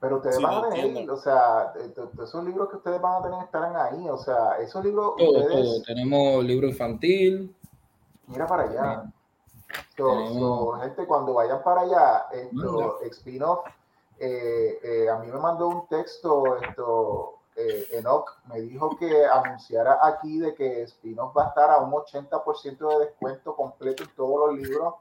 pero 0.00 0.16
ustedes 0.16 0.40
van 0.40 0.64
a 0.64 0.68
tener, 0.70 1.10
o 1.10 1.16
sea, 1.18 1.74
esos 2.22 2.42
libros 2.42 2.70
que 2.70 2.76
ustedes 2.76 3.00
van 3.00 3.20
a 3.20 3.22
tener 3.22 3.44
estarán 3.44 3.76
ahí, 3.76 4.08
o 4.08 4.16
sea, 4.16 4.58
esos 4.58 4.82
libros. 4.82 5.12
ustedes... 5.18 5.82
Tenemos 5.84 6.42
libro 6.42 6.66
infantil. 6.66 7.54
Mira 8.26 8.46
para 8.46 8.62
allá. 8.62 9.12
gente, 10.82 11.06
cuando 11.06 11.34
vayan 11.34 11.62
para 11.62 11.82
allá, 11.82 12.26
esto, 12.32 12.98
Spinoff, 13.12 13.66
eh, 14.18 14.78
eh, 14.82 15.10
a 15.10 15.18
mí 15.18 15.26
me 15.26 15.38
mandó 15.38 15.68
un 15.68 15.86
texto, 15.86 16.56
esto, 16.56 17.40
eh, 17.56 17.88
Enoch 17.92 18.38
me 18.46 18.60
dijo 18.62 18.96
que 18.96 19.26
anunciara 19.26 19.98
aquí 20.02 20.38
de 20.38 20.54
que 20.54 20.86
Spinoff 20.86 21.36
va 21.36 21.44
a 21.44 21.48
estar 21.48 21.70
a 21.70 21.78
un 21.78 21.92
80% 21.92 22.88
de 22.88 23.04
descuento 23.06 23.54
completo 23.54 24.04
en 24.04 24.14
todos 24.14 24.48
los 24.48 24.58
libros 24.58 24.94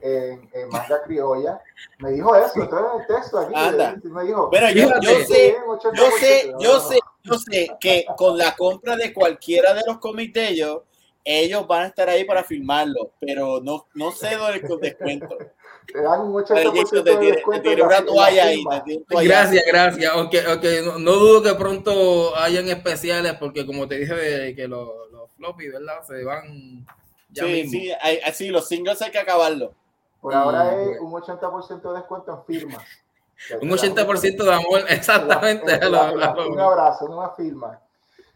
en, 0.00 0.48
en 0.52 0.68
manga 0.68 1.02
criolla. 1.04 1.60
Me 1.98 2.12
dijo 2.12 2.34
eso, 2.34 2.62
entonces 2.62 2.88
en 2.94 3.00
el 3.00 3.06
texto 3.06 3.38
aquí. 3.38 4.08
Me 4.08 4.24
dijo, 4.24 4.48
pero 4.50 4.70
yo, 4.70 4.88
yo 5.00 5.10
sé, 5.26 5.56
yo 5.94 6.10
sé, 6.18 6.54
yo 6.58 6.80
sé, 6.80 6.98
yo 7.22 7.34
sé 7.38 7.68
que 7.80 8.06
con 8.16 8.38
la 8.38 8.54
compra 8.56 8.96
de 8.96 9.12
cualquiera 9.12 9.74
de 9.74 9.82
los 9.86 9.98
cómics 9.98 10.32
de 10.34 10.48
ellos, 10.48 10.82
ellos 11.24 11.66
van 11.66 11.82
a 11.82 11.86
estar 11.86 12.08
ahí 12.08 12.24
para 12.24 12.42
filmarlo, 12.42 13.12
pero 13.20 13.60
no, 13.60 13.86
no 13.94 14.10
sé 14.12 14.36
dónde 14.36 14.58
el 14.58 14.80
descuento. 14.80 15.36
Te 15.92 16.02
dan 16.02 16.20
un 16.20 16.32
80% 16.32 17.02
de 17.02 17.16
descuento. 17.32 17.70
una 17.84 18.04
toalla 18.04 18.44
ahí. 18.44 18.62
Gracias, 19.08 19.64
gracias. 19.66 20.12
Aunque, 20.12 20.40
aunque 20.40 20.82
no, 20.82 20.98
no, 20.98 21.12
dudo 21.12 21.42
que 21.42 21.54
pronto 21.58 22.36
hayan 22.36 22.68
especiales, 22.68 23.34
porque 23.34 23.66
como 23.66 23.88
te 23.88 23.98
dije, 23.98 24.54
que 24.54 24.68
los, 24.68 24.88
los 25.10 25.30
floppy, 25.36 25.68
¿verdad? 25.68 26.02
Se 26.06 26.22
van. 26.22 26.86
Ya 27.30 27.44
sí, 27.44 27.50
mismo. 27.52 27.72
sí, 27.72 27.92
sí, 28.34 28.48
los 28.48 28.68
singles 28.68 29.02
hay 29.02 29.10
que 29.10 29.18
acabarlo. 29.18 29.74
Por 30.20 30.34
ahora 30.34 30.80
es 30.82 31.00
un 31.00 31.12
80% 31.12 31.80
de 31.80 31.98
descuento 31.98 32.32
en 32.32 32.44
firmas. 32.44 32.84
Un 33.62 33.70
80% 33.70 34.44
de 34.44 34.52
amor, 34.52 34.82
exactamente. 34.88 35.80
Un 35.86 36.60
abrazo, 36.60 37.06
una 37.06 37.30
firma. 37.30 37.80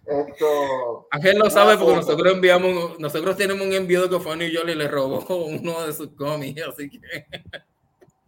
Esto, 0.06 1.06
Ángel 1.10 1.38
lo 1.38 1.48
sabe 1.48 1.78
porque 1.78 1.96
nosotros 1.96 2.32
enviamos, 2.32 2.98
nosotros 2.98 3.36
tenemos 3.36 3.66
un 3.66 3.72
envío 3.72 4.08
que 4.08 4.18
fue 4.18 4.32
a 4.32 4.36
New 4.36 4.48
York 4.48 4.68
y 4.68 4.74
le 4.74 4.86
robó 4.86 5.24
uno 5.34 5.86
de 5.86 5.92
sus 5.92 6.08
cómics, 6.10 6.62
así 6.66 6.90
que. 6.90 7.00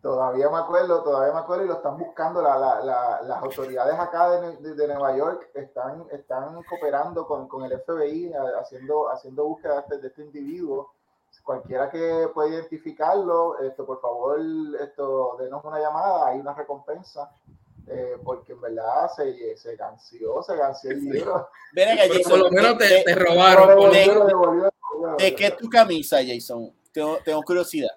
Todavía 0.03 0.49
me 0.49 0.59
acuerdo, 0.59 1.03
todavía 1.03 1.35
me 1.35 1.41
acuerdo 1.41 1.65
y 1.65 1.67
lo 1.67 1.75
están 1.75 1.99
buscando. 1.99 2.41
La, 2.41 2.57
la, 2.57 3.23
las 3.23 3.43
autoridades 3.43 3.99
acá 3.99 4.41
de, 4.41 4.75
de, 4.75 4.87
Nueva 4.87 5.17
York 5.17 5.49
están, 5.53 6.07
están 6.13 6.63
cooperando 6.63 7.27
con, 7.27 7.49
con 7.49 7.65
el 7.65 7.77
FBI 7.81 8.33
haciendo, 8.61 9.11
haciendo 9.11 9.47
búsqueda 9.47 9.75
de 9.75 9.81
este, 9.81 9.99
de 9.99 10.07
este 10.07 10.23
individuo 10.23 10.93
cualquiera 11.43 11.91
que 11.91 12.29
pueda 12.35 12.49
identificarlo, 12.51 13.59
esto, 13.61 13.87
por 13.87 14.01
favor, 14.01 14.41
esto, 14.81 15.37
denos 15.39 15.65
una 15.65 15.79
llamada, 15.81 16.29
hay 16.29 16.39
una 16.39 16.55
recompensa. 16.55 17.31
Eh, 17.89 18.17
porque 18.25 18.53
en 18.53 18.61
verdad 18.61 19.09
se, 19.15 19.57
se 19.57 19.77
canció, 19.77 20.43
se 20.43 20.57
canció 20.57 20.91
el 20.91 21.05
libro. 21.05 21.49
Ven 21.73 21.97
Jason, 21.97 22.23
por 22.29 22.39
lo 22.41 22.51
menos 22.51 22.79
te, 22.79 23.05
te, 23.05 23.15
robaron. 23.15 23.93
¿De, 25.19 25.35
qué 25.37 25.47
es 25.47 25.57
tu 25.57 25.69
camisa, 25.69 26.19
Jason? 26.27 26.75
Tengo, 26.93 27.19
tengo 27.25 27.43
curiosidad. 27.43 27.97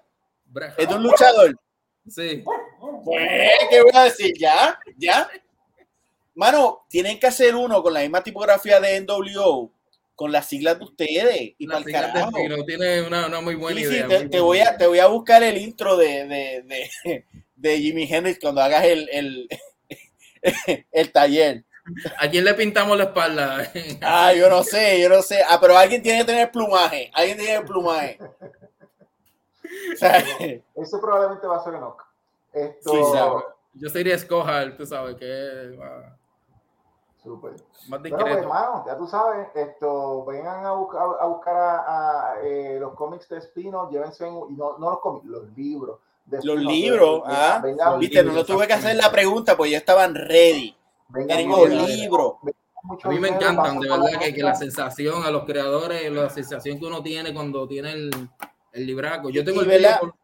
¿Es 0.78 0.88
de 0.88 0.94
un 0.94 1.02
luchador? 1.02 1.56
Sí. 2.08 2.44
Pues, 3.04 3.28
¿qué 3.68 3.82
voy 3.82 3.90
a 3.94 4.04
decir? 4.04 4.32
¿Ya? 4.38 4.78
¿Ya? 4.96 5.28
Mano, 6.34 6.84
tienen 6.88 7.18
que 7.18 7.26
hacer 7.26 7.56
uno 7.56 7.82
con 7.82 7.92
la 7.92 8.00
misma 8.00 8.22
tipografía 8.22 8.78
de 8.80 9.00
NWO 9.00 9.72
con 10.20 10.32
las 10.32 10.48
siglas 10.48 10.78
de 10.78 10.84
ustedes 10.84 11.54
y 11.56 11.66
para 11.66 11.78
el 11.78 11.90
carajo. 11.90 12.30
No 12.46 12.62
tiene 12.66 13.00
una, 13.00 13.28
una, 13.28 13.40
muy 13.40 13.54
buena 13.54 13.80
idea. 13.80 14.06
te, 14.06 14.28
te 14.28 14.38
voy 14.38 14.58
a, 14.58 14.76
te 14.76 14.86
voy 14.86 14.98
a 14.98 15.06
buscar 15.06 15.42
el 15.42 15.56
intro 15.56 15.96
de, 15.96 16.26
de, 16.26 16.62
de, 16.62 17.24
de 17.56 17.78
Jimi 17.78 18.02
Hendrix 18.04 18.38
cuando 18.38 18.60
hagas 18.60 18.84
el, 18.84 19.08
el, 19.10 19.48
el 20.92 21.10
taller. 21.10 21.64
¿A 22.18 22.28
quién 22.28 22.44
le 22.44 22.52
pintamos 22.52 22.98
la 22.98 23.04
espalda? 23.04 23.72
ah, 24.02 24.34
yo 24.34 24.50
no 24.50 24.62
sé, 24.62 25.00
yo 25.00 25.08
no 25.08 25.22
sé. 25.22 25.40
Ah, 25.48 25.56
pero 25.58 25.74
alguien 25.78 26.02
tiene 26.02 26.18
que 26.18 26.26
tener 26.26 26.50
plumaje. 26.50 27.10
Alguien 27.14 27.38
tiene 27.38 27.62
plumaje. 27.62 28.18
O 28.20 29.96
sea, 29.96 30.18
Eso 30.76 31.00
probablemente 31.00 31.46
va 31.46 31.56
a 31.56 31.64
ser 31.64 31.76
Enoch. 31.76 32.04
Esto... 32.52 32.92
Sí, 32.92 33.80
yo 33.80 33.88
sería 33.88 34.16
Escojar, 34.16 34.76
tú 34.76 34.84
sabes 34.84 35.16
que 35.16 35.78
va 35.78 36.19
Súper. 37.22 37.52
Más 37.88 38.00
bueno, 38.00 38.16
pues, 38.18 38.36
hermano, 38.38 38.84
ya 38.86 38.96
tú 38.96 39.06
sabes, 39.06 39.48
esto, 39.54 40.24
vengan 40.24 40.64
a 40.64 40.72
buscar 40.72 41.02
a, 41.20 41.26
buscar 41.26 41.54
a, 41.56 42.34
eh, 42.42 42.78
los 42.80 42.94
cómics 42.94 43.28
de 43.28 43.38
Espino, 43.38 43.90
llévense, 43.90 44.26
y 44.26 44.54
no, 44.54 44.78
no 44.78 44.90
los 44.90 45.00
cómics, 45.00 45.26
los 45.26 45.54
libros. 45.54 45.98
los 46.42 46.58
libros, 46.58 47.22
ah, 47.26 47.62
viste, 47.98 48.24
no, 48.24 48.42
tuve 48.44 48.66
que 48.66 48.72
hacer 48.72 48.96
la 48.96 49.10
pregunta, 49.10 49.54
pues 49.56 49.70
ya 49.70 49.78
estaban 49.78 50.14
ready. 50.14 50.74
Tengo 51.28 51.66
libros. 51.66 52.34
A 53.02 53.08
mí 53.10 53.18
me 53.18 53.28
encantan, 53.28 53.78
de 53.78 53.90
verdad, 53.90 54.18
que, 54.18 54.32
que, 54.32 54.42
la 54.42 54.54
sensación 54.54 55.22
a 55.22 55.30
los 55.30 55.44
creadores, 55.44 56.10
la 56.10 56.30
sensación 56.30 56.78
que 56.78 56.86
uno 56.86 57.02
tiene 57.02 57.34
cuando 57.34 57.68
tiene 57.68 57.92
el, 57.92 58.10
el 58.72 58.86
libraco. 58.86 59.30
Yo 59.30 59.44
tengo 59.44 59.62
el 59.62 59.68
video 59.68 60.14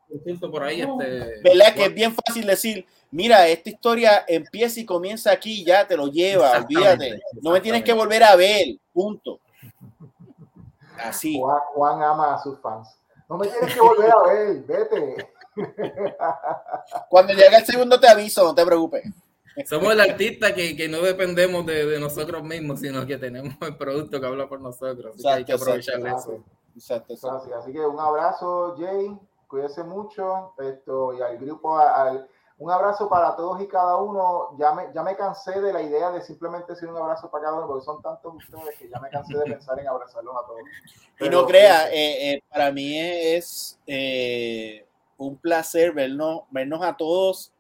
por, 0.51 0.63
ahí. 0.63 0.81
Este, 0.81 1.41
¿Verdad? 1.43 1.75
Que 1.75 1.85
es 1.87 1.95
bien 1.95 2.15
fácil 2.15 2.47
decir, 2.47 2.87
mira, 3.11 3.47
esta 3.49 3.71
historia 3.71 4.25
empieza 4.27 4.81
y 4.81 4.85
comienza 4.85 5.31
aquí, 5.31 5.65
ya 5.65 5.87
te 5.87 5.97
lo 5.97 6.09
lleva, 6.09 6.59
olvídate. 6.59 7.21
No 7.43 7.51
me 7.51 7.61
tienes 7.61 7.83
que 7.83 7.93
volver 7.93 8.23
a 8.23 8.37
ver, 8.37 8.67
punto. 8.93 9.41
Así. 10.99 11.41
Juan, 11.75 12.03
ama 12.03 12.35
a 12.35 12.43
sus 12.43 12.59
fans. 12.61 12.89
No 13.29 13.37
me 13.37 13.49
tienes 13.49 13.75
que 13.75 13.81
volver 13.81 14.11
a 14.11 14.23
ver, 14.23 14.63
vete. 14.65 15.29
Cuando 17.09 17.33
llegue 17.33 17.57
el 17.57 17.65
segundo 17.65 17.99
te 17.99 18.09
aviso, 18.09 18.45
no 18.45 18.55
te 18.55 18.65
preocupes. 18.65 19.05
Somos 19.65 19.91
el 19.93 20.01
artista 20.01 20.55
que, 20.55 20.77
que 20.77 20.87
no 20.87 21.01
dependemos 21.01 21.65
de, 21.65 21.87
de, 21.87 21.99
nosotros 21.99 22.43
mismos, 22.43 22.81
sino 22.81 23.07
que 23.07 23.17
tenemos 23.17 23.55
el 23.63 23.77
producto 23.77 24.21
que 24.21 24.27
habla 24.27 24.47
por 24.49 24.61
nosotros. 24.61 25.15
Así 25.15 25.23
que 25.23 25.29
hay 25.31 25.45
que 25.47 25.53
aprovechar 25.55 25.99
eso. 26.07 26.45
Exacto, 26.77 27.15
Así, 27.59 27.73
que 27.73 27.81
un 27.81 27.99
abrazo, 27.99 28.77
Jay. 28.79 29.19
Cuídese 29.49 29.83
mucho. 29.83 30.53
Esto, 30.59 31.15
y 31.15 31.23
al 31.23 31.39
grupo, 31.39 31.79
al, 31.79 32.29
un 32.59 32.71
abrazo 32.71 33.09
para 33.09 33.35
todos 33.35 33.63
y 33.63 33.67
cada 33.67 33.97
uno. 33.97 34.55
Ya 34.59 34.73
me, 34.73 34.93
ya 34.93 35.03
me 35.03 35.17
cansé 35.17 35.59
de 35.61 35.73
la 35.73 35.81
idea 35.81 36.11
de 36.11 36.21
simplemente 36.21 36.75
decir 36.75 36.89
un 36.89 36.99
abrazo 36.99 37.31
para 37.31 37.45
cada 37.45 37.57
uno, 37.57 37.67
porque 37.67 37.85
son 37.85 38.03
tantos 38.03 38.35
ustedes 38.35 38.79
que 38.79 38.91
ya 38.91 39.01
me 39.01 39.09
cansé 39.09 39.39
de 39.39 39.45
pensar 39.45 39.79
en 39.81 39.89
abrazarlos 39.89 40.35
a 40.37 40.47
todos. 40.47 40.61
y 41.21 41.29
no 41.31 41.47
crea, 41.47 41.91
eh, 41.91 42.33
eh, 42.33 42.43
para 42.51 42.71
mí 42.71 42.99
es 42.99 43.81
eh, 43.87 44.87
un 45.17 45.39
placer 45.39 45.93
vernos, 45.93 46.43
vernos 46.51 46.83
a 46.83 46.95
todos 46.95 47.55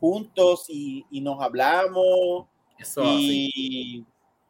juntos 0.00 0.64
y, 0.68 1.06
y 1.10 1.20
nos 1.20 1.42
hablamos. 1.42 2.46
Eso, 2.78 3.02
y, 3.04 4.06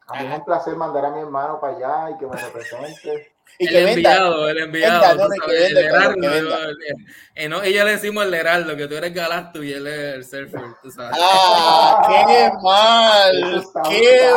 a 0.07 0.21
mí 0.21 0.27
es 0.27 0.39
un 0.39 0.45
placer 0.45 0.75
mandar 0.77 1.05
a 1.05 1.11
mi 1.11 1.19
hermano 1.19 1.59
para 1.59 1.75
allá 1.75 2.15
y 2.15 2.17
que 2.17 2.25
me 2.25 2.37
represente. 2.37 3.32
Y 3.59 3.67
el 3.67 3.89
enviado, 3.89 4.49
el 4.49 4.57
enviado. 4.57 5.27
el 5.47 5.77
Heraldo. 5.77 7.63
ella 7.63 7.83
le 7.85 7.91
decimos 7.91 8.25
el 8.25 8.33
Heraldo, 8.33 8.75
que 8.75 8.87
tú 8.87 8.95
eres 8.95 9.13
Galactus 9.13 9.63
y 9.63 9.73
él 9.73 9.87
es 9.87 10.15
el 10.15 10.49
Surfer, 10.49 10.61
tú 10.81 10.89
sabes. 10.91 11.17
¡Ah! 11.21 12.25
¡Qué 12.27 12.51
mal! 12.63 13.63
¡Qué 13.89 14.31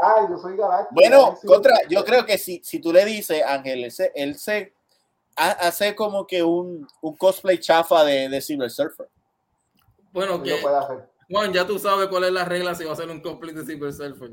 mal! 0.00 0.28
Yo 0.30 0.38
soy 0.38 0.56
Galactus. 0.56 0.94
Bueno, 0.94 1.38
contra, 1.46 1.76
yo 1.88 2.04
creo 2.04 2.26
que 2.26 2.38
si, 2.38 2.60
si 2.64 2.80
tú 2.80 2.92
le 2.92 3.04
dices, 3.04 3.42
Ángel, 3.46 3.84
él 3.84 3.92
se, 3.92 4.12
él 4.14 4.36
se 4.36 4.74
hace 5.36 5.94
como 5.94 6.26
que 6.26 6.42
un, 6.42 6.86
un 7.00 7.16
cosplay 7.16 7.58
chafa 7.58 8.04
de, 8.04 8.28
de 8.28 8.40
Silver 8.40 8.70
Surfer. 8.70 9.08
Bueno, 10.12 10.42
que. 10.42 10.60
Juan, 11.30 11.52
ya 11.52 11.64
tú 11.64 11.78
sabes 11.78 12.08
cuál 12.08 12.24
es 12.24 12.32
la 12.32 12.44
regla 12.44 12.74
si 12.74 12.84
va 12.84 12.92
a 12.92 12.96
ser 12.96 13.08
un 13.08 13.20
cosplay 13.20 13.54
de 13.54 13.64
Silver 13.64 13.92
Surfer. 13.92 14.30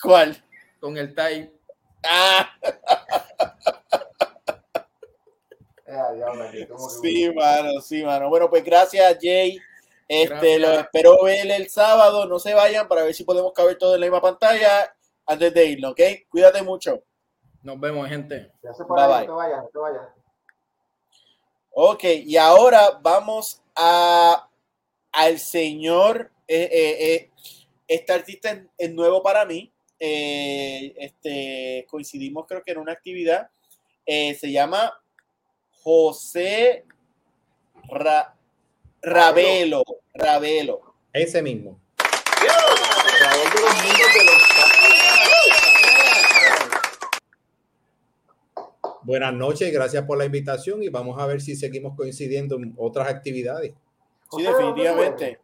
¿Cuál? 0.00 0.42
Con 0.80 0.96
el 0.96 1.14
type 1.14 1.57
Ah. 2.04 2.50
sí, 7.02 7.32
mano, 7.32 7.80
sí, 7.80 8.04
mano. 8.04 8.28
Bueno, 8.28 8.48
pues 8.48 8.64
gracias, 8.64 9.18
Jay. 9.20 9.58
Este, 10.06 10.58
lo 10.58 10.72
espero 10.72 11.22
ver 11.22 11.50
el 11.50 11.68
sábado. 11.68 12.26
No 12.26 12.38
se 12.38 12.54
vayan 12.54 12.88
para 12.88 13.02
ver 13.02 13.14
si 13.14 13.24
podemos 13.24 13.52
caber 13.52 13.76
todo 13.78 13.94
en 13.94 14.00
la 14.00 14.06
misma 14.06 14.22
pantalla 14.22 14.94
antes 15.26 15.52
de 15.52 15.66
irnos, 15.66 15.92
¿ok? 15.92 16.00
Cuídate 16.28 16.62
mucho. 16.62 17.02
Nos 17.62 17.78
vemos, 17.78 18.08
gente. 18.08 18.50
bye, 18.62 19.06
bye. 19.06 19.28
Ok, 21.70 22.04
y 22.24 22.36
ahora 22.36 22.98
vamos 23.02 23.62
a 23.76 24.48
al 25.12 25.38
señor. 25.38 26.30
Eh, 26.46 26.68
eh, 26.72 27.14
eh, 27.14 27.30
este 27.86 28.12
artista 28.12 28.64
es 28.76 28.92
nuevo 28.92 29.22
para 29.22 29.44
mí. 29.44 29.72
Eh, 30.00 30.94
este, 30.96 31.86
coincidimos 31.88 32.46
creo 32.46 32.62
que 32.62 32.72
en 32.72 32.78
una 32.78 32.92
actividad, 32.92 33.50
eh, 34.06 34.34
se 34.34 34.52
llama 34.52 35.00
José 35.82 36.84
Ravelo, 39.02 39.82
Ravelo. 40.14 40.94
Ese 41.12 41.42
mismo. 41.42 41.80
Buenas 49.02 49.32
noches, 49.32 49.72
gracias 49.72 50.04
por 50.04 50.18
la 50.18 50.26
invitación 50.26 50.82
y 50.82 50.90
vamos 50.90 51.18
a 51.18 51.26
ver 51.26 51.40
si 51.40 51.56
seguimos 51.56 51.96
coincidiendo 51.96 52.56
en 52.56 52.74
otras 52.76 53.08
actividades. 53.08 53.72
Sí, 54.30 54.42
definitivamente. 54.42 55.40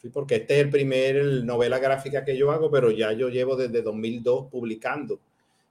Sí, 0.00 0.08
porque 0.08 0.36
este 0.36 0.54
es 0.54 0.60
el 0.64 0.70
primer 0.70 1.44
novela 1.44 1.78
gráfica 1.78 2.24
que 2.24 2.36
yo 2.36 2.50
hago, 2.50 2.70
pero 2.70 2.90
ya 2.90 3.12
yo 3.12 3.28
llevo 3.28 3.54
desde 3.56 3.82
2002 3.82 4.46
publicando 4.50 5.20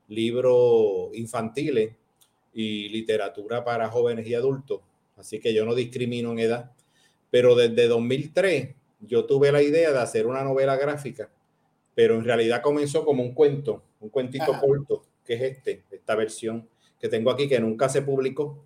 libros 0.08 1.10
infantiles 1.14 1.96
y 2.54 2.90
literatura 2.90 3.64
para 3.64 3.90
jóvenes 3.90 4.28
y 4.28 4.36
adultos. 4.36 4.82
Así 5.18 5.40
que 5.40 5.54
yo 5.54 5.66
no 5.66 5.74
discrimino 5.74 6.32
en 6.32 6.40
edad. 6.40 6.72
Pero 7.32 7.56
desde 7.56 7.88
2003 7.88 8.76
yo 9.02 9.26
tuve 9.26 9.52
la 9.52 9.62
idea 9.62 9.92
de 9.92 10.00
hacer 10.00 10.28
una 10.28 10.44
novela 10.44 10.76
gráfica, 10.76 11.30
pero 11.96 12.16
en 12.16 12.24
realidad 12.24 12.62
comenzó 12.62 13.06
como 13.06 13.24
un 13.24 13.34
cuento, 13.34 13.84
un 14.00 14.10
cuentito 14.10 14.54
corto, 14.60 15.04
que 15.26 15.36
es 15.36 15.42
este, 15.42 15.84
esta 15.92 16.16
versión 16.16 16.68
que 17.00 17.08
tengo 17.08 17.32
aquí, 17.32 17.48
que 17.48 17.60
nunca 17.60 17.88
se 17.88 18.02
publicó 18.02 18.66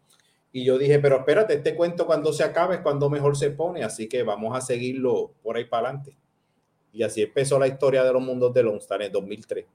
y 0.56 0.64
yo 0.64 0.78
dije, 0.78 1.00
pero 1.00 1.18
espérate, 1.18 1.56
este 1.56 1.76
cuento 1.76 2.06
cuando 2.06 2.32
se 2.32 2.44
acabe 2.44 2.76
es 2.76 2.82
cuando 2.82 3.10
mejor 3.10 3.36
se 3.36 3.50
pone, 3.50 3.84
así 3.84 4.08
que 4.08 4.22
vamos 4.22 4.56
a 4.56 4.62
seguirlo 4.62 5.32
por 5.42 5.58
ahí 5.58 5.66
para 5.66 5.88
adelante. 5.88 6.16
Y 6.92 7.02
así 7.02 7.24
empezó 7.24 7.58
la 7.58 7.66
historia 7.66 8.04
de 8.04 8.14
los 8.14 8.22
mundos 8.22 8.54
de 8.54 8.62
Longstar 8.62 9.02
en 9.02 9.12
2003. 9.12 9.66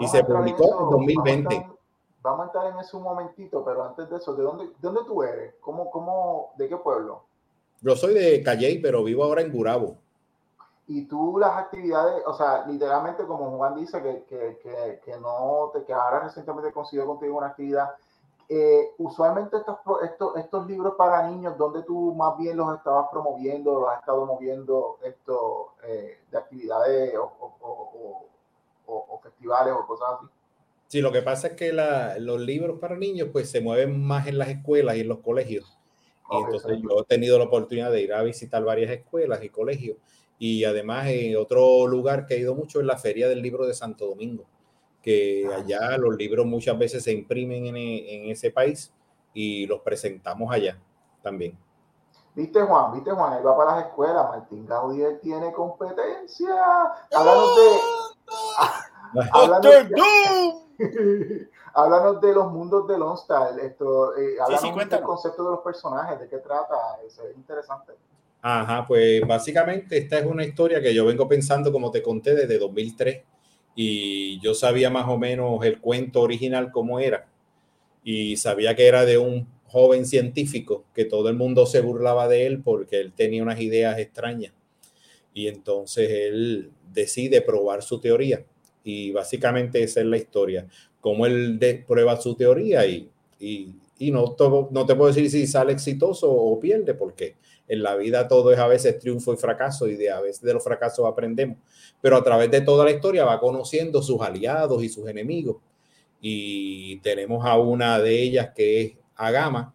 y 0.00 0.06
se 0.06 0.22
publicó 0.22 0.64
en, 0.64 0.90
2020. 0.90 1.66
Vamos 2.20 2.40
a, 2.40 2.44
entrar, 2.44 2.66
en 2.70 2.78
eso 2.78 2.98
un 2.98 3.04
momentito, 3.04 3.64
pero 3.64 3.82
antes 3.82 4.10
de 4.10 4.18
eso, 4.18 4.34
¿de 4.34 4.42
dónde, 4.42 4.68
dónde 4.82 5.00
tú 5.06 5.22
eres? 5.22 5.54
¿Cómo, 5.62 5.90
cómo, 5.90 6.52
¿De 6.58 6.68
qué 6.68 6.76
pueblo? 6.76 7.24
Yo 7.80 7.96
soy 7.96 8.12
de 8.12 8.42
Calley, 8.42 8.80
pero 8.82 9.02
vivo 9.02 9.24
ahora 9.24 9.40
en 9.40 9.50
Gurabo. 9.50 9.96
Y 10.88 11.06
tú 11.06 11.38
las 11.38 11.56
actividades, 11.56 12.22
o 12.26 12.34
sea, 12.34 12.66
literalmente 12.66 13.24
como 13.24 13.56
Juan 13.56 13.76
dice, 13.76 14.02
que, 14.02 14.24
que, 14.24 14.58
que, 14.62 15.00
que 15.02 15.18
no 15.18 15.70
te, 15.72 15.84
que 15.84 15.94
ahora 15.94 16.20
recientemente 16.20 16.70
consiguió 16.70 17.06
contigo 17.06 17.38
una 17.38 17.46
actividad 17.46 17.88
eh, 18.52 18.94
usualmente 18.98 19.58
estos, 19.58 19.76
estos, 20.02 20.36
estos, 20.36 20.66
libros 20.66 20.94
para 20.98 21.30
niños, 21.30 21.56
donde 21.56 21.84
tú 21.84 22.12
más 22.16 22.36
bien 22.36 22.56
los 22.56 22.76
estabas 22.76 23.06
promoviendo, 23.08 23.78
los 23.78 23.90
has 23.90 24.00
estado 24.00 24.26
moviendo 24.26 24.98
esto, 25.04 25.74
eh, 25.86 26.18
de 26.28 26.36
actividades 26.36 27.14
o, 27.16 28.26
o, 28.86 29.20
festivales 29.22 29.72
o 29.72 29.86
cosas 29.86 30.08
así. 30.16 30.26
Sí, 30.88 31.00
lo 31.00 31.12
que 31.12 31.22
pasa 31.22 31.46
es 31.48 31.52
que 31.52 31.72
la, 31.72 32.18
los 32.18 32.40
libros 32.40 32.80
para 32.80 32.96
niños 32.96 33.28
pues 33.30 33.48
se 33.48 33.60
mueven 33.60 34.04
más 34.04 34.26
en 34.26 34.36
las 34.36 34.48
escuelas 34.48 34.96
y 34.96 35.02
en 35.02 35.08
los 35.08 35.20
colegios. 35.20 35.78
Y 36.28 36.36
entonces 36.36 36.76
yo 36.82 37.02
he 37.02 37.04
tenido 37.04 37.38
la 37.38 37.44
oportunidad 37.44 37.92
de 37.92 38.02
ir 38.02 38.12
a 38.12 38.22
visitar 38.22 38.64
varias 38.64 38.90
escuelas 38.90 39.44
y 39.44 39.50
colegios. 39.50 39.96
Y 40.40 40.64
además 40.64 41.06
en 41.06 41.36
otro 41.36 41.86
lugar 41.86 42.26
que 42.26 42.34
he 42.34 42.38
ido 42.38 42.56
mucho 42.56 42.80
es 42.80 42.86
la 42.86 42.98
Feria 42.98 43.28
del 43.28 43.42
Libro 43.42 43.64
de 43.64 43.74
Santo 43.74 44.06
Domingo 44.06 44.44
que 45.02 45.48
allá 45.54 45.96
los 45.96 46.16
libros 46.16 46.46
muchas 46.46 46.78
veces 46.78 47.02
se 47.02 47.12
imprimen 47.12 47.66
en, 47.66 47.76
en, 47.76 48.30
ese 48.30 48.50
país 48.50 48.92
y 49.32 49.66
los 49.66 49.80
presentamos 49.80 50.52
allá 50.52 50.78
también. 51.22 51.56
Viste 52.34 52.60
Juan, 52.62 52.92
viste 52.92 53.10
Juan, 53.10 53.32
él 53.34 53.46
va 53.46 53.56
para 53.56 53.76
las 53.76 53.86
escuelas, 53.86 54.28
Martín 54.28 54.66
Gaudier 54.66 55.18
tiene 55.20 55.52
competencia. 55.52 56.54
Háblanos 57.12 57.56
de... 57.56 59.10
háblanos, 61.74 62.20
de, 62.20 62.32
los 62.32 62.52
mundos 62.52 62.86
de 62.86 62.96
Lone 62.96 63.18
Esto, 63.62 64.16
eh, 64.16 64.36
háblanos 64.40 64.88
del 64.88 65.02
concepto 65.02 65.44
de 65.44 65.50
los 65.50 65.60
personajes, 65.60 66.20
de 66.20 66.28
qué 66.28 66.38
trata, 66.38 66.76
es 67.06 67.20
interesante. 67.36 67.92
Ajá, 68.42 68.86
pues 68.86 69.20
básicamente 69.26 69.98
esta 69.98 70.18
es 70.18 70.24
una 70.24 70.44
historia 70.44 70.80
que 70.80 70.94
yo 70.94 71.04
vengo 71.04 71.28
pensando, 71.28 71.70
como 71.72 71.90
te 71.90 72.02
conté, 72.02 72.34
desde 72.34 72.58
2003 72.58 73.24
y 73.74 74.40
yo 74.40 74.54
sabía 74.54 74.90
más 74.90 75.08
o 75.08 75.18
menos 75.18 75.64
el 75.64 75.80
cuento 75.80 76.20
original 76.20 76.70
cómo 76.72 77.00
era. 77.00 77.28
Y 78.04 78.36
sabía 78.36 78.74
que 78.74 78.86
era 78.86 79.04
de 79.04 79.18
un 79.18 79.46
joven 79.66 80.06
científico 80.06 80.84
que 80.94 81.04
todo 81.04 81.28
el 81.28 81.36
mundo 81.36 81.66
se 81.66 81.80
burlaba 81.80 82.28
de 82.28 82.46
él 82.46 82.62
porque 82.62 83.00
él 83.00 83.12
tenía 83.12 83.42
unas 83.42 83.60
ideas 83.60 83.98
extrañas. 83.98 84.52
Y 85.32 85.46
entonces 85.46 86.10
él 86.10 86.70
decide 86.92 87.40
probar 87.40 87.82
su 87.82 88.00
teoría. 88.00 88.44
Y 88.82 89.12
básicamente 89.12 89.82
esa 89.82 90.00
es 90.00 90.06
la 90.06 90.16
historia, 90.16 90.66
cómo 91.00 91.26
él 91.26 91.58
prueba 91.86 92.20
su 92.20 92.34
teoría 92.34 92.86
y, 92.86 93.10
y, 93.38 93.74
y 93.98 94.10
no, 94.10 94.34
no 94.70 94.86
te 94.86 94.94
puedo 94.94 95.12
decir 95.12 95.30
si 95.30 95.46
sale 95.46 95.72
exitoso 95.72 96.32
o 96.32 96.58
pierde, 96.58 96.94
porque 96.94 97.36
en 97.70 97.84
la 97.84 97.94
vida 97.94 98.26
todo 98.26 98.52
es 98.52 98.58
a 98.58 98.66
veces 98.66 98.98
triunfo 98.98 99.32
y 99.32 99.36
fracaso 99.36 99.86
y 99.86 99.94
de 99.94 100.10
a 100.10 100.20
veces 100.20 100.42
de 100.42 100.52
los 100.52 100.64
fracasos 100.64 101.06
aprendemos, 101.06 101.56
pero 102.00 102.16
a 102.16 102.24
través 102.24 102.50
de 102.50 102.62
toda 102.62 102.84
la 102.84 102.90
historia 102.90 103.24
va 103.24 103.38
conociendo 103.38 104.02
sus 104.02 104.20
aliados 104.20 104.82
y 104.82 104.88
sus 104.88 105.08
enemigos. 105.08 105.58
Y 106.20 106.96
tenemos 106.98 107.46
a 107.46 107.56
una 107.56 108.00
de 108.00 108.20
ellas 108.20 108.50
que 108.56 108.80
es 108.80 108.92
Agama, 109.14 109.72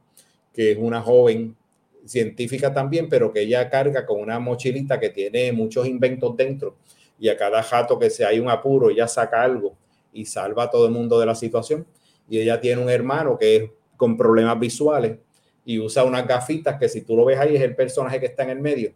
que 0.51 0.73
es 0.73 0.77
una 0.77 1.01
joven 1.01 1.55
científica 2.03 2.73
también, 2.73 3.07
pero 3.07 3.31
que 3.31 3.43
ella 3.43 3.69
carga 3.69 4.05
con 4.05 4.19
una 4.19 4.39
mochilita 4.39 4.99
que 4.99 5.09
tiene 5.09 5.53
muchos 5.53 5.87
inventos 5.87 6.35
dentro 6.35 6.75
y 7.17 7.29
a 7.29 7.37
cada 7.37 7.63
jato 7.63 7.97
que 7.97 8.09
se 8.09 8.25
hay 8.25 8.41
un 8.41 8.49
apuro, 8.49 8.89
ella 8.89 9.07
saca 9.07 9.41
algo 9.41 9.77
y 10.11 10.25
salva 10.25 10.63
a 10.63 10.69
todo 10.69 10.85
el 10.85 10.91
mundo 10.91 11.17
de 11.17 11.27
la 11.27 11.35
situación. 11.35 11.87
Y 12.27 12.39
ella 12.39 12.59
tiene 12.59 12.81
un 12.81 12.89
hermano 12.89 13.37
que 13.37 13.55
es 13.55 13.71
con 13.95 14.17
problemas 14.17 14.59
visuales 14.59 15.17
y 15.65 15.79
usa 15.79 16.03
unas 16.03 16.27
gafitas 16.27 16.77
que 16.79 16.87
si 16.87 17.01
tú 17.01 17.15
lo 17.15 17.25
ves 17.25 17.39
ahí 17.39 17.55
es 17.55 17.61
el 17.61 17.75
personaje 17.75 18.19
que 18.19 18.27
está 18.27 18.43
en 18.43 18.51
el 18.51 18.59
medio. 18.61 18.93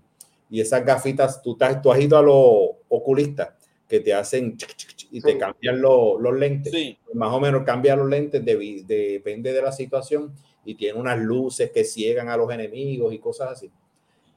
Y 0.49 0.61
esas 0.61 0.85
gafitas, 0.85 1.41
tú, 1.41 1.57
tú 1.81 1.91
has 1.91 1.99
ido 1.99 2.17
a 2.17 2.21
los 2.21 2.77
oculistas 2.87 3.49
que 3.87 3.99
te 3.99 4.13
hacen 4.13 4.55
y 5.11 5.19
te 5.19 5.37
cambian 5.37 5.81
los, 5.81 6.21
los 6.21 6.37
lentes. 6.37 6.71
Sí. 6.71 6.97
Más 7.13 7.33
o 7.33 7.39
menos 7.39 7.63
cambia 7.63 7.95
los 7.95 8.07
lentes, 8.07 8.43
depende 8.45 9.51
de 9.51 9.61
la 9.61 9.71
situación 9.71 10.33
y 10.63 10.75
tiene 10.75 10.99
unas 10.99 11.17
luces 11.19 11.71
que 11.71 11.83
ciegan 11.83 12.29
a 12.29 12.37
los 12.37 12.51
enemigos 12.51 13.13
y 13.13 13.19
cosas 13.19 13.51
así. 13.51 13.71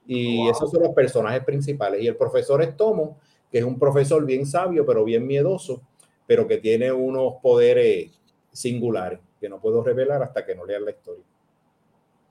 Y 0.07 0.49
esos 0.49 0.71
son 0.71 0.83
los 0.83 0.95
personajes 0.95 1.45
principales. 1.45 2.03
Y 2.03 2.07
el 2.07 2.17
profesor 2.17 2.63
es 2.63 2.77
Tomo, 2.77 3.19
que 3.51 3.59
es 3.59 3.65
un 3.65 3.79
profesor 3.79 4.25
bien 4.25 4.47
sabio, 4.47 4.85
pero 4.87 5.05
bien 5.05 5.27
miedoso, 5.27 5.83
pero 6.27 6.47
que 6.47 6.59
tiene 6.59 6.91
unos 6.91 7.35
poderes 7.43 8.11
singulares 8.51 9.21
que 9.39 9.49
no 9.49 9.61
puedo 9.61 9.83
revelar 9.83 10.23
hasta 10.23 10.45
que 10.45 10.55
no 10.55 10.65
lean 10.65 10.85
la 10.85 10.93
historia. 10.93 11.25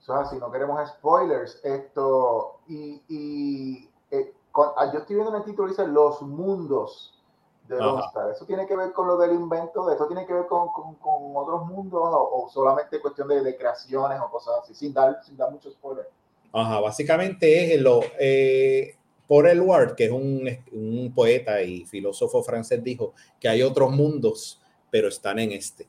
O 0.02 0.04
sea, 0.04 0.24
si 0.24 0.36
no 0.36 0.50
queremos 0.50 0.88
spoilers, 0.88 1.60
esto, 1.62 2.58
y, 2.66 3.00
y 3.08 3.88
eh, 4.10 4.32
ah, 4.54 4.90
yo 4.92 4.98
estoy 4.98 5.14
viendo 5.14 5.32
en 5.32 5.42
el 5.42 5.44
título, 5.44 5.68
dice 5.68 5.86
Los 5.86 6.20
Mundos 6.22 7.22
de 7.68 7.76
Star. 7.76 8.30
¿Eso 8.32 8.44
tiene 8.44 8.66
que 8.66 8.74
ver 8.74 8.92
con 8.92 9.06
lo 9.06 9.16
del 9.16 9.32
invento? 9.32 9.88
¿Esto 9.92 10.08
tiene 10.08 10.26
que 10.26 10.34
ver 10.34 10.46
con, 10.46 10.68
con, 10.72 10.96
con 10.96 11.36
otros 11.36 11.66
mundos 11.66 12.00
o, 12.02 12.48
solamente 12.52 13.00
cuestión 13.00 13.28
de, 13.28 13.42
de, 13.42 13.56
creaciones 13.56 14.20
o 14.20 14.28
cosas 14.28 14.54
así, 14.62 14.74
sin 14.74 14.92
dar, 14.92 15.20
sin 15.24 15.36
dar 15.36 15.52
mucho 15.52 15.70
spoiler? 15.70 16.10
Ajá, 16.52 16.80
básicamente 16.80 17.74
es 17.74 17.80
lo... 17.80 18.00
Eh, 18.18 18.96
por 19.28 19.48
el 19.48 19.60
Ward, 19.60 19.94
que 19.94 20.06
es 20.06 20.10
un, 20.10 20.46
un, 20.72 21.12
poeta 21.14 21.62
y 21.62 21.86
filósofo 21.86 22.42
francés, 22.42 22.82
dijo 22.82 23.14
que 23.40 23.48
hay 23.48 23.62
otros 23.62 23.92
mundos, 23.92 24.60
pero 24.90 25.08
están 25.08 25.38
en 25.38 25.52
este. 25.52 25.86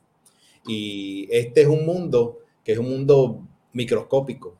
Y 0.66 1.28
este 1.30 1.62
es 1.62 1.68
un 1.68 1.84
mundo 1.84 2.38
que 2.62 2.72
es 2.72 2.78
un 2.78 2.88
mundo 2.88 3.40
microscópico, 3.74 4.56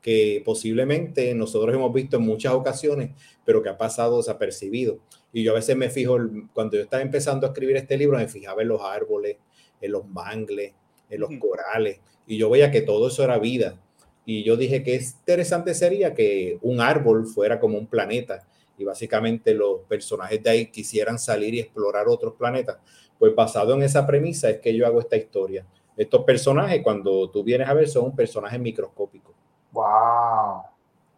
que 0.00 0.42
posiblemente 0.44 1.34
nosotros 1.34 1.74
hemos 1.74 1.92
visto 1.92 2.16
en 2.16 2.22
muchas 2.22 2.52
ocasiones, 2.52 3.10
pero 3.44 3.62
que 3.62 3.68
ha 3.68 3.76
pasado 3.76 4.18
desapercibido. 4.18 4.98
Y 5.32 5.42
yo 5.42 5.52
a 5.52 5.56
veces 5.56 5.76
me 5.76 5.90
fijo, 5.90 6.18
cuando 6.52 6.76
yo 6.76 6.84
estaba 6.84 7.02
empezando 7.02 7.46
a 7.46 7.50
escribir 7.50 7.76
este 7.76 7.96
libro, 7.96 8.18
me 8.18 8.28
fijaba 8.28 8.62
en 8.62 8.68
los 8.68 8.80
árboles, 8.82 9.38
en 9.80 9.92
los 9.92 10.06
mangles, 10.06 10.72
en 11.10 11.20
los 11.20 11.30
corales, 11.40 12.00
y 12.26 12.38
yo 12.38 12.48
veía 12.48 12.70
que 12.70 12.82
todo 12.82 13.08
eso 13.08 13.24
era 13.24 13.38
vida. 13.38 13.80
Y 14.24 14.44
yo 14.44 14.56
dije 14.56 14.82
que 14.82 14.94
interesante 14.94 15.74
sería 15.74 16.14
que 16.14 16.58
un 16.62 16.80
árbol 16.80 17.26
fuera 17.26 17.58
como 17.58 17.76
un 17.76 17.88
planeta 17.88 18.46
y 18.78 18.84
básicamente 18.84 19.54
los 19.54 19.80
personajes 19.88 20.42
de 20.42 20.50
ahí 20.50 20.66
quisieran 20.66 21.18
salir 21.18 21.54
y 21.54 21.60
explorar 21.60 22.08
otros 22.08 22.34
planetas. 22.34 22.78
Pues 23.18 23.34
basado 23.34 23.74
en 23.74 23.82
esa 23.82 24.06
premisa 24.06 24.50
es 24.50 24.60
que 24.60 24.74
yo 24.74 24.86
hago 24.86 25.00
esta 25.00 25.16
historia. 25.16 25.66
Estos 25.96 26.24
personajes, 26.24 26.82
cuando 26.82 27.30
tú 27.30 27.44
vienes 27.44 27.68
a 27.68 27.74
ver, 27.74 27.88
son 27.88 28.06
un 28.06 28.16
personaje 28.16 28.58
microscópico. 28.58 29.32
¡Wow! 29.72 30.62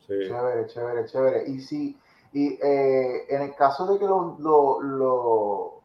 Chévere, 0.07 0.67
chévere, 0.67 1.07
chévere. 1.07 1.49
Y 1.49 1.61
si, 1.61 1.99
y 2.33 2.59
eh, 2.63 3.27
en 3.29 3.43
el 3.43 3.55
caso 3.55 3.87
de 3.87 3.99
que 3.99 4.05
lo, 4.05 4.37
lo, 4.39 4.81
lo, 4.81 5.83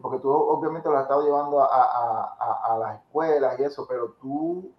porque 0.00 0.18
tú 0.18 0.30
obviamente 0.30 0.88
lo 0.88 0.96
has 0.96 1.02
estado 1.02 1.24
llevando 1.24 1.60
a, 1.60 1.66
a, 1.66 2.36
a, 2.38 2.74
a 2.74 2.78
las 2.78 2.96
escuelas 3.00 3.58
y 3.58 3.64
eso, 3.64 3.86
pero 3.88 4.14
tú 4.20 4.70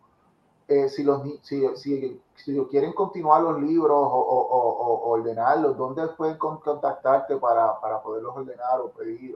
eh, 0.70 0.88
si, 0.88 1.04
los, 1.04 1.24
si, 1.42 1.68
si, 1.78 2.22
si, 2.36 2.66
quieren 2.70 2.94
continuar 2.94 3.42
los 3.42 3.60
libros 3.60 3.98
o, 3.98 4.20
o, 4.20 4.48
o, 4.48 5.10
ordenarlos, 5.10 5.76
¿dónde 5.76 6.08
pueden 6.10 6.38
contactarte 6.38 7.38
para, 7.38 7.82
para, 7.82 8.00
poderlos 8.04 8.38
ordenar 8.38 8.80
o 8.80 8.92
pedir? 8.92 9.36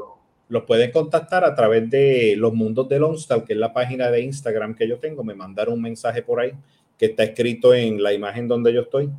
Los 0.50 0.64
pueden 0.64 0.92
contactar 0.92 1.44
a 1.46 1.56
través 1.56 1.90
de 1.90 2.36
los 2.38 2.54
mundos 2.54 2.88
de 2.90 3.00
Lonstal, 3.00 3.44
que 3.44 3.54
es 3.54 3.60
la 3.60 3.74
página 3.74 4.12
de 4.12 4.22
Instagram 4.22 4.76
que 4.76 4.88
yo 4.88 5.00
tengo. 5.00 5.24
Me 5.24 5.36
mandaron 5.36 5.76
un 5.76 5.82
mensaje 5.82 6.22
por 6.22 6.40
ahí 6.40 6.54
que 6.98 7.08
está 7.08 7.24
escrito 7.24 7.74
en 7.74 8.02
la 8.02 8.14
imagen 8.14 8.48
donde 8.48 8.74
yo 8.74 8.82
estoy. 8.82 9.10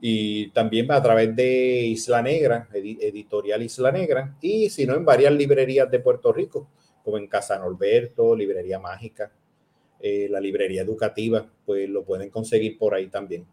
Y 0.00 0.50
también 0.50 0.90
a 0.90 1.00
través 1.00 1.34
de 1.36 1.82
Isla 1.86 2.22
Negra, 2.22 2.68
editorial 2.72 3.62
Isla 3.62 3.92
Negra, 3.92 4.34
y 4.40 4.68
si 4.68 4.84
no, 4.84 4.94
en 4.94 5.04
varias 5.04 5.32
librerías 5.32 5.88
de 5.90 6.00
Puerto 6.00 6.32
Rico, 6.32 6.66
como 7.04 7.18
en 7.18 7.28
Casa 7.28 7.58
Norberto, 7.58 8.34
Librería 8.34 8.80
Mágica, 8.80 9.30
eh, 10.00 10.26
la 10.28 10.40
librería 10.40 10.82
educativa, 10.82 11.46
pues 11.64 11.88
lo 11.88 12.02
pueden 12.02 12.30
conseguir 12.30 12.76
por 12.76 12.94
ahí 12.94 13.06
también. 13.08 13.46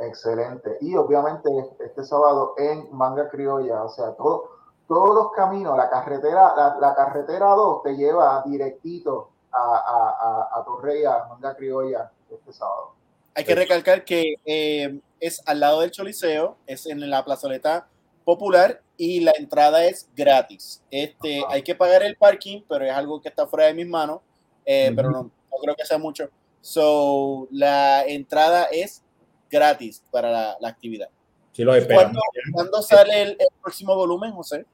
Excelente. 0.00 0.76
Y 0.80 0.94
obviamente 0.94 1.48
este 1.84 2.04
sábado 2.04 2.54
en 2.58 2.88
Manga 2.92 3.28
Criolla, 3.28 3.82
o 3.82 3.88
sea, 3.88 4.12
todo, 4.12 4.50
todos 4.88 5.14
los 5.14 5.32
caminos, 5.32 5.76
la 5.76 5.90
carretera, 5.90 6.54
la, 6.80 6.94
carretera 6.94 7.46
2 7.46 7.82
te 7.82 7.96
lleva 7.96 8.42
directito 8.46 9.30
a, 9.52 9.58
a, 9.58 10.58
a, 10.60 10.64
Torreya, 10.64 11.24
Manga 11.28 11.56
Criolla, 11.56 12.10
este 12.30 12.52
sábado. 12.52 12.94
Hay 13.34 13.44
que 13.44 13.54
recalcar 13.54 14.04
que 14.04 14.36
eh, 14.44 15.00
es 15.20 15.42
al 15.46 15.60
lado 15.60 15.80
del 15.80 15.90
Choliseo, 15.90 16.56
es 16.66 16.86
en 16.86 17.08
la 17.08 17.24
plazoleta 17.24 17.88
popular 18.24 18.82
y 18.96 19.20
la 19.20 19.32
entrada 19.32 19.84
es 19.84 20.08
gratis. 20.16 20.82
Este, 20.90 21.42
hay 21.48 21.62
que 21.62 21.74
pagar 21.74 22.02
el 22.02 22.16
parking, 22.16 22.62
pero 22.68 22.84
es 22.84 22.92
algo 22.92 23.20
que 23.20 23.28
está 23.28 23.46
fuera 23.46 23.66
de 23.66 23.74
mis 23.74 23.86
manos, 23.86 24.20
eh, 24.64 24.92
pero 24.94 25.10
no, 25.10 25.30
creo 25.62 25.74
que 25.74 25.84
sea 25.84 25.98
mucho. 25.98 26.28
So, 26.60 27.46
la 27.50 28.04
entrada 28.04 28.64
es 28.64 29.02
gratis 29.50 30.02
para 30.10 30.30
la, 30.30 30.56
la 30.60 30.68
actividad. 30.68 31.08
Sí, 31.56 31.64
lo 31.64 31.74
esperamos. 31.74 32.22
¿Cuándo, 32.52 32.82
sale 32.82 33.22
el, 33.22 33.38
próximo 33.62 33.94
volumen, 33.96 34.30
José? 34.32 34.66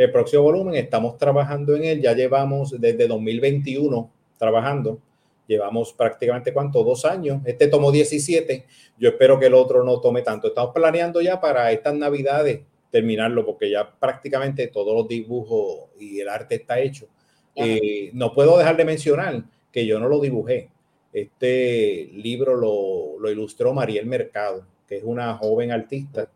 El 0.00 0.10
próximo 0.10 0.44
volumen 0.44 0.76
estamos 0.76 1.18
trabajando 1.18 1.76
en 1.76 1.84
él, 1.84 2.00
ya 2.00 2.14
llevamos 2.14 2.70
desde 2.80 3.06
2021 3.06 4.10
trabajando, 4.38 4.98
llevamos 5.46 5.92
prácticamente 5.92 6.54
cuánto, 6.54 6.82
dos 6.82 7.04
años, 7.04 7.42
este 7.44 7.66
tomó 7.66 7.92
17, 7.92 8.64
yo 8.98 9.10
espero 9.10 9.38
que 9.38 9.44
el 9.44 9.52
otro 9.52 9.84
no 9.84 10.00
tome 10.00 10.22
tanto, 10.22 10.48
estamos 10.48 10.72
planeando 10.72 11.20
ya 11.20 11.38
para 11.38 11.70
estas 11.70 11.92
navidades 11.92 12.60
terminarlo 12.90 13.44
porque 13.44 13.70
ya 13.70 13.90
prácticamente 13.90 14.68
todos 14.68 14.96
los 14.96 15.06
dibujos 15.06 15.90
y 15.98 16.18
el 16.18 16.30
arte 16.30 16.54
está 16.54 16.80
hecho. 16.80 17.06
Eh, 17.54 18.10
no 18.14 18.32
puedo 18.32 18.56
dejar 18.56 18.78
de 18.78 18.86
mencionar 18.86 19.44
que 19.70 19.84
yo 19.84 20.00
no 20.00 20.08
lo 20.08 20.18
dibujé. 20.18 20.70
Este 21.12 22.08
libro 22.14 22.56
lo, 22.56 23.18
lo 23.20 23.30
ilustró 23.30 23.74
Mariel 23.74 24.06
Mercado, 24.06 24.64
que 24.88 24.96
es 24.96 25.04
una 25.04 25.34
joven 25.34 25.72
artista, 25.72 26.30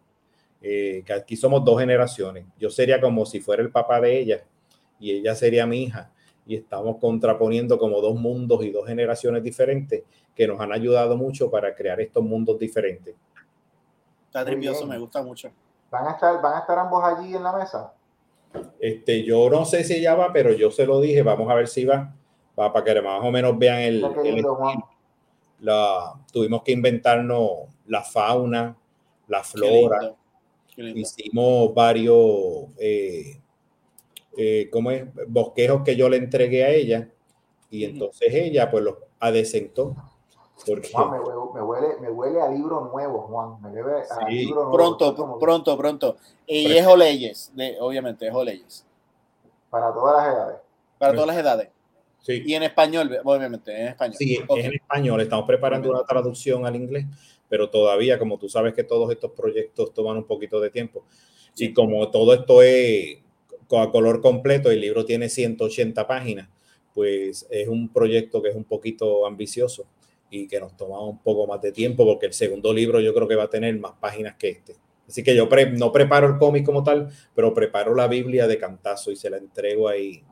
eh, 0.66 1.02
que 1.04 1.12
aquí 1.12 1.36
somos 1.36 1.62
dos 1.62 1.78
generaciones. 1.78 2.46
Yo 2.58 2.70
sería 2.70 2.98
como 2.98 3.26
si 3.26 3.38
fuera 3.38 3.62
el 3.62 3.70
papá 3.70 4.00
de 4.00 4.18
ella 4.18 4.44
y 4.98 5.10
ella 5.10 5.34
sería 5.34 5.66
mi 5.66 5.82
hija. 5.82 6.10
Y 6.46 6.56
estamos 6.56 6.96
contraponiendo 6.96 7.78
como 7.78 8.00
dos 8.00 8.18
mundos 8.18 8.64
y 8.64 8.70
dos 8.70 8.86
generaciones 8.86 9.42
diferentes 9.42 10.04
que 10.34 10.48
nos 10.48 10.58
han 10.58 10.72
ayudado 10.72 11.18
mucho 11.18 11.50
para 11.50 11.74
crear 11.74 12.00
estos 12.00 12.24
mundos 12.24 12.58
diferentes. 12.58 13.14
Está 14.26 14.42
nervioso, 14.42 14.86
me 14.86 14.98
gusta 14.98 15.22
mucho. 15.22 15.50
¿Van 15.90 16.06
a, 16.06 16.12
estar, 16.12 16.40
¿Van 16.40 16.54
a 16.54 16.60
estar 16.60 16.78
ambos 16.78 17.04
allí 17.04 17.36
en 17.36 17.42
la 17.42 17.52
mesa? 17.52 17.92
Este, 18.80 19.22
yo 19.22 19.50
no 19.50 19.66
sé 19.66 19.84
si 19.84 19.96
ella 19.96 20.14
va, 20.14 20.32
pero 20.32 20.50
yo 20.52 20.70
se 20.70 20.86
lo 20.86 20.98
dije, 20.98 21.22
vamos 21.22 21.50
a 21.50 21.54
ver 21.54 21.68
si 21.68 21.84
va 21.84 22.14
para, 22.54 22.82
que 22.82 23.02
más 23.02 23.22
o 23.22 23.30
menos 23.30 23.58
vean 23.58 23.80
el, 23.80 24.00
la, 25.60 26.14
tuvimos 26.32 26.62
que 26.62 26.72
inventarnos 26.72 27.68
la 27.86 28.02
fauna, 28.02 28.74
la 29.28 29.44
flora. 29.44 30.14
Hicimos 30.76 31.72
varios 31.72 32.70
eh, 32.78 33.40
eh, 34.36 34.68
¿cómo 34.72 34.90
es? 34.90 35.04
bosquejos 35.28 35.82
que 35.84 35.96
yo 35.96 36.08
le 36.08 36.16
entregué 36.16 36.64
a 36.64 36.70
ella 36.70 37.08
y 37.70 37.84
entonces 37.84 38.32
ella 38.32 38.70
pues 38.70 38.84
los 38.84 38.96
adecentó. 39.20 39.96
Porque... 40.66 40.90
me, 40.96 41.60
huele, 41.60 42.00
me, 42.00 42.10
huele, 42.10 42.40
a 42.40 42.48
libro 42.48 42.88
nuevo, 42.92 43.22
Juan. 43.22 43.60
Me 43.60 43.70
debe 43.70 44.02
a 44.08 44.28
libro 44.28 44.54
nuevo. 44.54 44.72
Pronto, 44.72 45.38
pronto, 45.40 45.76
pronto. 45.76 46.16
Y 46.46 46.72
es 46.76 46.86
Oleyes, 46.86 47.52
obviamente, 47.80 48.28
es 48.28 48.34
Oleyes. 48.34 48.86
Para 49.68 49.92
todas 49.92 50.24
las 50.24 50.34
edades. 50.34 50.56
Para 50.98 51.12
todas 51.12 51.26
las 51.26 51.36
edades. 51.36 51.68
Y 52.26 52.54
en 52.54 52.62
español, 52.62 53.18
obviamente, 53.24 53.78
en 53.78 53.88
español. 53.88 54.16
Sí, 54.16 54.38
es 54.56 54.64
en 54.64 54.74
español. 54.74 55.20
Estamos 55.20 55.44
preparando 55.46 55.90
una 55.90 56.04
traducción 56.04 56.64
al 56.64 56.76
inglés, 56.76 57.06
pero 57.54 57.70
todavía, 57.70 58.18
como 58.18 58.36
tú 58.36 58.48
sabes 58.48 58.74
que 58.74 58.82
todos 58.82 59.08
estos 59.12 59.30
proyectos 59.30 59.94
toman 59.94 60.16
un 60.16 60.24
poquito 60.24 60.58
de 60.58 60.70
tiempo. 60.70 61.04
Y 61.56 61.72
como 61.72 62.10
todo 62.10 62.34
esto 62.34 62.62
es 62.62 63.18
a 63.70 63.90
color 63.92 64.20
completo, 64.20 64.72
el 64.72 64.80
libro 64.80 65.04
tiene 65.04 65.28
180 65.28 66.04
páginas, 66.08 66.48
pues 66.92 67.46
es 67.50 67.68
un 67.68 67.92
proyecto 67.92 68.42
que 68.42 68.48
es 68.48 68.56
un 68.56 68.64
poquito 68.64 69.24
ambicioso. 69.24 69.86
y 70.30 70.48
que 70.48 70.58
nos 70.58 70.76
toma 70.76 71.00
un 71.00 71.22
poco 71.22 71.46
más 71.46 71.60
de 71.60 71.70
tiempo 71.70 72.04
porque 72.04 72.26
el 72.26 72.32
segundo 72.32 72.74
libro 72.74 72.98
yo 72.98 73.14
creo 73.14 73.28
que 73.28 73.36
va 73.36 73.44
a 73.44 73.50
tener 73.50 73.78
más 73.78 73.92
páginas 74.00 74.34
que 74.34 74.48
este. 74.48 74.74
Así 75.06 75.22
que 75.22 75.36
yo 75.36 75.48
no 75.76 75.92
preparo 75.92 76.26
el 76.26 76.38
cómic 76.38 76.66
como 76.66 76.82
tal, 76.82 77.08
pero 77.36 77.54
preparo 77.54 77.94
la 77.94 78.08
Biblia 78.08 78.48
de 78.48 78.58
cantazo 78.58 79.12
y 79.12 79.16
se 79.16 79.30
la 79.30 79.36
entrego 79.36 79.86
ahí 79.88 80.24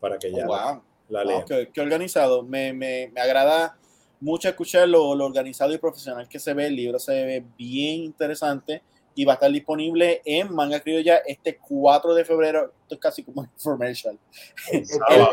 para 0.00 0.18
que 0.18 0.32
ya 0.32 0.46
oh, 0.48 0.82
la, 1.10 1.22
lea. 1.22 1.44
qué, 1.70 1.80
organizado. 1.82 2.42
Me, 2.44 2.72
me, 2.72 3.10
me, 3.12 3.20
agrada 3.20 3.76
mucho 4.22 4.48
escuchar 4.48 4.88
lo, 4.88 5.14
lo, 5.14 5.26
organizado 5.26 5.72
y 5.72 5.78
profesional 5.78 6.28
que 6.28 6.38
se 6.38 6.54
ve. 6.54 6.68
El 6.68 6.76
libro 6.76 6.98
se 6.98 7.12
ve 7.12 7.44
bien 7.58 8.02
interesante 8.02 8.82
y 9.14 9.24
va 9.24 9.32
a 9.32 9.34
estar 9.34 9.50
disponible 9.50 10.22
en 10.24 10.54
Manga 10.54 10.80
Criolla 10.80 11.16
este 11.26 11.58
4 11.58 12.14
de 12.14 12.24
febrero. 12.24 12.72
Esto 12.82 12.94
es 12.94 13.00
casi 13.00 13.24
como 13.24 13.42
information. 13.44 14.18
El 14.70 14.86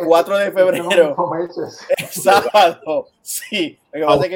4 0.06 0.38
de 0.38 0.52
febrero. 0.52 1.16
sábado. 2.10 3.08
Sí. 3.22 3.80
Lo 3.92 4.20
que 4.20 4.36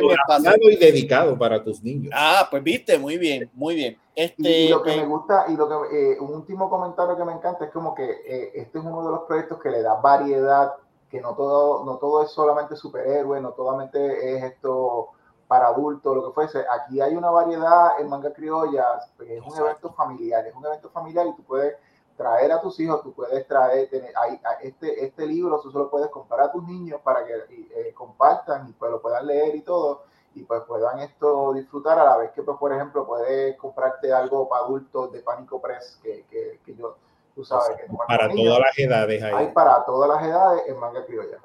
y 0.71 0.75
dedicado 0.77 1.37
para 1.37 1.63
tus 1.63 1.83
niños. 1.83 2.11
Ah, 2.15 2.47
pues 2.49 2.63
viste, 2.63 2.97
muy 2.97 3.17
bien, 3.17 3.49
muy 3.53 3.75
bien. 3.75 3.97
Este, 4.15 4.65
y 4.65 4.67
lo 4.69 4.83
que 4.83 4.95
me 4.95 5.05
gusta, 5.05 5.45
y 5.49 5.55
lo 5.55 5.67
que 5.67 6.13
eh, 6.13 6.19
un 6.19 6.33
último 6.33 6.69
comentario 6.69 7.17
que 7.17 7.25
me 7.25 7.33
encanta 7.33 7.65
es 7.65 7.71
como 7.71 7.95
que 7.95 8.03
eh, 8.03 8.51
este 8.53 8.77
es 8.77 8.83
uno 8.83 9.03
de 9.03 9.11
los 9.11 9.21
proyectos 9.27 9.59
que 9.59 9.69
le 9.69 9.81
da 9.81 9.95
variedad, 9.95 10.71
que 11.13 11.21
no 11.21 11.35
todo, 11.35 11.85
no 11.85 11.97
todo 11.97 12.23
es 12.23 12.31
solamente 12.31 12.75
superhéroe, 12.75 13.39
no 13.39 13.53
solamente 13.53 14.35
es 14.35 14.43
esto 14.45 15.09
para 15.47 15.67
adultos, 15.67 16.15
lo 16.15 16.25
que 16.25 16.33
fuese. 16.33 16.65
Aquí 16.67 16.99
hay 17.01 17.15
una 17.15 17.29
variedad 17.29 17.99
en 17.99 18.09
manga 18.09 18.33
criolla, 18.33 18.99
es 19.19 19.41
un 19.45 19.55
evento 19.55 19.93
familiar, 19.93 20.43
es 20.47 20.55
un 20.55 20.65
evento 20.65 20.89
familiar 20.89 21.27
y 21.27 21.35
tú 21.35 21.43
puedes 21.43 21.77
traer 22.17 22.51
a 22.51 22.59
tus 22.59 22.79
hijos, 22.79 23.03
tú 23.03 23.13
puedes 23.13 23.47
traer, 23.47 23.91
tener, 23.91 24.11
hay, 24.17 24.41
este, 24.63 25.05
este 25.05 25.27
libro, 25.27 25.61
tú 25.61 25.69
solo 25.69 25.87
puedes 25.91 26.09
comprar 26.09 26.47
a 26.47 26.51
tus 26.51 26.63
niños 26.63 26.99
para 27.01 27.23
que 27.23 27.33
eh, 27.51 27.93
compartan 27.93 28.67
y 28.67 28.73
pues 28.73 28.89
lo 28.89 28.99
puedan 28.99 29.27
leer 29.27 29.53
y 29.53 29.61
todo, 29.61 30.05
y 30.33 30.41
pues 30.41 30.63
puedan 30.63 30.97
esto 30.97 31.53
disfrutar 31.53 31.99
a 31.99 32.05
la 32.05 32.17
vez 32.17 32.31
que, 32.31 32.41
pues, 32.41 32.57
por 32.57 32.73
ejemplo, 32.73 33.05
puedes 33.05 33.55
comprarte 33.57 34.11
algo 34.11 34.49
para 34.49 34.65
adultos 34.65 35.11
de 35.11 35.19
Pánico 35.19 35.61
Press, 35.61 35.99
que, 36.01 36.25
que, 36.25 36.59
que 36.65 36.73
yo, 36.73 36.95
tú 37.35 37.43
sabes 37.43 37.77
que 37.77 37.83
para 38.07 38.29
todas 38.29 38.59
las 38.59 38.77
edades 38.77 39.23
hay. 39.23 39.33
hay. 39.33 39.47
para 39.53 39.83
todas 39.85 40.09
las 40.09 40.23
edades 40.23 40.63
en 40.67 40.79
manga 40.79 41.05
criolla. 41.05 41.39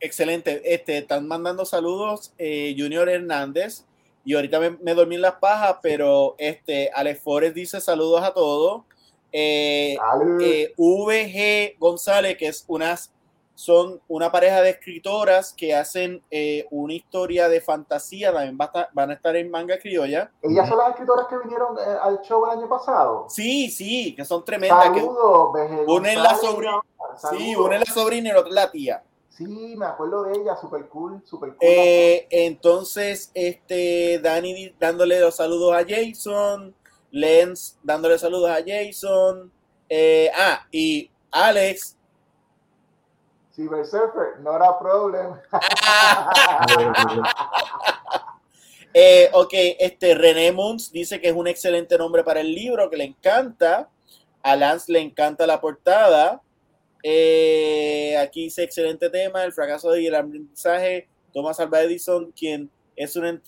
Excelente. 0.00 0.74
Este, 0.74 0.98
están 0.98 1.28
mandando 1.28 1.64
saludos 1.64 2.34
eh, 2.38 2.74
Junior 2.76 3.08
Hernández. 3.08 3.84
Y 4.24 4.34
ahorita 4.34 4.60
me, 4.60 4.94
dormí 4.94 5.16
en 5.16 5.22
las 5.22 5.34
pajas, 5.34 5.78
pero 5.82 6.36
este, 6.38 6.90
Alex 6.94 7.20
Forest 7.22 7.54
dice 7.56 7.80
saludos 7.80 8.22
a 8.22 8.32
todos. 8.32 8.82
Eh, 9.32 9.96
eh, 10.40 10.74
VG 10.76 11.78
González, 11.78 12.36
que 12.36 12.46
es 12.48 12.64
unas, 12.68 13.12
son 13.62 14.00
una 14.08 14.32
pareja 14.32 14.60
de 14.60 14.70
escritoras 14.70 15.54
que 15.56 15.72
hacen 15.72 16.20
una 16.70 16.94
historia 16.94 17.48
de 17.48 17.60
fantasía, 17.60 18.32
también 18.32 18.58
van 18.58 19.10
a 19.10 19.12
estar 19.12 19.36
en 19.36 19.50
manga 19.52 19.78
criolla. 19.78 20.32
¿Ellas 20.42 20.68
son 20.68 20.78
las 20.78 20.90
escritoras 20.90 21.26
que 21.28 21.38
vinieron 21.38 21.78
al 21.78 22.20
show 22.22 22.44
el 22.46 22.58
año 22.58 22.68
pasado? 22.68 23.26
Sí, 23.28 23.70
sí, 23.70 24.16
que 24.16 24.24
son 24.24 24.44
tremendas. 24.44 24.84
Saludos, 24.84 25.52
una 25.86 26.10
es 26.10 26.18
la 26.18 26.34
sobrina, 26.34 26.80
sí, 27.30 27.54
una 27.54 27.76
es 27.76 27.88
la 27.88 27.94
sobrina 27.94 28.30
y 28.30 28.32
la 28.32 28.40
otra 28.40 28.52
la 28.52 28.70
tía. 28.70 29.02
Sí, 29.28 29.44
me 29.46 29.86
acuerdo 29.86 30.24
de 30.24 30.40
ella, 30.40 30.56
super 30.56 30.88
cool, 30.88 31.22
super 31.24 31.50
cool. 31.50 31.58
Eh, 31.60 32.26
entonces, 32.30 33.30
este, 33.32 34.18
Dani 34.18 34.74
dándole 34.78 35.20
los 35.20 35.36
saludos 35.36 35.74
a 35.74 35.84
Jason, 35.88 36.74
Lens 37.12 37.78
dándole 37.82 38.18
saludos 38.18 38.50
a 38.50 38.58
Jason, 38.66 39.52
eh, 39.88 40.30
ah, 40.36 40.66
y 40.72 41.10
Alex. 41.30 41.96
Cyber 43.54 43.84
Surfer, 43.84 44.40
not 44.40 44.62
a 44.62 44.78
problem. 44.78 45.38
eh, 48.94 49.28
ok, 49.32 49.52
este 49.78 50.14
René 50.14 50.52
Moons 50.52 50.90
dice 50.90 51.20
que 51.20 51.28
es 51.28 51.34
un 51.34 51.46
excelente 51.46 51.98
nombre 51.98 52.24
para 52.24 52.40
el 52.40 52.54
libro, 52.54 52.88
que 52.88 52.96
le 52.96 53.04
encanta. 53.04 53.90
A 54.42 54.56
Lance 54.56 54.90
le 54.90 55.00
encanta 55.00 55.46
la 55.46 55.60
portada. 55.60 56.40
Eh, 57.02 58.16
aquí 58.18 58.44
dice 58.44 58.62
excelente 58.62 59.10
tema, 59.10 59.44
el 59.44 59.52
fracaso 59.52 59.90
de 59.90 60.06
el 60.06 60.14
aprendizaje. 60.14 61.08
Thomas 61.32 61.60
Alva 61.60 61.82
Edison, 61.82 62.32
quien 62.32 62.70
es, 62.96 63.16
un, 63.16 63.42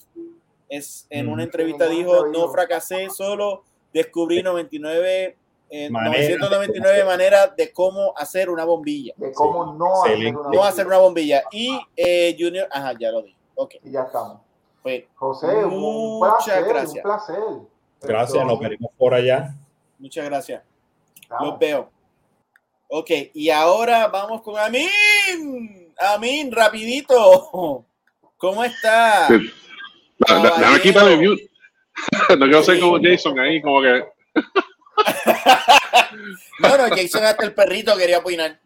es 0.69 1.07
en 1.11 1.29
una 1.29 1.45
entrevista 1.45 1.87
dijo, 1.87 2.29
no 2.29 2.51
fracasé, 2.51 3.09
solo 3.11 3.65
descubrí 3.93 4.43
99, 4.43 5.37
999 5.71 7.05
maneras 7.05 7.57
de 7.57 7.73
cómo 7.73 8.13
hacer 8.17 8.49
una 8.49 8.65
bombilla. 8.65 9.15
De 9.17 9.33
cómo 9.33 9.75
no, 9.75 10.05
hacer 10.05 10.37
una, 10.37 10.51
no 10.51 10.65
hacer 10.65 10.87
una 10.87 10.99
bombilla. 10.99 11.43
Y 11.51 11.79
eh, 11.97 12.37
Junior, 12.39 12.69
ajá, 12.71 12.95
ya 12.99 13.11
lo 13.11 13.23
dije. 13.23 13.37
Okay. 13.55 13.81
Y 13.85 13.93
ya 13.93 14.03
estamos. 14.03 14.41
Pues, 14.83 15.05
José, 15.15 15.47
muchas 15.67 16.69
gracias. 16.69 16.97
Un 16.97 17.03
placer. 17.03 17.39
Gracias, 18.03 18.47
nos 18.47 18.61
veremos 18.61 18.91
por 18.99 19.15
allá. 19.15 19.55
Muchas 19.99 20.25
gracias. 20.27 20.63
Los 21.41 21.59
veo. 21.59 21.91
Ok, 22.89 23.11
y 23.33 23.51
ahora 23.51 24.09
vamos 24.09 24.43
con 24.43 24.59
Amin. 24.59 25.93
Amin, 25.99 26.53
rapidito. 26.53 27.85
¿Cómo 28.37 28.63
está? 28.63 29.29
Déjame 30.19 30.81
quitarle 30.81 31.17
mute. 31.17 31.51
No 32.39 32.47
quiero 32.47 32.63
ser 32.63 32.81
como 32.81 32.99
Jason 33.01 33.39
ahí, 33.39 33.63
como 33.63 33.81
que. 33.81 34.05
no, 36.61 36.77
no, 36.77 36.89
Jason 36.89 37.25
hasta 37.25 37.45
el 37.45 37.55
perrito 37.55 37.97
quería 37.97 38.19
opinar. 38.19 38.61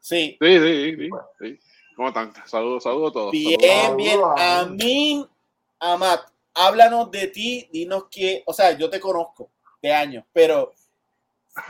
Sí. 0.00 0.36
Sí, 0.40 0.58
sí, 0.58 1.08
sí. 1.40 1.60
¿Cómo 1.96 2.08
están? 2.08 2.32
Saludos, 2.46 2.82
saludos 2.82 3.10
a 3.10 3.12
todos. 3.12 3.32
Bien, 3.32 3.96
bien. 3.96 4.20
Amin, 4.36 5.26
Amat, 5.78 6.28
háblanos 6.54 7.10
de 7.10 7.28
ti, 7.28 7.68
dinos 7.72 8.06
que, 8.10 8.42
o 8.46 8.52
sea, 8.52 8.76
yo 8.76 8.90
te 8.90 9.00
conozco 9.00 9.50
de 9.80 9.92
años, 9.92 10.24
pero 10.32 10.72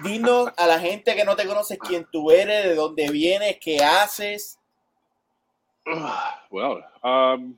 dinos 0.03 0.51
a 0.57 0.67
la 0.67 0.79
gente 0.79 1.15
que 1.15 1.25
no 1.25 1.37
te 1.37 1.47
conoce 1.47 1.79
quién 1.79 2.07
tú 2.11 2.31
eres, 2.31 2.65
de 2.65 2.75
dónde 2.75 3.11
vienes, 3.11 3.59
qué 3.61 3.83
haces. 3.83 4.59
Well, 6.51 6.83
um, 7.03 7.57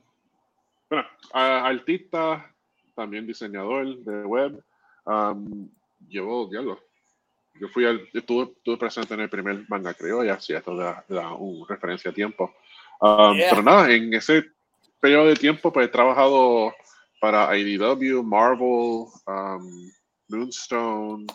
bueno, 0.89 1.07
artista, 1.31 2.53
también 2.95 3.25
diseñador 3.25 3.97
de 3.99 4.25
web. 4.25 4.63
Um, 5.05 5.69
llevo, 6.07 6.47
diablo. 6.47 6.79
Yo 7.59 7.67
fui 7.69 7.85
al, 7.85 8.07
estuve, 8.13 8.51
estuve, 8.55 8.77
presente 8.77 9.13
en 9.13 9.21
el 9.21 9.29
primer 9.29 9.65
manga 9.67 9.93
criolla, 9.93 10.39
si 10.39 10.53
esto 10.53 10.75
da, 10.75 11.03
da 11.07 11.33
una 11.33 11.65
referencia 11.67 12.11
a 12.11 12.13
tiempo. 12.13 12.53
Um, 13.01 13.37
pero 13.37 13.63
nada, 13.63 13.91
en 13.91 14.13
ese 14.13 14.45
periodo 14.99 15.27
de 15.27 15.35
tiempo, 15.35 15.71
pues 15.71 15.87
he 15.87 15.91
trabajado 15.91 16.73
para 17.19 17.57
IDW, 17.57 18.23
Marvel, 18.23 19.07
um, 19.25 19.91
Moonstone, 20.29 21.25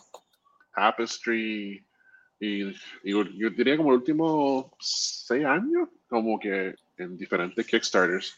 Tapestry, 0.75 1.85
y, 2.45 2.73
yo 3.05 3.25
diría 3.57 3.77
como 3.77 3.93
los 3.93 4.01
últimos 4.01 4.67
seis 4.81 5.45
años, 5.45 5.89
como 6.09 6.41
que 6.41 6.75
en 6.99 7.17
diferentes 7.17 7.65
Kickstarters. 7.65 8.37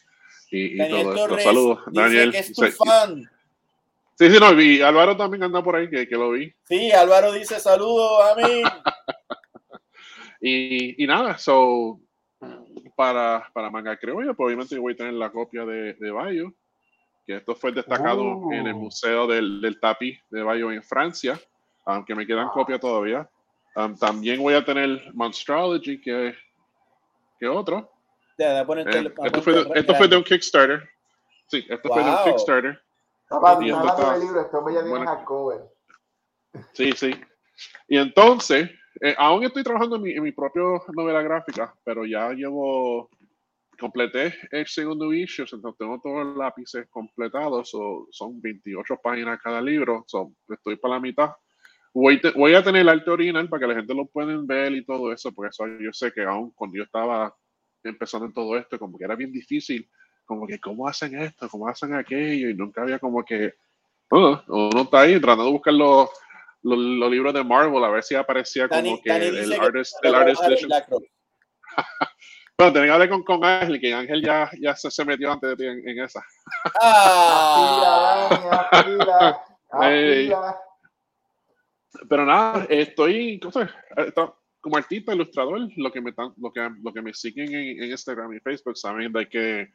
Y, 0.51 0.79
y 0.79 0.89
todo 0.89 1.15
esto. 1.15 1.39
Saludos, 1.39 1.79
Daniel. 1.91 2.31
Que 2.31 2.37
es 2.37 2.53
tu 2.53 2.61
fan. 2.67 3.27
Sí, 4.17 4.29
sí, 4.29 4.37
no, 4.39 4.59
y 4.59 4.81
Álvaro 4.81 5.17
también 5.17 5.43
anda 5.43 5.63
por 5.63 5.75
ahí, 5.75 5.89
que, 5.89 6.07
que 6.07 6.15
lo 6.15 6.31
vi. 6.31 6.53
Sí, 6.63 6.91
Álvaro 6.91 7.33
dice 7.33 7.59
saludos 7.59 8.23
a 8.23 8.35
mí. 8.35 8.63
y, 10.41 11.03
y 11.03 11.07
nada, 11.07 11.37
so, 11.37 11.99
para, 12.95 13.49
para 13.53 13.69
Manga 13.69 13.97
Criolla, 13.97 14.33
pues 14.33 14.47
obviamente 14.47 14.79
voy 14.79 14.93
a 14.93 14.97
tener 14.97 15.13
la 15.13 15.31
copia 15.31 15.65
de, 15.65 15.93
de 15.95 16.11
Bayo, 16.11 16.53
que 17.25 17.35
esto 17.35 17.55
fue 17.55 17.73
destacado 17.73 18.51
en 18.51 18.67
el 18.67 18.73
oh. 18.73 18.79
Museo 18.79 19.27
del, 19.27 19.59
del 19.59 19.79
Tapi 19.79 20.17
de 20.29 20.43
Bayo 20.43 20.71
en 20.71 20.81
Francia 20.81 21.39
aunque 21.85 22.15
me 22.15 22.25
quedan 22.25 22.49
copias 22.49 22.79
todavía. 22.79 23.29
Um, 23.75 23.95
también 23.95 24.41
voy 24.41 24.53
a 24.53 24.65
tener 24.65 25.13
Monstrology, 25.13 26.01
que, 26.01 26.35
que 27.39 27.47
otro. 27.47 27.91
Ya, 28.37 28.61
eh, 28.61 29.13
esto, 29.23 29.41
fue, 29.41 29.65
esto 29.75 29.95
fue 29.95 30.07
de 30.07 30.17
un 30.17 30.23
Kickstarter. 30.23 30.89
Sí, 31.47 31.65
esto 31.69 31.89
fue 31.89 32.03
de 32.03 32.09
un 32.09 32.17
Kickstarter. 32.25 32.81
Sí, 36.73 36.91
sí. 36.93 37.11
Y 37.87 37.97
entonces, 37.97 38.69
eh, 39.01 39.15
aún 39.17 39.43
estoy 39.43 39.63
trabajando 39.63 39.97
en 39.97 40.01
mi, 40.01 40.11
en 40.11 40.23
mi 40.23 40.31
propia 40.31 40.61
novela 40.93 41.21
gráfica, 41.21 41.73
pero 41.83 42.05
ya 42.05 42.31
llevo, 42.31 43.09
completé 43.79 44.33
el 44.51 44.67
segundo 44.67 45.13
issue, 45.13 45.45
entonces 45.51 45.77
tengo 45.77 45.99
todos 46.01 46.25
los 46.25 46.37
lápices 46.37 46.87
completados, 46.89 47.71
son 48.11 48.41
28 48.41 48.97
páginas 49.01 49.41
cada 49.41 49.61
libro, 49.61 50.05
estoy 50.49 50.75
para 50.77 50.95
la 50.95 50.99
mitad. 50.99 51.31
Voy, 51.93 52.19
a 52.53 52.63
tener 52.63 52.81
el 52.81 52.89
arte 52.89 53.09
original 53.09 53.47
para 53.47 53.61
que 53.61 53.67
la 53.67 53.75
gente 53.75 53.93
lo 53.93 54.05
puedan 54.07 54.45
ver 54.45 54.73
y 54.73 54.83
todo 54.83 55.13
eso, 55.13 55.31
porque 55.31 55.49
eso 55.49 55.65
yo 55.79 55.93
sé 55.93 56.11
que 56.11 56.23
aún 56.23 56.51
cuando 56.51 56.77
yo 56.77 56.83
estaba 56.83 57.33
empezando 57.83 58.25
en 58.25 58.33
todo 58.33 58.57
esto, 58.57 58.77
como 58.77 58.97
que 58.97 59.05
era 59.05 59.15
bien 59.15 59.31
difícil, 59.31 59.89
como 60.25 60.47
que 60.47 60.59
cómo 60.59 60.87
hacen 60.87 61.21
esto, 61.21 61.49
cómo 61.49 61.67
hacen 61.67 61.93
aquello, 61.93 62.49
y 62.49 62.55
nunca 62.55 62.81
había 62.81 62.99
como 62.99 63.23
que, 63.23 63.53
uh, 64.11 64.37
uno 64.47 64.81
está 64.81 65.01
ahí 65.01 65.19
tratando 65.19 65.45
de 65.45 65.51
buscar 65.51 65.73
los, 65.73 66.09
los, 66.63 67.11
libros 67.11 67.33
de 67.33 67.43
Marvel, 67.43 67.83
a 67.83 67.89
ver 67.89 68.03
si 68.03 68.15
aparecía 68.15 68.67
como 68.67 69.01
que 69.01 69.09
el, 69.09 69.53
artist, 69.53 69.95
el 70.03 70.15
artist 70.15 70.41
Bueno, 72.57 72.71
tenía 72.71 72.87
que 72.87 72.93
hablar 72.93 73.09
con, 73.09 73.21
con 73.23 73.43
Ángel, 73.43 73.81
que 73.81 73.93
Ángel 73.93 74.23
ya, 74.23 74.49
ya 74.61 74.73
se, 74.77 74.89
se 74.89 75.03
metió 75.03 75.29
antes 75.29 75.49
de 75.49 75.55
ti 75.57 75.65
en, 75.65 75.89
en 75.89 76.03
esa. 76.03 76.25
Ah. 76.81 78.29
Pero 82.09 82.25
nada, 82.25 82.65
estoy, 82.69 83.39
como 84.61 84.77
artista, 84.77 85.13
ilustrador, 85.13 85.59
lo 85.75 85.91
que 85.91 86.01
me, 86.01 86.13
lo 86.37 86.51
que, 86.51 86.69
lo 86.81 86.93
que 86.93 87.01
me 87.01 87.13
siguen 87.13 87.53
en, 87.53 87.83
en 87.83 87.91
Instagram 87.91 88.33
y 88.33 88.39
Facebook 88.39 88.77
saben 88.77 89.11
de 89.11 89.27
que 89.27 89.73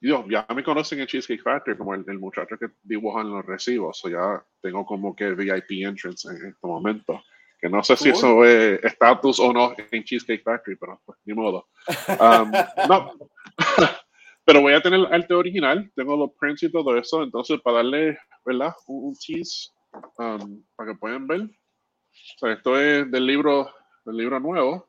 Dios, 0.00 0.24
ya 0.30 0.46
me 0.54 0.64
conocen 0.64 1.00
en 1.00 1.06
Cheesecake 1.06 1.42
Factory 1.42 1.76
como 1.76 1.94
el, 1.94 2.04
el 2.08 2.18
muchacho 2.18 2.56
que 2.56 2.68
dibuja 2.82 3.20
en 3.20 3.30
los 3.30 3.44
recibos, 3.44 4.02
o 4.04 4.08
ya 4.08 4.42
tengo 4.62 4.86
como 4.86 5.14
que 5.14 5.32
VIP 5.32 5.84
entrance 5.84 6.26
en 6.28 6.46
este 6.46 6.66
momento. 6.66 7.22
Que 7.60 7.68
no 7.68 7.84
sé 7.84 7.94
si 7.96 8.08
eso 8.08 8.42
es 8.46 8.82
estatus 8.82 9.38
o 9.38 9.52
no 9.52 9.74
en 9.76 10.02
Cheesecake 10.02 10.42
Factory, 10.42 10.76
pero 10.76 10.98
pues, 11.04 11.18
ni 11.26 11.34
modo. 11.34 11.68
Um, 12.08 12.50
no. 12.88 13.12
pero 14.46 14.62
voy 14.62 14.72
a 14.72 14.80
tener 14.80 15.00
el 15.00 15.12
arte 15.12 15.34
original, 15.34 15.92
tengo 15.94 16.16
los 16.16 16.30
prints 16.38 16.62
y 16.62 16.72
todo 16.72 16.96
eso, 16.96 17.22
entonces 17.22 17.60
para 17.60 17.76
darle, 17.78 18.18
¿verdad? 18.46 18.72
Un, 18.86 19.08
un 19.08 19.14
tease 19.14 19.70
um, 20.16 20.64
para 20.76 20.92
que 20.92 20.98
puedan 20.98 21.26
ver. 21.26 21.42
O 21.42 22.38
sea, 22.38 22.52
esto 22.54 22.80
es 22.80 23.10
del 23.10 23.26
libro, 23.26 23.70
del 24.06 24.16
libro 24.16 24.40
nuevo. 24.40 24.88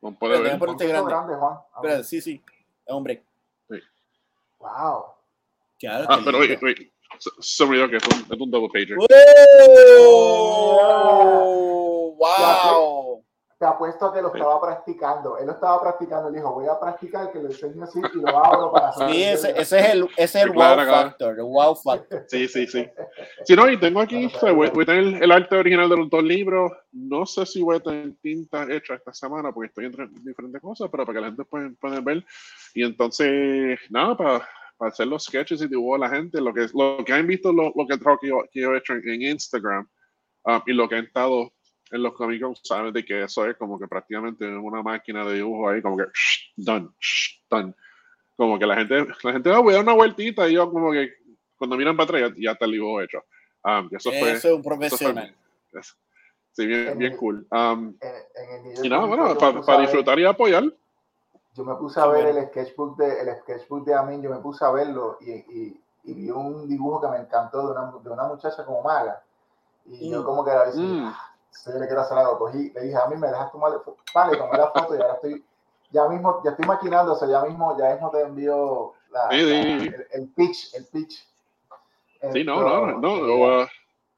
Como 0.00 0.18
puede 0.18 0.40
ver. 0.42 0.58
grande. 0.58 1.34
Juan. 1.36 2.04
sí, 2.04 2.20
sí, 2.20 2.42
hombre. 2.86 3.24
Sí. 4.64 5.86
Wow. 5.86 6.06
ah, 6.08 6.20
pero 6.24 6.38
oye, 6.38 6.58
oye, 6.62 6.92
se 7.40 7.64
me 7.64 7.70
olvidó 7.70 7.90
que 7.90 7.96
es 7.96 8.04
un, 8.06 8.20
es 8.32 8.40
un 8.40 8.50
double 8.50 8.68
pager. 8.72 8.96
¡Oh! 10.00 11.04
¡Wow! 12.18 13.23
Te 13.64 13.70
apuesto 13.70 14.04
a 14.04 14.12
que 14.12 14.20
lo 14.20 14.28
estaba 14.28 14.60
practicando. 14.60 15.38
Él 15.38 15.46
lo 15.46 15.52
estaba 15.52 15.80
practicando. 15.80 16.28
Él 16.28 16.34
dijo, 16.34 16.52
voy 16.52 16.66
a 16.66 16.78
practicar 16.78 17.32
que 17.32 17.38
lo 17.38 17.46
enseño 17.46 17.84
así 17.84 17.98
y 17.98 18.18
lo 18.18 18.28
abro 18.28 18.70
para 18.70 18.90
hacer. 18.90 19.10
Sí, 19.10 19.22
ese, 19.22 19.50
ese, 19.58 19.78
es 19.78 19.88
el, 19.88 20.02
ese 20.18 20.38
es 20.38 20.44
el 20.44 20.50
wow 20.50 20.76
factor. 20.76 21.38
El 21.38 21.44
wow 21.44 21.74
factor. 21.74 22.26
Sí, 22.28 22.46
sí, 22.46 22.66
sí. 22.66 22.86
Si 23.46 23.56
no, 23.56 23.66
y 23.70 23.80
tengo 23.80 24.02
aquí, 24.02 24.30
voy, 24.42 24.68
voy, 24.68 24.82
a 24.82 24.84
tener 24.84 25.22
el 25.22 25.32
arte 25.32 25.56
original 25.56 25.88
de 25.88 25.96
los 25.96 26.10
dos 26.10 26.22
libros. 26.22 26.72
No 26.92 27.24
sé 27.24 27.46
si 27.46 27.62
voy 27.62 27.76
a 27.76 27.80
tener 27.80 28.12
tinta 28.20 28.70
hecha 28.70 28.96
esta 28.96 29.14
semana 29.14 29.50
porque 29.50 29.68
estoy 29.68 29.86
entre 29.86 30.08
diferentes 30.08 30.60
cosas, 30.60 30.90
pero 30.90 31.06
para 31.06 31.16
que 31.16 31.20
la 31.22 31.26
gente 31.28 31.44
pueda, 31.46 31.70
pueda 31.80 32.00
ver. 32.02 32.22
Y 32.74 32.84
entonces, 32.84 33.78
nada, 33.88 34.14
para 34.14 34.46
para 34.76 34.90
hacer 34.90 35.06
los 35.06 35.24
sketches 35.24 35.62
y 35.62 35.68
dibujos 35.68 35.96
a 36.02 36.08
la 36.08 36.14
gente, 36.14 36.38
lo 36.38 36.52
que, 36.52 36.66
lo 36.74 37.02
que 37.02 37.12
han 37.14 37.26
visto, 37.26 37.50
lo, 37.50 37.72
lo 37.74 37.86
que, 37.86 37.96
que, 37.96 38.28
yo, 38.28 38.44
que 38.52 38.60
yo 38.60 38.74
he 38.74 38.78
hecho 38.78 38.92
en, 38.92 39.22
Instagram 39.22 39.88
um, 40.44 40.60
y 40.66 40.72
lo 40.72 40.88
que 40.88 40.96
han 40.96 41.04
estado 41.04 41.52
en 41.94 42.02
los 42.02 42.14
cómicos, 42.14 42.60
saben 42.64 42.92
de 42.92 43.04
que 43.04 43.22
eso 43.22 43.46
es 43.46 43.56
como 43.56 43.78
que 43.78 43.86
prácticamente 43.86 44.46
una 44.46 44.82
máquina 44.82 45.24
de 45.24 45.34
dibujo 45.34 45.68
ahí, 45.68 45.80
como 45.80 45.96
que 45.96 46.04
done, 46.56 46.88
done. 47.48 47.74
Como 48.36 48.58
que 48.58 48.66
la 48.66 48.76
gente, 48.76 49.06
la 49.22 49.32
gente 49.32 49.50
va 49.50 49.58
ah, 49.58 49.60
a 49.60 49.72
dar 49.72 49.82
una 49.82 49.92
vueltita 49.92 50.48
y 50.48 50.54
yo 50.54 50.70
como 50.70 50.90
que 50.90 51.12
cuando 51.56 51.76
miran 51.76 51.96
para 51.96 52.18
atrás 52.18 52.32
ya, 52.36 52.52
está 52.52 52.64
el 52.64 52.72
dibujo 52.72 53.00
hecho. 53.00 53.22
Um, 53.64 53.88
eso, 53.92 54.10
fue, 54.10 54.32
eso 54.32 54.48
es 54.48 54.54
un 54.54 54.62
profesional. 54.62 55.34
sí, 56.52 56.66
bien, 56.66 56.98
bien 56.98 57.16
cool. 57.16 57.46
Um, 57.50 57.96
y 58.82 58.88
nada, 58.88 59.06
bueno, 59.06 59.38
para 59.38 59.80
disfrutar 59.82 60.18
y 60.18 60.24
apoyar 60.24 60.64
yo 61.54 61.64
me 61.64 61.76
puse 61.76 62.00
a 62.00 62.06
ver 62.06 62.26
el 62.26 62.48
sketchbook 62.48 62.96
de 62.96 63.20
el 63.20 63.36
sketchbook 63.42 63.84
de 63.84 63.94
Amin, 63.94 64.20
yo 64.20 64.28
me 64.28 64.38
puse 64.38 64.64
a 64.64 64.72
verlo 64.72 65.18
y, 65.20 65.30
y, 65.30 65.80
y 66.02 66.14
vi 66.14 66.30
un 66.30 66.68
dibujo 66.68 67.00
que 67.00 67.08
me 67.08 67.18
encantó 67.18 67.66
de 67.66 67.72
una, 67.72 67.92
de 68.02 68.10
una 68.10 68.24
muchacha 68.24 68.64
como 68.64 68.82
maga. 68.82 69.22
Y 69.86 70.10
yo 70.10 70.22
mm. 70.22 70.24
como 70.24 70.44
que 70.44 70.50
era 70.50 70.66
decir, 70.66 70.82
mm. 70.82 71.14
Se 71.54 71.78
le 71.78 71.86
quiero 71.86 72.02
hacer 72.02 72.18
algo. 72.18 72.38
Cogí, 72.38 72.70
le 72.74 72.80
dije, 72.82 72.96
a 72.96 73.08
mí 73.08 73.16
me 73.16 73.28
dejas 73.28 73.50
tomar, 73.52 73.72
vale, 74.14 74.36
tomé 74.36 74.58
la 74.58 74.70
foto 74.70 74.96
y 74.96 75.00
ahora 75.00 75.14
estoy, 75.14 75.44
ya 75.90 76.08
mismo, 76.08 76.42
ya 76.44 76.50
estoy 76.50 76.66
maquinando, 76.66 77.12
o 77.12 77.16
sea, 77.16 77.28
ya 77.28 77.42
mismo, 77.42 77.78
ya 77.78 77.92
mismo 77.92 78.10
te 78.10 78.20
envío 78.20 78.92
la, 79.10 79.28
el, 79.30 80.28
pitch, 80.36 80.74
el 80.74 80.86
pitch. 80.86 81.26
Sí, 82.32 82.44
no, 82.44 82.60
no, 82.60 82.98
no, 82.98 83.16
no, 83.18 83.68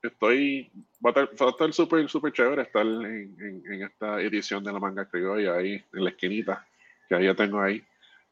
estoy, 0.03 0.71
va 1.05 1.11
a 1.11 1.49
estar 1.51 1.73
súper, 1.73 2.09
súper 2.09 2.33
chévere 2.33 2.63
estar 2.63 2.87
en, 2.87 3.37
en, 3.41 3.73
en, 3.73 3.83
esta 3.83 4.21
edición 4.21 4.63
de 4.63 4.73
la 4.73 4.79
manga 4.79 5.05
criolla 5.07 5.55
ahí 5.55 5.85
en 5.93 6.05
la 6.05 6.11
esquinita 6.11 6.65
que 7.09 7.15
ahí 7.15 7.25
ya 7.25 7.35
tengo 7.35 7.61
ahí. 7.61 7.83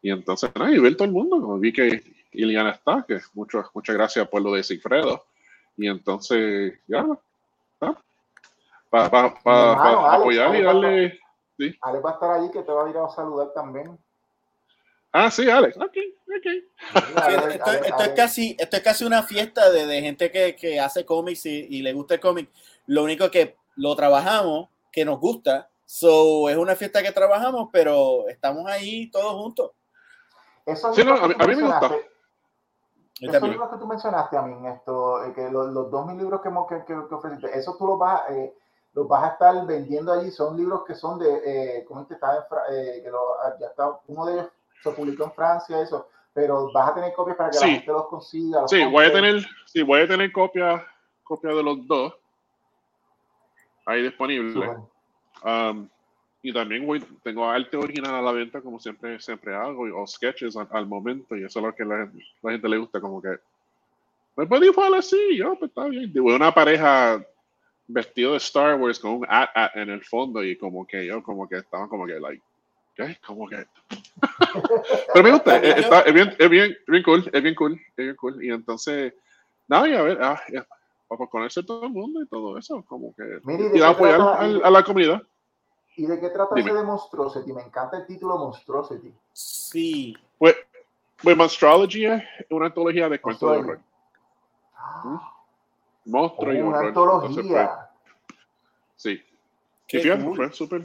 Y 0.03 0.11
entonces, 0.11 0.51
nada, 0.55 0.71
y 0.71 0.79
ver 0.79 0.97
todo 0.97 1.07
el 1.07 1.13
mundo, 1.13 1.59
vi 1.59 1.73
que 1.73 2.03
Iliana 2.33 2.71
está, 2.71 3.05
que 3.07 3.21
muchas 3.33 3.67
muchas 3.75 3.97
gracias 3.97 4.29
por 4.29 4.43
lo 4.43 4.53
de 4.53 4.63
Cifredo. 4.63 5.25
Y 5.77 5.89
entonces, 5.89 6.79
ya, 6.87 7.07
para 9.11 9.33
pa, 9.33 9.43
pa, 9.43 10.15
apoyar 10.15 10.55
y 10.55 10.63
darle... 10.63 11.21
Sí. 11.57 11.77
Alex 11.83 12.05
va 12.05 12.11
a 12.11 12.15
estar 12.15 12.31
allí, 12.33 12.51
que 12.51 12.63
te 12.63 12.73
va 12.73 12.87
a 12.87 12.91
ir 12.91 12.97
a 12.97 13.09
saludar 13.09 13.53
también. 13.55 13.97
Ah, 15.13 15.31
sí, 15.31 15.49
Alex. 15.49 15.77
Ok, 15.77 15.97
ok. 16.37 16.47
esto, 17.85 18.03
es 18.03 18.09
casi, 18.17 18.57
esto 18.59 18.77
es 18.77 18.83
casi 18.83 19.05
una 19.05 19.23
fiesta 19.23 19.71
de, 19.71 19.87
de 19.87 20.01
gente 20.01 20.33
que, 20.33 20.57
que, 20.57 20.81
hace 20.81 21.07
cómics 21.07 21.47
y, 21.47 21.67
y, 21.71 21.83
le 21.83 21.93
gusta 21.93 22.15
el 22.15 22.21
cómic. 22.21 22.51
Lo 22.87 23.05
único 23.05 23.31
que 23.31 23.57
lo 23.77 23.95
trabajamos, 23.95 24.69
que 24.91 25.05
nos 25.05 25.21
gusta, 25.21 25.71
So, 25.87 26.49
es 26.49 26.57
una 26.57 26.75
fiesta 26.75 27.03
que 27.03 27.13
trabajamos, 27.13 27.69
pero 27.73 28.27
estamos 28.29 28.67
ahí 28.67 29.11
todos 29.11 29.33
juntos. 29.35 29.73
Eso 30.65 30.93
es 30.93 31.05
lo 31.05 31.15
que 31.15 31.37
a, 31.39 31.47
mí 31.47 31.57
me 31.57 31.63
gusta. 31.63 31.91
Esos 33.21 33.49
libros 33.49 33.71
que 33.71 33.77
tú 33.77 33.87
mencionaste, 33.87 34.37
a 34.37 34.43
mí, 34.43 34.67
esto, 34.67 35.25
eh, 35.25 35.33
que 35.35 35.51
los, 35.51 35.69
los 35.73 35.91
dos 35.91 36.07
mil 36.07 36.19
libros 36.19 36.41
que, 36.41 36.51
que, 36.51 36.85
que, 36.85 37.15
ofreciste, 37.15 37.57
eso 37.57 37.77
tú 37.79 37.87
los 37.87 37.99
vas, 37.99 38.23
eh, 38.31 38.55
los 38.95 39.09
vas 39.09 39.25
a 39.25 39.33
estar 39.33 39.67
vendiendo 39.67 40.13
allí. 40.13 40.31
Son 40.31 40.57
libros 40.57 40.83
que 40.87 40.95
son 40.95 41.19
de, 41.19 41.43
eh, 41.45 41.85
¿cómo 41.87 42.03
es 42.03 42.09
que 42.09 42.15
está? 42.15 42.47
Eh, 42.71 43.01
que 43.03 43.11
lo, 43.11 43.35
ah, 43.43 43.55
ya 43.61 43.67
está, 43.67 43.99
uno 44.07 44.25
de 44.27 44.35
ellos 44.35 44.49
se 44.83 44.91
publicó 44.91 45.25
en 45.25 45.33
Francia, 45.33 45.81
eso, 45.81 46.09
pero 46.33 46.71
vas 46.73 46.91
a 46.91 46.95
tener 46.95 47.13
copias 47.15 47.37
para 47.37 47.51
que 47.51 47.59
la 47.59 47.67
gente 47.67 47.93
los 47.93 48.07
consiga. 48.09 48.69
sí, 48.69 48.85
voy 48.85 49.07
a 49.07 49.13
tener, 49.13 49.45
sí, 49.67 49.83
voy 49.83 50.03
a 50.03 50.09
tener 50.09 50.31
copias 50.33 50.83
copia 51.25 51.51
de 51.51 51.63
los 51.63 51.87
dos 51.87 52.15
ahí 53.87 54.03
disponibles. 54.03 54.79
Um, 55.43 55.89
y 56.43 56.53
también 56.53 56.87
voy, 56.87 57.01
tengo 57.23 57.49
arte 57.49 57.77
original 57.77 58.15
a 58.15 58.23
la 58.23 58.33
venta, 58.33 58.61
como 58.61 58.79
siempre, 58.79 59.19
siempre 59.19 59.55
hago, 59.55 59.85
o 59.95 60.07
sketches 60.07 60.57
al, 60.57 60.87
momento, 60.87 61.35
y 61.37 61.45
eso 61.45 61.59
es 61.59 61.65
lo 61.65 61.75
que 61.75 61.85
la, 61.85 62.11
la 62.43 62.53
gente 62.53 62.69
le 62.69 62.77
gusta, 62.77 63.01
como 63.01 63.21
que, 63.21 63.39
¿me 64.37 64.47
puede 64.47 64.63
dibujar 64.63 64.95
así? 64.95 65.39
Yo, 65.39 65.59
pues 65.59 65.71
está 65.71 65.87
bien. 65.87 66.13
Digo, 66.13 66.35
una 66.35 66.53
pareja 66.53 67.25
vestido 67.87 68.33
de 68.33 68.39
Star 68.39 68.81
Wars 68.81 68.99
con 68.99 69.13
un 69.13 69.27
at, 69.29 69.49
at 69.55 69.77
en 69.77 69.91
el 69.91 70.05
fondo, 70.05 70.43
y 70.43 70.57
como 70.57 70.87
que 70.87 71.07
yo, 71.07 71.23
como 71.23 71.49
que 71.49 71.59
estaba 71.59 71.89
como 71.89 72.07
que, 72.07 72.19
like, 72.19 72.43
¿qué? 72.95 73.19
Como 73.27 73.49
que. 73.49 73.67
Pero 75.13 75.25
me 75.25 75.33
gusta, 75.33 75.59
es, 75.59 75.79
está, 75.79 76.01
es, 76.03 76.15
bien, 76.15 76.35
es 76.39 76.51
bien, 76.51 76.77
bien 76.87 77.03
cool, 77.03 77.31
es 77.33 77.43
bien 77.43 77.55
cool, 77.55 77.73
es 77.75 78.05
bien 78.05 78.17
cool. 78.17 78.45
Y 78.45 78.51
entonces, 78.51 79.15
nada, 79.69 79.89
y 79.89 79.95
a 79.95 80.03
ver, 80.03 80.19
ah, 80.23 80.41
para 81.09 81.27
conocer 81.31 81.65
todo 81.65 81.85
el 81.85 81.91
mundo 81.91 82.23
y 82.23 82.27
todo 82.27 82.59
eso, 82.59 82.83
como 82.87 83.15
que. 83.15 83.41
y 83.75 83.81
apoyar 83.83 84.21
a 84.21 84.71
la 84.71 84.83
comunidad. 84.83 85.23
¿Y 85.97 86.07
de 86.07 86.19
qué 86.19 86.29
trata 86.31 86.59
ese 86.59 86.73
de 86.73 86.83
Monstrosity? 86.83 87.53
Me 87.53 87.63
encanta 87.63 87.99
el 87.99 88.07
título 88.07 88.37
Monstrosity. 88.37 89.15
Sí. 89.33 90.17
Pues, 90.39 90.57
pues 91.23 91.37
Monstrology 91.37 92.07
es 92.07 92.23
una 92.51 92.67
antología 92.67 93.09
de 93.09 93.21
cuentos 93.21 93.49
de 93.49 93.59
horror. 93.59 93.81
Ah. 94.77 95.34
Monstruo 96.07 96.53
y 96.53 96.61
horror. 96.61 96.69
Una 96.69 96.89
antología. 96.89 97.91
sí. 98.97 99.23
Qué 99.87 100.01
fíjate, 100.01 100.25
fue 100.35 100.51
súper 100.53 100.83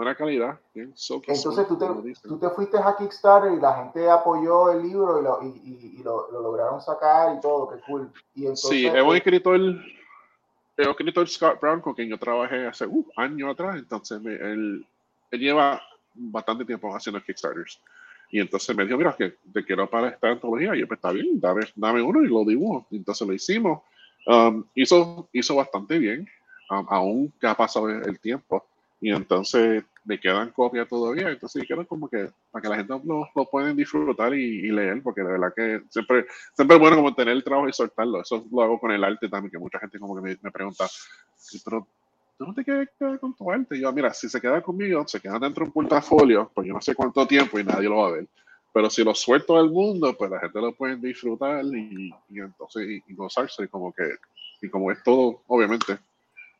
buena 0.00 0.14
calidad. 0.14 0.58
Bien, 0.74 0.92
Entonces 1.26 1.68
tú 1.68 1.78
te, 1.78 1.86
tú 2.26 2.38
te, 2.38 2.48
fuiste 2.50 2.78
a 2.78 2.96
Kickstarter 2.96 3.52
y 3.52 3.60
la 3.60 3.74
gente 3.76 4.08
apoyó 4.08 4.72
el 4.72 4.82
libro 4.82 5.20
y 5.20 5.22
lo, 5.22 5.42
y, 5.42 5.46
y, 5.46 5.96
y 6.00 6.02
lo, 6.02 6.30
lo, 6.32 6.40
lograron 6.40 6.80
sacar 6.80 7.36
y 7.36 7.40
todo, 7.40 7.68
qué 7.68 7.80
cool. 7.86 8.10
Y 8.34 8.42
entonces, 8.42 8.70
sí, 8.70 8.86
hemos 8.86 9.14
escrito 9.14 9.54
el, 9.54 9.80
el 10.78 10.88
escritor 10.88 11.28
Scott 11.28 11.60
Brown, 11.60 11.80
con 11.80 11.94
quien 11.94 12.08
yo 12.08 12.18
trabajé 12.18 12.66
hace 12.66 12.86
uh, 12.86 13.06
años 13.16 13.50
atrás, 13.50 13.76
entonces 13.76 14.18
él, 14.24 14.86
él, 15.30 15.40
lleva 15.40 15.82
bastante 16.14 16.64
tiempo 16.64 16.94
haciendo 16.94 17.22
Kickstarters. 17.22 17.78
Y 18.30 18.40
entonces 18.40 18.74
me 18.74 18.84
dijo, 18.84 18.96
mira, 18.96 19.14
que 19.16 19.34
te 19.52 19.64
quiero 19.64 19.90
para 19.90 20.08
esta 20.08 20.28
antología. 20.28 20.74
Y 20.74 20.80
yo, 20.80 20.88
pues 20.88 20.98
está 20.98 21.10
bien, 21.10 21.40
dame, 21.40 21.62
dame 21.74 22.00
uno 22.00 22.22
y 22.22 22.28
lo 22.28 22.44
dibujo. 22.44 22.86
entonces 22.90 23.26
lo 23.26 23.34
hicimos. 23.34 23.82
Um, 24.26 24.64
hizo, 24.74 25.28
hizo 25.32 25.56
bastante 25.56 25.98
bien, 25.98 26.28
um, 26.70 26.86
aún 26.88 27.32
que 27.40 27.46
ha 27.46 27.54
pasado 27.54 27.88
el 27.88 28.18
tiempo. 28.20 28.64
Y 29.00 29.10
entonces 29.10 29.82
me 30.04 30.20
quedan 30.20 30.50
copias 30.50 30.88
todavía, 30.88 31.30
entonces 31.30 31.64
quiero 31.66 31.86
como 31.86 32.08
que 32.08 32.30
para 32.50 32.62
que 32.62 32.68
la 32.68 32.76
gente 32.76 32.94
lo, 33.04 33.28
lo 33.34 33.44
pueden 33.46 33.76
disfrutar 33.76 34.34
y, 34.34 34.66
y, 34.66 34.70
leer, 34.70 35.02
porque 35.02 35.22
de 35.22 35.32
verdad 35.32 35.52
que 35.54 35.82
siempre, 35.88 36.26
siempre 36.54 36.76
es 36.76 36.80
bueno 36.80 36.96
como 36.96 37.14
tener 37.14 37.34
el 37.34 37.44
trabajo 37.44 37.68
y 37.68 37.72
soltarlo. 37.72 38.20
Eso 38.20 38.44
lo 38.50 38.62
hago 38.62 38.78
con 38.78 38.90
el 38.90 39.02
arte 39.02 39.28
también, 39.28 39.50
que 39.50 39.58
mucha 39.58 39.78
gente 39.78 39.98
como 39.98 40.14
que 40.16 40.22
me, 40.22 40.38
me 40.42 40.50
pregunta, 40.50 40.86
pero 41.64 41.86
tú 42.36 42.46
no 42.46 42.54
te 42.54 42.64
quedas 42.64 42.88
con 43.20 43.34
tu 43.34 43.50
arte. 43.50 43.76
Y 43.76 43.80
yo, 43.80 43.92
mira, 43.92 44.12
si 44.12 44.28
se 44.28 44.40
queda 44.40 44.60
conmigo, 44.62 45.06
se 45.06 45.20
queda 45.20 45.38
dentro 45.38 45.64
de 45.64 45.68
un 45.68 45.72
portafolio, 45.72 46.50
pues 46.54 46.66
yo 46.66 46.74
no 46.74 46.80
sé 46.80 46.94
cuánto 46.94 47.26
tiempo 47.26 47.58
y 47.58 47.64
nadie 47.64 47.88
lo 47.88 47.96
va 47.96 48.08
a 48.08 48.12
ver. 48.12 48.26
Pero 48.72 48.88
si 48.88 49.02
lo 49.02 49.14
suelto 49.14 49.56
al 49.56 49.70
mundo, 49.70 50.16
pues 50.16 50.30
la 50.30 50.40
gente 50.40 50.60
lo 50.60 50.72
puede 50.74 50.96
disfrutar 50.96 51.64
y, 51.64 52.14
y 52.30 52.40
entonces 52.40 52.88
y, 52.88 53.12
y 53.12 53.14
gozarse, 53.14 53.64
y 53.64 53.68
como 53.68 53.92
que, 53.92 54.04
y 54.62 54.68
como 54.68 54.92
es 54.92 55.02
todo, 55.02 55.42
obviamente, 55.48 55.98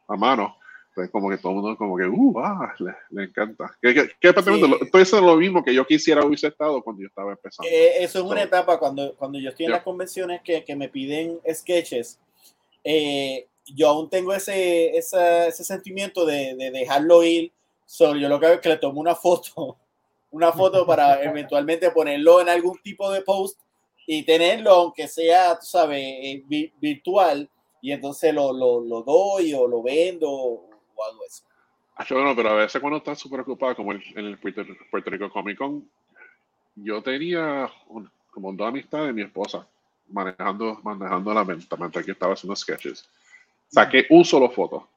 a 0.08 0.16
mano, 0.16 0.56
Pues 0.94 1.08
como 1.10 1.30
que 1.30 1.38
todo 1.38 1.52
el 1.52 1.58
mundo 1.58 1.76
como 1.76 1.96
que, 1.96 2.04
uh, 2.04 2.38
ah, 2.40 2.74
le, 3.10 3.24
encanta. 3.24 3.70
Que, 3.80 3.94
que, 3.94 4.08
que 4.20 4.42
sí. 4.42 4.90
eso 4.94 5.16
es 5.16 5.22
lo 5.22 5.36
mismo 5.36 5.62
que 5.62 5.72
yo 5.72 5.86
quisiera 5.86 6.24
hubiese 6.24 6.48
estado 6.48 6.82
cuando 6.82 7.02
yo 7.02 7.08
estaba 7.08 7.30
empezando. 7.30 7.70
Eh, 7.70 8.02
eso 8.02 8.18
es 8.18 8.24
una 8.24 8.42
etapa 8.42 8.78
cuando, 8.78 9.14
cuando 9.14 9.38
yo 9.38 9.50
estoy 9.50 9.66
en 9.66 9.72
las 9.72 9.82
convenciones 9.82 10.42
que, 10.42 10.64
que, 10.64 10.74
me 10.74 10.88
piden 10.88 11.38
sketches. 11.52 12.18
Eh, 12.82 13.46
yo 13.66 13.88
aún 13.88 14.10
tengo 14.10 14.34
ese, 14.34 14.96
ese, 14.96 15.48
ese 15.48 15.62
sentimiento 15.62 16.26
de, 16.26 16.56
de, 16.56 16.72
dejarlo 16.72 17.22
ir. 17.22 17.52
Solo 17.86 18.18
yo 18.18 18.28
lo 18.28 18.40
que 18.40 18.46
hago 18.46 18.54
es 18.56 18.60
que 18.60 18.68
le 18.68 18.76
tomo 18.76 19.00
una 19.00 19.14
foto, 19.14 19.76
una 20.30 20.52
foto 20.52 20.86
para 20.86 21.22
eventualmente 21.24 21.90
ponerlo 21.90 22.40
en 22.40 22.48
algún 22.48 22.78
tipo 22.78 23.10
de 23.10 23.22
post 23.22 23.58
y 24.06 24.24
tenerlo, 24.24 24.70
aunque 24.70 25.06
sea, 25.06 25.58
tú 25.58 25.66
sabes, 25.66 26.00
eh, 26.00 26.44
virtual, 26.80 27.48
y 27.80 27.92
entonces 27.92 28.34
lo, 28.34 28.52
lo, 28.52 28.80
lo 28.80 29.02
doy 29.02 29.54
o 29.54 29.66
lo 29.66 29.82
vendo 29.82 30.68
algo 31.08 31.24
así. 31.26 31.42
Ah, 31.96 32.06
no, 32.10 32.34
pero 32.34 32.50
a 32.50 32.54
veces 32.54 32.80
cuando 32.80 32.98
estás 32.98 33.18
súper 33.18 33.40
ocupado, 33.40 33.76
como 33.76 33.92
en 33.92 34.02
el 34.16 34.38
Puerto, 34.38 34.62
Rico 35.10 35.30
Comic 35.30 35.58
Con, 35.58 35.88
yo 36.76 37.02
tenía 37.02 37.70
como 38.30 38.52
dos 38.52 38.68
amistades 38.68 39.08
de 39.08 39.12
mi 39.12 39.22
esposa 39.22 39.66
manejando, 40.08 40.80
manejando 40.82 41.34
la 41.34 41.44
mente 41.44 41.66
mientras 41.78 42.04
que 42.04 42.12
estaba 42.12 42.34
haciendo 42.34 42.56
sketches. 42.56 43.08
Saqué 43.68 44.06
un 44.10 44.24
solo 44.24 44.50
foto 44.50 44.88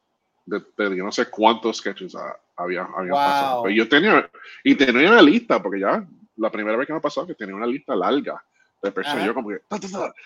de, 0.46 0.62
yo 0.78 1.04
no 1.04 1.12
sé 1.12 1.30
cuántos 1.30 1.78
sketches 1.78 2.16
había, 2.56 2.88
había 2.96 3.12
pasado. 3.12 3.64
Pero 3.64 3.76
yo 3.76 3.90
tenía, 3.90 4.30
y 4.64 4.76
tenía 4.76 5.10
una 5.10 5.22
lista, 5.22 5.62
porque 5.62 5.80
ya 5.80 6.06
la 6.36 6.52
primera 6.52 6.78
vez 6.78 6.88
que 6.88 6.94
me 6.94 7.02
pasó 7.02 7.26
que 7.26 7.36
tenía 7.36 7.56
una 7.56 7.68
lista 7.68 7.96
larga 7.96 8.44
de 8.82 8.92
personas. 8.92 9.26
Yo 9.26 9.34
como 9.34 9.50
que, 9.50 9.62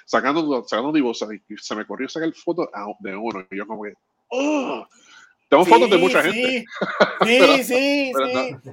sacando, 0.05 0.63
sacando 0.67 0.91
dibujos, 0.91 1.27
y 1.31 1.57
se 1.57 1.75
me 1.75 1.85
corrió 1.85 2.09
sacar 2.09 2.31
foto 2.33 2.69
de 2.99 3.15
uno. 3.15 3.45
Y 3.51 3.57
yo 3.57 3.67
como 3.67 3.83
que, 3.83 3.93
¡oh! 4.29 4.87
Tengo 5.49 5.65
fotos 5.65 5.89
de 5.89 5.97
mucha 5.97 6.21
gente. 6.23 6.65
Sí, 7.23 7.39
sí, 7.63 7.63
sí. 7.63 8.11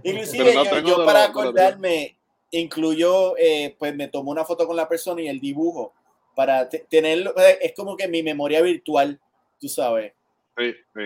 Inclusive 0.02 0.54
yo, 0.84 1.04
para 1.04 1.24
acordarme, 1.24 2.16
incluyó, 2.50 3.36
eh, 3.36 3.76
pues 3.78 3.94
me 3.94 4.08
tomó 4.08 4.32
una 4.32 4.44
foto 4.44 4.66
con 4.66 4.76
la 4.76 4.88
persona 4.88 5.22
y 5.22 5.28
el 5.28 5.40
dibujo 5.40 5.94
para 6.34 6.68
tenerlo. 6.68 7.32
Es 7.60 7.74
como 7.76 7.96
que 7.96 8.08
mi 8.08 8.22
memoria 8.22 8.60
virtual, 8.60 9.20
tú 9.60 9.68
sabes. 9.68 10.14
Sí, 10.56 10.74
sí. 10.94 11.02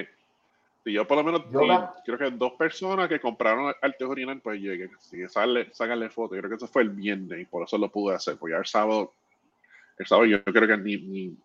Y 0.89 0.95
yo 0.95 1.07
por 1.07 1.19
lo 1.19 1.25
menos 1.25 1.43
creo 2.05 2.19
que 2.19 2.31
dos 2.31 2.53
personas 2.53 3.09
que 3.09 3.21
compraron 3.21 3.75
arte 3.81 4.05
original, 4.05 4.41
pues 4.41 4.61
lleguen. 4.61 4.91
Así 4.99 5.17
que 5.17 5.29
ságanle 5.29 6.11
fotos. 6.11 6.37
Yo 6.37 6.43
creo 6.43 6.51
que 6.51 6.57
eso 6.57 6.67
fue 6.69 6.83
el 6.83 6.91
viernes 6.91 7.41
y 7.41 7.45
por 7.45 7.65
eso 7.65 7.77
lo 7.79 7.91
pude 7.91 8.17
hacer. 8.17 8.37
Porque 8.37 8.55
ya 8.55 8.59
el 8.59 8.67
sábado, 8.67 9.13
el 9.99 10.07
sábado 10.07 10.27
yo 10.27 10.43
creo 10.45 10.67
que 10.67 10.77
ni, 10.77 10.97
ni 10.97 11.37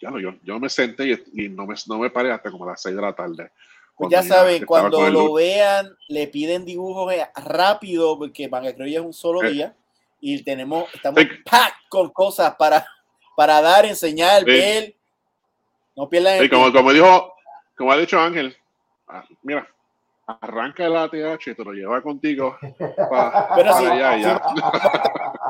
yo, 0.00 0.34
yo 0.42 0.58
me 0.58 0.68
senté 0.68 1.22
y, 1.32 1.48
no, 1.48 1.66
me, 1.66 1.74
no 1.86 1.98
me 1.98 2.10
paré 2.10 2.32
hasta 2.32 2.50
como 2.50 2.66
las 2.66 2.82
6 2.82 2.96
de 2.96 3.02
la 3.02 3.12
tarde. 3.12 3.50
Pues 3.96 4.10
ya 4.10 4.22
saben, 4.22 4.64
cuando 4.66 5.08
lo 5.10 5.34
vean, 5.34 5.96
le 6.08 6.26
piden 6.26 6.64
dibujos 6.64 7.14
rápido, 7.36 8.18
porque 8.18 8.48
Manga 8.48 8.74
Creo 8.74 8.86
es 8.86 9.06
un 9.06 9.12
solo 9.12 9.44
eh. 9.44 9.50
día 9.50 9.76
y 10.20 10.42
tenemos, 10.42 10.92
estamos 10.94 11.22
pack 11.44 11.74
con 11.88 12.10
cosas 12.10 12.54
para, 12.56 12.86
para 13.36 13.60
dar, 13.60 13.84
enseñar, 13.84 14.44
ver. 14.44 14.94
No 15.94 16.08
pierdan 16.08 16.38
el 16.38 16.50
como, 16.50 16.72
como 16.72 16.92
dijo, 16.92 17.34
como 17.76 17.92
ha 17.92 17.98
dicho 17.98 18.18
Ángel, 18.18 18.56
ah, 19.12 19.24
mira, 19.42 19.66
arranca 20.26 20.84
el 20.84 20.96
ATH 20.96 21.48
y 21.48 21.54
te 21.54 21.64
lo 21.64 21.72
lleva 21.72 22.00
contigo 22.02 22.56
para, 23.10 23.54
Pero 23.54 23.72
si, 23.74 23.86
allá, 23.86 24.40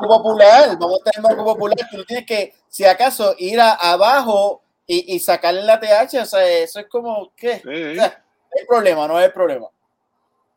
popular, 0.01 0.77
vamos 0.79 1.01
a 1.01 1.11
tener 1.11 1.23
marco 1.23 1.45
popular, 1.45 1.77
tú 1.91 2.05
tienes 2.05 2.27
que, 2.27 2.55
si 2.69 2.85
acaso, 2.85 3.35
ir 3.39 3.61
a, 3.61 3.73
abajo 3.73 4.63
y, 4.87 5.15
y 5.15 5.21
sacarle 5.21 5.61
el 5.61 5.71
ATH, 5.71 6.15
o 6.23 6.27
sea, 6.27 6.47
eso 6.47 6.81
es 6.81 6.87
como, 6.87 7.33
¿qué? 7.37 7.61
Sí. 7.61 7.69
O 7.69 7.95
sea, 7.95 8.25
hay 8.59 8.67
problema, 8.67 9.07
no 9.07 9.17
hay 9.17 9.31
problema. 9.31 9.67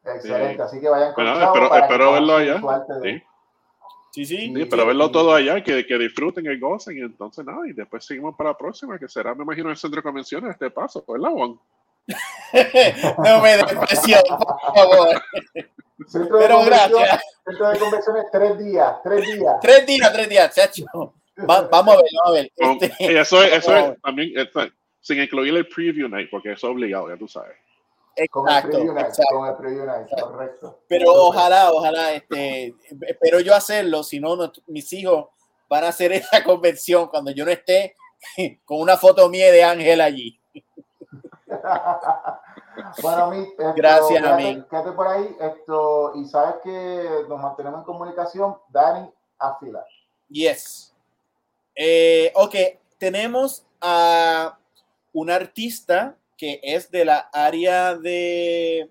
Excelente, 0.03 0.61
así 0.61 0.79
que 0.79 0.89
vayan 0.89 1.13
con 1.13 1.25
bueno, 1.25 1.45
espero, 1.45 1.75
espero 1.75 2.11
verlo 2.13 2.35
allá. 2.35 2.61
Sí. 3.01 3.23
Sí, 4.11 4.25
sí. 4.25 4.53
sí, 4.55 4.65
pero 4.65 4.85
verlo 4.85 5.11
todo 5.11 5.33
allá, 5.33 5.61
que, 5.61 5.85
que 5.85 5.97
disfruten 5.97 6.45
y 6.45 6.57
gocen, 6.57 6.97
y 6.97 7.01
entonces 7.01 7.43
nada, 7.45 7.67
y 7.67 7.73
después 7.73 8.05
seguimos 8.05 8.33
para 8.37 8.51
la 8.51 8.57
próxima, 8.57 8.97
que 8.97 9.09
será, 9.09 9.35
me 9.35 9.43
imagino, 9.43 9.69
el 9.69 9.75
centro 9.75 9.97
de 9.97 10.03
convenciones 10.03 10.51
este 10.51 10.71
paso, 10.71 11.03
¿verdad, 11.05 11.31
Juan? 11.31 11.59
no 13.23 13.41
me 13.41 13.57
des 13.57 13.73
presión, 13.73 14.21
por 14.27 14.75
favor. 14.75 15.21
Centro 16.07 16.39
Pero 16.39 16.63
gracias. 16.65 17.21
Centro 17.45 17.69
de 17.69 17.79
convenciones, 17.79 18.25
tres 18.31 18.57
días, 18.59 18.95
tres 19.03 19.25
días. 19.25 19.55
Tres 19.61 19.85
días, 19.85 20.13
tres 20.13 20.29
días, 20.29 20.55
chacho. 20.55 20.85
vamos 21.37 21.95
a 21.95 21.97
ver, 21.97 22.09
vamos 22.13 22.25
a 22.25 22.31
ver. 22.31 22.51
Este, 22.55 22.93
eso, 23.19 23.43
es, 23.43 23.53
eso 23.53 23.75
es 23.75 24.01
también, 24.01 24.33
sin 25.01 25.21
incluir 25.21 25.55
el 25.55 25.67
preview 25.67 26.07
night, 26.07 26.29
porque 26.29 26.51
eso 26.51 26.67
es 26.67 26.73
obligado, 26.73 27.09
ya 27.09 27.17
tú 27.17 27.27
sabes. 27.27 27.57
Exacto, 28.15 28.79
con 29.31 29.47
el 29.47 29.55
preview 29.55 29.85
night, 29.85 30.07
correcto. 30.19 30.81
Pero 30.87 31.11
ojalá, 31.11 31.71
ojalá, 31.71 32.13
este, 32.13 32.73
espero 33.07 33.39
yo 33.41 33.53
hacerlo, 33.53 34.03
si 34.03 34.19
no, 34.19 34.51
mis 34.67 34.91
hijos 34.93 35.27
van 35.67 35.83
a 35.83 35.89
hacer 35.89 36.11
esa 36.13 36.43
convención 36.43 37.07
cuando 37.07 37.31
yo 37.31 37.45
no 37.45 37.51
esté 37.51 37.95
con 38.63 38.79
una 38.79 38.97
foto 38.97 39.29
mía 39.29 39.51
de 39.51 39.63
Ángel 39.63 40.01
allí. 40.01 40.39
bueno, 43.01 43.25
a 43.25 43.29
mí, 43.31 43.47
gracias 43.75 44.23
a 44.23 44.35
mí. 44.35 44.63
Quédate 44.69 44.91
por 44.91 45.07
ahí, 45.07 45.35
esto, 45.39 46.13
y 46.15 46.25
sabes 46.25 46.55
que 46.63 47.25
nos 47.27 47.41
mantenemos 47.41 47.79
en 47.79 47.85
comunicación, 47.85 48.57
Dani, 48.69 49.09
afila. 49.37 49.85
Yes. 50.29 50.93
Eh, 51.75 52.31
ok, 52.35 52.55
tenemos 52.97 53.65
a 53.81 54.57
un 55.13 55.29
artista 55.29 56.17
que 56.37 56.59
es 56.63 56.91
de 56.91 57.05
la 57.05 57.29
área 57.31 57.95
de 57.95 58.89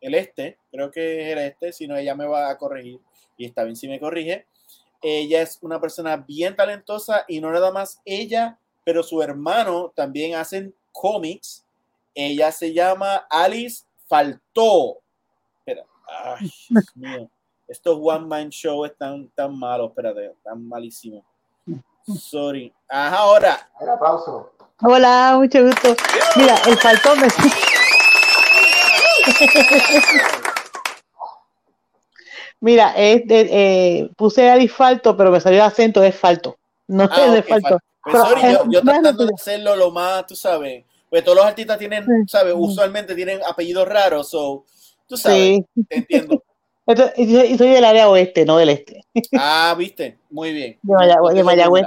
el 0.00 0.14
este, 0.14 0.58
creo 0.70 0.90
que 0.90 1.22
es 1.22 1.32
el 1.32 1.38
este, 1.38 1.72
si 1.72 1.86
no 1.86 1.96
ella 1.96 2.14
me 2.14 2.26
va 2.26 2.50
a 2.50 2.58
corregir 2.58 3.00
y 3.36 3.46
está 3.46 3.64
bien 3.64 3.76
si 3.76 3.88
me 3.88 4.00
corrige. 4.00 4.46
Ella 5.02 5.42
es 5.42 5.58
una 5.62 5.80
persona 5.80 6.16
bien 6.16 6.56
talentosa 6.56 7.24
y 7.28 7.40
no 7.40 7.50
nada 7.50 7.70
más 7.70 8.00
ella, 8.04 8.58
pero 8.84 9.02
su 9.02 9.22
hermano 9.22 9.92
también 9.94 10.34
hacen 10.34 10.74
cómics. 11.00 11.64
Ella 12.14 12.50
se 12.50 12.72
llama 12.72 13.26
Alice 13.28 13.84
Faltó. 14.08 14.98
Espera, 15.58 15.84
ay, 16.08 16.50
Dios 16.70 16.96
mío. 16.96 17.30
Estos 17.68 17.98
One 18.00 18.26
Man 18.26 18.48
Show 18.50 18.84
están 18.84 19.28
tan 19.34 19.58
malos, 19.58 19.90
espérate, 19.90 20.34
tan 20.42 20.66
malísimos. 20.66 21.24
Sorry. 22.06 22.72
Ajá, 22.88 23.18
ahora. 23.18 23.68
aplauso. 23.92 24.52
Hola, 24.82 25.34
mucho 25.36 25.64
gusto. 25.64 25.96
Mira, 26.36 26.56
el 26.66 26.78
faltón 26.78 27.20
me. 27.20 27.26
Mira, 32.60 32.92
es 32.96 33.26
de, 33.26 33.40
eh, 33.50 34.10
puse 34.16 34.48
Alice 34.48 34.72
Falto, 34.72 35.16
pero 35.16 35.30
me 35.30 35.40
salió 35.40 35.58
el 35.58 35.66
acento, 35.66 36.02
es 36.02 36.14
falto. 36.16 36.56
No 36.86 37.08
ah, 37.10 37.26
es 37.26 37.32
de 37.32 37.42
falto. 37.42 37.78
Pues, 38.10 38.22
sorry, 38.22 38.52
yo, 38.52 38.64
yo 38.70 38.82
tratando 38.82 39.26
de 39.26 39.34
hacerlo 39.34 39.74
lo 39.74 39.90
más, 39.90 40.26
tú 40.26 40.36
sabes, 40.36 40.84
pues 41.10 41.24
todos 41.24 41.38
los 41.38 41.44
artistas 41.44 41.76
tienen, 41.76 42.06
¿sabes? 42.28 42.54
Usualmente 42.56 43.16
tienen 43.16 43.40
apellidos 43.44 43.88
raros, 43.88 44.30
so, 44.30 44.64
tú 45.08 45.16
sabes, 45.16 45.60
te 45.88 45.96
entiendo. 45.96 46.40
y 47.16 47.58
soy 47.58 47.68
del 47.68 47.84
área 47.84 48.08
oeste, 48.08 48.44
no 48.44 48.58
del 48.58 48.68
este. 48.68 49.04
Ah, 49.36 49.74
viste, 49.76 50.18
muy 50.30 50.52
bien. 50.52 50.78
De 50.82 50.94
Mayagüez. 50.94 51.34
De 51.34 51.42
Mayagüez. 51.42 51.86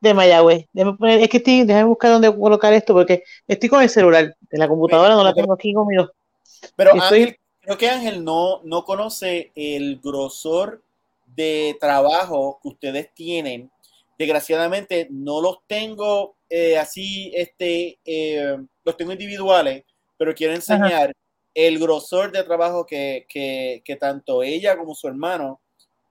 De 0.00 0.14
Mayagüez. 0.14 0.66
es 1.22 1.28
que 1.28 1.38
estoy, 1.38 1.64
déjame 1.64 1.88
buscar 1.88 2.12
dónde 2.12 2.32
colocar 2.32 2.72
esto, 2.72 2.94
porque 2.94 3.24
estoy 3.48 3.68
con 3.68 3.82
el 3.82 3.90
celular, 3.90 4.36
de 4.40 4.58
la 4.58 4.68
computadora 4.68 5.14
no 5.14 5.24
la 5.24 5.34
tengo 5.34 5.52
aquí 5.52 5.74
conmigo. 5.74 6.10
Pero 6.76 6.92
Ángel, 6.92 7.36
creo 7.60 7.76
que 7.76 7.90
Ángel 7.90 8.24
no, 8.24 8.60
no 8.62 8.84
conoce 8.84 9.50
el 9.56 9.98
grosor 10.00 10.80
de 11.26 11.76
trabajo 11.80 12.60
que 12.62 12.68
ustedes 12.68 13.12
tienen. 13.14 13.68
Desgraciadamente 14.20 15.08
no 15.10 15.40
los 15.40 15.60
tengo 15.66 16.36
eh, 16.50 16.76
así, 16.76 17.32
este, 17.34 17.98
eh, 18.04 18.54
los 18.84 18.94
tengo 18.94 19.12
individuales, 19.12 19.82
pero 20.18 20.34
quiero 20.34 20.52
enseñar 20.52 21.16
el 21.54 21.78
grosor 21.78 22.30
de 22.30 22.44
trabajo 22.44 22.84
que, 22.84 23.82
tanto 23.98 24.42
ella 24.42 24.76
como 24.76 24.94
su 24.94 25.08
hermano 25.08 25.58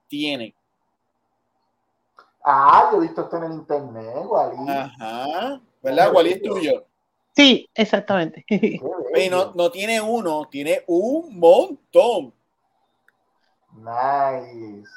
tienen. 0.08 0.52
Ah, 2.44 2.88
yo 2.90 2.98
he 2.98 3.02
visto 3.02 3.22
esto 3.22 3.36
en 3.36 3.44
el 3.44 3.52
internet, 3.52 4.24
Wally. 4.24 4.68
Ajá, 4.68 5.60
¿verdad? 5.80 6.12
Wally 6.12 6.32
es 6.32 6.42
tuyo. 6.42 6.84
Sí, 7.36 7.70
exactamente. 7.72 8.44
no, 9.30 9.52
no 9.54 9.70
tiene 9.70 10.00
uno, 10.00 10.48
tiene 10.50 10.82
un 10.88 11.38
montón. 11.38 12.34
Nice. 13.76 14.90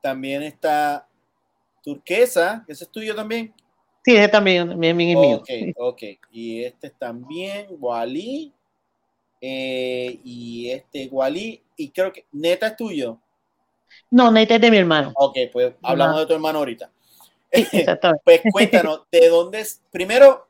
También 0.00 0.44
está 0.44 1.08
Turquesa, 1.84 2.64
ese 2.66 2.84
es 2.84 2.90
tuyo 2.90 3.14
también. 3.14 3.52
Sí, 4.02 4.16
ese 4.16 4.28
también, 4.28 4.68
también 4.68 5.00
es 5.00 5.16
mío. 5.16 5.36
Ok, 5.36 5.48
ok. 5.76 6.02
Y 6.32 6.64
este 6.64 6.90
también, 6.90 7.66
Wally. 7.78 8.52
Eh, 9.40 10.18
y 10.24 10.70
este 10.70 11.08
Wally. 11.12 11.62
Y 11.76 11.90
creo 11.90 12.10
que 12.12 12.24
Neta 12.32 12.68
es 12.68 12.76
tuyo. 12.76 13.18
No, 14.10 14.30
Neta 14.30 14.54
es 14.54 14.60
de 14.60 14.70
mi 14.70 14.78
hermano. 14.78 15.12
Ok, 15.16 15.36
pues 15.52 15.74
hablamos 15.82 16.20
de 16.20 16.26
tu 16.26 16.32
hermano 16.32 16.60
ahorita. 16.60 16.90
exactamente. 17.50 18.22
pues 18.24 18.40
cuéntanos, 18.50 19.02
¿de 19.12 19.28
dónde 19.28 19.60
es? 19.60 19.82
Primero, 19.90 20.48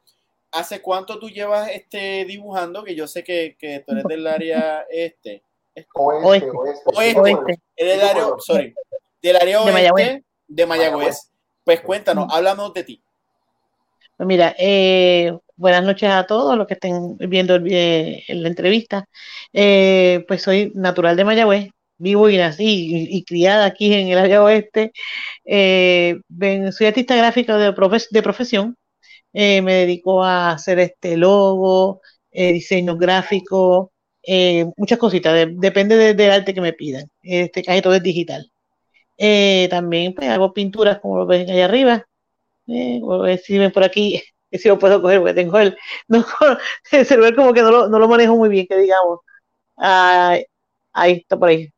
¿hace 0.53 0.81
cuánto 0.81 1.19
tú 1.19 1.29
llevas 1.29 1.69
este 1.71 2.25
dibujando? 2.25 2.85
Que 2.85 2.95
yo 2.95 3.09
sé 3.09 3.25
que, 3.25 3.57
que 3.59 3.81
tú 3.81 3.93
eres 3.93 4.05
del 4.05 4.27
área 4.27 4.87
este. 4.89 5.43
Oeste, 5.95 6.49
oeste, 6.95 7.21
oeste. 7.21 7.61
Del 7.77 8.01
área, 8.01 8.27
sorry, 8.39 8.75
del 9.21 9.37
área 9.37 9.63
oeste 9.63 10.03
de. 10.03 10.25
De 10.55 10.67
Mayagüez. 10.67 11.33
Pues 11.65 11.81
cuéntanos, 11.81 12.29
háblanos 12.31 12.73
de 12.75 12.85
ti. 12.85 13.03
Pues 14.17 14.27
mira, 14.29 14.55
eh, 14.57 15.37
buenas 15.57 15.83
noches 15.83 16.09
a 16.09 16.27
todos 16.27 16.57
los 16.57 16.69
que 16.69 16.75
estén 16.75 17.17
viendo 17.19 17.57
eh, 17.57 18.23
la 18.29 18.49
entrevista. 18.49 19.09
Eh, 19.53 20.25
pues 20.29 20.43
soy 20.43 20.71
natural 20.77 21.17
de 21.17 21.25
Mayagüez, 21.25 21.71
vivo 21.99 22.31
y 22.31 22.37
nací 22.37 23.09
y, 23.11 23.25
criada 23.25 23.65
aquí 23.65 23.93
en 23.95 24.09
el 24.09 24.19
área 24.19 24.45
oeste. 24.45 24.93
soy 25.45 26.87
artista 26.87 27.17
gráfica 27.17 27.57
de, 27.59 27.75
de 28.11 28.23
profesión. 28.23 28.77
me 29.33 29.73
dedico 29.75 30.23
a 30.23 30.53
hacer 30.53 30.79
este 30.79 31.17
logo, 31.17 32.01
diseño 32.31 32.97
gráfico, 32.97 33.93
muchas 34.77 34.99
cositas. 34.99 35.49
depende 35.57 36.15
del 36.15 36.31
arte 36.31 36.55
que 36.55 36.61
me 36.61 36.73
pidan. 36.75 37.11
Este 37.23 37.65
casi 37.65 37.83
todo 37.83 37.95
es 37.95 38.03
digital. 38.05 38.54
También 39.71 40.15
pues, 40.15 40.29
hago 40.29 40.53
pinturas 40.53 41.01
como 41.01 41.19
lo 41.19 41.27
ven 41.27 41.49
allá 41.51 41.65
arriba 41.67 42.07
eh, 42.67 43.01
a 43.09 43.17
ver 43.19 43.39
si 43.39 43.59
ven 43.59 43.73
por 43.73 43.85
aquí, 43.85 44.23
si 44.53 44.69
lo 44.69 44.79
puedo 44.79 45.01
coger, 45.03 45.21
porque 45.21 45.35
tengo 45.35 45.59
el, 45.59 45.77
no, 46.09 46.25
el 46.93 47.07
celular 47.07 47.35
como 47.35 47.53
que 47.53 47.63
no 47.63 47.71
lo, 47.71 47.89
no 47.89 47.99
lo 47.99 48.09
manejo 48.09 48.37
muy 48.37 48.49
bien, 48.49 48.67
que 48.67 48.77
digamos. 48.77 49.21
ahí 49.77 50.47
está 51.13 51.37
por 51.39 51.49
ahí. 51.49 51.73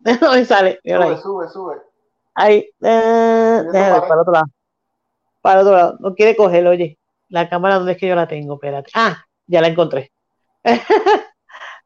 no 0.20 0.32
me 0.32 0.44
sale. 0.44 0.80
Sube, 0.84 1.04
ahí. 1.04 1.16
sube, 1.22 1.48
sube. 1.48 1.76
Ahí, 2.34 2.70
eh, 2.82 3.62
déjame 3.72 4.00
para 4.00 4.14
el 4.14 4.20
otro 4.20 4.32
lado. 4.32 4.46
Para 5.40 5.60
el 5.60 5.66
otro 5.66 5.76
lado. 5.76 5.96
No 6.00 6.14
quiere 6.14 6.36
cogerlo, 6.36 6.70
oye. 6.70 6.98
La 7.28 7.48
cámara, 7.48 7.76
¿dónde 7.76 7.92
es 7.92 7.98
que 7.98 8.08
yo 8.08 8.14
la 8.14 8.28
tengo? 8.28 8.54
Espérate. 8.54 8.90
Ah, 8.94 9.22
ya 9.46 9.60
la 9.60 9.68
encontré. 9.68 10.12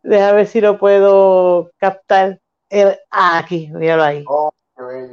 Déjame 0.03 0.33
ver 0.35 0.47
si 0.47 0.61
lo 0.61 0.79
puedo 0.79 1.71
captar. 1.79 2.39
El, 2.69 2.97
ah, 3.11 3.39
aquí, 3.39 3.71
míralo 3.73 4.05
ahí. 4.05 4.25
Oh, 4.27 4.53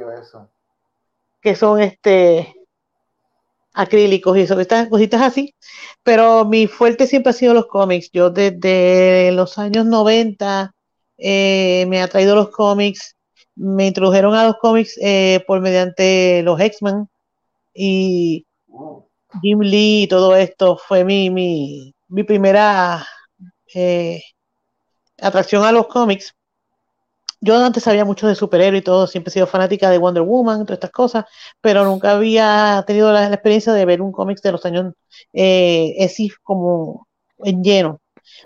bello 0.00 0.12
eso. 0.12 0.48
Que 1.40 1.54
son 1.54 1.80
este 1.80 2.54
acrílicos 3.72 4.36
y 4.36 4.42
eso, 4.42 4.58
estas 4.58 4.88
cositas 4.88 5.22
así, 5.22 5.54
pero 6.02 6.44
mi 6.44 6.66
fuerte 6.66 7.06
siempre 7.06 7.30
ha 7.30 7.32
sido 7.34 7.54
los 7.54 7.66
cómics. 7.66 8.10
Yo 8.12 8.30
desde 8.30 9.30
los 9.32 9.58
años 9.58 9.86
90 9.86 10.74
eh, 11.18 11.86
me 11.88 12.02
ha 12.02 12.08
traído 12.08 12.34
los 12.34 12.50
cómics, 12.50 13.16
me 13.54 13.86
introdujeron 13.86 14.34
a 14.34 14.44
los 14.44 14.56
cómics 14.56 14.98
eh, 15.00 15.44
por 15.46 15.60
mediante 15.60 16.42
los 16.42 16.60
X-Men 16.60 17.08
y 17.74 18.44
Jim 19.40 19.60
Lee 19.60 20.02
y 20.02 20.08
todo 20.08 20.34
esto 20.34 20.76
fue 20.76 21.04
mi, 21.04 21.30
mi, 21.30 21.94
mi 22.08 22.24
primera 22.24 23.06
eh, 23.74 24.20
atracción 25.18 25.64
a 25.64 25.72
los 25.72 25.86
cómics 25.86 26.34
yo 27.40 27.56
antes 27.56 27.84
sabía 27.84 28.04
mucho 28.04 28.26
de 28.28 28.34
superhéroes 28.34 28.82
y 28.82 28.84
todo, 28.84 29.06
siempre 29.06 29.30
he 29.30 29.32
sido 29.34 29.46
fanática 29.46 29.90
de 29.90 29.98
Wonder 29.98 30.22
Woman, 30.22 30.64
todas 30.66 30.76
estas 30.76 30.90
cosas, 30.90 31.24
pero 31.60 31.84
nunca 31.84 32.12
había 32.12 32.84
tenido 32.86 33.12
la, 33.12 33.28
experiencia 33.28 33.72
de 33.72 33.84
ver 33.86 34.02
un 34.02 34.12
cómic 34.12 34.40
de 34.42 34.52
los 34.52 34.64
años 34.66 34.92
eh, 35.32 35.96
así 36.04 36.30
como 36.42 37.06
en 37.38 37.62
lleno. 37.64 38.00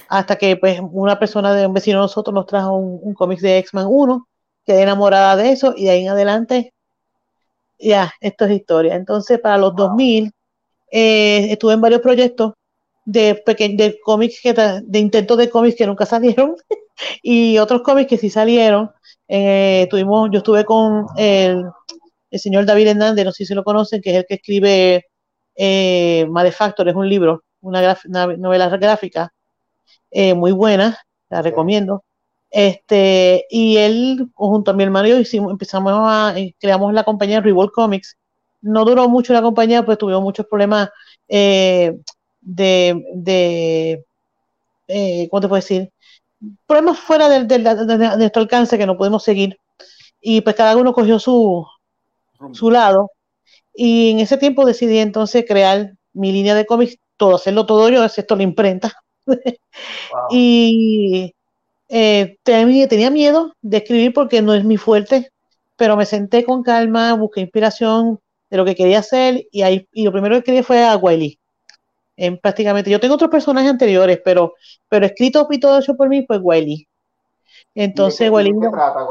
Hasta 0.08 0.36
que 0.36 0.56
pues 0.56 0.80
una 0.92 1.18
persona 1.18 1.54
de 1.54 1.66
un 1.66 1.74
vecino 1.74 1.98
de 1.98 2.02
nosotros 2.04 2.34
nos 2.34 2.46
trajo 2.46 2.76
un, 2.76 3.14
cómic 3.14 3.40
de 3.40 3.58
X-Men 3.58 3.86
1, 3.88 4.28
quedé 4.64 4.82
enamorada 4.82 5.36
de 5.36 5.50
eso 5.52 5.74
y 5.76 5.84
de 5.84 5.90
ahí 5.90 6.02
en 6.04 6.10
adelante 6.10 6.72
ya, 7.78 8.12
esto 8.20 8.44
es 8.46 8.52
historia. 8.52 8.94
Entonces 8.94 9.40
para 9.40 9.58
los 9.58 9.74
2000 9.76 10.32
eh, 10.92 11.52
estuve 11.52 11.74
en 11.74 11.80
varios 11.80 12.00
proyectos 12.00 12.54
de, 13.04 13.42
de 13.44 13.98
cómics, 14.04 14.40
de 14.44 14.98
intentos 14.98 15.38
de 15.38 15.50
cómics 15.50 15.76
que 15.76 15.86
nunca 15.86 16.06
salieron 16.06 16.56
y 17.22 17.58
otros 17.58 17.82
cómics 17.82 18.08
que 18.08 18.18
sí 18.18 18.30
salieron. 18.30 18.90
Eh, 19.28 19.86
tuvimos, 19.90 20.28
yo 20.32 20.38
estuve 20.38 20.64
con 20.64 21.06
el, 21.16 21.64
el, 22.30 22.40
señor 22.40 22.66
David 22.66 22.88
Hernández, 22.88 23.24
no 23.24 23.32
sé 23.32 23.44
si 23.46 23.54
lo 23.54 23.64
conocen, 23.64 24.00
que 24.02 24.10
es 24.10 24.16
el 24.16 24.26
que 24.26 24.34
escribe 24.34 25.06
eh, 25.56 26.26
Malefactor, 26.28 26.88
es 26.88 26.94
un 26.94 27.08
libro, 27.08 27.44
una, 27.60 27.96
novela 28.38 28.68
gráfica 28.76 29.32
eh, 30.10 30.34
muy 30.34 30.52
buena, 30.52 30.98
la 31.30 31.42
recomiendo. 31.42 32.04
Este, 32.50 33.46
y 33.50 33.76
él, 33.78 34.28
junto 34.34 34.70
a 34.70 34.74
mi 34.74 34.84
hermano 34.84 35.08
hicimos, 35.08 35.50
empezamos 35.52 35.92
a, 35.96 36.38
eh, 36.38 36.54
creamos 36.60 36.92
la 36.92 37.04
compañía 37.04 37.40
Revolt 37.40 37.72
Comics. 37.72 38.16
No 38.60 38.84
duró 38.84 39.08
mucho 39.08 39.32
la 39.32 39.42
compañía, 39.42 39.84
pues 39.84 39.98
tuvimos 39.98 40.22
muchos 40.22 40.46
problemas 40.46 40.90
de, 41.28 41.98
de 42.40 44.04
¿cómo 45.30 45.40
te 45.40 45.48
puedo 45.48 45.56
decir? 45.56 45.90
Problemas 46.66 46.98
fuera 46.98 47.28
de, 47.28 47.44
de, 47.44 48.16
nuestro 48.16 48.42
alcance 48.42 48.78
que 48.78 48.86
no 48.86 48.96
podemos 48.96 49.22
seguir. 49.22 49.58
Y 50.20 50.40
pues 50.40 50.56
cada 50.56 50.76
uno 50.76 50.92
cogió 50.92 51.18
su, 51.18 51.66
su 52.52 52.70
lado. 52.70 53.10
Y 53.74 54.12
en 54.12 54.20
ese 54.20 54.38
tiempo 54.38 54.64
decidí 54.64 54.98
entonces 54.98 55.44
crear 55.46 55.94
mi 56.12 56.32
línea 56.32 56.54
de 56.54 56.66
cómics, 56.66 56.98
todo, 57.16 57.36
hacerlo 57.36 57.66
todo 57.66 57.88
yo, 57.88 58.04
excepto 58.04 58.36
la 58.36 58.42
imprenta. 58.42 58.92
Y 60.30 61.34
eh, 61.88 62.38
tenía, 62.44 62.88
tenía 62.88 63.10
miedo 63.10 63.54
de 63.60 63.78
escribir 63.78 64.12
porque 64.12 64.40
no 64.42 64.54
es 64.54 64.64
mi 64.64 64.76
fuerte, 64.76 65.30
pero 65.76 65.96
me 65.96 66.06
senté 66.06 66.44
con 66.44 66.62
calma, 66.62 67.14
busqué 67.14 67.40
inspiración 67.40 68.20
de 68.50 68.56
lo 68.56 68.64
que 68.64 68.74
quería 68.76 69.00
hacer 69.00 69.46
y 69.50 69.62
ahí 69.62 69.88
y 69.92 70.04
lo 70.04 70.12
primero 70.12 70.36
que 70.36 70.44
quería 70.44 70.62
fue 70.62 70.84
a 70.84 70.96
Wiley 70.96 71.38
en 72.16 72.38
prácticamente. 72.38 72.90
Yo 72.90 73.00
tengo 73.00 73.14
otros 73.14 73.30
personajes 73.30 73.70
anteriores, 73.70 74.20
pero, 74.24 74.54
pero 74.88 75.06
escrito 75.06 75.46
y 75.50 75.58
todo 75.58 75.78
eso 75.78 75.96
por 75.96 76.08
mí, 76.08 76.22
pues 76.22 76.40
Wiley. 76.42 76.86
Entonces, 77.74 78.30
Wiley. 78.30 78.52
¿De 78.52 78.70
trata 78.70 79.06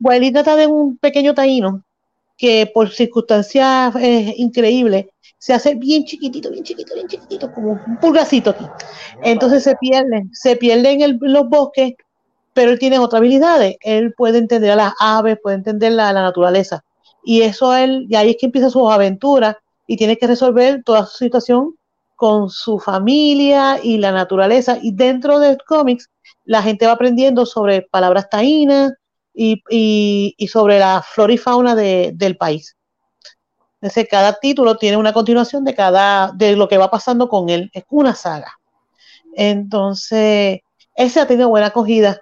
Wiley? 0.00 0.32
trata 0.32 0.56
de 0.56 0.66
un 0.66 0.96
pequeño 0.98 1.34
taíno 1.34 1.82
que 2.36 2.70
por 2.72 2.90
circunstancias 2.90 3.94
eh, 3.96 4.34
increíbles 4.38 5.06
se 5.36 5.52
hace 5.52 5.74
bien 5.74 6.04
chiquitito, 6.04 6.50
bien 6.50 6.64
chiquitito, 6.64 6.94
bien 6.94 7.06
chiquitito, 7.06 7.52
como 7.52 7.72
un 7.72 7.96
pulgacito 7.98 8.50
aquí. 8.50 8.64
Entonces 9.22 9.62
se 9.62 9.76
pierde, 9.76 10.24
se 10.32 10.56
pierde 10.56 10.92
en, 10.92 11.18
los 11.20 11.48
bosques, 11.48 11.94
pero 12.52 12.72
él 12.72 12.78
tiene 12.78 12.98
otras 12.98 13.20
habilidades. 13.20 13.76
Él 13.80 14.14
puede 14.14 14.38
entender 14.38 14.72
a 14.72 14.76
las 14.76 14.94
aves, 14.98 15.38
puede 15.42 15.56
entender 15.56 15.92
la, 15.92 16.12
la 16.12 16.22
naturaleza. 16.22 16.84
Y 17.24 17.42
eso 17.42 17.74
él, 17.74 18.06
y 18.08 18.16
ahí 18.16 18.30
es 18.30 18.36
que 18.38 18.46
empieza 18.46 18.70
sus 18.70 18.90
aventuras 18.90 19.56
y 19.86 19.96
tiene 19.96 20.18
que 20.18 20.26
resolver 20.26 20.82
toda 20.84 21.06
su 21.06 21.18
situación 21.18 21.74
con 22.20 22.50
su 22.50 22.78
familia 22.78 23.80
y 23.82 23.96
la 23.96 24.12
naturaleza. 24.12 24.76
Y 24.82 24.92
dentro 24.92 25.38
del 25.38 25.56
cómics, 25.66 26.10
la 26.44 26.62
gente 26.62 26.84
va 26.84 26.92
aprendiendo 26.92 27.46
sobre 27.46 27.80
palabras 27.80 28.28
taínas 28.28 28.92
y, 29.32 30.34
sobre 30.52 30.78
la 30.78 31.02
flora 31.02 31.32
y 31.32 31.38
fauna 31.38 31.74
del 31.74 32.36
país. 32.36 32.76
Entonces, 33.80 34.06
cada 34.10 34.34
título 34.34 34.76
tiene 34.76 34.98
una 34.98 35.14
continuación 35.14 35.64
de 35.64 35.74
cada, 35.74 36.30
de 36.32 36.56
lo 36.56 36.68
que 36.68 36.76
va 36.76 36.90
pasando 36.90 37.26
con 37.26 37.48
él. 37.48 37.70
Es 37.72 37.84
una 37.88 38.14
saga. 38.14 38.52
Entonces, 39.34 40.60
ese 40.94 41.20
ha 41.20 41.26
tenido 41.26 41.48
buena 41.48 41.68
acogida. 41.68 42.20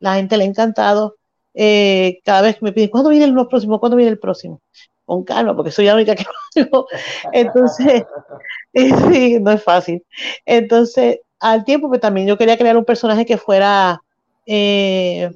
La 0.00 0.16
gente 0.16 0.36
le 0.36 0.42
ha 0.42 0.48
encantado. 0.48 1.14
Eh, 1.54 2.18
cada 2.24 2.42
vez 2.42 2.60
me 2.60 2.72
piden, 2.72 2.90
¿cuándo 2.90 3.10
viene 3.10 3.26
el 3.26 3.46
próximo? 3.46 3.78
¿Cuándo 3.78 3.96
viene 3.96 4.10
el 4.10 4.18
próximo? 4.18 4.60
Con 5.08 5.24
calma, 5.24 5.56
porque 5.56 5.70
soy 5.70 5.86
la 5.86 5.94
única 5.94 6.14
que 6.14 6.26
lo 6.70 6.86
Entonces, 7.32 8.04
sí, 8.74 9.40
no 9.40 9.52
es 9.52 9.64
fácil. 9.64 10.04
Entonces, 10.44 11.20
al 11.40 11.64
tiempo, 11.64 11.88
pues 11.88 12.00
también 12.00 12.26
yo 12.26 12.36
quería 12.36 12.58
crear 12.58 12.76
un 12.76 12.84
personaje 12.84 13.24
que 13.24 13.38
fuera 13.38 14.02
eh, 14.44 15.30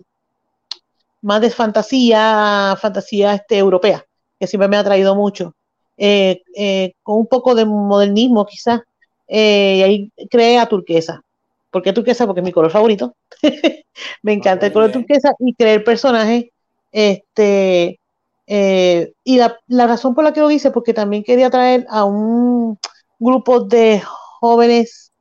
más 1.23 1.41
de 1.41 1.49
fantasía, 1.49 2.77
fantasía 2.79 3.33
este, 3.35 3.57
europea, 3.57 4.05
que 4.39 4.47
siempre 4.47 4.69
me 4.69 4.77
ha 4.77 4.81
atraído 4.81 5.15
mucho. 5.15 5.55
Eh, 5.97 6.43
eh, 6.55 6.93
con 7.03 7.17
un 7.17 7.27
poco 7.27 7.55
de 7.55 7.65
modernismo, 7.65 8.45
quizás. 8.45 8.83
y 9.27 9.83
ahí 9.83 10.13
creé 10.31 10.59
a 10.59 10.67
turquesa. 10.67 11.23
¿Por 11.71 11.83
qué 11.83 11.95
turquesa? 11.95 12.27
Porque 12.27 12.41
es 12.41 12.45
mi 12.45 12.53
color 12.53 12.71
favorito. 12.71 13.15
me 14.23 14.35
encanta 14.35 14.67
el 14.67 14.73
color 14.75 14.93
turquesa 14.93 15.33
y 15.39 15.55
creé 15.55 15.75
el 15.75 15.85
personaje 15.85 16.53
este, 16.93 17.99
eh, 18.47 19.13
y 19.25 19.39
la, 19.39 19.59
razón 19.87 20.15
por 20.15 20.25
la 20.25 20.33
que 20.33 20.41
lo 20.41 20.51
hice, 20.51 20.71
porque 20.71 20.95
también 20.95 21.23
quería 21.23 21.51
traer 21.51 21.87
a 21.89 22.05
un 22.05 22.79
grupo 23.19 23.61
de 23.61 24.03
jóvenes, 24.41 25.13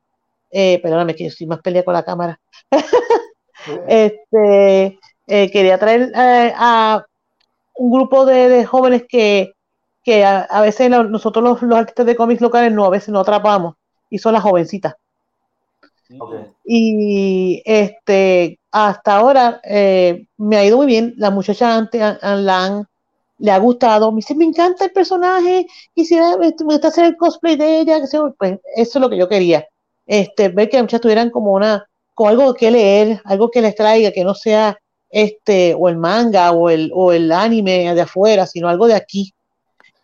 eh, 0.50 0.80
perdóname 0.82 1.16
que 1.16 1.26
yo 1.26 1.30
estoy 1.30 1.48
más 1.48 1.62
pelea 1.62 1.86
con 1.86 1.94
la 1.94 2.04
cámara, 2.04 2.40
este, 3.88 5.00
eh, 5.28 5.52
quería 5.52 5.78
traer 5.78 6.12
eh, 6.16 6.54
a 6.56 7.06
un 7.76 7.92
grupo 7.92 8.26
de, 8.26 8.66
jóvenes 8.66 9.04
que, 9.08 9.54
que 10.04 10.26
a, 10.26 10.62
veces 10.62 10.90
nosotros 10.90 11.44
los, 11.44 11.62
los, 11.62 11.78
artistas 11.78 12.06
de 12.06 12.16
cómics 12.16 12.42
locales 12.42 12.74
no, 12.74 12.86
a 12.86 12.90
veces 12.90 13.10
no 13.10 13.20
atrapamos, 13.20 13.76
y 14.10 14.18
son 14.18 14.34
las 14.34 14.44
jovencitas. 14.44 14.96
Y 16.66 17.62
este, 17.66 18.60
hasta 18.70 19.16
ahora 19.16 19.62
me 19.64 20.58
ha 20.58 20.66
ido 20.66 20.76
muy 20.76 20.86
bien. 20.86 21.14
La 21.16 21.32
muchacha 21.32 21.78
antes 21.78 22.02
la 22.22 22.66
han 22.66 22.88
le 23.42 23.52
ha 23.52 23.58
gustado, 23.58 24.12
me 24.12 24.18
dice, 24.18 24.36
me 24.36 24.46
encanta 24.46 24.86
el 24.86 24.92
personaje, 24.92 25.66
quisiera, 25.96 26.36
este, 26.42 26.64
me 26.64 26.74
gusta 26.74 26.90
hacer 26.90 27.06
el 27.06 27.18
cosplay 27.18 27.56
de 27.56 27.80
ella, 27.80 28.00
pues 28.38 28.60
eso 28.76 29.00
es 29.00 29.02
lo 29.02 29.10
que 29.10 29.18
yo 29.18 29.28
quería, 29.28 29.68
este, 30.06 30.50
ver 30.50 30.70
que 30.70 30.80
muchas 30.80 31.02
tuvieran 31.02 31.32
como 31.32 31.54
una, 31.54 31.88
con 32.14 32.30
algo 32.30 32.54
que 32.54 32.70
leer, 32.70 33.20
algo 33.26 33.50
que 33.50 33.62
les 33.62 33.74
traiga, 33.74 34.12
que 34.12 34.24
no 34.24 34.36
sea 34.36 34.78
este, 35.10 35.74
o 35.74 35.90
el 35.90 35.98
manga 35.98 36.52
o 36.52 36.70
el, 36.70 36.92
o 36.94 37.12
el 37.12 37.32
anime 37.32 37.94
de 37.96 38.02
afuera, 38.02 38.46
sino 38.46 38.70
algo 38.70 38.86
de 38.86 38.94
aquí. 38.94 39.34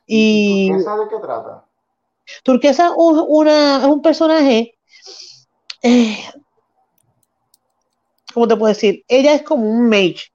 Y, 0.08 0.70
¿Turquesa 0.70 0.96
de 0.98 1.08
qué 1.08 1.16
trata? 1.22 1.66
Turquesa 2.44 2.92
una, 2.96 3.78
es 3.82 3.86
un 3.86 4.02
personaje, 4.02 4.76
eh, 5.84 6.18
¿cómo 8.34 8.48
te 8.48 8.56
puedo 8.56 8.74
decir? 8.74 9.04
Ella 9.08 9.36
es 9.36 9.44
como 9.44 9.70
un 9.70 9.88
mage, 9.88 10.32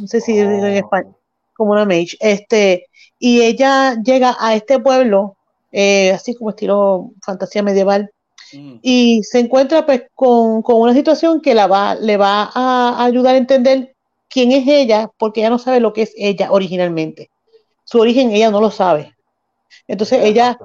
no 0.00 0.06
sé 0.06 0.22
si 0.22 0.38
en 0.38 0.64
oh. 0.64 0.66
español, 0.66 1.16
como 1.56 1.72
una 1.72 1.84
mage, 1.84 2.16
este, 2.20 2.88
y 3.18 3.42
ella 3.42 3.96
llega 4.02 4.36
a 4.38 4.54
este 4.54 4.78
pueblo, 4.78 5.36
eh, 5.72 6.12
así 6.12 6.34
como 6.34 6.50
estilo 6.50 7.10
fantasía 7.22 7.62
medieval, 7.62 8.10
mm. 8.52 8.76
y 8.82 9.22
se 9.22 9.40
encuentra 9.40 9.86
pues 9.86 10.02
con, 10.14 10.62
una 10.66 10.94
situación 10.94 11.40
que 11.40 11.54
la 11.54 11.66
va, 11.66 11.94
le 11.94 12.16
va 12.16 12.50
a 12.54 13.04
ayudar 13.04 13.34
a 13.34 13.38
entender 13.38 13.94
quién 14.28 14.52
es 14.52 14.66
ella, 14.66 15.10
porque 15.18 15.40
ella 15.40 15.50
no 15.50 15.58
sabe 15.58 15.80
lo 15.80 15.92
que 15.92 16.02
es 16.02 16.12
ella 16.16 16.50
originalmente. 16.50 17.30
Su 17.84 18.00
origen 18.00 18.30
ella 18.30 18.50
no 18.50 18.60
lo 18.60 18.70
sabe. 18.70 19.14
Entonces 19.86 20.24
ella 20.24 20.58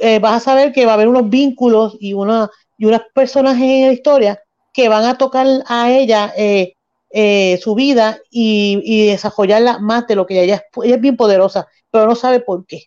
eh, 0.00 0.18
vas 0.18 0.36
a 0.36 0.40
saber 0.40 0.72
que 0.72 0.86
va 0.86 0.92
a 0.92 0.94
haber 0.94 1.08
unos 1.08 1.28
vínculos 1.28 1.96
y 2.00 2.14
una 2.14 2.50
y 2.78 2.86
unas 2.86 3.02
personajes 3.12 3.62
en 3.62 3.86
la 3.88 3.92
historia 3.92 4.42
que 4.72 4.88
van 4.88 5.04
a 5.04 5.18
tocar 5.18 5.46
a 5.66 5.90
ella 5.90 6.32
eh, 6.36 6.74
eh, 7.10 7.58
su 7.62 7.74
vida 7.74 8.18
y, 8.30 9.08
desarrollarla 9.10 9.78
más 9.78 10.06
de 10.06 10.16
lo 10.16 10.26
que 10.26 10.42
ella 10.42 10.56
es. 10.56 10.62
Ella 10.84 10.96
es 10.96 11.00
bien 11.00 11.16
poderosa, 11.16 11.68
pero 11.90 12.06
no 12.06 12.14
sabe 12.14 12.40
por 12.40 12.66
qué. 12.66 12.84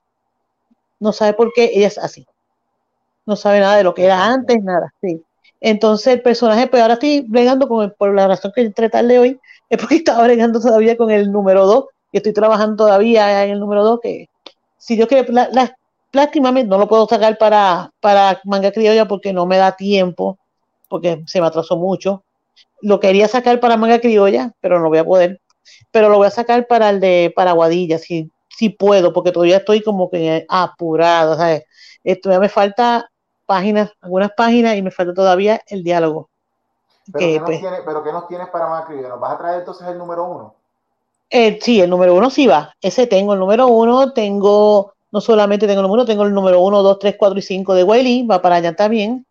No 0.99 1.11
sabe 1.13 1.33
por 1.33 1.51
qué 1.53 1.71
ella 1.73 1.87
es 1.87 1.97
así. 1.97 2.25
No 3.25 3.35
sabe 3.35 3.59
nada 3.59 3.77
de 3.77 3.83
lo 3.83 3.93
que 3.93 4.05
era 4.05 4.25
antes, 4.25 4.61
nada. 4.63 4.93
Sí. 5.01 5.21
Entonces 5.59 6.13
el 6.13 6.21
personaje, 6.21 6.67
pues 6.67 6.81
ahora 6.81 6.95
estoy 6.95 7.21
bregando 7.27 7.67
con 7.67 7.83
el, 7.83 7.91
por 7.93 8.13
la 8.13 8.27
razón 8.27 8.51
que 8.53 8.61
entré 8.61 8.89
tarde 8.89 9.19
hoy, 9.19 9.39
es 9.69 9.79
porque 9.79 9.95
estaba 9.95 10.23
bregando 10.23 10.59
todavía 10.59 10.97
con 10.97 11.11
el 11.11 11.31
número 11.31 11.65
2 11.65 11.85
y 12.11 12.17
estoy 12.17 12.33
trabajando 12.33 12.85
todavía 12.85 13.43
en 13.45 13.51
el 13.51 13.59
número 13.59 13.83
2 13.83 13.99
que 14.01 14.27
si 14.77 14.97
yo 14.97 15.07
quiero, 15.07 15.31
la, 15.31 15.49
la, 15.51 15.77
no 16.65 16.77
lo 16.77 16.87
puedo 16.87 17.07
sacar 17.07 17.37
para, 17.37 17.91
para 17.99 18.41
manga 18.43 18.71
criolla 18.71 19.07
porque 19.07 19.31
no 19.31 19.45
me 19.45 19.57
da 19.57 19.75
tiempo, 19.75 20.39
porque 20.89 21.23
se 21.27 21.39
me 21.39 21.47
atrasó 21.47 21.77
mucho. 21.77 22.23
Lo 22.81 22.99
quería 22.99 23.27
sacar 23.27 23.59
para 23.59 23.77
manga 23.77 23.99
criolla, 23.99 24.53
pero 24.59 24.79
no 24.79 24.89
voy 24.89 24.99
a 24.99 25.05
poder. 25.05 25.41
Pero 25.91 26.09
lo 26.09 26.17
voy 26.17 26.27
a 26.27 26.31
sacar 26.31 26.67
para 26.67 26.89
el 26.89 26.99
de 26.99 27.31
Paraguadilla, 27.35 27.97
si, 27.97 28.31
si 28.49 28.69
puedo, 28.69 29.13
porque 29.13 29.31
todavía 29.31 29.57
estoy 29.57 29.81
como 29.81 30.09
que 30.09 30.45
apurado, 30.49 31.35
¿sabes? 31.35 31.63
Esto 32.03 32.31
ya 32.31 32.39
me 32.39 32.49
falta 32.49 33.09
páginas, 33.45 33.91
algunas 34.01 34.31
páginas 34.31 34.75
y 34.75 34.81
me 34.81 34.91
falta 34.91 35.13
todavía 35.13 35.61
el 35.67 35.83
diálogo. 35.83 36.29
¿Pero, 37.11 37.19
que, 37.19 37.33
¿qué, 37.33 37.39
pues, 37.39 37.81
¿pero 37.85 38.03
qué 38.03 38.11
nos 38.11 38.27
tienes 38.27 38.49
para 38.49 38.67
manga 38.67 38.85
criolla? 38.85 39.09
¿Nos 39.09 39.19
vas 39.19 39.33
a 39.33 39.37
traer 39.37 39.59
entonces 39.59 39.87
el 39.87 39.97
número 39.97 40.25
uno? 40.25 40.55
Eh, 41.29 41.59
sí, 41.61 41.81
el 41.81 41.89
número 41.89 42.15
uno 42.15 42.29
sí 42.29 42.47
va. 42.47 42.73
Ese 42.81 43.07
tengo, 43.07 43.33
el 43.33 43.39
número 43.39 43.67
uno, 43.67 44.13
tengo 44.13 44.93
no 45.11 45.19
solamente 45.19 45.67
tengo 45.67 45.81
el 45.81 45.87
número, 45.87 46.05
tengo 46.05 46.23
el 46.23 46.33
número 46.33 46.61
1, 46.61 46.83
2, 46.83 46.99
3, 46.99 47.15
4 47.17 47.39
y 47.39 47.41
5 47.41 47.73
de 47.75 47.83
Wiley, 47.83 48.25
va 48.25 48.41
para 48.41 48.55
allá 48.55 48.75
también. 48.75 49.25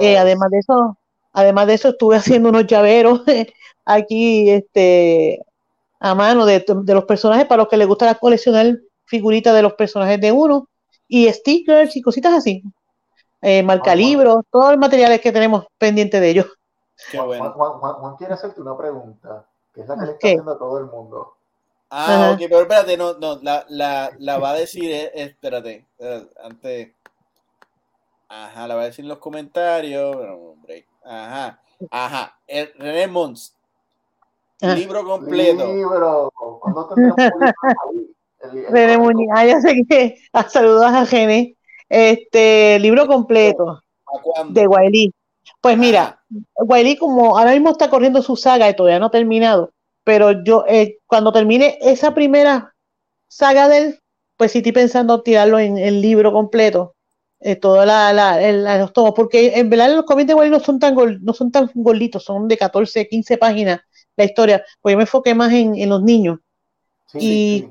Eh, 0.00 0.16
además 0.16 0.50
de 0.50 0.58
eso, 0.58 0.96
además 1.36 1.66
de 1.66 1.74
eso, 1.74 1.90
estuve 1.90 2.16
haciendo 2.16 2.48
unos 2.48 2.66
llaveros 2.66 3.22
aquí 3.84 4.50
este, 4.50 5.44
a 6.00 6.14
mano 6.14 6.46
de, 6.46 6.64
los 6.66 7.04
personajes 7.04 7.44
para 7.44 7.62
los 7.62 7.68
que 7.68 7.76
les 7.76 7.86
gusta 7.86 8.14
coleccionar 8.14 8.78
figuritas 9.04 9.54
de 9.54 9.62
los 9.62 9.74
personajes 9.74 10.18
de 10.18 10.32
uno 10.32 10.66
y 11.06 11.30
stickers 11.30 11.94
y 11.94 12.02
cositas 12.02 12.32
así. 12.32 12.62
Eh, 13.42 13.62
marca 13.62 13.94
libros, 13.94 14.44
todos 14.50 14.70
los 14.70 14.78
materiales 14.78 15.20
que 15.20 15.30
tenemos 15.30 15.66
pendientes 15.78 16.20
de 16.20 16.30
ellos. 16.30 16.46
Juan, 17.12 17.52
Juan, 17.52 18.16
quiere 18.16 18.32
hacerte 18.32 18.62
una 18.62 18.76
pregunta, 18.76 19.44
que 19.74 19.82
es 19.82 19.88
la 19.88 19.94
que 19.94 20.06
le 20.06 20.12
está 20.12 20.28
haciendo 20.28 20.52
a 20.52 20.58
todo 20.58 20.78
el 20.78 20.86
mundo. 20.86 21.34
Ah, 21.90 22.30
ok, 22.32 22.38
pero 22.48 22.62
espérate, 22.62 22.96
no, 22.96 23.12
no, 23.18 23.38
la, 23.42 23.64
la, 23.68 24.10
la 24.18 24.38
va 24.38 24.50
a 24.50 24.54
decir, 24.54 24.90
eh, 24.90 25.12
espérate, 25.14 25.84
antes. 26.42 26.92
Ajá, 28.28 28.66
la 28.66 28.74
va 28.74 28.82
a 28.82 28.86
decir 28.86 29.04
en 29.04 29.10
los 29.10 29.18
comentarios. 29.18 30.16
Ajá, 31.06 31.60
ajá. 31.90 32.38
El, 32.46 32.72
René 32.78 33.06
Mons. 33.06 33.54
Ah. 34.60 34.74
Libro 34.74 35.04
completo. 35.04 35.72
Libro. 35.72 36.32
¿Cuándo 36.60 36.88
tendremos 36.88 37.16
René 38.70 38.98
Muñiz, 38.98 39.28
ah, 39.34 39.46
ya 39.46 39.60
sé 39.60 39.82
que. 39.88 40.18
Saludos 40.48 40.84
a 40.84 41.04
René. 41.04 41.56
Este, 41.88 42.78
libro 42.80 43.06
completo. 43.06 43.82
De 44.48 44.66
Wiley. 44.66 45.12
Pues 45.60 45.78
mira, 45.78 46.20
Wiley, 46.56 46.96
como 46.96 47.38
ahora 47.38 47.52
mismo 47.52 47.70
está 47.70 47.88
corriendo 47.88 48.22
su 48.22 48.36
saga 48.36 48.68
y 48.68 48.74
todavía 48.74 48.98
no 48.98 49.06
ha 49.06 49.10
terminado, 49.10 49.70
pero 50.04 50.42
yo 50.44 50.64
eh, 50.68 50.98
cuando 51.06 51.32
termine 51.32 51.78
esa 51.80 52.14
primera 52.14 52.74
saga 53.28 53.68
de 53.68 53.78
él, 53.78 54.00
pues 54.36 54.52
sí 54.52 54.58
estoy 54.58 54.72
pensando 54.72 55.22
tirarlo 55.22 55.58
en 55.58 55.78
el 55.78 56.00
libro 56.02 56.32
completo, 56.32 56.95
eh, 57.40 57.58
la, 57.62 58.12
la, 58.12 58.78
los 58.78 58.92
tomos, 58.92 59.12
porque 59.14 59.58
en 59.58 59.70
verdad 59.70 59.94
los 59.94 60.04
cómics 60.04 60.28
de 60.28 60.34
Wally 60.34 60.50
no 60.50 60.60
son 60.60 60.78
tan 60.78 60.94
no 61.22 61.32
son 61.32 61.50
tan 61.50 61.70
gorditos, 61.74 62.24
son 62.24 62.48
de 62.48 62.56
14, 62.56 63.08
15 63.08 63.38
páginas 63.38 63.80
la 64.16 64.24
historia, 64.24 64.64
pues 64.80 64.94
yo 64.94 64.96
me 64.96 65.04
enfoqué 65.04 65.34
más 65.34 65.52
en, 65.52 65.88
los 65.88 66.02
niños. 66.02 66.38
y 67.14 67.68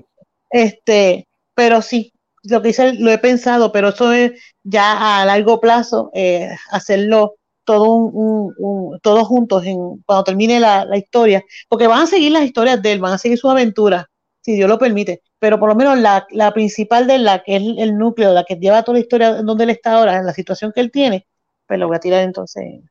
este, 0.49 1.27
pero 1.55 1.81
sí, 1.81 2.13
lo 2.43 2.61
que 2.61 2.69
hice 2.69 2.93
lo 2.93 3.11
he 3.11 3.17
pensado, 3.17 3.71
pero 3.71 3.89
eso 3.89 4.11
es 4.13 4.33
ya 4.63 5.21
a 5.21 5.25
largo 5.25 5.59
plazo, 5.59 6.11
eh, 6.13 6.49
hacerlo 6.71 7.35
todo 7.63 7.93
un, 7.93 8.99
todos 9.01 9.27
juntos 9.27 9.65
en, 9.65 9.77
cuando 10.05 10.23
termine 10.23 10.59
la, 10.59 10.87
historia, 10.97 11.43
porque 11.67 11.87
van 11.87 12.03
a 12.03 12.07
seguir 12.07 12.31
las 12.31 12.43
historias 12.43 12.81
de 12.81 12.93
él, 12.93 12.99
van 12.99 13.13
a 13.13 13.17
seguir 13.17 13.37
sus 13.37 13.49
aventuras, 13.49 14.05
si 14.41 14.53
Dios 14.53 14.69
lo 14.69 14.77
permite, 14.77 15.21
pero 15.39 15.59
por 15.59 15.69
lo 15.69 15.75
menos 15.75 15.97
la, 15.97 16.51
principal 16.53 17.07
de 17.07 17.17
la 17.17 17.43
que 17.43 17.55
es 17.57 17.63
el, 17.77 17.97
núcleo, 17.97 18.33
la 18.33 18.43
que 18.43 18.55
lleva 18.55 18.83
toda 18.83 18.97
la 18.97 19.01
historia 19.01 19.41
donde 19.41 19.65
él 19.65 19.69
está 19.71 19.93
ahora, 19.93 20.17
en 20.17 20.25
la 20.25 20.33
situación 20.33 20.71
que 20.73 20.81
él 20.81 20.91
tiene, 20.91 21.27
pues 21.67 21.79
lo 21.79 21.87
voy 21.87 21.97
a 21.97 21.99
tirar 21.99 22.21
entonces 22.23 22.63
en, 22.63 22.89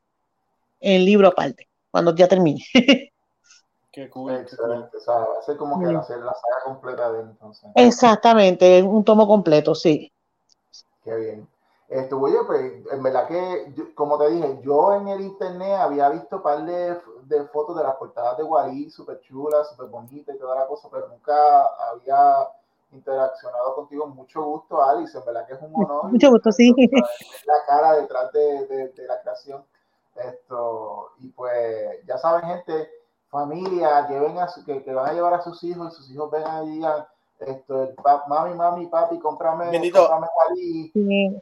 el 0.80 1.04
libro 1.04 1.28
aparte, 1.28 1.68
cuando 1.90 2.14
ya 2.14 2.28
termine. 2.28 2.60
Qué 3.92 4.10
cool. 4.10 4.34
Excelente, 4.34 4.96
o 4.96 5.00
sea, 5.00 5.14
va 5.14 5.38
a 5.40 5.42
ser 5.42 5.56
como 5.56 5.78
que 5.78 5.94
hacer 5.94 6.18
la 6.18 6.34
saga 6.34 6.64
completa 6.64 7.12
de 7.12 7.20
entonces. 7.20 7.70
Exactamente, 7.76 8.82
un 8.82 9.04
tomo 9.04 9.26
completo, 9.26 9.74
sí. 9.74 10.12
Qué 11.04 11.14
bien. 11.14 11.48
Esto, 11.88 12.18
oye, 12.18 12.38
pues 12.46 12.72
en 12.90 13.02
verdad 13.02 13.28
que, 13.28 13.72
como 13.94 14.18
te 14.18 14.30
dije, 14.30 14.58
yo 14.64 14.94
en 14.96 15.08
el 15.08 15.20
internet 15.20 15.76
había 15.78 16.08
visto 16.08 16.36
un 16.36 16.42
par 16.42 16.64
de, 16.64 16.96
de, 17.28 17.44
fotos 17.48 17.76
de 17.76 17.82
las 17.82 17.96
portadas 17.96 18.36
de 18.36 18.44
Wally, 18.44 18.90
súper 18.90 19.20
chulas, 19.20 19.68
súper 19.70 19.86
bonitas 19.86 20.34
y 20.34 20.38
toda 20.38 20.56
la 20.56 20.66
cosa, 20.66 20.88
pero 20.90 21.08
nunca 21.08 21.64
había 21.90 22.48
interaccionado 22.92 23.74
contigo. 23.74 24.06
Mucho 24.06 24.42
gusto, 24.42 24.82
Alice, 24.82 25.16
en 25.16 25.24
verdad 25.24 25.46
que 25.46 25.54
es 25.54 25.62
un 25.62 25.72
honor. 25.74 26.04
Mucho 26.12 26.30
gusto, 26.30 26.52
sí. 26.52 26.74
La 27.46 27.64
cara 27.66 27.96
detrás 27.96 28.32
de, 28.32 28.66
de, 28.66 29.06
la 29.06 29.20
creación. 29.20 29.64
Esto, 30.14 31.10
y 31.18 31.28
pues, 31.28 32.06
ya 32.06 32.16
saben, 32.18 32.48
gente, 32.48 32.88
familia, 33.28 34.06
lleven 34.08 34.38
a 34.38 34.46
su, 34.48 34.64
que, 34.64 34.82
que, 34.84 34.94
van 34.94 35.10
a 35.10 35.12
llevar 35.12 35.34
a 35.34 35.42
sus 35.42 35.62
hijos 35.64 35.92
y 35.92 35.96
sus 35.96 36.10
hijos 36.10 36.30
vengan 36.30 36.68
y 36.68 36.70
digan, 36.76 37.06
esto, 37.40 37.94
mami, 38.28 38.54
mami, 38.54 38.86
papi, 38.86 39.18
cómprame, 39.18 39.66
cómprame 39.90 40.28
Wally. 40.36 40.90
Sí 40.92 41.40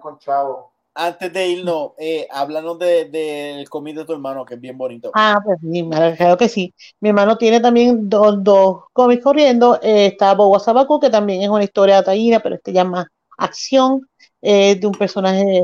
con 0.00 0.18
chavo. 0.18 0.67
Antes 1.00 1.32
de 1.32 1.46
irnos, 1.46 1.92
eh, 1.96 2.26
háblanos 2.28 2.76
del 2.76 3.12
de, 3.12 3.64
de 3.64 3.94
de 3.94 4.04
tu 4.04 4.12
hermano, 4.12 4.44
que 4.44 4.54
es 4.54 4.60
bien 4.60 4.76
bonito. 4.76 5.12
Ah, 5.14 5.38
pues 5.44 5.60
sí, 5.60 5.88
creo 6.16 6.36
que 6.36 6.48
sí. 6.48 6.74
Mi 6.98 7.10
hermano 7.10 7.38
tiene 7.38 7.60
también 7.60 8.08
dos, 8.08 8.42
dos 8.42 8.80
cómics 8.92 9.22
corriendo. 9.22 9.78
Eh, 9.80 10.06
está 10.06 10.34
Boba 10.34 10.58
Sabaku, 10.58 10.98
que 10.98 11.08
también 11.08 11.42
es 11.42 11.50
una 11.50 11.62
historia 11.62 12.02
taína, 12.02 12.40
pero 12.40 12.56
este 12.56 12.72
llama 12.72 13.08
acción, 13.36 14.08
eh, 14.42 14.74
de 14.74 14.86
un 14.88 14.92
personaje 14.92 15.62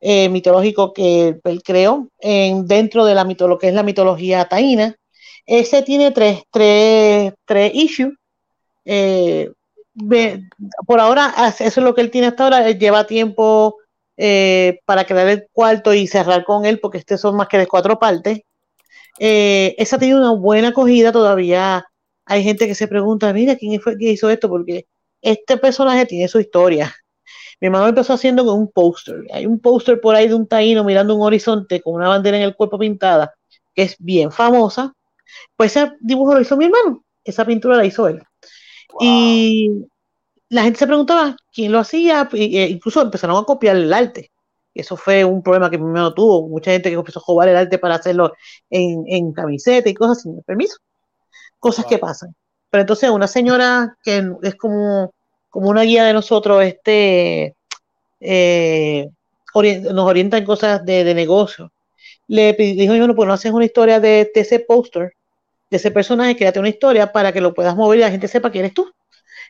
eh, 0.00 0.28
mitológico 0.28 0.92
que 0.92 1.40
él 1.42 1.62
creó 1.64 2.06
en, 2.20 2.68
dentro 2.68 3.04
de 3.04 3.16
la 3.16 3.24
lo 3.24 3.58
que 3.58 3.66
es 3.66 3.74
la 3.74 3.82
mitología 3.82 4.44
taína. 4.44 4.94
Ese 5.46 5.82
tiene 5.82 6.12
tres, 6.12 6.44
tres, 6.52 7.34
tres 7.44 7.72
issues. 7.74 8.14
Por 10.86 11.00
ahora, 11.00 11.34
eso 11.48 11.64
es 11.64 11.76
lo 11.78 11.92
que 11.92 12.02
él 12.02 12.12
tiene 12.12 12.28
hasta 12.28 12.44
ahora, 12.44 12.70
lleva 12.70 13.04
tiempo 13.04 13.78
eh, 14.16 14.80
para 14.84 15.04
crear 15.04 15.28
el 15.28 15.48
cuarto 15.52 15.92
y 15.92 16.06
cerrar 16.06 16.44
con 16.44 16.64
él, 16.66 16.78
porque 16.80 16.98
este 16.98 17.18
son 17.18 17.36
más 17.36 17.48
que 17.48 17.58
de 17.58 17.66
cuatro 17.66 17.98
partes. 17.98 18.40
Eh, 19.18 19.74
esa 19.78 19.98
tiene 19.98 20.16
una 20.16 20.32
buena 20.32 20.68
acogida 20.68 21.12
todavía. 21.12 21.86
Hay 22.26 22.42
gente 22.44 22.66
que 22.66 22.74
se 22.74 22.88
pregunta, 22.88 23.32
mira, 23.32 23.56
¿quién 23.56 23.80
fue 23.80 23.96
que 23.98 24.10
hizo 24.12 24.30
esto? 24.30 24.48
Porque 24.48 24.86
este 25.22 25.56
personaje 25.56 26.06
tiene 26.06 26.28
su 26.28 26.40
historia. 26.40 26.94
Mi 27.60 27.66
hermano 27.66 27.88
empezó 27.88 28.12
haciendo 28.14 28.44
con 28.44 28.58
un 28.58 28.70
póster. 28.70 29.16
Hay 29.32 29.46
un 29.46 29.60
póster 29.60 30.00
por 30.00 30.14
ahí 30.14 30.28
de 30.28 30.34
un 30.34 30.46
taíno 30.46 30.84
mirando 30.84 31.14
un 31.14 31.22
horizonte 31.22 31.80
con 31.80 31.94
una 31.94 32.08
bandera 32.08 32.36
en 32.36 32.44
el 32.44 32.56
cuerpo 32.56 32.78
pintada, 32.78 33.34
que 33.74 33.82
es 33.82 33.96
bien 33.98 34.30
famosa. 34.30 34.92
Pues 35.56 35.76
ese 35.76 35.92
dibujo 36.00 36.34
lo 36.34 36.40
hizo 36.40 36.56
mi 36.56 36.66
hermano. 36.66 37.04
Esa 37.24 37.44
pintura 37.44 37.76
la 37.76 37.86
hizo 37.86 38.08
él. 38.08 38.22
Y 39.00 39.86
la 40.50 40.62
gente 40.62 40.78
se 40.78 40.86
preguntaba 40.86 41.36
quién 41.52 41.72
lo 41.72 41.78
hacía, 41.78 42.28
e 42.32 42.68
incluso 42.70 43.02
empezaron 43.02 43.36
a 43.36 43.44
copiar 43.44 43.76
el 43.76 43.92
arte. 43.92 44.30
Eso 44.74 44.96
fue 44.96 45.24
un 45.24 45.42
problema 45.42 45.70
que 45.70 45.78
primero 45.78 46.12
tuvo. 46.12 46.48
Mucha 46.48 46.72
gente 46.72 46.90
que 46.90 46.96
empezó 46.96 47.20
a 47.20 47.22
jugar 47.22 47.48
el 47.48 47.56
arte 47.56 47.78
para 47.78 47.94
hacerlo 47.94 48.32
en, 48.70 49.04
en 49.06 49.32
camiseta 49.32 49.88
y 49.88 49.94
cosas 49.94 50.22
sin 50.22 50.42
permiso. 50.42 50.78
Cosas 51.60 51.86
que 51.86 51.98
pasan. 51.98 52.34
Pero 52.70 52.82
entonces 52.82 53.08
una 53.10 53.28
señora 53.28 53.96
que 54.02 54.32
es 54.42 54.56
como, 54.56 55.14
como 55.48 55.70
una 55.70 55.82
guía 55.82 56.04
de 56.04 56.12
nosotros, 56.12 56.64
este, 56.64 57.54
eh, 58.20 59.08
nos 59.54 60.08
orienta 60.08 60.38
en 60.38 60.44
cosas 60.44 60.84
de, 60.84 61.04
de 61.04 61.14
negocio, 61.14 61.70
le 62.26 62.54
dijo, 62.54 62.94
yo 62.94 63.06
no, 63.06 63.14
pues 63.14 63.28
no 63.28 63.34
haces 63.34 63.52
una 63.52 63.64
historia 63.64 64.00
de, 64.00 64.30
de 64.34 64.40
ese 64.40 64.58
póster, 64.58 65.14
de 65.70 65.76
ese 65.76 65.90
personaje, 65.90 66.36
créate 66.36 66.58
una 66.58 66.68
historia 66.68 67.12
para 67.12 67.32
que 67.32 67.40
lo 67.40 67.54
puedas 67.54 67.76
mover 67.76 67.98
y 67.98 68.02
la 68.02 68.10
gente 68.10 68.28
sepa 68.28 68.50
quién 68.50 68.64
eres 68.64 68.74
tú. 68.74 68.90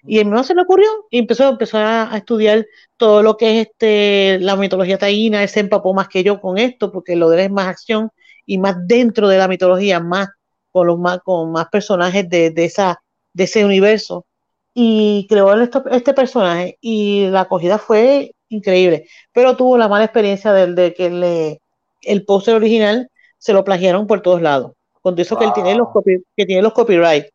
Y 0.07 0.21
a 0.21 0.25
mí 0.25 0.45
se 0.45 0.55
le 0.55 0.63
ocurrió 0.63 0.87
y 1.11 1.19
empezó, 1.19 1.49
empezó 1.49 1.79
a, 1.79 2.11
estudiar 2.17 2.67
todo 2.97 3.23
lo 3.23 3.37
que 3.37 3.61
es 3.61 3.69
este, 3.69 4.39
la 4.41 4.57
mitología 4.57 4.99
taína, 4.99 5.43
él 5.43 5.49
se 5.49 5.61
empapó 5.61 5.95
más 5.95 6.09
que 6.09 6.23
yo 6.23 6.41
con 6.41 6.59
esto, 6.59 6.93
porque 6.93 7.17
lo 7.17 7.31
de 7.31 7.37
él 7.39 7.45
es 7.45 7.51
más 7.51 7.69
acción 7.69 8.11
y 8.47 8.59
más 8.59 8.77
dentro 8.87 9.29
de 9.29 9.39
la 9.39 9.49
mitología, 9.49 10.01
más 10.01 10.29
con 10.71 10.87
los 10.89 10.99
más, 10.99 11.21
con 11.25 11.53
más 11.53 11.69
personajes 11.69 12.29
de, 12.29 12.51
de 12.51 12.65
esa, 12.65 13.01
de 13.33 13.45
ese 13.45 13.65
universo. 13.65 14.27
Y 14.75 15.27
creó 15.29 15.55
este 15.55 16.15
personaje 16.15 16.79
y 16.81 17.29
la 17.29 17.43
acogida 17.43 17.79
fue 17.79 18.35
increíble, 18.49 19.07
pero 19.33 19.57
tuvo 19.57 19.79
la 19.79 19.89
mala 19.89 20.05
experiencia 20.05 20.53
del 20.53 20.75
de 20.75 20.95
que 20.95 21.11
le, 21.11 21.61
el 22.03 22.25
póster 22.25 22.57
original 22.57 23.09
se 23.39 23.53
lo 23.53 23.65
plagiaron 23.65 24.07
por 24.07 24.21
todos 24.21 24.43
lados. 24.43 24.73
Con 25.01 25.19
eso 25.19 25.37
que 25.39 25.45
él 25.45 25.53
tiene 25.55 25.75
los, 25.75 25.89
que 26.37 26.47
tiene 26.47 26.63
los 26.63 26.73
copyright 26.73 27.27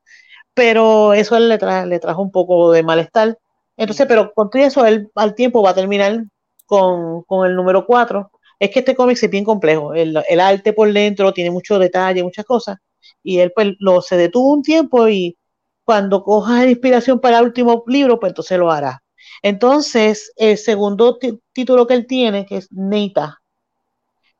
pero 0.53 1.13
eso 1.13 1.39
le, 1.39 1.57
le 1.85 1.99
trajo 1.99 2.21
un 2.21 2.31
poco 2.31 2.71
de 2.71 2.83
malestar. 2.83 3.37
Entonces, 3.77 4.05
pero 4.07 4.33
con 4.33 4.49
todo 4.49 4.61
eso, 4.61 4.85
él 4.85 5.09
al 5.15 5.35
tiempo 5.35 5.61
va 5.63 5.71
a 5.71 5.75
terminar 5.75 6.23
con, 6.69 7.25
el 7.45 7.55
número 7.55 7.85
4. 7.85 8.31
Es 8.59 8.69
que 8.71 8.79
este 8.79 8.95
cómic 8.95 9.17
es 9.21 9.29
bien 9.29 9.43
complejo. 9.45 9.93
El, 9.93 10.15
arte 10.39 10.73
por 10.73 10.91
dentro 10.93 11.33
tiene 11.33 11.51
mucho 11.51 11.79
detalle, 11.79 12.23
muchas 12.23 12.45
cosas. 12.45 12.77
Y 13.23 13.39
él 13.39 13.51
pues 13.55 13.75
lo 13.79 14.01
se 14.01 14.17
detuvo 14.17 14.53
un 14.53 14.61
tiempo 14.63 15.07
y 15.09 15.37
cuando 15.83 16.23
coja 16.23 16.67
inspiración 16.67 17.19
para 17.19 17.39
el 17.39 17.45
último 17.45 17.83
libro, 17.87 18.19
pues 18.19 18.31
entonces 18.31 18.59
lo 18.59 18.71
hará. 18.71 19.01
Entonces, 19.41 20.31
el 20.35 20.57
segundo 20.57 21.17
título 21.53 21.87
que 21.87 21.93
él 21.95 22.07
tiene, 22.07 22.45
que 22.45 22.57
es 22.57 22.71
Neita, 22.71 23.39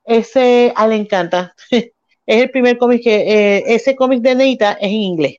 ese 0.03 0.73
a 0.76 0.86
él 0.86 0.91
le 0.91 0.95
encanta. 0.98 1.56
es 1.72 1.91
el 2.26 2.52
primer 2.52 2.77
cómic 2.77 3.03
que, 3.03 3.57
eh, 3.57 3.64
ese 3.68 3.95
cómic 3.95 4.22
de 4.22 4.36
Neita 4.36 4.73
es 4.73 4.90
en 4.90 4.91
inglés. 4.91 5.38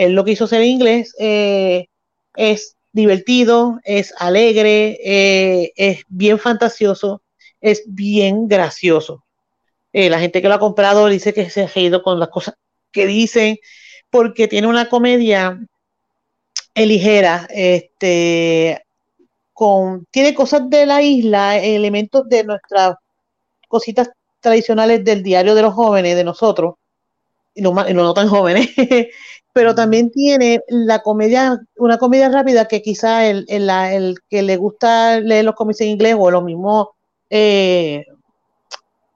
Él 0.00 0.14
lo 0.14 0.24
que 0.24 0.32
hizo 0.32 0.46
ser 0.46 0.62
inglés 0.62 1.14
eh, 1.18 1.88
es 2.34 2.74
divertido, 2.92 3.80
es 3.84 4.14
alegre, 4.16 4.98
eh, 5.04 5.72
es 5.76 6.04
bien 6.08 6.38
fantasioso, 6.38 7.20
es 7.60 7.82
bien 7.86 8.48
gracioso. 8.48 9.24
Eh, 9.92 10.08
la 10.08 10.18
gente 10.18 10.40
que 10.40 10.48
lo 10.48 10.54
ha 10.54 10.58
comprado 10.58 11.06
dice 11.06 11.34
que 11.34 11.50
se 11.50 11.64
ha 11.64 11.66
reído 11.66 12.02
con 12.02 12.18
las 12.18 12.30
cosas 12.30 12.54
que 12.90 13.06
dicen, 13.06 13.58
porque 14.08 14.48
tiene 14.48 14.68
una 14.68 14.88
comedia 14.88 15.60
ligera, 16.74 17.46
este, 17.50 18.82
con, 19.52 20.06
tiene 20.10 20.34
cosas 20.34 20.70
de 20.70 20.86
la 20.86 21.02
isla, 21.02 21.58
elementos 21.58 22.26
de 22.26 22.44
nuestras 22.44 22.94
cositas 23.68 24.08
tradicionales 24.40 25.04
del 25.04 25.22
diario 25.22 25.54
de 25.54 25.60
los 25.60 25.74
jóvenes, 25.74 26.16
de 26.16 26.24
nosotros, 26.24 26.76
y 27.54 27.60
no, 27.60 27.74
y 27.86 27.92
no 27.92 28.14
tan 28.14 28.28
jóvenes, 28.28 28.70
pero 29.52 29.74
también 29.74 30.10
tiene 30.10 30.62
la 30.68 31.00
comedia, 31.00 31.58
una 31.76 31.98
comedia 31.98 32.28
rápida 32.28 32.68
que 32.68 32.82
quizá 32.82 33.26
el, 33.26 33.44
el, 33.48 34.16
que 34.28 34.42
le 34.42 34.56
gusta 34.56 35.20
leer 35.20 35.44
los 35.44 35.54
cómics 35.54 35.80
en 35.80 35.88
inglés 35.88 36.16
o 36.18 36.30
los 36.30 36.44
mismos 36.44 36.88
eh, 37.30 38.04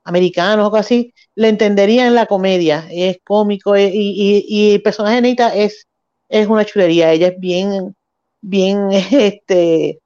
americanos 0.04 0.72
o 0.72 0.76
así, 0.76 1.14
le 1.34 1.48
entendería 1.48 2.06
en 2.06 2.14
la 2.14 2.26
comedia. 2.26 2.86
Es 2.90 3.18
cómico 3.24 3.76
eh, 3.76 3.90
y, 3.92 4.44
y, 4.48 4.74
el 4.74 4.82
personaje 4.82 5.16
de 5.16 5.22
Neita 5.22 5.54
es, 5.54 5.86
es 6.28 6.48
una 6.48 6.64
chulería. 6.64 7.12
Ella 7.12 7.28
es 7.28 7.38
bien, 7.38 7.94
bien 8.40 8.88
este, 8.92 10.00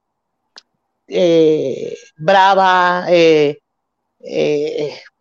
eh, 1.08 1.96
brava, 2.16 3.06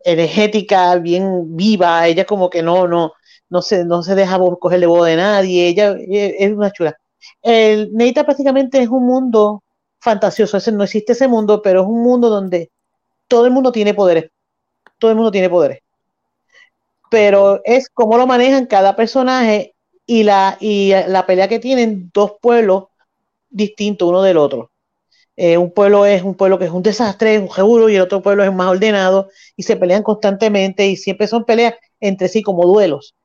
energética, 0.04 0.96
bien 0.98 1.56
viva. 1.56 2.08
Ella 2.08 2.26
como 2.26 2.50
que 2.50 2.62
no, 2.62 2.88
no, 2.88 3.14
no 3.50 3.62
se, 3.62 3.86
no 3.86 4.04
se 4.04 4.16
deja 4.16 4.40
cogerle 4.60 4.88
voz 4.88 5.08
de 5.08 5.16
nadie, 5.16 5.68
ella, 5.68 5.96
es 6.00 6.52
una 6.52 6.72
chula. 6.72 6.98
El 7.42 7.94
Neita 7.94 8.26
prácticamente 8.26 8.82
es 8.82 8.90
un 8.90 9.06
mundo 9.06 9.64
fantasioso, 10.00 10.58
ese, 10.58 10.72
no 10.72 10.84
existe 10.84 11.14
ese 11.14 11.28
mundo, 11.28 11.62
pero 11.62 11.82
es 11.82 11.88
un 11.88 12.04
mundo 12.04 12.30
donde 12.30 12.72
todo 13.28 13.46
el 13.46 13.52
mundo 13.52 13.72
tiene 13.72 13.94
poderes, 13.94 14.32
todo 15.00 15.12
el 15.12 15.18
mundo 15.18 15.32
tiene 15.32 15.50
poderes. 15.50 15.80
Pero 17.10 17.62
es 17.64 17.90
como 17.90 18.18
lo 18.18 18.28
manejan 18.28 18.66
cada 18.66 18.96
personaje 18.96 19.76
y 20.06 20.24
la, 20.24 20.58
y 20.60 20.92
la 21.08 21.26
pelea 21.26 21.48
que 21.48 21.60
tienen 21.60 22.12
dos 22.14 22.34
pueblos 22.42 22.86
distintos 23.50 24.10
uno 24.10 24.22
del 24.22 24.38
otro. 24.38 24.72
Eh, 25.36 25.58
un 25.58 25.72
pueblo 25.72 26.06
es 26.06 26.24
un 26.24 26.36
pueblo 26.36 26.58
que 26.58 26.66
es 26.66 26.72
un 26.72 26.82
desastre, 26.82 27.36
es 27.36 27.42
un 27.42 27.52
seguro, 27.52 27.90
y 27.90 27.96
el 27.96 28.02
otro 28.02 28.22
pueblo 28.24 28.44
es 28.44 28.52
más 28.54 28.68
ordenado, 28.70 29.30
y 29.56 29.64
se 29.64 29.78
pelean 29.78 30.04
constantemente, 30.04 30.88
y 30.88 30.98
siempre 30.98 31.28
son 31.28 31.46
peleas 31.46 31.76
entre 32.00 32.28
sí 32.28 32.42
como 32.42 32.66
duelos. 32.66 33.16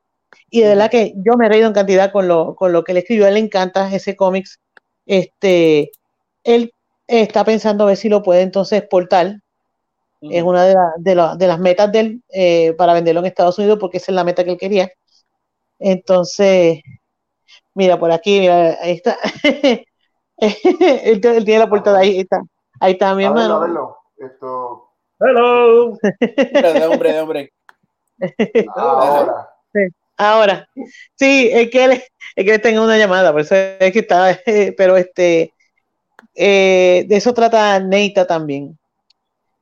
Y 0.51 0.61
de 0.61 0.69
verdad 0.69 0.91
que 0.91 1.15
yo 1.17 1.37
me 1.37 1.47
he 1.47 1.49
reído 1.49 1.67
en 1.67 1.75
cantidad 1.75 2.13
con 2.13 2.29
lo, 2.29 2.55
con 2.55 2.73
lo 2.73 2.85
que 2.85 2.93
él 2.93 2.99
escribió. 2.99 3.25
A 3.25 3.29
él 3.29 3.35
le 3.35 3.41
encanta 3.41 3.93
ese 3.93 4.17
cómics. 4.17 4.61
Este, 5.07 5.91
él 6.45 6.75
está 7.07 7.45
pensando 7.45 7.85
a 7.85 7.89
ver 7.89 7.97
si 7.97 8.09
lo 8.09 8.23
puede 8.23 8.43
entonces 8.43 8.81
exportar. 8.81 9.37
Es 10.21 10.43
una 10.45 10.65
de, 10.65 10.77
de, 10.99 11.47
las 11.47 11.59
metas 11.59 11.91
de 11.91 11.99
él 11.99 12.23
eh, 12.29 12.75
para 12.75 12.95
venderlo 12.95 13.21
en 13.21 13.27
Estados 13.27 13.59
Unidos 13.59 13.79
porque 13.81 13.97
esa 13.97 14.13
es 14.13 14.15
la 14.15 14.23
meta 14.23 14.45
que 14.45 14.53
él 14.53 14.59
quería. 14.59 14.89
Entonces, 15.81 16.81
mira, 17.75 17.99
por 17.99 18.13
aquí, 18.13 18.39
mira, 18.39 18.79
ahí 18.81 18.93
está. 18.93 19.19
él, 20.37 21.21
tiene 21.21 21.59
la 21.59 21.69
puerta 21.69 21.93
de 21.93 21.99
ahí, 21.99 22.21
está. 22.21 22.41
Ahí 22.79 22.93
está 22.93 23.15
mi 23.15 23.25
hermano. 23.25 23.97
Esto... 24.17 24.89
Hello. 25.19 25.99
de 26.21 26.87
hombre, 26.87 27.13
de 27.13 27.21
hombre. 27.21 27.53
Ahora. 28.75 29.49
Ahora, 30.17 30.69
sí, 31.17 31.49
es 31.53 31.71
que 31.71 31.85
él, 31.85 32.03
es 32.37 32.45
que 32.45 32.59
tenga 32.59 32.83
una 32.83 32.99
llamada, 32.99 33.33
por 33.33 33.41
eso 33.43 33.55
es 33.55 33.93
que 33.93 34.01
está, 34.01 34.39
pero 34.77 34.97
este, 34.97 35.53
eh, 36.35 37.05
de 37.09 37.17
eso 37.17 37.35
trata 37.35 37.79
Neita 37.81 38.27
también. 38.27 38.79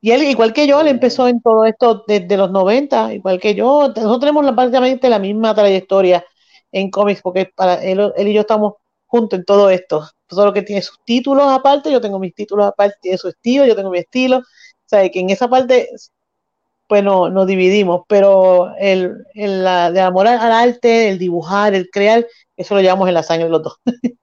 Y 0.01 0.13
él, 0.13 0.23
igual 0.25 0.53
que 0.53 0.67
yo, 0.67 0.81
él 0.81 0.89
empezó 0.89 1.29
en 1.29 1.43
todo 1.43 1.65
esto 1.67 2.05
desde 2.07 2.37
los 2.37 2.51
90, 2.51 3.13
igual 3.15 3.39
que 3.39 3.55
yo. 3.55 3.89
Nosotros 3.89 4.21
tenemos 4.21 4.51
prácticamente 4.55 5.11
la 5.11 5.19
misma 5.19 5.55
trayectoria 5.55 6.25
en 6.73 6.91
cómics, 6.91 7.21
porque 7.23 7.51
para 7.55 7.75
él, 7.83 8.13
y 8.17 8.33
yo 8.33 8.43
estamos 8.43 8.75
juntos 9.07 9.39
en 9.39 9.45
todo 9.45 9.69
esto. 9.71 10.09
Solo 10.31 10.53
que 10.53 10.63
tiene 10.63 10.83
sus 10.83 10.99
títulos 11.05 11.47
aparte, 11.51 11.93
yo 11.93 12.01
tengo 12.01 12.19
mis 12.19 12.35
títulos 12.35 12.67
aparte, 12.67 12.97
tiene 13.03 13.19
su 13.19 13.29
estilo, 13.29 13.67
yo 13.67 13.77
tengo 13.77 13.91
mi 13.91 13.99
estilo. 13.99 14.39
O 14.39 14.43
sea, 14.87 15.09
que 15.11 15.21
en 15.21 15.31
esa 15.31 15.49
parte 15.49 15.91
pues 16.91 17.05
no, 17.05 17.31
nos 17.31 17.47
dividimos, 17.47 18.03
pero 18.09 18.75
el, 18.77 19.25
el, 19.35 19.63
la, 19.63 19.93
de 19.93 20.01
amor 20.01 20.27
al 20.27 20.51
arte, 20.51 21.09
el 21.09 21.21
dibujar, 21.21 21.73
el 21.73 21.89
crear, 21.89 22.27
eso 22.57 22.75
lo 22.75 22.81
llevamos 22.81 23.07
en 23.07 23.15
la 23.15 23.23
sangre 23.23 23.49
los 23.49 23.63
dos. 23.63 23.81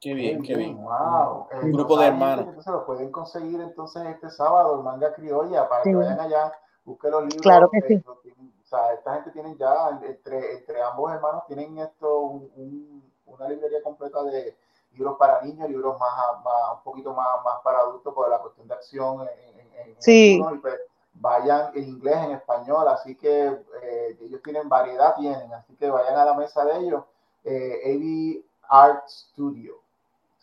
Qué 0.00 0.14
bien, 0.14 0.40
qué 0.42 0.56
bien. 0.56 0.82
Wow. 0.82 1.48
Un 1.62 1.72
grupo 1.72 1.98
de 1.98 2.06
hermanos. 2.06 2.46
Entonces 2.46 2.72
lo 2.72 2.86
pueden 2.86 3.10
conseguir 3.10 3.60
entonces 3.60 4.02
este 4.06 4.30
sábado, 4.30 4.76
el 4.76 4.82
manga 4.82 5.12
criolla, 5.12 5.68
para 5.68 5.82
que 5.82 5.94
vayan 5.94 6.18
allá, 6.20 6.52
busquen 6.84 7.10
los 7.10 7.22
libros. 7.24 7.42
Claro 7.42 7.68
que 7.68 7.82
sí. 7.82 8.02
o 8.06 8.66
sea, 8.66 8.94
esta 8.94 9.14
gente 9.16 9.32
tiene 9.32 9.56
ya, 9.58 10.00
entre, 10.02 10.54
entre 10.54 10.80
ambos 10.80 11.12
hermanos, 11.12 11.42
tienen 11.48 11.76
esto, 11.76 12.18
un, 12.18 13.02
una 13.26 13.48
librería 13.48 13.82
completa 13.82 14.22
de 14.22 14.56
libros 14.92 15.16
para 15.18 15.42
niños, 15.42 15.68
libros 15.68 15.98
más, 15.98 16.42
más 16.44 16.76
un 16.78 16.82
poquito 16.82 17.12
más, 17.12 17.44
más 17.44 17.56
para 17.62 17.80
adultos 17.80 18.14
por 18.14 18.30
la 18.30 18.38
cuestión 18.38 18.68
de 18.68 18.74
acción 18.74 19.20
en, 19.22 19.90
en, 19.90 19.96
sí. 19.98 20.40
Pues, 20.62 20.80
vayan 21.20 21.70
en 21.74 21.84
inglés, 21.84 22.16
en 22.16 22.32
español, 22.32 22.88
así 22.88 23.14
que 23.14 23.46
eh, 23.46 24.16
ellos 24.22 24.40
tienen 24.42 24.68
variedad, 24.68 25.14
tienen, 25.16 25.52
así 25.52 25.74
que 25.76 25.88
vayan 25.88 26.16
a 26.16 26.24
la 26.24 26.34
mesa 26.34 26.64
de 26.64 26.78
ellos, 26.80 27.04
eh, 27.44 28.42
Art 28.68 29.06
Studio. 29.08 29.74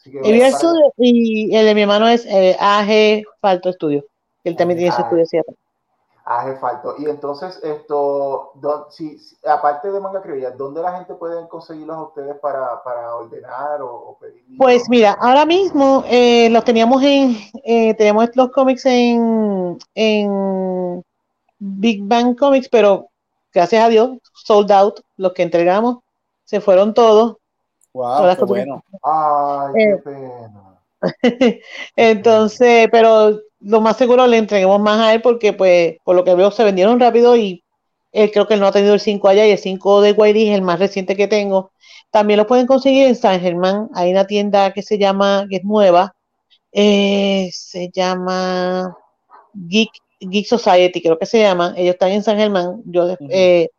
AV 0.06 0.44
Art 0.44 0.56
Studio 0.56 0.94
y 0.98 1.54
el 1.54 1.66
de 1.66 1.76
mi 1.76 1.82
hermano 1.82 2.08
es 2.08 2.26
eh, 2.26 2.56
AG 2.60 3.24
Falto 3.42 3.74
Studio, 3.74 4.06
él 4.44 4.56
también 4.56 4.78
tiene 4.78 4.96
su 4.96 5.02
estudio 5.02 5.26
cierto. 5.26 5.54
AG 6.28 6.60
Falto. 6.60 6.96
Y 6.98 7.06
entonces, 7.06 7.58
esto, 7.64 8.52
si, 8.90 9.18
aparte 9.46 9.90
de 9.90 10.00
Manga 10.00 10.22
Criolla, 10.22 10.52
¿dónde 10.52 10.82
la 10.82 10.98
gente 10.98 11.14
puede 11.16 11.48
conseguirlos 11.48 11.96
a 11.96 12.02
ustedes 12.04 12.36
para, 12.40 12.84
para 12.84 13.16
ordenar 13.16 13.82
o, 13.82 13.94
o 13.94 14.18
pedir? 14.18 14.44
Pues 14.58 14.90
mira, 14.90 15.14
ahora 15.22 15.46
mismo 15.46 16.04
eh, 16.06 16.50
los 16.50 16.66
teníamos 16.66 17.02
en, 17.02 17.38
eh, 17.64 17.94
tenemos 17.94 18.30
los 18.36 18.52
cómics 18.52 18.86
en, 18.86 19.78
en 19.96 21.04
Big 21.60 22.04
Bang 22.04 22.38
Comics, 22.38 22.68
pero 22.68 23.08
gracias 23.54 23.86
a 23.86 23.88
Dios, 23.88 24.18
sold 24.34 24.72
out, 24.74 25.00
los 25.16 25.32
que 25.32 25.44
entregamos, 25.44 26.00
se 26.44 26.60
fueron 26.60 26.94
todos. 26.94 27.38
Wow, 27.94 28.36
qué 28.36 28.46
bueno. 28.46 28.84
Ay, 29.02 29.74
qué 29.76 29.84
eh, 29.84 29.98
pena. 30.04 30.80
Entonces, 31.96 32.90
pero 32.92 33.40
lo 33.60 33.82
más 33.82 33.98
seguro 33.98 34.28
le 34.28 34.38
entreguemos 34.38 34.80
más 34.80 35.00
a 35.00 35.14
él 35.14 35.22
porque, 35.22 35.54
pues, 35.54 35.98
por 36.04 36.16
lo 36.16 36.24
que 36.24 36.36
veo, 36.36 36.52
se 36.52 36.64
vendieron 36.64 37.00
rápido 37.00 37.36
y 37.36 37.64
él 38.12 38.32
creo 38.32 38.48
que 38.48 38.56
él 38.56 38.60
no 38.60 38.68
ha 38.68 38.72
tenido 38.72 38.94
el 38.94 39.00
5 39.00 39.28
allá 39.28 39.46
y 39.48 39.52
el 39.52 39.58
5 39.58 40.02
de 40.02 40.14
Guayri 40.14 40.50
es 40.50 40.56
el 40.56 40.62
más 40.62 40.80
reciente 40.80 41.16
que 41.16 41.28
tengo. 41.28 41.72
También 42.12 42.38
lo 42.38 42.48
pueden 42.48 42.68
conseguir 42.68 43.08
en 43.08 43.16
San 43.16 43.40
Germán. 43.40 43.90
Hay 43.94 44.12
una 44.12 44.26
tienda 44.26 44.74
que 44.74 44.82
se 44.82 44.98
llama, 44.98 45.46
que 45.50 45.58
es 45.58 45.64
nueva, 45.64 46.16
eh, 46.72 47.50
se 47.54 47.90
llama 47.90 48.96
Geek, 49.54 49.90
Geek 50.20 50.46
Society, 50.48 51.02
creo 51.02 51.18
que 51.20 51.26
se 51.26 51.40
llama. 51.40 51.74
Ellos 51.78 51.94
están 51.94 52.12
en 52.12 52.24
San 52.24 52.38
Germán. 52.38 52.82
Yo, 52.86 53.16
eh, 53.30 53.70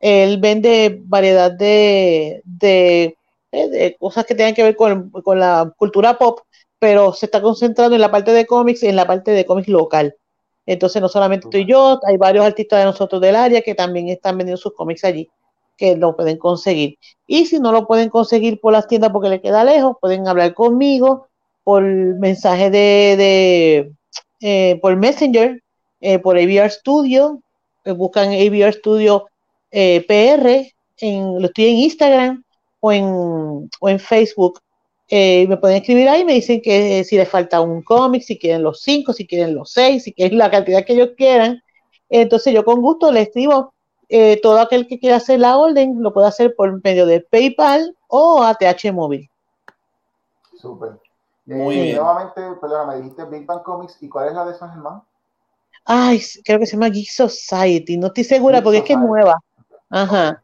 él 0.00 0.38
vende 0.38 1.00
variedad 1.04 1.50
de, 1.52 2.42
de, 2.44 3.16
eh, 3.52 3.96
cosas 3.98 4.26
que 4.26 4.34
tengan 4.34 4.54
que 4.54 4.62
ver 4.62 4.76
con, 4.76 5.10
con 5.10 5.38
la 5.40 5.72
cultura 5.76 6.18
pop 6.18 6.40
pero 6.80 7.12
se 7.12 7.26
está 7.26 7.40
concentrando 7.40 7.94
en 7.94 8.00
la 8.00 8.10
parte 8.10 8.32
de 8.32 8.46
cómics 8.46 8.82
y 8.82 8.88
en 8.88 8.96
la 8.96 9.06
parte 9.06 9.30
de 9.30 9.44
cómics 9.44 9.68
local. 9.68 10.16
Entonces, 10.66 11.00
no 11.02 11.08
solamente 11.08 11.46
estoy 11.46 11.66
yo, 11.66 12.00
hay 12.06 12.16
varios 12.16 12.44
artistas 12.44 12.80
de 12.80 12.86
nosotros 12.86 13.20
del 13.20 13.36
área 13.36 13.60
que 13.60 13.74
también 13.74 14.08
están 14.08 14.38
vendiendo 14.38 14.56
sus 14.56 14.74
cómics 14.74 15.04
allí, 15.04 15.28
que 15.76 15.96
lo 15.96 16.16
pueden 16.16 16.38
conseguir. 16.38 16.98
Y 17.26 17.46
si 17.46 17.60
no 17.60 17.70
lo 17.70 17.86
pueden 17.86 18.08
conseguir 18.08 18.60
por 18.60 18.72
las 18.72 18.88
tiendas 18.88 19.10
porque 19.12 19.28
le 19.28 19.42
queda 19.42 19.62
lejos, 19.62 19.96
pueden 20.00 20.26
hablar 20.26 20.54
conmigo 20.54 21.28
por 21.64 21.82
mensaje 21.82 22.70
de, 22.70 23.92
eh, 24.40 24.78
por 24.80 24.96
Messenger, 24.96 25.62
eh, 26.00 26.18
por 26.18 26.38
AVR 26.38 26.70
Studio, 26.70 27.42
eh, 27.84 27.92
buscan 27.92 28.30
AVR 28.30 28.72
Studio 28.72 29.26
PR, 29.70 30.72
en, 30.98 31.40
lo 31.40 31.46
estoy 31.46 31.66
en 31.66 31.76
Instagram 31.76 32.44
o 32.80 32.90
en, 32.90 33.04
o 33.80 33.88
en 33.88 33.98
Facebook 34.00 34.60
eh, 35.12 35.46
me 35.48 35.56
pueden 35.56 35.78
escribir 35.78 36.08
ahí, 36.08 36.24
me 36.24 36.34
dicen 36.34 36.62
que 36.62 37.02
si 37.02 37.16
les 37.16 37.28
falta 37.28 37.60
un 37.60 37.82
cómic, 37.82 38.22
si 38.22 38.38
quieren 38.38 38.62
los 38.62 38.80
cinco, 38.80 39.12
si 39.12 39.26
quieren 39.26 39.56
los 39.56 39.72
seis, 39.72 40.04
si 40.04 40.12
quieren 40.12 40.38
la 40.38 40.50
cantidad 40.52 40.84
que 40.84 40.92
ellos 40.92 41.10
quieran. 41.16 41.62
Entonces 42.08 42.54
yo 42.54 42.64
con 42.64 42.80
gusto 42.80 43.10
les 43.10 43.26
escribo. 43.26 43.74
Eh, 44.08 44.40
todo 44.40 44.60
aquel 44.60 44.88
que 44.88 44.98
quiera 44.98 45.16
hacer 45.16 45.40
la 45.40 45.56
orden 45.56 46.00
lo 46.00 46.12
puede 46.12 46.26
hacer 46.26 46.54
por 46.56 46.82
medio 46.82 47.06
de 47.06 47.20
PayPal 47.20 47.96
o 48.08 48.42
ATH 48.42 48.92
móvil. 48.92 49.28
Súper. 50.56 51.00
Muy 51.44 51.76
eh, 51.78 51.82
bien. 51.82 51.96
Nuevamente, 51.96 52.40
perdona, 52.60 52.92
me 52.92 52.96
dijiste 52.98 53.24
Big 53.24 53.46
Bang 53.46 53.62
Comics. 53.62 53.96
¿Y 54.00 54.08
cuál 54.08 54.28
es 54.28 54.34
la 54.34 54.44
de 54.44 54.54
San 54.54 54.70
Germán? 54.72 55.02
Ay, 55.84 56.20
creo 56.44 56.60
que 56.60 56.66
se 56.66 56.72
llama 56.72 56.88
Geek 56.88 57.08
Society. 57.08 57.96
No 57.96 58.08
estoy 58.08 58.24
segura 58.24 58.62
porque 58.62 58.78
es 58.78 58.84
que 58.84 58.92
es 58.92 58.98
nueva. 58.98 59.34
Ajá. 59.88 60.42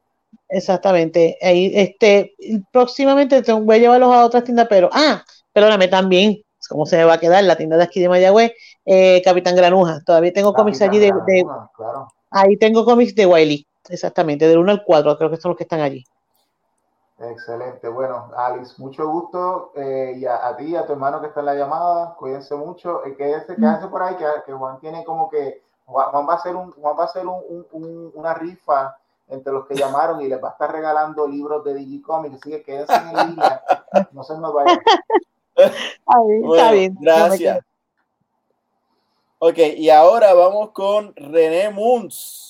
Exactamente. 0.49 1.39
Ahí, 1.43 1.73
este, 1.75 2.35
próximamente 2.73 3.43
voy 3.53 3.77
a 3.77 3.79
llevarlos 3.79 4.15
a 4.15 4.25
otras 4.25 4.45
tiendas, 4.45 4.67
pero, 4.69 4.89
ah, 4.93 5.23
perdóname 5.53 5.89
también, 5.89 6.43
¿cómo 6.69 6.87
se 6.87 6.97
me 6.97 7.05
va 7.05 7.15
a 7.15 7.21
quedar? 7.21 7.43
La 7.45 7.57
tienda 7.57 7.77
de 7.77 7.83
aquí 7.83 8.01
de 8.01 8.09
Mayagüez, 8.09 8.53
eh, 8.85 9.23
Capitán 9.25 9.57
Granuja. 9.57 10.01
Todavía 10.05 10.33
tengo 10.33 10.53
cómics 10.53 10.83
allí 10.83 10.99
de, 10.99 11.13
ahí 12.31 12.57
tengo 12.59 12.85
cómics 12.85 13.15
de 13.15 13.27
Wiley, 13.27 13.67
exactamente, 13.89 14.47
del 14.47 14.59
1 14.59 14.73
al 14.73 14.85
4, 14.85 15.19
creo 15.19 15.31
que 15.31 15.37
son 15.37 15.51
los 15.51 15.57
que 15.57 15.65
están 15.65 15.81
allí. 15.81 16.05
Excelente. 17.19 17.89
Bueno, 17.89 18.31
Alice, 18.37 18.75
mucho 18.77 19.09
gusto. 19.09 19.73
Eh, 19.75 20.17
y 20.19 20.27
a, 20.27 20.55
ti, 20.55 20.77
a 20.77 20.85
tu 20.85 20.93
hermano 20.93 21.21
que 21.21 21.29
está 21.29 21.41
en 21.41 21.47
la 21.47 21.55
llamada, 21.55 22.15
cuídense 22.19 22.55
mucho. 22.55 23.07
Eh, 23.07 23.17
quédense, 23.17 23.57
quédense 23.57 23.89
por 23.89 24.03
ahí, 24.03 24.17
que, 24.45 24.53
Juan 24.53 24.79
tiene 24.81 25.03
como 25.03 25.31
que, 25.31 25.63
Juan, 25.87 26.29
va 26.29 26.35
a 26.35 26.37
hacer, 26.37 26.55
un, 26.55 26.73
Juan 26.73 26.95
va 26.99 27.05
a 27.05 27.07
hacer 27.07 27.27
un, 27.27 28.13
una 28.15 28.35
rifa 28.35 28.99
entre 29.29 29.53
los 29.53 29.67
que 29.67 29.75
llamaron 29.75 30.21
y 30.21 30.29
les 30.29 30.43
va 30.43 30.49
a 30.49 30.53
estar 30.53 30.71
regalando 30.71 31.27
libros 31.27 31.65
de 31.65 31.75
Digicomic, 31.75 32.35
así 32.35 32.51
que 32.51 32.63
quédense 32.63 32.95
en 32.95 33.29
línea, 33.29 33.63
no 34.13 34.23
se 34.23 34.39
nos 34.39 34.55
vayan. 34.55 34.81
está 35.57 36.73
bien, 36.73 36.97
gracias. 37.01 37.65
ok, 39.39 39.59
y 39.77 39.91
ahora 39.91 40.35
vamos 40.35 40.71
con 40.71 41.15
René 41.17 41.71
Muns. 41.71 42.47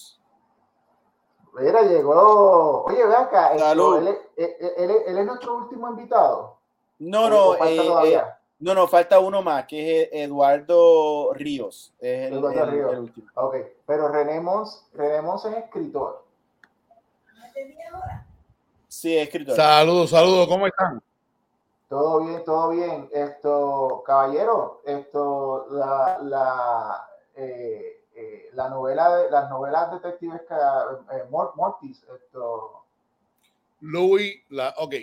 Mira, 1.58 1.82
llegó. 1.82 2.84
Oye, 2.84 3.06
ve 3.06 3.16
acá. 3.16 3.54
él, 3.54 4.18
es 4.36 5.26
nuestro 5.26 5.56
último 5.56 5.88
invitado. 5.88 6.58
No, 6.98 7.28
no, 7.28 7.54
eh, 7.54 8.12
eh, 8.12 8.22
no, 8.58 8.74
no, 8.74 8.86
falta 8.86 9.20
uno 9.20 9.42
más, 9.42 9.66
que 9.66 10.02
es 10.02 10.08
Eduardo 10.12 11.32
Ríos. 11.34 11.94
Es 11.98 12.30
el, 12.30 12.38
Eduardo 12.38 12.66
Ríos. 12.66 13.10
Ok, 13.34 13.56
pero 13.86 14.08
René 14.08 14.40
Mons, 14.40 14.86
René 14.94 15.22
Mons 15.22 15.44
es 15.46 15.56
escritor. 15.56 16.25
Sí, 18.88 19.16
escritor. 19.16 19.54
Saludos, 19.54 20.10
saludos, 20.10 20.48
¿cómo 20.48 20.66
están? 20.66 21.02
Todo 21.88 22.24
bien, 22.24 22.44
todo 22.44 22.70
bien. 22.70 23.08
Esto, 23.12 24.02
caballero, 24.06 24.82
esto, 24.86 25.66
la, 25.70 26.18
la, 26.22 27.08
eh, 27.34 28.02
eh, 28.14 28.50
la 28.54 28.68
novela 28.70 29.16
de 29.16 29.30
las 29.30 29.50
novelas 29.50 29.92
detectives 29.92 30.40
eh, 30.40 31.24
Mortis, 31.30 32.04
esto. 32.04 32.84
Louis, 33.80 34.42
la, 34.48 34.74
ok. 34.78 34.94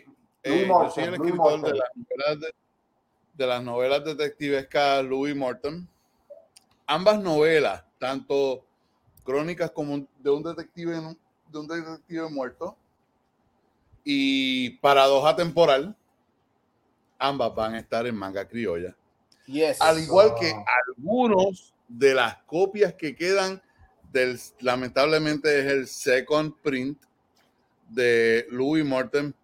Louis 0.43 0.67
Morton, 0.67 0.87
yo 0.87 0.91
soy 0.91 1.03
el 1.03 1.13
escritor 1.13 1.61
de 1.61 1.73
las 1.75 1.89
novelas 1.95 2.39
de, 2.41 2.55
de 3.33 3.47
las 3.47 3.63
novelas 3.63 4.03
detectivescas 4.03 5.05
Louis 5.05 5.35
Morton. 5.35 5.87
Ambas 6.87 7.19
novelas, 7.19 7.83
tanto 7.99 8.65
crónicas 9.23 9.71
como 9.71 10.05
de 10.17 10.29
un 10.29 10.43
detective 10.43 10.97
en, 10.97 11.17
de 11.53 11.59
un 11.59 11.67
detective 11.67 12.29
muerto 12.29 12.75
y 14.03 14.71
paradoja 14.77 15.35
temporal, 15.35 15.95
ambas 17.19 17.53
van 17.55 17.75
a 17.75 17.79
estar 17.79 18.05
en 18.07 18.15
manga 18.15 18.47
criolla. 18.47 18.95
Al 19.79 19.99
igual 19.99 20.33
que 20.39 20.51
algunos 20.87 21.73
de 21.87 22.15
las 22.15 22.37
copias 22.43 22.93
que 22.95 23.15
quedan 23.15 23.61
del, 24.11 24.39
lamentablemente 24.59 25.59
es 25.59 25.65
el 25.65 25.87
second 25.87 26.53
print 26.61 26.99
de 27.89 28.47
Louis 28.49 28.83
Morton. 28.83 29.35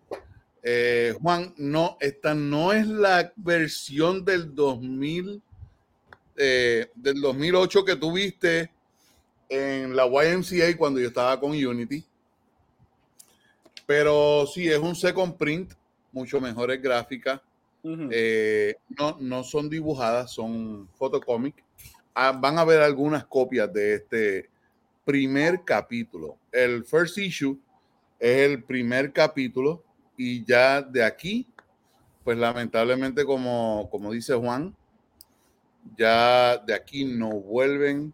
Eh, 0.64 1.16
Juan, 1.22 1.54
no, 1.58 1.98
esta 2.00 2.34
no 2.34 2.74
es 2.74 2.88
la 2.88 3.32
versión 3.36 4.26
del 4.26 4.54
2000, 4.56 5.42
eh, 6.36 6.92
del 6.96 7.22
2008 7.22 7.86
que 7.86 7.96
tuviste 7.96 8.72
en 9.50 9.96
la 9.96 10.06
YMCA 10.06 10.78
cuando 10.78 11.00
yo 11.00 11.08
estaba 11.08 11.40
con 11.40 11.52
Unity. 11.52 12.06
Pero 13.86 14.46
sí, 14.46 14.68
es 14.70 14.78
un 14.78 14.96
second 14.96 15.36
print, 15.36 15.74
mucho 16.12 16.40
mejores 16.40 16.82
gráficas. 16.82 17.42
Eh, 17.84 18.76
no, 18.90 19.18
no 19.20 19.44
son 19.44 19.70
dibujadas, 19.70 20.32
son 20.32 20.88
fotocómic. 20.94 21.64
Ah, 22.14 22.32
van 22.32 22.60
a 22.60 22.66
ver 22.66 22.82
algunas 22.82 23.26
copias 23.26 23.72
de 23.74 23.96
este 23.96 24.50
primer 25.04 25.64
capítulo. 25.64 26.38
El 26.52 26.86
first 26.86 27.18
issue 27.18 27.58
es 28.20 28.50
el 28.50 28.64
primer 28.64 29.12
capítulo 29.12 29.84
y 30.18 30.44
ya 30.44 30.82
de 30.82 31.04
aquí, 31.04 31.48
pues 32.24 32.38
lamentablemente 32.38 33.26
como, 33.26 33.88
como 33.90 34.12
dice 34.12 34.36
Juan, 34.36 34.76
ya 35.98 36.58
de 36.58 36.74
aquí 36.76 37.06
no 37.06 37.30
vuelven 37.30 38.14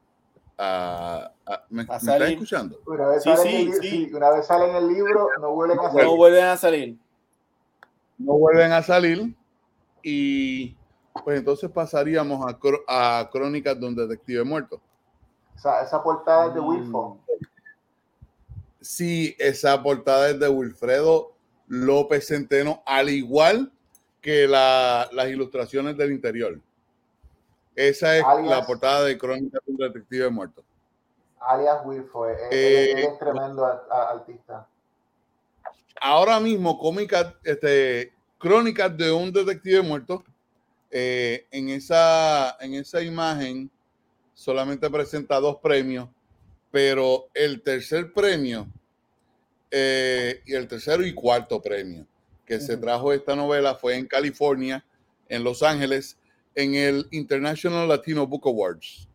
a, 0.57 1.31
¿me, 1.69 1.83
están 1.83 2.21
escuchando? 2.23 2.79
Una 2.85 3.07
vez, 3.07 3.23
sí, 3.23 3.31
sí, 3.43 3.71
sí. 3.81 4.11
una 4.13 4.31
vez 4.31 4.45
salen 4.45 4.75
el 4.75 4.87
libro, 4.87 5.29
no 5.39 5.51
vuelven 5.51 5.79
a 5.79 5.91
salir. 5.91 6.05
No 6.05 6.15
vuelven 6.15 6.45
a 6.45 6.57
salir. 6.57 6.97
No 8.17 8.33
vuelven 8.33 8.71
a 8.71 8.83
salir. 8.83 9.35
Y 10.01 10.75
pues 11.23 11.39
entonces 11.39 11.69
pasaríamos 11.71 12.45
a, 12.45 13.19
a 13.19 13.29
Crónicas 13.31 13.79
de 13.79 13.87
un 13.87 13.95
Detective 13.95 14.43
Muerto. 14.43 14.79
Esa, 15.55 15.81
esa 15.81 16.03
portada 16.03 16.47
es 16.47 16.53
de 16.53 16.59
Wilfo. 16.59 17.19
Sí, 18.81 19.35
esa 19.39 19.81
portada 19.81 20.29
es 20.29 20.39
de 20.39 20.47
Wilfredo 20.47 21.33
López 21.67 22.27
Centeno, 22.27 22.83
al 22.85 23.09
igual 23.09 23.71
que 24.21 24.47
la, 24.47 25.09
las 25.11 25.27
ilustraciones 25.29 25.97
del 25.97 26.11
interior. 26.11 26.59
Esa 27.75 28.17
es 28.17 28.23
la 28.43 28.65
portada 28.65 29.03
de 29.03 29.17
Crónica 29.17 29.59
de 29.65 29.71
un 29.71 29.77
detective 29.77 30.29
muerto. 30.29 30.63
Alias 31.39 31.85
Wilfo, 31.85 32.27
es, 32.27 32.39
eh, 32.49 33.09
tremendo 33.19 33.65
artista. 33.91 34.67
Ahora 36.01 36.39
mismo, 36.39 36.77
cómica, 36.79 37.35
este, 37.43 38.13
Crónicas 38.37 38.95
de 38.97 39.11
un 39.11 39.31
detective 39.31 39.81
muerto. 39.81 40.23
Eh, 40.89 41.45
en, 41.51 41.69
esa, 41.69 42.55
en 42.59 42.75
esa 42.75 43.01
imagen 43.01 43.69
solamente 44.33 44.89
presenta 44.89 45.39
dos 45.39 45.57
premios, 45.57 46.07
pero 46.71 47.27
el 47.33 47.61
tercer 47.61 48.13
premio 48.13 48.67
eh, 49.71 50.41
y 50.45 50.53
el 50.53 50.67
tercero 50.67 51.05
y 51.05 51.13
cuarto 51.13 51.61
premio 51.61 52.05
que 52.45 52.59
se 52.59 52.77
trajo 52.77 53.11
esta 53.11 53.35
novela 53.35 53.75
fue 53.75 53.97
en 53.97 54.07
California, 54.07 54.85
en 55.27 55.43
Los 55.43 55.63
Ángeles, 55.63 56.17
en 56.55 56.75
el 56.75 57.07
International 57.11 57.87
Latino 57.87 58.25
Book 58.25 58.47
Awards. 58.47 59.07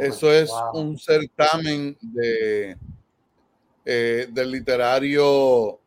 Eso 0.00 0.32
es 0.32 0.50
un 0.74 0.98
certamen 0.98 1.96
de, 2.00 2.76
eh, 3.84 4.28
del 4.30 4.50
literario 4.50 5.78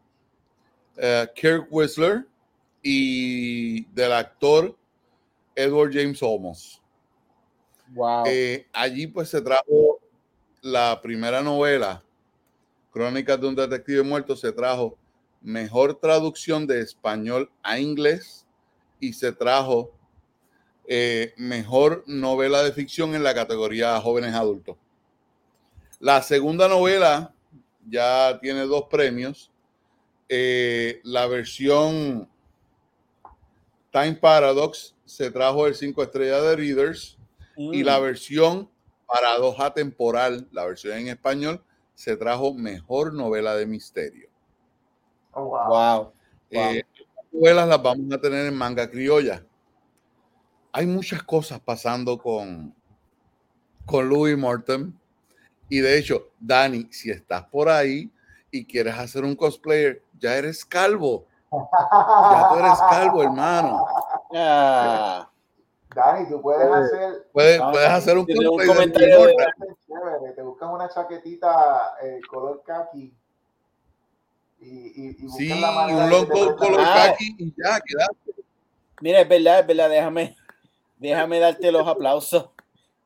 eh, 0.97 1.27
Kirk 1.35 1.67
Whistler 1.69 2.25
y 2.81 3.83
del 3.85 4.13
actor 4.13 4.75
Edward 5.55 5.91
James 5.93 6.21
Olmos. 6.23 6.81
Wow. 7.89 8.23
Eh, 8.25 8.65
allí 8.73 9.05
pues 9.05 9.29
se 9.29 9.41
trajo 9.41 9.99
la 10.61 10.99
primera 11.01 11.41
novela, 11.41 12.01
Crónicas 12.91 13.39
de 13.39 13.47
un 13.47 13.55
detective 13.55 14.01
muerto, 14.03 14.35
se 14.35 14.51
trajo 14.51 14.97
mejor 15.41 15.99
traducción 15.99 16.65
de 16.65 16.81
español 16.81 17.51
a 17.61 17.77
inglés 17.77 18.42
y 19.03 19.11
se 19.11 19.33
trajo 19.33 19.91
eh, 20.87 21.33
mejor 21.35 22.05
novela 22.07 22.63
de 22.63 22.71
ficción 22.71 23.15
en 23.15 23.23
la 23.23 23.33
categoría 23.33 23.99
jóvenes 23.99 24.33
adultos. 24.33 24.77
La 25.99 26.21
segunda 26.21 26.69
novela 26.69 27.33
ya 27.85 28.39
tiene 28.41 28.61
dos 28.61 28.85
premios. 28.89 29.51
Eh, 30.29 31.01
la 31.03 31.27
versión 31.27 32.29
Time 33.91 34.13
Paradox 34.13 34.95
se 35.03 35.29
trajo 35.29 35.67
el 35.67 35.75
5 35.75 36.01
estrellas 36.01 36.41
de 36.43 36.55
Readers 36.55 37.17
y 37.57 37.83
la 37.83 37.99
mm. 37.99 38.03
versión 38.03 38.69
Paradoja 39.05 39.73
Temporal, 39.73 40.47
la 40.51 40.65
versión 40.65 40.97
en 40.97 41.09
español, 41.09 41.61
se 41.93 42.15
trajo 42.15 42.53
mejor 42.53 43.13
novela 43.13 43.53
de 43.55 43.65
misterio. 43.65 44.29
Oh, 45.33 45.49
wow. 45.67 46.13
Eh, 46.49 46.83
novelas 47.33 47.67
las 47.67 47.81
vamos 47.81 48.13
a 48.13 48.21
tener 48.21 48.45
en 48.45 48.55
manga 48.55 48.89
criolla. 48.89 49.43
Hay 50.71 50.85
muchas 50.85 51.23
cosas 51.23 51.59
pasando 51.59 52.17
con, 52.17 52.73
con 53.85 54.07
Louis 54.07 54.37
Morton. 54.37 54.97
Y 55.69 55.79
de 55.79 55.97
hecho, 55.97 56.29
Dani, 56.39 56.87
si 56.91 57.09
estás 57.11 57.43
por 57.45 57.69
ahí 57.69 58.11
y 58.51 58.65
quieres 58.65 58.95
hacer 58.95 59.23
un 59.23 59.35
cosplayer, 59.35 60.03
ya 60.19 60.35
eres 60.35 60.63
calvo. 60.63 61.25
Ya 61.51 62.49
tú 62.49 62.59
eres 62.59 62.79
calvo, 62.89 63.23
hermano. 63.23 63.85
Dani, 64.31 66.27
tú 66.29 66.41
puedes 66.41 66.67
hacer. 66.67 67.27
Puedes, 67.31 67.61
puedes 67.61 67.89
hacer 67.89 68.17
un, 68.17 68.25
un 68.27 68.67
comentario. 68.67 69.25
De... 69.25 69.35
Te 70.35 70.41
buscas 70.41 70.69
una 70.71 70.89
chaquetita 70.89 71.95
eh, 72.01 72.19
color 72.29 72.63
khaki. 72.65 73.15
Y, 74.65 74.93
y, 74.95 75.25
y 75.25 75.29
sí, 75.29 75.51
un 75.51 76.09
logo 76.09 76.55
color 76.55 76.81
khaki 76.81 77.35
y 77.37 77.53
ya, 77.57 77.81
quedaste. 77.81 78.43
Mira, 79.01 79.19
es 79.19 79.27
verdad, 79.27 79.59
es 79.59 79.67
verdad, 79.67 79.89
déjame, 79.89 80.37
déjame 80.97 81.39
darte 81.39 81.69
los 81.71 81.85
aplausos 81.85 82.49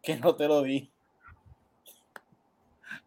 que 0.04 0.16
no 0.18 0.36
te 0.36 0.48
lo 0.48 0.62
di. 0.62 0.92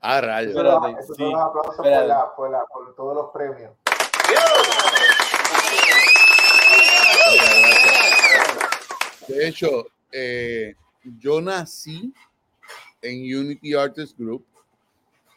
Ah, 0.00 0.20
rayos. 0.20 0.52
sí, 0.52 0.58
los 0.58 0.74
aplausos 0.74 1.76
por, 1.76 1.86
la, 1.86 2.34
por, 2.34 2.50
la, 2.50 2.64
por 2.64 2.96
todos 2.96 3.14
los 3.14 3.30
premios. 3.30 3.72
De 9.28 9.46
hecho, 9.46 9.86
eh, 10.10 10.74
yo 11.20 11.40
nací 11.40 12.12
en 13.00 13.38
Unity 13.38 13.74
Artist 13.74 14.18
Group. 14.18 14.44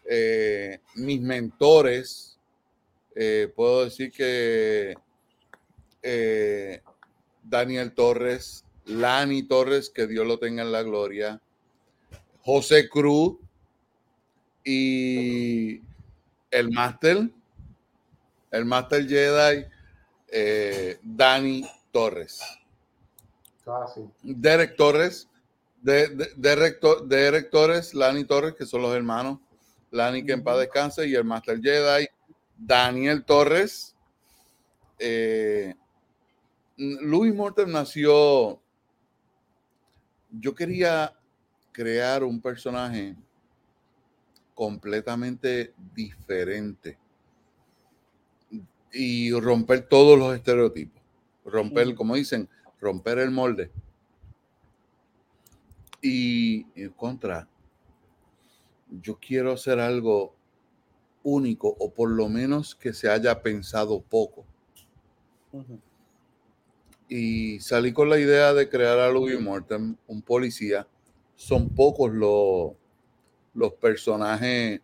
Eh, 0.05 0.79
mis 0.95 1.21
mentores, 1.21 2.32
eh, 3.15 3.51
puedo 3.55 3.85
decir 3.85 4.11
que 4.11 4.95
Daniel 7.43 7.93
Torres, 7.93 8.65
Lani 8.85 9.43
Torres, 9.43 9.89
que 9.89 10.07
Dios 10.07 10.27
lo 10.27 10.37
tenga 10.37 10.63
en 10.63 10.71
la 10.71 10.83
gloria, 10.83 11.41
José 12.41 12.89
Cruz 12.89 13.37
y 14.65 15.81
el 16.51 16.71
máster, 16.71 17.29
el 18.51 18.65
máster 18.65 19.07
Jedi, 19.07 19.65
Dani 21.03 21.65
Torres. 21.91 22.41
Ah, 23.65 23.85
Derek 24.21 24.75
Torres, 24.75 25.29
de, 25.81 26.33
Derek, 26.35 27.49
Torres, 27.49 27.93
Lani 27.93 28.25
Torres, 28.25 28.55
que 28.55 28.65
son 28.65 28.81
los 28.81 28.93
hermanos, 28.93 29.39
Lani 29.91 30.25
que 30.25 30.33
en 30.33 30.43
paz 30.43 30.59
descanse, 30.59 31.07
y 31.07 31.15
el 31.15 31.23
Master 31.23 31.61
Jedi, 31.61 32.07
Daniel 32.57 33.23
Torres. 33.23 33.95
Eh, 34.99 35.75
Louis 36.77 37.33
Morton 37.33 37.71
nació. 37.71 38.61
Yo 40.31 40.55
quería 40.55 41.17
crear 41.71 42.23
un 42.23 42.41
personaje 42.41 43.15
completamente 44.53 45.73
diferente 45.93 46.97
y 48.91 49.31
romper 49.31 49.87
todos 49.87 50.17
los 50.17 50.35
estereotipos. 50.35 51.01
Romper, 51.45 51.93
como 51.95 52.15
dicen, 52.15 52.47
romper 52.79 53.19
el 53.19 53.31
molde. 53.31 53.71
Y 56.01 56.67
en 56.75 56.89
contra, 56.91 57.47
yo 58.89 59.17
quiero 59.19 59.53
hacer 59.53 59.79
algo 59.79 60.35
único 61.23 61.75
o 61.79 61.91
por 61.91 62.09
lo 62.09 62.29
menos 62.29 62.75
que 62.75 62.93
se 62.93 63.09
haya 63.09 63.41
pensado 63.41 64.01
poco. 64.01 64.45
Y 67.07 67.59
salí 67.59 67.93
con 67.93 68.09
la 68.09 68.19
idea 68.19 68.53
de 68.53 68.69
crear 68.69 68.99
a 68.99 69.09
Louis 69.09 69.39
Morton, 69.39 69.97
un 70.07 70.21
policía. 70.21 70.87
Son 71.35 71.69
pocos 71.69 72.11
los, 72.11 72.73
los 73.53 73.73
personajes 73.73 74.81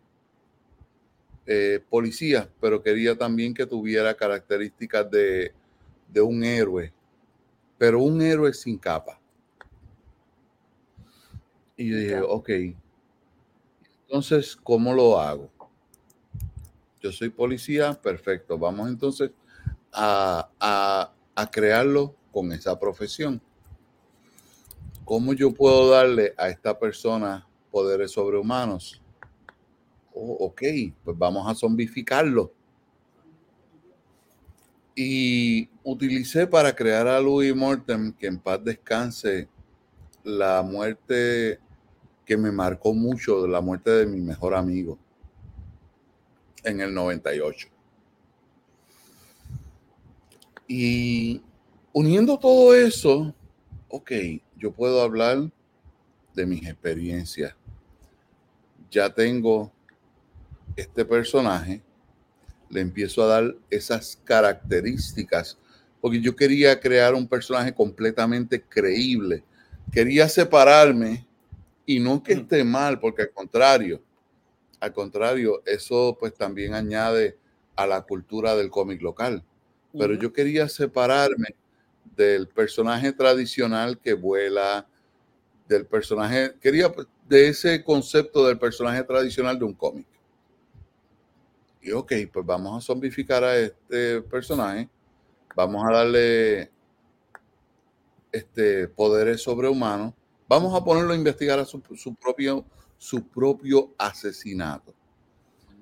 eh, 1.46 1.80
policías, 1.88 2.48
pero 2.60 2.82
quería 2.82 3.16
también 3.16 3.54
que 3.54 3.66
tuviera 3.66 4.14
características 4.14 5.10
de, 5.10 5.52
de 6.08 6.20
un 6.20 6.44
héroe 6.44 6.92
pero 7.80 8.02
un 8.02 8.20
héroe 8.20 8.52
sin 8.52 8.76
capa. 8.76 9.18
Y 11.78 11.88
yo 11.88 11.96
dije, 11.96 12.20
ok, 12.20 12.50
entonces, 14.02 14.54
¿cómo 14.54 14.92
lo 14.92 15.18
hago? 15.18 15.50
Yo 17.00 17.10
soy 17.12 17.30
policía, 17.30 17.94
perfecto. 17.94 18.58
Vamos 18.58 18.88
entonces 18.88 19.30
a, 19.92 20.50
a, 21.34 21.50
crearlo 21.50 22.14
con 22.30 22.52
esa 22.52 22.78
profesión. 22.78 23.40
¿Cómo 25.06 25.32
yo 25.32 25.52
puedo 25.52 25.90
darle 25.90 26.34
a 26.36 26.50
esta 26.50 26.78
persona 26.78 27.48
poderes 27.70 28.12
sobrehumanos? 28.12 29.02
Oh, 30.12 30.46
ok, 30.46 30.62
pues 31.02 31.16
vamos 31.16 31.50
a 31.50 31.54
zombificarlo. 31.54 32.52
Y 34.94 35.70
utilicé 35.82 36.46
para 36.46 36.76
crear 36.76 37.08
a 37.08 37.18
Louis 37.18 37.56
Morton, 37.56 38.12
que 38.12 38.26
en 38.26 38.38
paz 38.38 38.62
descanse, 38.62 39.48
la 40.22 40.62
muerte 40.62 41.58
que 42.26 42.36
me 42.36 42.52
marcó 42.52 42.92
mucho, 42.92 43.46
la 43.46 43.62
muerte 43.62 43.90
de 43.90 44.06
mi 44.06 44.20
mejor 44.20 44.54
amigo 44.54 44.98
en 46.64 46.80
el 46.80 46.94
98. 46.94 47.68
Y 50.68 51.42
uniendo 51.92 52.38
todo 52.38 52.74
eso, 52.74 53.34
ok, 53.88 54.12
yo 54.56 54.72
puedo 54.72 55.02
hablar 55.02 55.50
de 56.34 56.46
mis 56.46 56.66
experiencias. 56.66 57.54
Ya 58.90 59.12
tengo 59.12 59.72
este 60.76 61.04
personaje 61.04 61.82
le 62.70 62.80
empiezo 62.80 63.22
a 63.24 63.26
dar 63.26 63.54
esas 63.68 64.18
características, 64.24 65.58
porque 66.00 66.20
yo 66.20 66.34
quería 66.34 66.78
crear 66.80 67.14
un 67.14 67.26
personaje 67.26 67.74
completamente 67.74 68.62
creíble. 68.62 69.42
Quería 69.92 70.28
separarme 70.28 71.26
y 71.84 71.98
no 71.98 72.22
que 72.22 72.34
esté 72.34 72.62
mal, 72.62 73.00
porque 73.00 73.22
al 73.22 73.32
contrario, 73.32 74.00
al 74.80 74.92
contrario, 74.92 75.62
eso 75.66 76.16
pues 76.18 76.34
también 76.34 76.74
añade 76.74 77.38
a 77.76 77.86
la 77.86 78.02
cultura 78.02 78.56
del 78.56 78.70
cómic 78.70 79.00
local. 79.02 79.44
Pero 79.92 80.14
yo 80.14 80.32
quería 80.32 80.68
separarme 80.68 81.48
del 82.16 82.48
personaje 82.48 83.12
tradicional 83.12 83.98
que 83.98 84.14
vuela, 84.14 84.86
del 85.68 85.86
personaje, 85.86 86.54
quería 86.60 86.92
pues, 86.92 87.06
de 87.28 87.48
ese 87.48 87.84
concepto 87.84 88.46
del 88.46 88.58
personaje 88.58 89.02
tradicional 89.04 89.58
de 89.58 89.64
un 89.64 89.74
cómic. 89.74 90.06
Y 91.80 91.92
ok, 91.92 92.12
pues 92.32 92.44
vamos 92.44 92.76
a 92.76 92.86
zombificar 92.86 93.42
a 93.42 93.56
este 93.56 94.20
personaje, 94.22 94.88
vamos 95.56 95.84
a 95.88 95.92
darle 95.92 96.70
este, 98.32 98.88
poderes 98.88 99.42
sobrehumanos, 99.42 100.12
vamos 100.48 100.74
a 100.74 100.84
ponerlo 100.84 101.12
a 101.12 101.16
investigar 101.16 101.58
a 101.58 101.64
su, 101.64 101.80
propio, 102.20 102.64
su 103.00 103.26
propio 103.26 103.94
asesinato. 103.96 104.92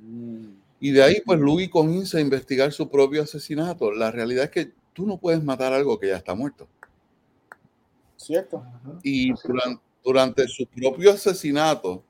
Mm. 0.01 0.53
Y 0.79 0.93
de 0.93 1.03
ahí, 1.03 1.21
pues 1.27 1.41
Louis 1.41 1.69
comienza 1.69 2.19
a 2.19 2.21
investigar 2.21 2.73
su 2.73 2.89
propio 2.89 3.25
asesinato. 3.25 3.91
La 3.91 4.13
realidad 4.13 4.45
es 4.45 4.51
que 4.51 4.73
tú 4.93 5.05
no 5.05 5.19
puedes 5.19 5.43
matar 5.43 5.73
algo 5.73 5.99
que 5.99 6.07
ya 6.07 6.17
está 6.17 6.37
muerto. 6.37 6.69
Cierto. 8.17 8.65
Y 9.03 9.33
durante, 9.43 9.83
durante 10.05 10.47
su 10.47 10.65
propio 10.67 11.11
asesinato, 11.11 12.05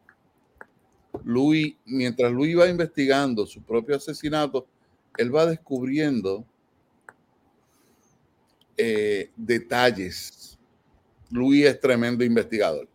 Louis, 1.25 1.75
mientras 1.87 2.31
Louis 2.31 2.59
va 2.59 2.69
investigando 2.69 3.47
su 3.47 3.63
propio 3.63 3.97
asesinato, 3.97 4.67
él 5.17 5.35
va 5.35 5.47
descubriendo 5.47 6.45
eh, 8.77 9.31
detalles. 9.35 10.59
Luis 11.31 11.65
es 11.65 11.81
tremendo 11.81 12.23
investigador. 12.23 12.87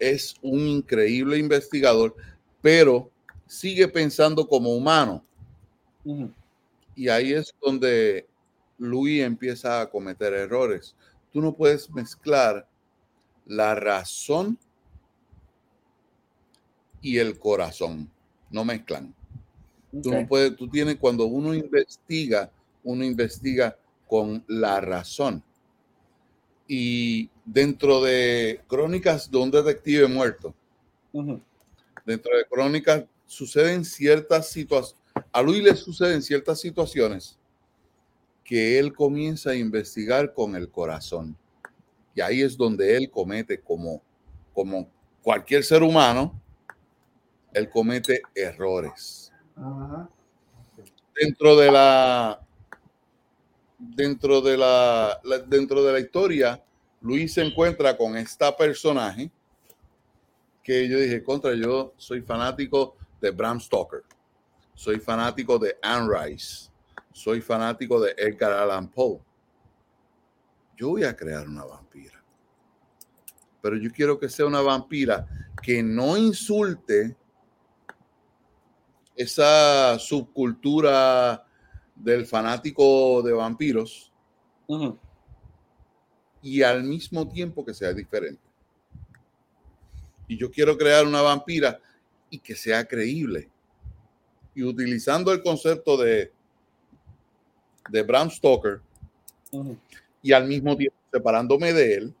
Es 0.00 0.34
un 0.42 0.66
increíble 0.66 1.38
investigador, 1.38 2.16
pero 2.60 3.08
sigue 3.46 3.86
pensando 3.86 4.48
como 4.48 4.74
humano. 4.74 5.24
Y 6.96 7.08
ahí 7.08 7.32
es 7.32 7.54
donde 7.62 8.26
Luis 8.78 9.22
empieza 9.22 9.80
a 9.80 9.90
cometer 9.90 10.32
errores. 10.32 10.96
Tú 11.32 11.40
no 11.40 11.54
puedes 11.54 11.88
mezclar 11.90 12.66
la 13.46 13.74
razón 13.74 14.58
y 17.02 17.18
el 17.18 17.38
corazón. 17.38 18.10
No 18.50 18.64
mezclan. 18.64 19.14
Tú 20.02 20.12
no 20.12 20.26
puedes, 20.26 20.56
tú 20.56 20.68
tienes, 20.68 20.96
cuando 20.96 21.26
uno 21.26 21.52
investiga, 21.52 22.50
uno 22.84 23.04
investiga 23.04 23.76
con 24.06 24.44
la 24.46 24.80
razón. 24.80 25.42
Y 26.72 27.28
dentro 27.44 28.00
de 28.00 28.60
crónicas 28.68 29.28
de 29.28 29.38
un 29.38 29.50
detective 29.50 30.06
muerto, 30.06 30.54
dentro 32.06 32.36
de 32.36 32.44
crónicas 32.48 33.06
suceden 33.26 33.84
ciertas 33.84 34.50
situaciones, 34.50 35.02
a 35.32 35.42
Luis 35.42 35.64
le 35.64 35.74
suceden 35.74 36.22
ciertas 36.22 36.60
situaciones 36.60 37.36
que 38.44 38.78
él 38.78 38.94
comienza 38.94 39.50
a 39.50 39.56
investigar 39.56 40.32
con 40.32 40.54
el 40.54 40.70
corazón. 40.70 41.36
Y 42.14 42.20
ahí 42.20 42.40
es 42.40 42.56
donde 42.56 42.96
él 42.96 43.10
comete, 43.10 43.60
como, 43.60 44.00
como 44.54 44.88
cualquier 45.22 45.64
ser 45.64 45.82
humano, 45.82 46.40
él 47.52 47.68
comete 47.68 48.22
errores. 48.32 49.32
Dentro 51.20 51.56
de 51.56 51.72
la 51.72 52.46
dentro 53.80 54.42
de 54.42 54.56
la, 54.56 55.20
dentro 55.46 55.82
de 55.82 55.92
la 55.92 56.00
historia, 56.00 56.62
Luis 57.00 57.32
se 57.32 57.42
encuentra 57.42 57.96
con 57.96 58.16
esta 58.16 58.54
personaje 58.54 59.30
que 60.62 60.86
yo 60.88 60.98
dije, 60.98 61.24
contra, 61.24 61.54
yo 61.54 61.94
soy 61.96 62.20
fanático 62.20 62.96
de 63.20 63.30
Bram 63.30 63.58
Stoker, 63.58 64.02
soy 64.74 65.00
fanático 65.00 65.58
de 65.58 65.78
Anne 65.80 66.08
Rice, 66.08 66.70
soy 67.12 67.40
fanático 67.40 68.00
de 68.00 68.14
Edgar 68.16 68.52
Allan 68.52 68.88
Poe. 68.88 69.20
Yo 70.76 70.90
voy 70.90 71.04
a 71.04 71.16
crear 71.16 71.48
una 71.48 71.64
vampira. 71.64 72.22
Pero 73.62 73.76
yo 73.76 73.90
quiero 73.90 74.18
que 74.18 74.28
sea 74.28 74.46
una 74.46 74.62
vampira 74.62 75.26
que 75.62 75.82
no 75.82 76.16
insulte 76.16 77.16
esa 79.14 79.98
subcultura 79.98 81.44
del 82.02 82.26
fanático 82.26 83.22
de 83.22 83.32
vampiros 83.32 84.12
y 86.42 86.62
al 86.62 86.84
mismo 86.84 87.28
tiempo 87.28 87.64
que 87.64 87.74
sea 87.74 87.92
diferente. 87.92 88.42
Y 90.28 90.36
yo 90.36 90.50
quiero 90.50 90.76
crear 90.78 91.06
una 91.06 91.22
vampira 91.22 91.80
y 92.30 92.38
que 92.38 92.54
sea 92.54 92.84
creíble. 92.86 93.48
Y 94.54 94.62
utilizando 94.62 95.32
el 95.32 95.42
concepto 95.42 95.96
de, 95.96 96.32
de 97.88 98.02
Bram 98.02 98.30
Stoker 98.30 98.80
y 100.22 100.32
al 100.32 100.46
mismo 100.46 100.76
tiempo 100.76 100.96
separándome 101.12 101.72
de 101.72 101.94
él, 101.94 102.14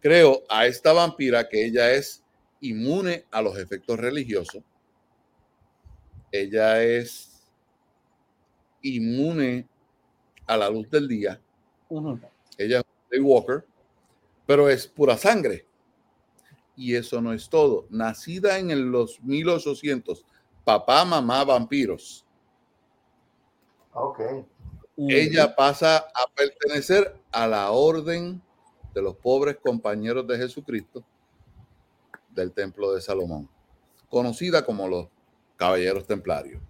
creo 0.00 0.42
a 0.48 0.66
esta 0.66 0.92
vampira 0.92 1.48
que 1.48 1.64
ella 1.64 1.92
es 1.92 2.22
inmune 2.60 3.24
a 3.30 3.40
los 3.40 3.58
efectos 3.58 3.98
religiosos 3.98 4.62
ella 6.32 6.82
es 6.82 7.31
inmune 8.82 9.66
a 10.46 10.56
la 10.56 10.68
luz 10.68 10.90
del 10.90 11.08
día. 11.08 11.40
Ella 12.58 12.80
es 13.10 13.18
un 13.18 13.26
Walker, 13.26 13.64
pero 14.46 14.68
es 14.68 14.86
pura 14.86 15.16
sangre. 15.16 15.66
Y 16.76 16.94
eso 16.94 17.20
no 17.20 17.32
es 17.32 17.48
todo. 17.48 17.86
Nacida 17.90 18.58
en 18.58 18.90
los 18.90 19.22
1800, 19.22 20.24
papá, 20.64 21.04
mamá, 21.04 21.44
vampiros. 21.44 22.26
Ok. 23.92 24.20
Ella 24.96 25.54
pasa 25.54 25.98
a 25.98 26.26
pertenecer 26.34 27.14
a 27.30 27.46
la 27.46 27.70
orden 27.70 28.42
de 28.94 29.02
los 29.02 29.16
pobres 29.16 29.56
compañeros 29.56 30.26
de 30.26 30.36
Jesucristo 30.36 31.02
del 32.30 32.52
templo 32.52 32.92
de 32.92 33.00
Salomón, 33.00 33.48
conocida 34.08 34.64
como 34.64 34.88
los 34.88 35.08
Caballeros 35.56 36.06
Templarios. 36.06 36.62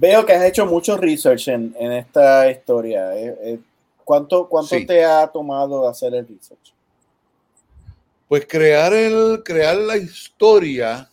Veo 0.00 0.24
que 0.24 0.32
has 0.32 0.42
hecho 0.46 0.64
mucho 0.64 0.96
research 0.96 1.48
en, 1.48 1.74
esta 1.78 2.50
historia. 2.50 3.14
Eh, 3.14 3.36
eh, 3.42 3.60
¿Cuánto, 4.02 4.48
cuánto 4.48 4.74
te 4.86 5.04
ha 5.04 5.26
tomado 5.26 5.86
hacer 5.86 6.14
el 6.14 6.26
research? 6.26 6.72
Pues 8.26 8.46
crear, 8.46 8.94
el, 8.94 9.42
crear 9.44 9.76
la 9.76 9.98
historia, 9.98 11.10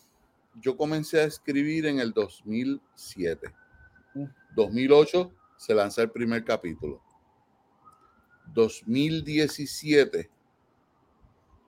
yo 0.61 0.77
comencé 0.77 1.19
a 1.19 1.25
escribir 1.25 1.85
en 1.85 1.99
el 1.99 2.13
2007. 2.13 3.53
2008 4.55 5.31
se 5.57 5.75
lanza 5.75 6.03
el 6.03 6.09
primer 6.09 6.45
capítulo. 6.45 7.01
2017 8.53 10.29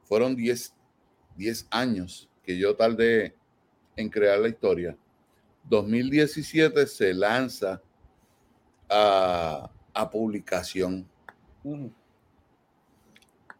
fueron 0.05 0.37
10, 0.37 0.73
10 1.35 1.67
años 1.69 2.29
que 2.43 2.57
yo 2.57 2.77
tardé 2.77 3.35
en 3.97 4.09
crear 4.09 4.39
la 4.39 4.47
historia. 4.47 4.95
2017 5.69 6.87
se 6.87 7.13
lanza 7.13 7.81
a, 8.89 9.69
publicación. 10.11 11.07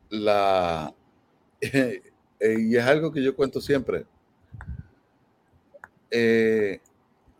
La, 0.10 0.94
eh, 1.62 2.02
y 2.40 2.76
es 2.76 2.84
algo 2.84 3.12
que 3.12 3.22
yo 3.22 3.36
cuento 3.36 3.62
siempre. 3.62 4.06
Eh, 6.10 6.82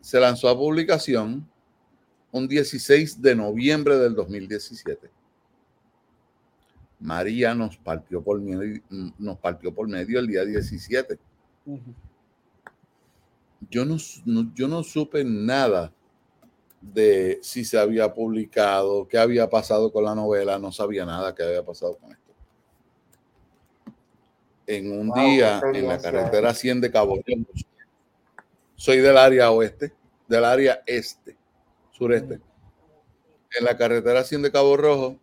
se 0.00 0.20
lanzó 0.20 0.48
a 0.48 0.56
publicación 0.56 1.48
un 2.30 2.46
16 2.46 3.20
de 3.20 3.34
noviembre 3.34 3.96
del 3.96 4.14
2017. 4.14 5.10
María 7.00 7.54
nos 7.54 7.76
partió 7.78 8.22
por 8.22 8.40
medio, 8.40 8.80
nos 9.18 9.38
partió 9.38 9.74
por 9.74 9.88
medio 9.88 10.20
el 10.20 10.26
día 10.28 10.44
17 10.44 11.18
yo 13.68 13.84
no, 13.84 13.96
yo 14.54 14.68
no 14.68 14.82
supe 14.82 15.24
nada 15.24 15.92
de 16.80 17.38
si 17.42 17.64
se 17.64 17.78
había 17.78 18.14
publicado, 18.14 19.06
qué 19.06 19.18
había 19.18 19.50
pasado 19.50 19.92
con 19.92 20.04
la 20.04 20.14
novela, 20.14 20.58
no 20.58 20.72
sabía 20.72 21.04
nada 21.04 21.34
que 21.34 21.42
había 21.42 21.62
pasado 21.62 21.96
con 21.98 22.12
esto. 22.12 22.20
En 24.66 24.98
un 24.98 25.12
día 25.12 25.60
en 25.74 25.86
la 25.86 26.00
carretera 26.00 26.54
100 26.54 26.80
de 26.80 26.90
Cabo 26.90 27.16
Rojo, 27.16 27.50
soy 28.76 28.98
del 28.98 29.18
área 29.18 29.50
oeste, 29.50 29.92
del 30.26 30.44
área 30.44 30.82
este, 30.86 31.36
sureste. 31.90 32.40
En 33.58 33.64
la 33.64 33.76
carretera 33.76 34.24
100 34.24 34.42
de 34.42 34.52
Cabo 34.52 34.76
Rojo, 34.76 35.18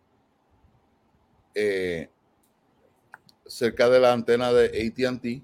eh, 1.54 2.08
cerca 3.46 3.88
de 3.88 3.98
la 3.98 4.12
antena 4.12 4.52
de 4.52 4.66
ATT, 4.66 5.42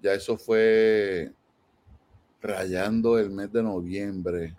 ya 0.00 0.14
eso 0.14 0.38
fue 0.38 1.32
rayando 2.46 3.18
el 3.18 3.30
mes 3.30 3.52
de 3.52 3.62
noviembre. 3.62 4.54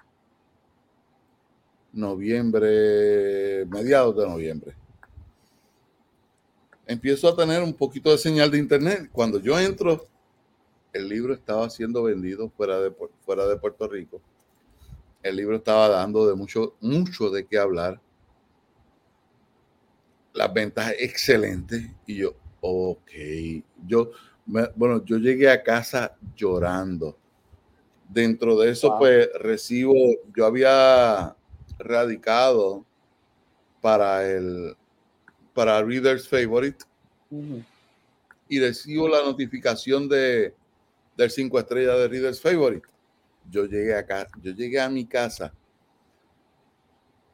Noviembre, 1.94 3.66
mediados 3.66 4.16
de 4.16 4.28
noviembre. 4.28 4.76
Empiezo 6.86 7.28
a 7.28 7.36
tener 7.36 7.64
un 7.64 7.74
poquito 7.74 8.12
de 8.12 8.18
señal 8.18 8.52
de 8.52 8.60
internet. 8.60 9.10
Cuando 9.12 9.40
yo 9.40 9.60
entro, 9.60 10.08
el 10.94 11.10
libro 11.10 11.34
estaba 11.34 11.70
siendo 11.70 12.04
vendido 12.04 12.50
fuera 12.50 12.80
de, 12.80 12.94
fuera 13.26 13.48
de 13.48 13.58
Puerto 13.58 13.88
Rico. 13.88 14.22
El 15.24 15.36
libro 15.36 15.58
estaba 15.58 15.90
dando 15.90 16.28
de 16.28 16.36
mucho, 16.36 16.76
mucho 16.80 17.30
de 17.30 17.46
qué 17.46 17.58
hablar. 17.58 18.00
Las 20.34 20.54
ventas 20.54 20.94
excelentes. 21.00 21.90
Y 22.06 22.18
yo, 22.18 22.36
ok. 22.62 23.12
Yo, 23.86 24.12
bueno, 24.46 25.04
yo 25.04 25.18
llegué 25.18 25.50
a 25.50 25.64
casa 25.64 26.16
llorando 26.36 27.18
Dentro 28.10 28.58
de 28.58 28.72
eso, 28.72 28.96
pues 28.98 29.30
recibo, 29.36 29.94
yo 30.36 30.46
había 30.46 31.36
radicado 31.78 32.86
para 33.82 34.30
el 34.30 34.76
para 35.54 35.82
Reader's 35.84 36.28
Favorite 36.28 36.86
y 38.48 38.60
recibo 38.60 39.10
la 39.10 39.24
notificación 39.24 40.08
de 40.08 40.54
del 41.18 41.32
5 41.32 41.60
estrellas 41.60 41.98
de 41.98 42.08
Reader's 42.08 42.40
Favorite. 42.40 42.88
Yo 43.50 43.66
llegué 43.66 43.96
acá, 43.96 44.28
yo 44.42 44.52
llegué 44.52 44.80
a 44.80 44.90
mi 44.90 45.06
casa. 45.06 45.52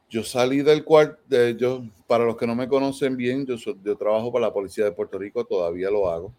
Yo 0.09 0.23
salí 0.23 0.61
del 0.61 0.83
cuarto, 0.85 1.19
de, 1.27 1.55
yo, 1.55 1.83
para 2.07 2.23
los 2.23 2.37
que 2.37 2.47
no 2.47 2.55
me 2.55 2.67
conocen 2.67 3.17
bien, 3.17 3.45
yo, 3.45 3.55
yo 3.57 3.97
trabajo 3.97 4.31
para 4.31 4.47
la 4.47 4.53
Policía 4.53 4.85
de 4.85 4.91
Puerto 4.91 5.17
Rico, 5.17 5.43
todavía 5.43 5.89
lo 5.89 6.09
hago. 6.09 6.33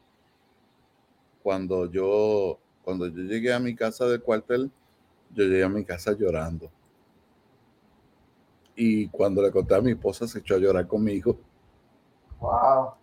Cuando 1.43 1.91
yo 1.91 2.59
cuando 2.85 3.07
yo 3.07 3.23
llegué 3.23 3.53
a 3.53 3.59
mi 3.59 3.75
casa 3.75 4.07
del 4.07 4.23
cuartel, 4.23 4.71
yo 5.35 5.45
llegué 5.45 5.65
a 5.65 5.69
mi 5.69 5.85
casa 5.85 6.13
llorando. 6.13 6.71
Y 8.77 9.09
cuando 9.09 9.41
le 9.41 9.51
conté 9.51 9.75
a 9.75 9.81
mi 9.81 9.93
esposa, 9.93 10.29
se 10.29 10.41
echó 10.41 10.57
a 10.57 10.59
llorar 10.59 10.87
conmigo. 10.87 11.39
Wow. 12.41 12.95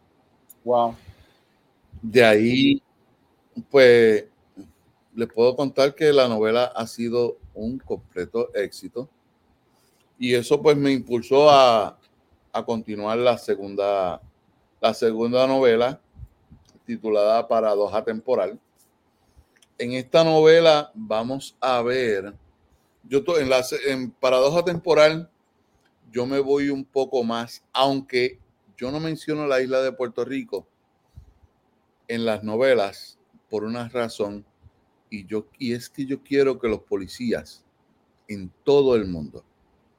Wow. 0.63 0.95
De 2.01 2.23
ahí, 2.23 2.81
pues, 3.69 4.25
les 5.15 5.27
puedo 5.33 5.55
contar 5.55 5.95
que 5.95 6.13
la 6.13 6.27
novela 6.27 6.65
ha 6.65 6.85
sido 6.85 7.37
un 7.53 7.79
completo 7.79 8.53
éxito. 8.53 9.09
Y 10.19 10.35
eso 10.35 10.61
pues 10.61 10.77
me 10.77 10.91
impulsó 10.91 11.49
a, 11.49 11.97
a 12.53 12.65
continuar 12.65 13.17
la 13.17 13.37
segunda, 13.37 14.21
la 14.79 14.93
segunda 14.93 15.47
novela 15.47 15.99
titulada 16.85 17.47
Paradoja 17.47 18.03
Temporal. 18.03 18.59
En 19.81 19.93
esta 19.93 20.23
novela 20.23 20.91
vamos 20.93 21.57
a 21.59 21.81
ver, 21.81 22.35
yo 23.03 23.23
en, 23.39 23.49
la, 23.49 23.65
en 23.87 24.11
Paradoja 24.11 24.63
Temporal, 24.63 25.27
yo 26.11 26.27
me 26.27 26.37
voy 26.39 26.69
un 26.69 26.85
poco 26.85 27.23
más, 27.23 27.63
aunque 27.73 28.37
yo 28.77 28.91
no 28.91 28.99
menciono 28.99 29.47
la 29.47 29.59
isla 29.59 29.81
de 29.81 29.91
Puerto 29.91 30.23
Rico 30.23 30.67
en 32.07 32.25
las 32.25 32.43
novelas 32.43 33.17
por 33.49 33.63
una 33.63 33.89
razón, 33.89 34.45
y, 35.09 35.25
yo, 35.25 35.47
y 35.57 35.73
es 35.73 35.89
que 35.89 36.05
yo 36.05 36.21
quiero 36.21 36.59
que 36.59 36.67
los 36.67 36.81
policías 36.81 37.65
en 38.27 38.51
todo 38.63 38.95
el 38.95 39.07
mundo 39.07 39.43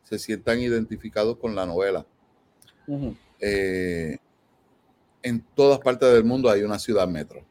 se 0.04 0.16
sientan 0.20 0.60
identificados 0.60 1.38
con 1.38 1.56
la 1.56 1.66
novela. 1.66 2.06
Eh, 3.40 4.16
en 5.24 5.40
todas 5.56 5.80
partes 5.80 6.12
del 6.12 6.22
mundo 6.22 6.48
hay 6.48 6.62
una 6.62 6.78
ciudad 6.78 7.08
metro. 7.08 7.44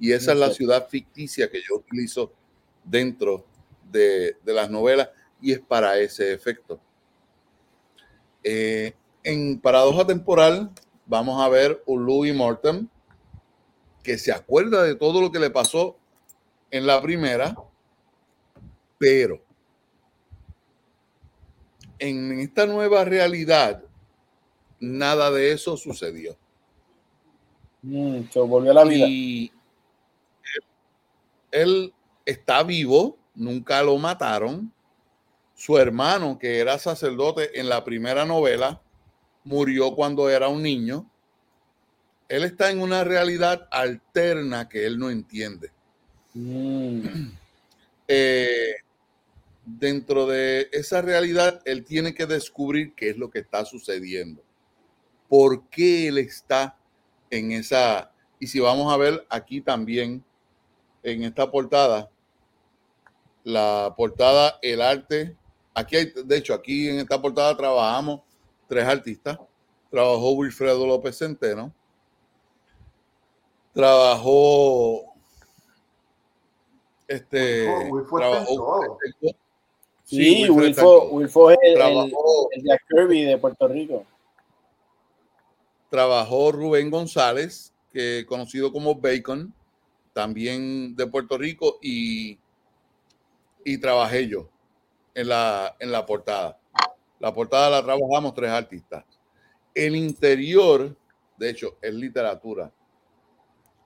Y 0.00 0.12
esa 0.12 0.32
es 0.32 0.38
la 0.38 0.50
ciudad 0.50 0.88
ficticia 0.88 1.50
que 1.50 1.60
yo 1.60 1.76
utilizo 1.76 2.32
dentro 2.84 3.44
de, 3.90 4.36
las 4.44 4.70
novelas 4.70 5.10
y 5.40 5.52
es 5.52 5.60
para 5.60 5.98
ese 5.98 6.32
efecto. 6.32 6.80
Eh, 8.42 8.94
en 9.24 9.60
Paradoja 9.60 10.06
Temporal 10.06 10.70
vamos 11.06 11.42
a 11.42 11.48
ver 11.48 11.82
un 11.86 12.04
Louis 12.04 12.34
Morton 12.34 12.88
que 14.02 14.16
se 14.18 14.32
acuerda 14.32 14.82
de 14.82 14.94
todo 14.94 15.20
lo 15.20 15.30
que 15.32 15.38
le 15.38 15.50
pasó 15.50 15.96
en 16.70 16.86
la 16.86 17.00
primera, 17.02 17.56
pero 18.96 19.42
en 21.98 22.38
esta 22.40 22.66
nueva 22.66 23.04
realidad 23.04 23.82
nada 24.80 25.30
de 25.30 25.52
eso 25.52 25.76
sucedió. 25.76 26.36
Mm, 27.82 28.22
se 28.30 28.40
volvió 28.40 28.70
a 28.70 28.74
la 28.74 28.84
vida. 28.84 29.06
Y 29.08 29.52
él, 31.50 31.94
está 32.24 32.62
vivo, 32.62 33.18
nunca 33.34 33.82
lo 33.82 33.96
mataron. 33.98 34.72
Su 35.54 35.78
hermano, 35.78 36.38
que 36.38 36.58
era 36.58 36.78
sacerdote 36.78 37.58
en 37.58 37.68
la 37.68 37.84
primera 37.84 38.24
novela, 38.24 38.80
murió 39.44 39.94
cuando 39.94 40.28
era 40.28 40.48
un 40.48 40.62
niño. 40.62 41.10
Él 42.28 42.44
está 42.44 42.70
en 42.70 42.80
una 42.80 43.02
realidad 43.02 43.66
alterna 43.70 44.68
que 44.68 44.84
él 44.86 44.98
no 44.98 45.10
entiende. 45.10 45.70
Mm. 46.34 47.02
Eh, 48.10 48.76
dentro 49.66 50.26
de 50.26 50.70
esa 50.72 51.02
realidad, 51.02 51.60
él 51.66 51.84
tiene 51.84 52.14
que 52.14 52.24
descubrir 52.24 52.94
qué 52.94 53.10
es 53.10 53.18
lo 53.18 53.28
que 53.28 53.40
está 53.40 53.66
sucediendo. 53.66 54.42
¿Por 55.28 55.68
qué 55.68 56.08
él 56.08 56.16
está 56.16 56.78
en 57.28 57.52
esa? 57.52 58.10
Y 58.40 58.46
si 58.46 58.60
vamos 58.60 58.90
a 58.90 58.96
ver 58.96 59.26
aquí 59.28 59.60
también, 59.60 60.24
en 61.12 61.24
esta 61.24 61.50
portada, 61.50 62.10
la 63.44 63.94
portada, 63.96 64.58
el 64.62 64.82
arte, 64.82 65.36
aquí 65.74 65.96
hay, 65.96 66.12
de 66.24 66.36
hecho, 66.36 66.54
aquí 66.54 66.88
en 66.88 66.98
esta 66.98 67.20
portada 67.20 67.56
trabajamos 67.56 68.20
tres 68.68 68.84
artistas. 68.84 69.38
Trabajó 69.90 70.32
Wilfredo 70.32 70.86
López 70.86 71.16
Centeno. 71.16 71.72
Trabajó 73.72 75.14
este 77.06 77.66
trabajó 78.10 78.98
Sí, 80.04 80.48
Wilfo, 80.48 81.50
es 81.50 81.58
el, 81.62 81.80
el, 81.82 82.64
Jack 82.64 82.82
Kirby 82.88 83.24
de 83.24 83.36
Puerto 83.36 83.68
Rico. 83.68 84.06
Trabajó 85.90 86.50
Rubén 86.50 86.90
González, 86.90 87.74
que 87.92 88.24
conocido 88.26 88.72
como 88.72 88.94
Bacon, 88.94 89.52
también 90.18 90.96
de 90.96 91.06
Puerto 91.06 91.38
Rico, 91.38 91.78
y, 91.80 92.40
y 93.64 93.78
trabajé 93.78 94.26
yo 94.26 94.50
en 95.14 95.28
la, 95.28 95.76
en 95.78 95.92
la 95.92 96.04
portada. 96.04 96.58
La 97.20 97.32
portada 97.32 97.70
la 97.70 97.84
trabajamos 97.84 98.34
tres 98.34 98.50
artistas. 98.50 99.04
El 99.72 99.94
interior, 99.94 100.96
de 101.36 101.50
hecho, 101.50 101.78
es 101.80 101.94
literatura, 101.94 102.72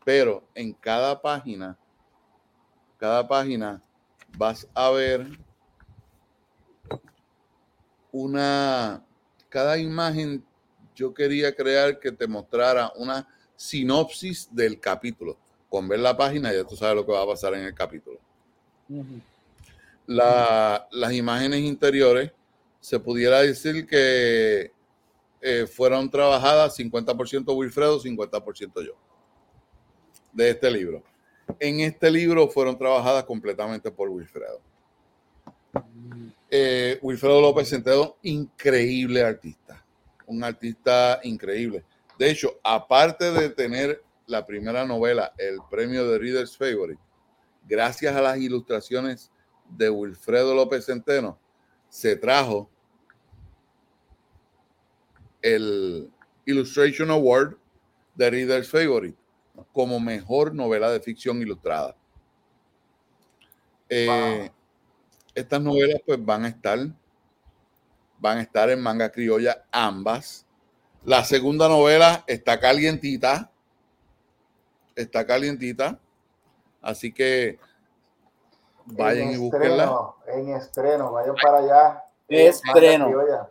pero 0.07 0.49
en 0.55 0.73
cada 0.73 1.21
página, 1.21 1.79
cada 2.97 3.29
página 3.29 3.83
vas 4.39 4.67
a 4.73 4.89
ver 4.89 5.27
una, 8.11 9.05
cada 9.51 9.77
imagen 9.77 10.43
yo 10.95 11.13
quería 11.13 11.55
crear 11.55 12.01
que 12.01 12.11
te 12.11 12.27
mostrara 12.27 12.91
una 12.97 13.29
sinopsis 13.55 14.49
del 14.51 14.81
capítulo. 14.81 15.41
Con 15.73 15.89
ver 15.89 16.01
la 16.01 16.15
página 16.15 16.53
ya 16.53 16.65
tú 16.65 16.77
sabes 16.77 16.94
lo 16.94 17.07
que 17.07 17.12
va 17.12 17.23
a 17.23 17.27
pasar 17.27 17.55
en 17.55 17.62
el 17.65 17.74
capítulo. 17.74 18.20
las 20.07 21.12
imágenes 21.15 21.61
interiores 21.61 22.31
se 22.78 23.01
pudiera 23.01 23.40
decir 23.40 23.86
que 23.86 24.70
eh, 25.40 25.66
fueron 25.66 26.11
trabajadas 26.11 26.78
50% 26.78 27.57
Wilfredo, 27.57 27.99
50% 27.99 28.86
yo, 28.86 28.93
de 30.35 30.51
este 30.51 30.70
libro. 30.70 31.03
En 31.59 31.81
este 31.81 32.11
libro 32.11 32.49
fueron 32.49 32.77
trabajadas 32.77 33.24
completamente 33.24 33.90
por 33.90 34.11
Wilfredo. 34.11 34.61
Eh, 36.51 36.99
Wilfredo 37.01 37.40
López 37.40 37.70
Centeno, 37.70 38.16
increíble 38.20 39.23
artista, 39.23 39.82
un 40.27 40.44
artista 40.44 41.19
increíble. 41.23 41.82
De 42.19 42.31
hecho, 42.31 42.61
aparte 42.62 43.32
de 43.32 43.49
tener 43.49 44.03
la 44.33 44.47
primera 44.47 44.85
novela, 44.85 45.33
el 45.39 45.59
premio 45.71 46.09
de 46.09 46.19
Reader's 46.19 46.57
Favorite, 46.57 47.01
gracias 47.69 48.17
a 48.17 48.23
las 48.23 48.39
ilustraciones 48.39 49.31
de 49.69 49.91
Wilfredo 49.91 50.55
López 50.55 50.87
Centeno, 50.87 51.39
se 51.89 52.17
trajo 52.17 52.71
el 55.43 56.11
Illustration 56.47 57.11
Award 57.11 57.57
de 58.15 58.31
Reader's 58.31 58.71
Favorite 58.71 59.17
como 59.73 60.01
mejor 60.01 60.55
novela 60.55 60.91
de 60.91 61.01
ficción 61.01 61.43
ilustrada. 61.43 61.95
Eh, 63.91 64.51
estas 65.35 65.61
novelas 65.61 66.01
pues 66.07 66.25
van 66.25 66.47
a 66.47 66.49
estar, 66.49 66.79
van 68.19 68.39
a 68.39 68.43
estar 68.43 68.71
en 68.71 68.81
manga 68.81 69.13
criolla 69.13 69.67
ambas. 69.71 70.47
La 71.05 71.23
segunda 71.25 71.69
novela 71.69 72.25
está 72.27 72.59
calientita, 72.59 73.52
está 74.97 75.27
calientita, 75.27 75.98
así 76.81 77.12
que 77.12 77.59
vayan 78.86 79.31
y 79.31 79.36
búsquenla. 79.36 80.14
En 80.27 80.48
estreno, 80.51 81.12
vayan 81.12 81.35
para 81.40 81.59
allá. 81.59 82.05
Estreno. 82.28 83.51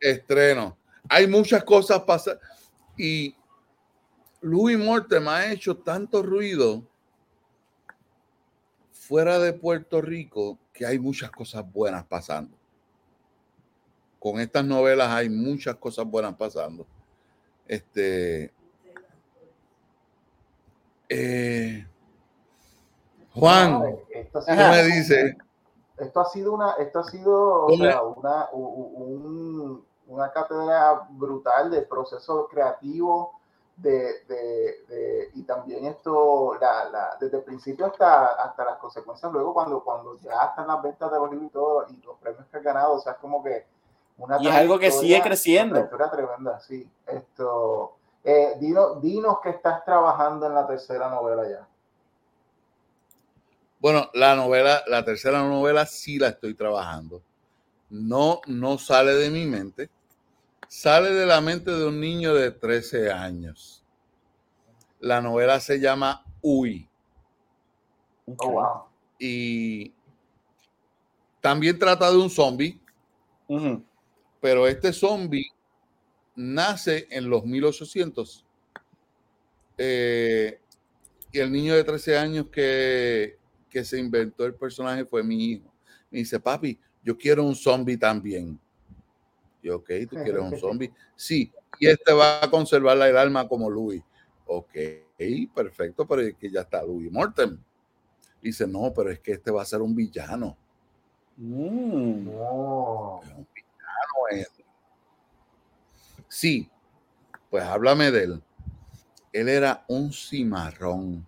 Estreno. 0.00 0.76
Hay 1.08 1.26
muchas 1.26 1.64
cosas 1.64 2.00
pasando 2.02 2.40
y 2.96 3.34
Louis 4.40 4.78
Mortem 4.78 5.26
ha 5.28 5.50
hecho 5.50 5.76
tanto 5.76 6.22
ruido 6.22 6.82
fuera 8.92 9.38
de 9.38 9.52
Puerto 9.52 10.00
Rico 10.00 10.58
que 10.72 10.84
hay 10.84 10.98
muchas 10.98 11.30
cosas 11.30 11.64
buenas 11.72 12.04
pasando. 12.04 12.56
Con 14.18 14.40
estas 14.40 14.64
novelas 14.64 15.08
hay 15.10 15.28
muchas 15.28 15.76
cosas 15.76 16.04
buenas 16.04 16.34
pasando. 16.34 16.86
Este. 17.66 18.52
Eh, 21.08 21.86
Juan, 23.34 23.96
esto 24.10 24.40
me 24.46 24.84
dice? 24.84 25.36
Esto 25.96 26.20
ha 26.20 26.24
sido 26.26 26.52
una, 26.52 26.72
esto 26.78 27.00
ha 27.00 27.04
sido 27.04 27.66
una, 27.66 28.48
una 30.06 30.32
cátedra 30.32 31.06
brutal 31.10 31.70
del 31.70 31.86
proceso 31.86 32.46
creativo 32.48 33.38
de, 33.76 34.24
de, 34.26 35.30
y 35.34 35.42
también 35.44 35.84
esto, 35.84 36.54
la, 36.60 36.88
la, 36.88 37.16
desde 37.20 37.38
el 37.38 37.44
principio 37.44 37.86
hasta, 37.86 38.26
hasta 38.26 38.64
las 38.64 38.78
consecuencias, 38.78 39.32
luego 39.32 39.54
cuando, 39.54 39.82
cuando 39.84 40.16
ya 40.18 40.46
están 40.50 40.66
las 40.66 40.82
ventas 40.82 41.10
de 41.10 41.16
los 41.16 41.30
libros 41.30 41.48
y 41.48 41.52
todo, 41.52 41.86
y 41.88 41.96
los 42.04 42.16
premios 42.18 42.44
que 42.50 42.56
ha 42.56 42.60
ganado, 42.60 42.94
o 42.94 42.98
sea, 42.98 43.12
es 43.12 43.18
como 43.18 43.42
que 43.42 43.66
una... 44.18 44.38
Y 44.40 44.48
es 44.48 44.54
algo 44.54 44.80
que 44.80 44.90
sigue 44.90 45.22
creciendo. 45.22 45.88
Una 45.92 46.10
tremenda, 46.10 46.58
sí. 46.58 46.90
Esto, 47.06 47.97
eh, 48.24 48.54
dinos, 48.60 49.00
dinos 49.00 49.38
que 49.42 49.50
estás 49.50 49.84
trabajando 49.84 50.46
en 50.46 50.54
la 50.54 50.66
tercera 50.66 51.08
novela 51.08 51.48
ya. 51.48 51.68
Bueno, 53.80 54.10
la 54.14 54.34
novela, 54.34 54.82
la 54.88 55.04
tercera 55.04 55.42
novela 55.42 55.86
sí 55.86 56.18
la 56.18 56.28
estoy 56.28 56.54
trabajando. 56.54 57.22
no, 57.90 58.40
no 58.46 58.76
sale 58.76 59.14
de 59.14 59.30
mi 59.30 59.46
mente, 59.46 59.88
sale 60.68 61.10
de 61.12 61.26
la 61.26 61.40
mente 61.40 61.70
de 61.70 61.86
un 61.86 62.00
niño 62.00 62.34
de 62.34 62.50
13 62.50 63.10
años. 63.10 63.82
La 65.00 65.20
novela 65.20 65.60
se 65.60 65.80
llama 65.80 66.24
Uy. 66.42 66.88
Oh, 68.36 68.86
y 69.18 69.92
también 71.40 71.78
trata 71.78 72.10
de 72.10 72.18
un 72.18 72.28
zombie, 72.28 72.78
pero 74.40 74.66
este 74.66 74.92
zombie 74.92 75.50
nace 76.38 77.08
en 77.10 77.28
los 77.28 77.44
1800. 77.44 78.46
Eh, 79.76 80.60
y 81.32 81.38
el 81.38 81.52
niño 81.52 81.74
de 81.74 81.84
13 81.84 82.16
años 82.16 82.46
que, 82.50 83.36
que 83.68 83.84
se 83.84 83.98
inventó 83.98 84.46
el 84.46 84.54
personaje 84.54 85.04
fue 85.04 85.22
mi 85.22 85.52
hijo. 85.52 85.70
Me 86.10 86.20
dice, 86.20 86.38
papi, 86.38 86.78
yo 87.02 87.18
quiero 87.18 87.44
un 87.44 87.54
zombie 87.54 87.96
también. 87.96 88.58
Y 89.62 89.68
ok, 89.68 89.90
tú 90.08 90.16
quieres 90.24 90.40
un 90.40 90.56
zombie. 90.58 90.92
Sí, 91.16 91.52
y 91.80 91.88
este 91.88 92.12
va 92.12 92.42
a 92.42 92.50
conservar 92.50 92.96
el 92.96 93.16
alma 93.16 93.46
como 93.48 93.68
Louis. 93.68 94.02
Ok, 94.46 94.74
perfecto, 95.54 96.06
pero 96.06 96.22
es 96.22 96.34
que 96.36 96.50
ya 96.50 96.60
está 96.60 96.82
Louis 96.82 97.10
Morten. 97.10 97.62
Dice, 98.40 98.66
no, 98.66 98.92
pero 98.94 99.10
es 99.10 99.18
que 99.18 99.32
este 99.32 99.50
va 99.50 99.62
a 99.62 99.66
ser 99.66 99.82
un 99.82 99.94
villano. 99.94 100.56
Mm. 101.36 102.24
No. 102.26 103.20
un 103.20 103.46
villano. 103.52 104.57
Sí, 106.28 106.70
pues 107.50 107.64
háblame 107.64 108.10
de 108.10 108.24
él. 108.24 108.42
Él 109.32 109.48
era 109.48 109.84
un 109.88 110.12
cimarrón. 110.12 111.26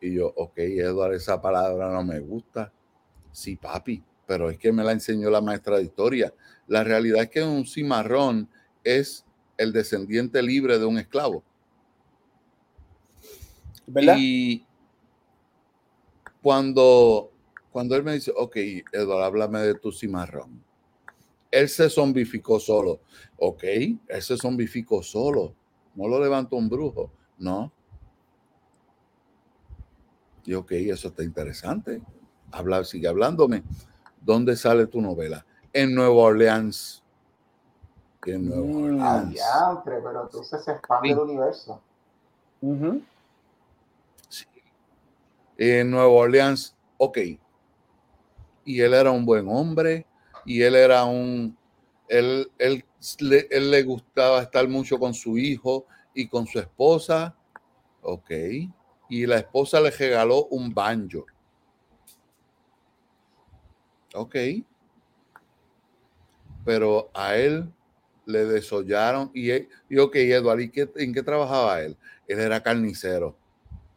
Y 0.00 0.14
yo, 0.14 0.32
ok, 0.36 0.58
Eduardo, 0.58 1.14
esa 1.14 1.40
palabra 1.40 1.90
no 1.90 2.02
me 2.02 2.18
gusta. 2.18 2.72
Sí, 3.30 3.56
papi, 3.56 4.02
pero 4.26 4.50
es 4.50 4.58
que 4.58 4.72
me 4.72 4.82
la 4.84 4.92
enseñó 4.92 5.30
la 5.30 5.40
maestra 5.40 5.76
de 5.76 5.84
historia. 5.84 6.34
La 6.66 6.84
realidad 6.84 7.22
es 7.22 7.30
que 7.30 7.42
un 7.42 7.64
cimarrón 7.64 8.48
es 8.82 9.24
el 9.56 9.72
descendiente 9.72 10.42
libre 10.42 10.78
de 10.78 10.84
un 10.84 10.98
esclavo. 10.98 11.44
¿Verdad? 13.86 14.16
Y 14.18 14.64
cuando, 16.42 17.30
cuando 17.70 17.94
él 17.94 18.02
me 18.02 18.14
dice, 18.14 18.32
ok, 18.36 18.56
Eduardo, 18.92 19.24
háblame 19.24 19.60
de 19.60 19.74
tu 19.74 19.92
cimarrón. 19.92 20.62
Él 21.52 21.68
se 21.68 21.90
zombificó 21.90 22.58
solo. 22.58 23.00
Ok, 23.36 23.62
él 23.64 24.22
se 24.22 24.36
zombificó 24.38 25.02
solo. 25.02 25.54
No 25.94 26.08
lo 26.08 26.18
levantó 26.18 26.56
un 26.56 26.68
brujo. 26.68 27.12
No. 27.36 27.70
Y 30.44 30.54
ok, 30.54 30.72
eso 30.72 31.08
está 31.08 31.22
interesante. 31.22 32.00
Habla, 32.50 32.82
sigue 32.84 33.06
hablándome. 33.06 33.62
¿Dónde 34.20 34.56
sale 34.56 34.86
tu 34.86 35.02
novela? 35.02 35.44
En 35.74 35.94
Nueva 35.94 36.14
Orleans. 36.14 37.04
En 38.24 38.48
Nueva 38.48 38.66
mm, 38.66 39.02
Orleans. 39.02 39.40
pero 39.84 40.22
entonces 40.22 40.64
se 40.64 40.72
expande 40.72 41.10
el 41.10 41.18
universo. 41.18 41.82
Sí. 44.28 44.46
En 45.58 45.90
Nueva 45.90 46.08
Orleans, 46.08 46.74
ok. 46.96 47.18
Y 48.64 48.80
él 48.80 48.94
era 48.94 49.10
un 49.10 49.26
buen 49.26 49.46
hombre, 49.48 50.06
y 50.44 50.62
él 50.62 50.74
era 50.74 51.04
un, 51.04 51.56
él, 52.08 52.50
él, 52.58 52.84
él 53.50 53.70
le 53.70 53.82
gustaba 53.82 54.42
estar 54.42 54.68
mucho 54.68 54.98
con 54.98 55.14
su 55.14 55.38
hijo 55.38 55.86
y 56.14 56.28
con 56.28 56.46
su 56.46 56.58
esposa, 56.58 57.34
ok. 58.02 58.30
Y 59.08 59.26
la 59.26 59.38
esposa 59.38 59.80
le 59.80 59.90
regaló 59.90 60.46
un 60.46 60.72
banjo. 60.72 61.26
Ok. 64.14 64.36
Pero 66.64 67.10
a 67.14 67.36
él 67.36 67.72
le 68.26 68.44
desollaron 68.44 69.30
y, 69.34 69.50
y 69.88 69.98
ok, 69.98 70.14
Eduardo, 70.16 70.62
¿y 70.62 70.72
en 70.96 71.12
qué 71.12 71.22
trabajaba 71.22 71.80
él? 71.80 71.96
Él 72.28 72.38
era 72.38 72.62
carnicero. 72.62 73.36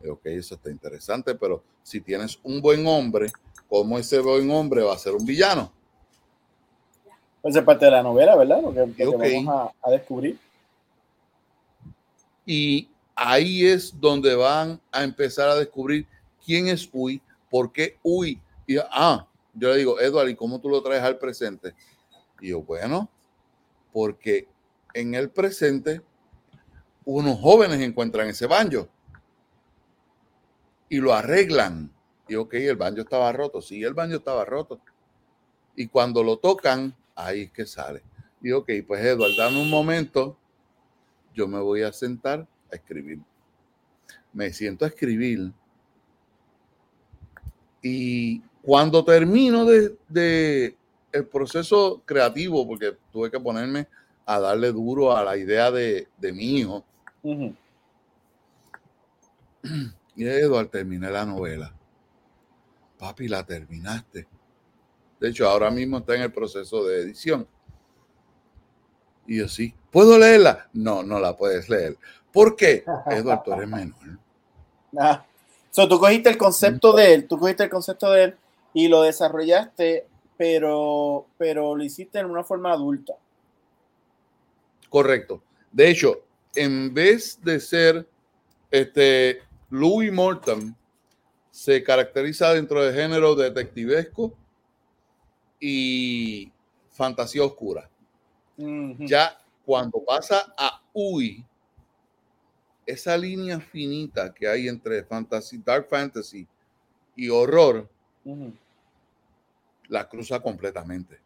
Ok, 0.08 0.26
eso 0.26 0.56
está 0.56 0.70
interesante, 0.70 1.36
pero 1.36 1.64
si 1.84 2.02
tienes 2.02 2.40
un 2.44 2.62
buen 2.62 2.86
hombre, 2.88 3.32
¿cómo 3.68 3.98
ese 3.98 4.20
buen 4.20 4.50
hombre 4.52 4.84
va 4.84 4.94
a 4.94 4.98
ser 4.98 5.14
un 5.14 5.26
villano? 5.26 5.72
Pues 7.46 7.56
es 7.56 7.62
parte 7.62 7.86
de 7.86 7.92
la 7.92 8.02
novela, 8.02 8.36
¿verdad? 8.36 8.60
Lo 8.60 8.74
que, 8.74 9.06
vamos 9.06 9.56
a, 9.56 9.88
a, 9.88 9.92
descubrir. 9.92 10.40
Y 12.44 12.90
ahí 13.14 13.68
es 13.68 13.94
donde 14.02 14.34
van 14.34 14.82
a 14.92 15.04
empezar 15.04 15.50
a 15.50 15.56
descubrir 15.56 16.08
quién 16.44 16.70
es 16.70 16.90
Uy, 16.92 17.22
por 17.52 17.72
qué 17.72 18.00
Uy. 18.02 18.42
Y, 18.66 18.78
ah, 18.90 19.28
yo 19.54 19.70
le 19.70 19.78
digo, 19.78 20.00
Edward, 20.00 20.30
¿y 20.30 20.36
cómo 20.36 20.60
tú 20.60 20.70
lo 20.70 20.82
traes 20.82 21.04
al 21.04 21.20
presente? 21.20 21.76
Y 22.42 22.50
yo, 22.50 22.64
bueno, 22.64 23.12
porque 23.94 24.48
en 24.96 25.14
el 25.14 25.30
presente 25.30 26.02
unos 27.06 27.40
jóvenes 27.40 27.80
encuentran 27.80 28.28
ese 28.28 28.48
banjo 28.48 28.88
y 30.90 30.98
lo 30.98 31.14
arreglan. 31.14 31.94
Y 32.28 32.38
ok, 32.38 32.56
el 32.56 32.76
banjo 32.76 33.02
estaba 33.02 33.32
roto. 33.32 33.62
Sí, 33.62 33.84
el 33.84 33.94
banjo 33.94 34.16
estaba 34.16 34.46
roto. 34.46 34.80
Y 35.76 35.86
cuando 35.90 36.24
lo 36.24 36.38
tocan, 36.38 36.96
ahí 37.16 37.44
es 37.44 37.52
que 37.52 37.66
sale. 37.66 38.04
Y 38.42 38.52
ok, 38.52 38.70
pues 38.86 39.04
Edward, 39.04 39.36
dame 39.38 39.62
un 39.62 39.70
momento. 39.70 40.38
Yo 41.34 41.48
me 41.48 41.60
voy 41.60 41.82
a 41.82 41.92
sentar 41.92 42.48
a 42.72 42.76
escribir. 42.76 43.20
Me 44.34 44.54
siento 44.54 44.86
a 44.86 44.90
escribir. 44.90 45.52
Y 47.82 48.42
cuando 48.62 49.04
termino 49.04 49.66
de, 49.66 50.78
el 51.12 51.26
proceso 51.28 52.02
creativo, 52.06 52.68
porque 52.68 52.98
tuve 53.12 53.32
que 53.32 53.40
ponerme 53.40 53.88
a 54.26 54.40
darle 54.40 54.72
duro 54.72 55.16
a 55.16 55.24
la 55.24 55.38
idea 55.38 55.72
de, 55.72 56.08
mi 56.22 56.58
hijo, 56.58 56.84
y 60.16 60.26
Eduardo, 60.26 60.70
terminé 60.70 61.10
la 61.10 61.26
novela. 61.26 61.74
Papi, 62.98 63.28
la 63.28 63.46
terminaste. 63.46 64.28
De 65.20 65.30
hecho, 65.30 65.48
ahora 65.48 65.72
mismo 65.72 66.00
está 66.00 66.16
en 66.16 66.22
el 66.24 66.32
proceso 66.32 66.86
de 66.86 67.02
edición. 67.02 67.48
Y 69.28 69.40
yo 69.40 69.48
sí, 69.48 69.74
¿puedo 69.92 70.20
leerla? 70.20 70.70
No, 70.74 71.04
no 71.04 71.20
la 71.20 71.36
puedes 71.36 71.70
leer. 71.70 71.98
¿Por 72.32 72.56
qué? 72.56 72.84
Eduardo, 73.10 73.44
tú 73.46 73.54
eres 73.54 73.68
menor. 73.68 74.20
Ah. 74.98 75.26
So, 75.72 75.88
tú 75.88 76.00
cogiste 76.00 76.30
el 76.30 76.38
concepto 76.38 76.94
de 76.94 77.14
él, 77.14 77.28
tú 77.28 77.38
cogiste 77.38 77.64
el 77.64 77.70
concepto 77.70 78.12
de 78.12 78.24
él 78.26 78.36
y 78.74 78.88
lo 78.88 79.02
desarrollaste, 79.02 80.08
pero, 80.38 81.28
pero 81.38 81.76
lo 81.76 81.84
hiciste 81.84 82.20
en 82.20 82.28
una 82.28 82.44
forma 82.44 82.72
adulta. 82.72 83.14
Correcto. 84.90 85.42
De 85.72 85.90
hecho, 85.90 86.24
en 86.56 86.94
vez 86.94 87.40
de 87.42 87.60
ser 87.60 88.08
este 88.72 89.42
Louis 89.70 90.12
Morton, 90.12 90.76
se 91.52 91.84
caracteriza 91.84 92.54
dentro 92.54 92.84
del 92.84 92.94
género 92.94 93.36
detectivesco 93.36 94.34
y 95.60 96.52
fantasía 96.92 97.44
oscura. 97.44 97.90
Ya 98.58 99.38
cuando 99.66 100.04
pasa 100.04 100.54
a 100.58 100.82
Uy, 100.94 101.44
esa 102.86 103.18
línea 103.18 103.60
finita 103.60 104.34
que 104.34 104.48
hay 104.48 104.68
entre 104.68 105.04
fantasy, 105.04 105.58
dark 105.58 105.88
fantasy 105.90 106.48
y 107.16 107.30
horror, 107.30 107.90
la 109.88 110.08
cruza 110.08 110.40
completamente. 110.40 111.20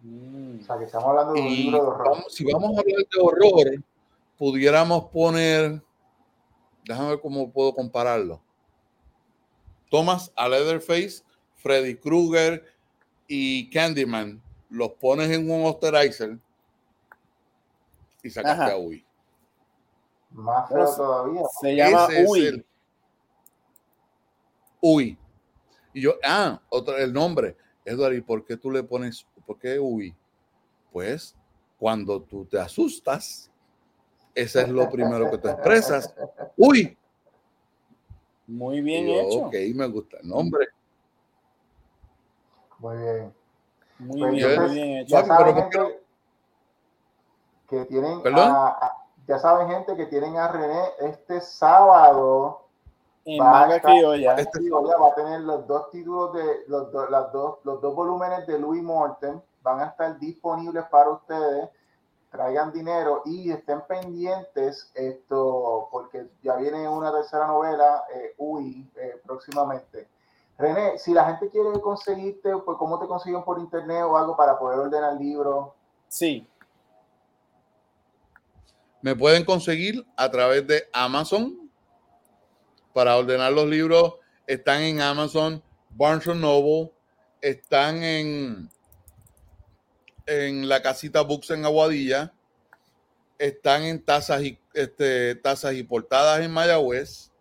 Mm. 0.00 0.60
O 0.60 0.64
sea, 0.64 0.78
que 0.78 0.84
estamos 0.84 1.08
hablando 1.08 1.32
de 1.34 1.40
un 1.40 1.48
libro 1.48 1.78
de 1.78 1.86
horror. 1.88 2.24
si 2.28 2.44
vamos 2.44 2.76
a 2.76 2.80
hablar 2.80 3.06
de 3.12 3.20
horror, 3.20 3.84
pudiéramos 4.36 5.04
poner, 5.10 5.82
déjame 6.84 7.10
ver 7.10 7.20
cómo 7.20 7.50
puedo 7.50 7.74
compararlo. 7.74 8.40
Tomas 9.90 10.32
a 10.36 10.48
Leatherface, 10.48 11.22
Freddy 11.56 11.96
Krueger 11.96 12.71
y 13.26 13.70
Candyman, 13.70 14.42
los 14.70 14.92
pones 14.92 15.30
en 15.30 15.50
un 15.50 15.66
osterizer 15.66 16.38
y 18.22 18.30
sacaste 18.30 18.72
a 18.72 18.76
Uy. 18.76 19.04
Más 20.30 20.68
feo 20.68 20.96
todavía. 20.96 21.42
Se 21.60 21.74
llama 21.74 22.08
Uy. 22.26 22.64
Uy. 24.80 25.18
Y 25.92 26.00
yo, 26.00 26.14
ah, 26.24 26.60
otro, 26.68 26.96
el 26.96 27.12
nombre. 27.12 27.56
Eduardo, 27.84 28.16
¿y 28.16 28.20
por 28.20 28.44
qué 28.44 28.56
tú 28.56 28.70
le 28.70 28.82
pones, 28.82 29.26
por 29.46 29.58
qué 29.58 29.78
Uy? 29.78 30.14
Pues 30.92 31.34
cuando 31.78 32.22
tú 32.22 32.44
te 32.44 32.58
asustas, 32.58 33.50
ese 34.34 34.62
es 34.62 34.68
lo 34.68 34.88
primero 34.88 35.30
que 35.30 35.38
te 35.38 35.50
expresas. 35.50 36.14
Uy. 36.56 36.96
Muy 38.46 38.80
bien 38.80 39.08
hecho. 39.08 39.46
Ok, 39.46 39.54
me 39.74 39.86
gusta 39.86 40.18
el 40.22 40.28
nombre. 40.28 40.68
Muy 42.82 42.96
bien. 42.96 43.34
Muy 44.00 44.20
pues 44.20 44.32
bien, 44.32 44.60
muy 44.60 44.74
bien 44.74 44.98
hecho. 44.98 45.16
Ya 45.16 45.24
saben, 45.24 45.54
gente, 45.54 46.02
que 47.68 47.84
tienen 47.84 48.22
¿Perdón? 48.22 48.56
ya 49.28 49.38
saben, 49.38 49.68
gente, 49.68 49.96
que 49.96 50.06
tienen 50.06 50.36
a 50.36 50.48
René 50.48 50.82
este 50.98 51.40
sábado 51.40 52.66
va, 53.40 53.64
a 53.64 53.68
va 53.68 55.08
a 55.08 55.14
tener 55.14 55.40
los 55.42 55.66
dos 55.68 55.90
títulos 55.90 56.32
de 56.32 56.64
los, 56.66 56.92
las 57.08 57.32
dos, 57.32 57.58
los 57.62 57.80
dos 57.80 57.94
volúmenes 57.94 58.48
de 58.48 58.58
Louis 58.58 58.82
Morton 58.82 59.40
van 59.62 59.78
a 59.78 59.86
estar 59.86 60.18
disponibles 60.18 60.84
para 60.86 61.10
ustedes. 61.10 61.68
Traigan 62.32 62.72
dinero 62.72 63.22
y 63.26 63.52
estén 63.52 63.82
pendientes 63.82 64.90
esto 64.94 65.88
porque 65.92 66.30
ya 66.42 66.56
viene 66.56 66.88
una 66.88 67.12
tercera 67.12 67.46
novela, 67.46 68.04
eh, 68.12 68.34
UI, 68.38 68.90
eh, 68.96 69.20
próximamente. 69.24 70.08
René, 70.62 70.96
si 70.96 71.12
la 71.12 71.26
gente 71.26 71.50
quiere 71.50 71.80
conseguirte, 71.80 72.56
pues 72.64 72.78
¿cómo 72.78 73.00
te 73.00 73.08
consiguen 73.08 73.42
por 73.42 73.58
internet 73.58 74.04
o 74.04 74.16
algo 74.16 74.36
para 74.36 74.56
poder 74.56 74.78
ordenar 74.78 75.14
el 75.14 75.18
libro? 75.18 75.74
Sí. 76.06 76.46
Me 79.00 79.16
pueden 79.16 79.44
conseguir 79.44 80.06
a 80.16 80.30
través 80.30 80.64
de 80.68 80.84
Amazon. 80.92 81.68
Para 82.92 83.16
ordenar 83.16 83.52
los 83.52 83.66
libros 83.66 84.14
están 84.46 84.82
en 84.82 85.00
Amazon, 85.00 85.62
Barnes 85.90 86.26
Noble, 86.26 86.92
están 87.40 88.02
en, 88.04 88.70
en 90.26 90.68
la 90.68 90.80
casita 90.80 91.22
Books 91.22 91.50
en 91.50 91.64
Aguadilla, 91.64 92.32
están 93.38 93.82
en 93.82 94.04
tazas 94.04 94.42
y, 94.42 94.58
este, 94.74 95.34
tazas 95.34 95.74
y 95.74 95.82
portadas 95.82 96.40
en 96.40 96.52
Mayagüez. 96.52 97.32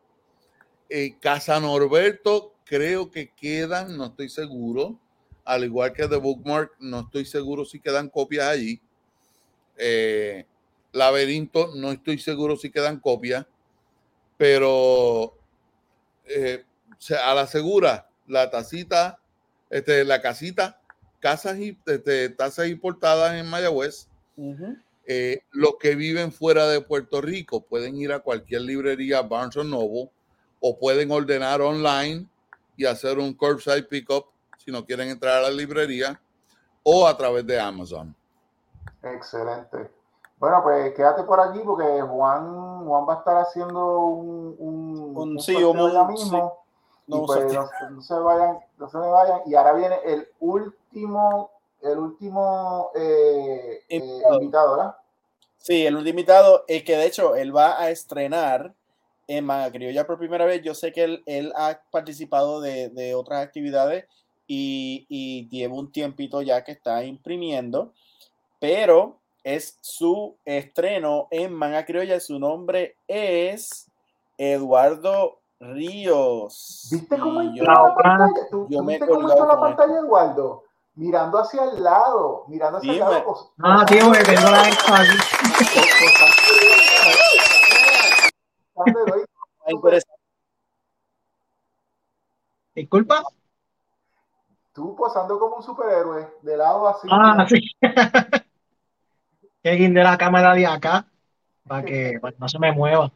Eh, 0.90 1.18
Casa 1.22 1.60
Norberto 1.60 2.54
creo 2.72 3.12
que 3.12 3.30
quedan, 3.34 3.98
no 3.98 4.06
estoy 4.06 4.30
seguro, 4.30 4.98
al 5.44 5.66
igual 5.66 5.92
que 5.92 6.08
The 6.08 6.16
Bookmark, 6.16 6.72
no 6.80 7.02
estoy 7.02 7.26
seguro 7.26 7.66
si 7.66 7.82
quedan 7.82 8.08
copias 8.08 8.48
allí. 8.48 8.80
Eh, 9.76 10.46
Laberinto, 10.94 11.76
no 11.76 11.92
estoy 11.92 12.18
seguro 12.18 12.56
si 12.56 12.72
quedan 12.72 13.02
copias, 13.02 13.46
pero 14.38 15.38
eh, 16.24 16.64
a 17.22 17.34
la 17.34 17.46
segura, 17.46 18.08
la 18.26 18.50
tacita, 18.50 19.20
este, 19.70 20.06
la 20.06 20.22
casita, 20.22 20.80
casas 21.20 21.60
y 21.60 21.78
este, 21.86 22.30
tazas 22.30 22.70
importadas 22.70 23.34
en 23.34 23.50
Mayagüez. 23.50 24.08
Eh, 25.06 25.42
los 25.52 25.74
que 25.78 25.96
viven 25.96 26.32
fuera 26.32 26.70
de 26.70 26.80
Puerto 26.80 27.20
Rico 27.20 27.66
pueden 27.66 27.98
ir 27.98 28.14
a 28.14 28.20
cualquier 28.20 28.62
librería 28.62 29.24
Barnes 29.24 29.58
Noble 29.58 30.10
o 30.62 30.80
pueden 30.80 31.12
ordenar 31.12 31.60
online 31.60 32.30
y 32.82 32.86
hacer 32.86 33.20
un 33.20 33.34
curbside 33.34 33.84
pickup 33.84 34.26
si 34.58 34.72
no 34.72 34.84
quieren 34.84 35.10
entrar 35.10 35.38
a 35.38 35.42
la 35.42 35.52
librería 35.52 36.20
o 36.84 37.08
a 37.08 37.16
través 37.16 37.46
de 37.46 37.60
Amazon. 37.60 38.16
Excelente. 39.04 39.90
Bueno, 40.38 40.62
pues 40.64 40.94
quédate 40.96 41.24
por 41.24 41.40
aquí 41.40 41.60
porque 41.64 42.02
Juan, 42.02 42.86
Juan 42.86 43.08
va 43.08 43.14
a 43.14 43.18
estar 43.18 43.38
haciendo 43.38 44.00
un, 44.00 44.56
un, 44.58 45.18
un, 45.18 45.40
sí, 45.40 45.56
mismo. 45.56 46.58
No, 47.06 47.18
y 47.18 47.26
pues 47.28 47.54
no, 47.54 48.02
se 48.02 48.16
vayan, 48.16 48.60
no 48.78 48.90
se 48.90 48.98
me 48.98 49.08
vayan. 49.08 49.42
Y 49.46 49.54
ahora 49.54 49.74
viene 49.74 50.00
el 50.04 50.28
último, 50.40 51.52
el 51.82 52.00
último 52.00 52.90
eh, 52.96 53.84
eh, 53.88 54.22
invitado, 54.34 54.78
¿verdad? 54.78 54.96
Sí, 55.58 55.86
el 55.86 55.96
último 55.96 56.20
invitado, 56.20 56.66
es 56.68 56.84
que 56.84 56.98
de 56.98 57.06
hecho 57.06 57.36
él 57.36 57.56
va 57.56 57.80
a 57.80 57.92
estrenar 57.92 58.74
en 59.38 59.46
Manga 59.46 59.72
Criolla 59.72 60.06
por 60.06 60.18
primera 60.18 60.46
vez. 60.46 60.62
Yo 60.62 60.76
sé 60.76 60.92
que 60.92 61.04
él, 61.04 61.24
él 61.26 61.54
ha 61.56 61.80
participado 61.90 62.60
de, 62.60 62.90
de 62.90 63.16
otras 63.16 63.44
actividades 63.44 64.06
y, 64.46 65.06
y, 65.08 65.48
lleva 65.48 65.76
un 65.76 65.92
tiempito 65.92 66.42
ya 66.42 66.64
que 66.64 66.74
está 66.74 67.06
imprimiendo, 67.06 67.94
pero 68.60 69.20
es 69.44 69.78
su 69.82 70.36
estreno 70.44 71.28
en 71.32 71.54
Manga 71.54 71.86
Criolla. 71.86 72.20
Su 72.20 72.40
nombre 72.40 72.98
es 73.08 73.90
Eduardo 74.38 75.40
Ríos. 75.62 76.90
¿Viste 76.92 77.18
cómo 77.18 77.42
entró 77.42 77.66
la 77.66 77.96
pantalla? 77.96 78.50
¿Tú, 78.50 78.68
yo 78.70 78.84
¿viste 78.84 79.08
cómo 79.08 79.30
entró 79.30 79.48
la 79.48 79.60
pantalla, 79.60 80.00
Eduardo? 80.00 80.64
Mirando 80.96 81.40
hacia 81.40 81.64
el 81.64 81.82
lado, 81.82 82.44
mirando 82.50 82.80
hacia 82.80 82.92
el 82.92 83.00
lado. 83.00 83.54
Ah, 83.60 83.86
tío, 83.88 84.12
que 84.12 84.24
tengo 84.26 84.50
la 84.50 84.70
Disculpa. 92.76 93.24
Tú 94.74 94.96
posando 94.96 95.38
como 95.38 95.58
un 95.58 95.64
superhéroe, 95.64 96.28
de 96.42 96.58
lado 96.58 96.88
así. 96.88 97.08
Ah, 97.12 97.46
sí. 97.48 97.60
que 99.64 99.90
de 99.90 100.04
la 100.04 100.18
cámara 100.18 100.54
de 100.54 100.66
acá 100.66 101.06
para 101.68 101.84
que, 101.86 102.20
no 102.40 102.48
se 102.48 102.60
me 102.60 102.72
mueva. 102.72 103.12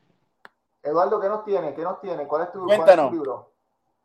Eduardo, 0.83 1.19
¿qué 1.19 1.29
nos 1.29 1.43
tiene? 1.45 1.73
¿Qué 1.73 1.81
nos 1.81 1.99
tiene? 2.01 2.27
¿Cuál 2.27 2.43
es 2.43 2.51
tu, 2.51 2.65
libro? 3.11 3.51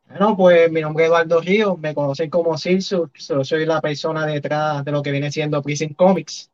Bueno, 0.07 0.35
pues 0.35 0.71
mi 0.71 0.81
nombre 0.81 1.05
es 1.05 1.09
Eduardo 1.09 1.39
Río, 1.39 1.77
me 1.77 1.93
conocen 1.93 2.29
como 2.29 2.57
Silsu, 2.57 3.09
soy 3.15 3.65
la 3.65 3.79
persona 3.79 4.25
detrás 4.25 4.83
de 4.83 4.91
lo 4.91 5.01
que 5.01 5.11
viene 5.11 5.31
siendo 5.31 5.61
Prison 5.61 5.93
Comics. 5.93 6.49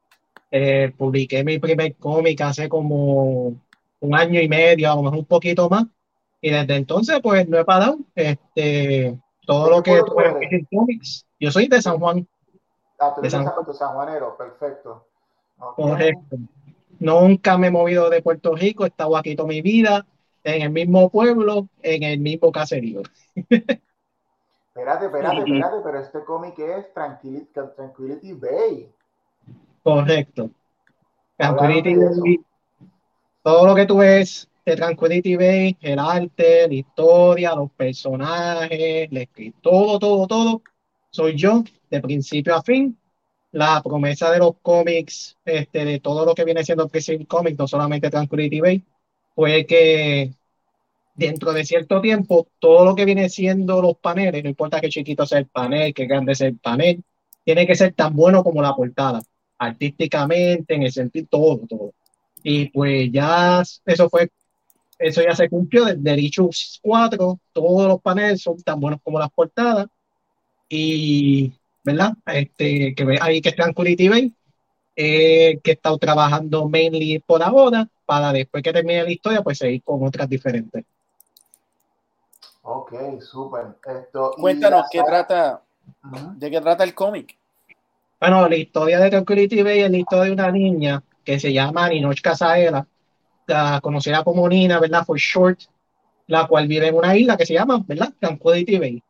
Eh, 0.51 0.93
publiqué 0.98 1.43
mi 1.43 1.59
primer 1.59 1.95
cómic 1.95 2.42
hace 2.42 2.69
como 2.69 3.56
un 4.00 4.16
año 4.16 4.42
y 4.42 4.48
medio, 4.48 4.92
a 4.92 4.95
lo 4.95 5.03
mejor 5.03 5.19
un 5.19 5.26
poquito 5.26 5.69
más. 5.69 5.85
Y 6.42 6.51
desde 6.51 6.76
entonces, 6.76 7.19
pues 7.22 7.48
no 7.48 7.58
he 7.58 7.66
parado. 7.66 7.98
Este, 8.16 9.17
todo 9.45 9.69
lo 9.69 9.84
que 9.84 10.01
tuve 10.03 10.38
en 10.51 10.67
cómics. 10.72 11.26
Yo 11.40 11.51
soy 11.51 11.67
de 11.67 11.82
San 11.82 12.00
Juan. 12.00 12.27
Ah, 13.00 13.16
de 13.22 13.30
San, 13.30 13.45
Juan. 13.45 13.74
San 13.74 13.93
Juanero, 13.93 14.35
perfecto. 14.38 15.08
Correcto. 15.76 16.38
Nunca 17.00 17.58
me 17.58 17.67
he 17.67 17.72
movido 17.72 18.09
de 18.09 18.22
Puerto 18.22 18.56
Rico, 18.56 18.84
he 18.85 18.88
estado 18.88 19.16
aquí 19.17 19.35
toda 19.35 19.50
mi 19.50 19.61
vida, 19.61 20.06
en 20.43 20.61
el 20.64 20.69
mismo 20.72 21.09
pueblo, 21.09 21.67
en 21.84 22.03
el 22.03 22.19
mismo 22.19 22.51
caserío. 22.51 23.01
espérate, 23.35 25.06
espérate, 25.06 25.40
espérate, 25.40 25.77
pero 25.84 26.00
este 26.00 26.24
cómic 26.24 26.58
es 26.58 26.92
Tranquility, 26.93 27.51
Tranquility 27.76 28.34
Bay. 28.34 28.92
Correcto. 29.84 30.50
Tranquility 31.38 31.95
Bay 31.95 32.47
todo 33.48 33.66
lo 33.66 33.76
que 33.76 33.85
tú 33.85 33.95
ves 34.00 34.50
de 34.66 34.76
Tranquility 34.76 35.38
Bay, 35.38 35.77
el 35.80 36.00
arte, 36.00 36.67
la 36.67 36.74
historia, 36.74 37.56
los 37.56 37.72
personajes, 37.72 39.09
todo, 39.61 39.98
todo, 40.00 40.27
todo, 40.27 40.61
soy 41.09 41.38
yo 41.38 41.64
de 41.90 42.01
principio 42.01 42.53
a 42.56 42.61
fin. 42.61 43.00
La 43.53 43.82
promesa 43.82 44.32
de 44.32 44.40
los 44.40 44.58
cómics, 44.61 45.38
este, 45.45 45.85
de 45.85 46.01
todo 46.01 46.26
lo 46.26 46.35
que 46.35 46.43
viene 46.43 46.66
siendo 46.66 46.90
Prison 46.90 47.24
Comics, 47.24 47.58
no 47.58 47.69
solamente 47.69 48.09
Tranquility 48.09 48.59
Bay, 48.59 48.84
fue 49.34 49.66
que 49.66 50.34
dentro 51.16 51.53
de 51.53 51.64
cierto 51.64 52.01
tiempo, 52.01 52.50
todo 52.59 52.84
lo 52.84 52.95
que 52.95 53.06
viene 53.06 53.30
siendo 53.30 53.82
los 53.82 53.98
paneles, 53.98 54.43
no 54.43 54.50
importa 54.50 54.82
qué 54.82 54.90
chiquito 54.90 55.26
sea 55.26 55.40
el 55.40 55.48
panel, 55.48 55.93
qué 55.93 56.06
grande 56.06 56.35
sea 56.35 56.48
el 56.50 56.58
panel, 56.58 57.01
tiene 57.45 57.66
que 57.66 57.76
ser 57.76 57.93
tan 57.93 58.14
bueno 58.14 58.43
como 58.43 58.61
la 58.61 58.76
portada, 58.76 59.22
artísticamente, 59.58 60.76
en 60.76 60.84
el 60.84 60.92
sentido, 60.92 61.27
todo, 61.30 61.61
todo. 61.66 61.93
Y 62.50 62.69
pues 62.69 63.11
ya 63.11 63.61
eso 63.85 64.09
fue, 64.09 64.32
eso 64.98 65.22
ya 65.22 65.35
se 65.35 65.50
cumplió 65.50 65.84
desde 65.84 66.16
dicho 66.16 66.50
4, 66.82 67.40
todos 67.51 67.88
los 67.90 68.01
paneles 68.01 68.42
son 68.42 68.64
tan 68.64 68.80
buenos 68.80 69.01
como 69.03 69.19
las 69.19 69.30
portadas. 69.32 69.88
Y, 70.69 71.51
¿verdad? 71.84 72.14
Este, 72.26 72.95
que 72.95 73.17
ahí 73.19 73.42
que 73.42 73.51
Tranquility 73.51 74.08
Bay, 74.08 74.34
eh, 74.95 75.59
que 75.61 75.72
he 75.72 75.74
estado 75.74 75.98
trabajando 75.98 76.69
mainly 76.69 77.19
por 77.19 77.43
ahora, 77.43 77.85
para 78.06 78.32
después 78.32 78.64
que 78.64 78.72
termine 78.72 79.03
la 79.03 79.11
historia, 79.11 79.42
pues 79.42 79.58
seguir 79.58 79.84
con 79.84 80.08
otras 80.08 80.30
diferentes. 80.30 80.85
Ok, 82.61 82.93
súper. 83.19 83.76
Cuéntanos, 84.38 84.85
¿qué 84.90 85.03
trata, 85.03 85.64
¿de 86.38 86.50
qué 86.50 86.61
trata 86.61 86.85
el 86.85 86.93
cómic? 86.95 87.38
Bueno, 88.22 88.48
la 88.48 88.56
historia 88.56 89.01
de 89.01 89.09
Tranquility 89.09 89.64
Bay 89.64 89.82
es 89.82 89.92
la 89.92 89.98
historia 89.98 90.24
de 90.24 90.32
una 90.32 90.50
niña 90.50 91.03
que 91.28 91.42
se 91.42 91.52
llama 91.52 91.90
Ninoch 91.90 92.22
Casaela, 92.22 92.88
la 93.48 93.82
conocida 93.82 94.24
como 94.24 94.48
Nina, 94.48 94.80
¿verdad? 94.80 95.04
For 95.06 95.18
short, 95.18 95.60
la 96.28 96.48
cual 96.48 96.70
vive 96.70 96.88
en 96.88 96.96
una 96.96 97.18
isla 97.18 97.36
que 97.36 97.46
se 97.46 97.54
llama, 97.54 97.84
¿verdad? 97.86 98.14
Tranquility 98.18 98.80
Bay. 98.80 99.04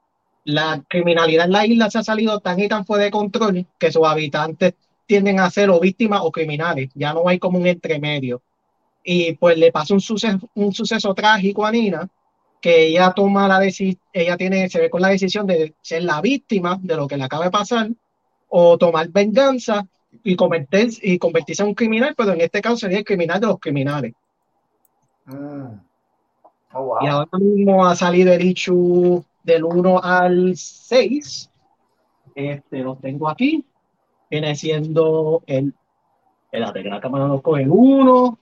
La 0.44 0.84
criminalidad 0.88 1.46
en 1.46 1.52
la 1.52 1.68
isla 1.68 1.92
se 1.92 2.00
ha 2.00 2.04
salido 2.04 2.40
tan 2.40 2.60
y 2.60 2.68
tan 2.68 2.88
fuera 2.88 3.04
de 3.04 3.12
control 3.12 3.68
que 3.78 3.92
sus 3.92 4.04
habitantes 4.04 4.74
tienden 5.06 5.40
a 5.40 5.52
ser 5.52 5.70
o 5.70 5.80
víctimas 5.80 6.22
o 6.24 6.32
criminales. 6.32 6.90
Ya 6.96 7.14
no 7.14 7.30
hay 7.30 7.38
como 7.38 7.60
un 7.60 7.68
entremedio. 7.68 8.42
Y 9.04 9.34
pues 9.34 9.56
le 9.56 9.72
pasa 9.72 9.94
un 9.94 10.02
suceso, 10.02 10.40
un 10.56 10.74
suceso 10.74 11.14
trágico 11.14 11.68
a 11.68 11.72
Nina, 11.72 12.10
que 12.60 12.88
ella 12.88 13.14
toma 13.16 13.48
la 13.48 13.60
decisión, 13.60 14.02
ella 14.12 14.38
tiene, 14.38 14.70
se 14.70 14.80
ve 14.80 14.90
con 14.90 15.04
la 15.04 15.10
decisión 15.10 15.46
de 15.46 15.76
ser 15.84 16.02
la 16.02 16.20
víctima 16.22 16.80
de 16.82 16.96
lo 16.96 17.08
que 17.08 17.16
le 17.16 17.26
acaba 17.26 17.46
de 17.46 17.52
pasar 17.52 17.92
o 18.50 18.76
tomar 18.80 19.08
venganza 19.10 19.86
y, 20.24 20.36
convertirse, 20.36 21.00
y 21.04 21.18
convertirse 21.18 21.64
en 21.64 21.70
un 21.70 21.76
criminal, 21.76 22.14
pero 22.16 22.34
en 22.34 22.42
este 22.42 22.62
caso 22.62 22.78
sería 22.78 23.00
el 23.00 23.06
criminal 23.06 23.40
de 23.40 23.48
los 23.48 23.60
criminales. 23.60 24.14
Mm. 25.26 25.80
Oh, 26.74 26.98
y 27.02 27.08
ahora 27.08 27.30
mismo 27.40 27.86
ha 27.86 27.96
salido 27.96 28.34
el 28.34 28.46
issue 28.46 29.24
del 29.44 29.64
1 29.64 30.04
al 30.04 30.56
6. 30.56 31.50
Este 32.36 32.80
lo 32.80 32.96
tengo 32.98 33.30
aquí. 33.30 33.66
Viene 34.30 34.56
siendo 34.56 35.42
el. 35.48 35.74
Espérate, 36.46 36.84
que 36.84 36.90
la 36.90 37.02
cámara 37.02 37.28
no 37.28 37.42
coge 37.42 37.64
el 37.64 37.70
1. 37.72 38.40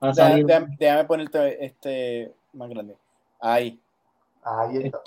Déjame, 0.00 1.04
ponerte 1.04 1.64
este. 1.64 2.32
más 2.52 2.68
grande. 2.70 2.96
Ahí. 3.40 3.78
Ahí 4.42 4.78
está. 4.84 5.00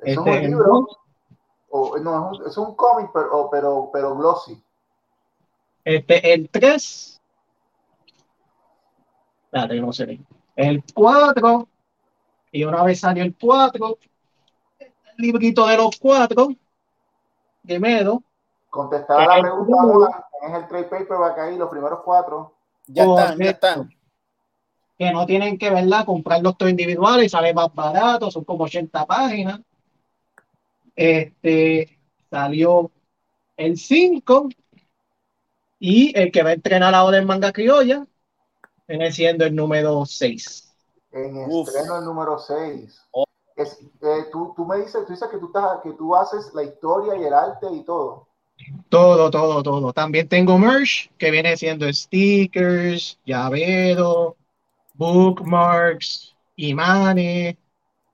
Es 0.00 0.16
un 0.16 0.28
este, 0.28 0.48
libro. 0.48 0.86
O, 1.70 1.98
no, 1.98 2.32
es 2.46 2.56
un 2.56 2.74
cómic, 2.74 3.10
pero, 3.12 3.48
pero, 3.50 3.90
pero 3.92 4.16
glossy. 4.16 4.62
Este, 5.84 6.34
el 6.34 6.48
3. 6.48 7.20
Espérate, 9.44 9.80
no 9.80 9.92
sé. 9.92 10.20
El 10.56 10.82
4. 10.94 11.68
Y 12.52 12.64
una 12.64 12.82
vez 12.82 13.00
salió 13.00 13.22
el 13.22 13.36
4, 13.38 13.98
el 14.78 14.92
librito 15.18 15.66
de 15.66 15.76
los 15.76 15.98
4 15.98 16.48
de 17.62 17.78
Medo. 17.78 18.22
Contestada 18.70 19.36
la 19.36 19.42
pregunta, 19.42 20.28
es 20.42 20.54
el 20.54 20.68
trade 20.68 20.84
paperback 20.84 21.38
ahí, 21.38 21.56
los 21.56 21.70
primeros 21.70 22.00
cuatro. 22.04 22.54
Ya 22.86 23.04
están, 23.04 23.38
ya 23.38 23.50
están. 23.50 23.94
Que 24.98 25.12
no 25.12 25.26
tienen 25.26 25.58
que, 25.58 25.70
¿verdad? 25.70 26.04
Comprar 26.04 26.42
los 26.42 26.56
dos 26.58 26.68
individuales, 26.68 27.32
sale 27.32 27.54
más 27.54 27.72
barato, 27.74 28.30
son 28.30 28.44
como 28.44 28.64
80 28.64 29.06
páginas. 29.06 29.60
Este 30.98 31.96
salió 32.28 32.90
el 33.56 33.78
5 33.78 34.48
y 35.78 36.18
el 36.18 36.32
que 36.32 36.42
va 36.42 36.50
a 36.50 36.54
entrenar 36.54 36.92
ahora 36.92 37.18
en 37.18 37.26
manga 37.26 37.52
criolla 37.52 38.04
viene 38.88 39.12
siendo 39.12 39.44
el 39.44 39.54
número 39.54 40.04
6. 40.04 40.74
En 41.12 41.36
estreno 41.36 41.98
el 41.98 42.04
número 42.04 42.36
6. 42.36 43.00
Es, 43.54 43.78
eh, 44.02 44.24
tú, 44.32 44.52
tú, 44.56 44.66
me 44.66 44.78
dices, 44.78 45.06
tú 45.06 45.12
dices 45.12 45.28
que 45.28 45.38
tú, 45.38 45.46
estás, 45.46 45.80
que 45.84 45.92
tú 45.92 46.16
haces 46.16 46.52
la 46.52 46.64
historia 46.64 47.16
y 47.16 47.24
el 47.24 47.32
arte 47.32 47.68
y 47.72 47.84
todo. 47.84 48.26
Todo, 48.88 49.30
todo, 49.30 49.62
todo. 49.62 49.92
También 49.92 50.28
tengo 50.28 50.58
merch 50.58 51.12
que 51.16 51.30
viene 51.30 51.56
siendo 51.56 51.92
stickers, 51.92 53.20
llavero, 53.24 54.36
bookmarks, 54.94 56.34
imanes. 56.56 57.56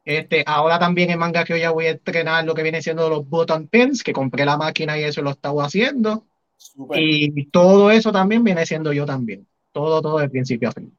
Este, 0.04 0.44
ahora 0.46 0.78
también 0.78 1.10
en 1.10 1.18
manga 1.18 1.44
que 1.44 1.54
hoy 1.54 1.60
ya 1.60 1.70
voy 1.70 1.86
a 1.86 1.92
estrenar 1.92 2.44
lo 2.44 2.54
que 2.54 2.62
viene 2.62 2.82
siendo 2.82 3.08
los 3.08 3.28
button 3.28 3.68
pins, 3.68 4.02
que 4.02 4.12
compré 4.12 4.44
la 4.44 4.56
máquina 4.56 4.98
y 4.98 5.04
eso 5.04 5.22
lo 5.22 5.30
estaba 5.30 5.64
haciendo. 5.64 6.24
Y 6.94 7.50
todo 7.50 7.90
eso 7.90 8.12
también 8.12 8.44
viene 8.44 8.66
siendo 8.66 8.92
yo 8.92 9.06
también. 9.06 9.46
Todo, 9.72 10.00
todo 10.02 10.18
de 10.18 10.28
principio 10.28 10.68
a 10.68 10.72
fin. 10.72 10.96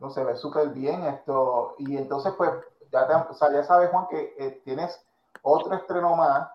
No 0.00 0.10
se 0.10 0.24
ve 0.24 0.36
súper 0.36 0.68
bien 0.70 1.04
esto. 1.04 1.76
Y 1.78 1.96
entonces, 1.96 2.32
pues, 2.36 2.50
ya, 2.92 3.06
ya 3.08 3.64
sabes, 3.64 3.90
Juan, 3.90 4.06
que 4.10 4.34
eh, 4.38 4.60
tienes 4.64 5.00
otro 5.42 5.74
estreno 5.74 6.16
más 6.16 6.48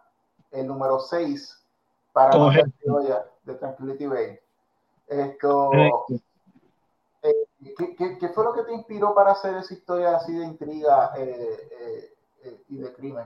el 0.52 0.68
número 0.68 1.00
6 1.00 1.58
para 2.12 2.38
la 2.38 3.26
de 3.44 3.54
Tranquility 3.56 4.06
Bay. 4.08 4.40
Esto, 5.08 5.72
¿qué, 7.64 8.18
qué, 8.20 8.30
fue 8.30 8.44
lo 8.44 8.54
que 8.54 8.64
te 8.64 8.74
inspiró 8.74 9.14
para 9.14 9.32
hacer 9.32 9.56
esa 9.58 9.74
historia 9.74 10.16
así 10.16 10.34
de 10.34 10.46
intriga 10.46 11.12
eh, 11.18 12.14
eh, 12.44 12.62
y 12.70 12.78
de 12.78 12.94
crimen? 12.94 13.26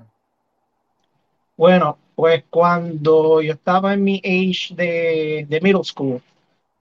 Bueno, 1.56 1.98
pues 2.16 2.44
cuando 2.50 3.42
yo 3.42 3.54
estaba 3.54 3.94
en 3.94 4.04
mi 4.04 4.18
age 4.18 4.74
de, 4.76 5.46
de 5.48 5.62
middle 5.62 5.84
school, 5.84 6.22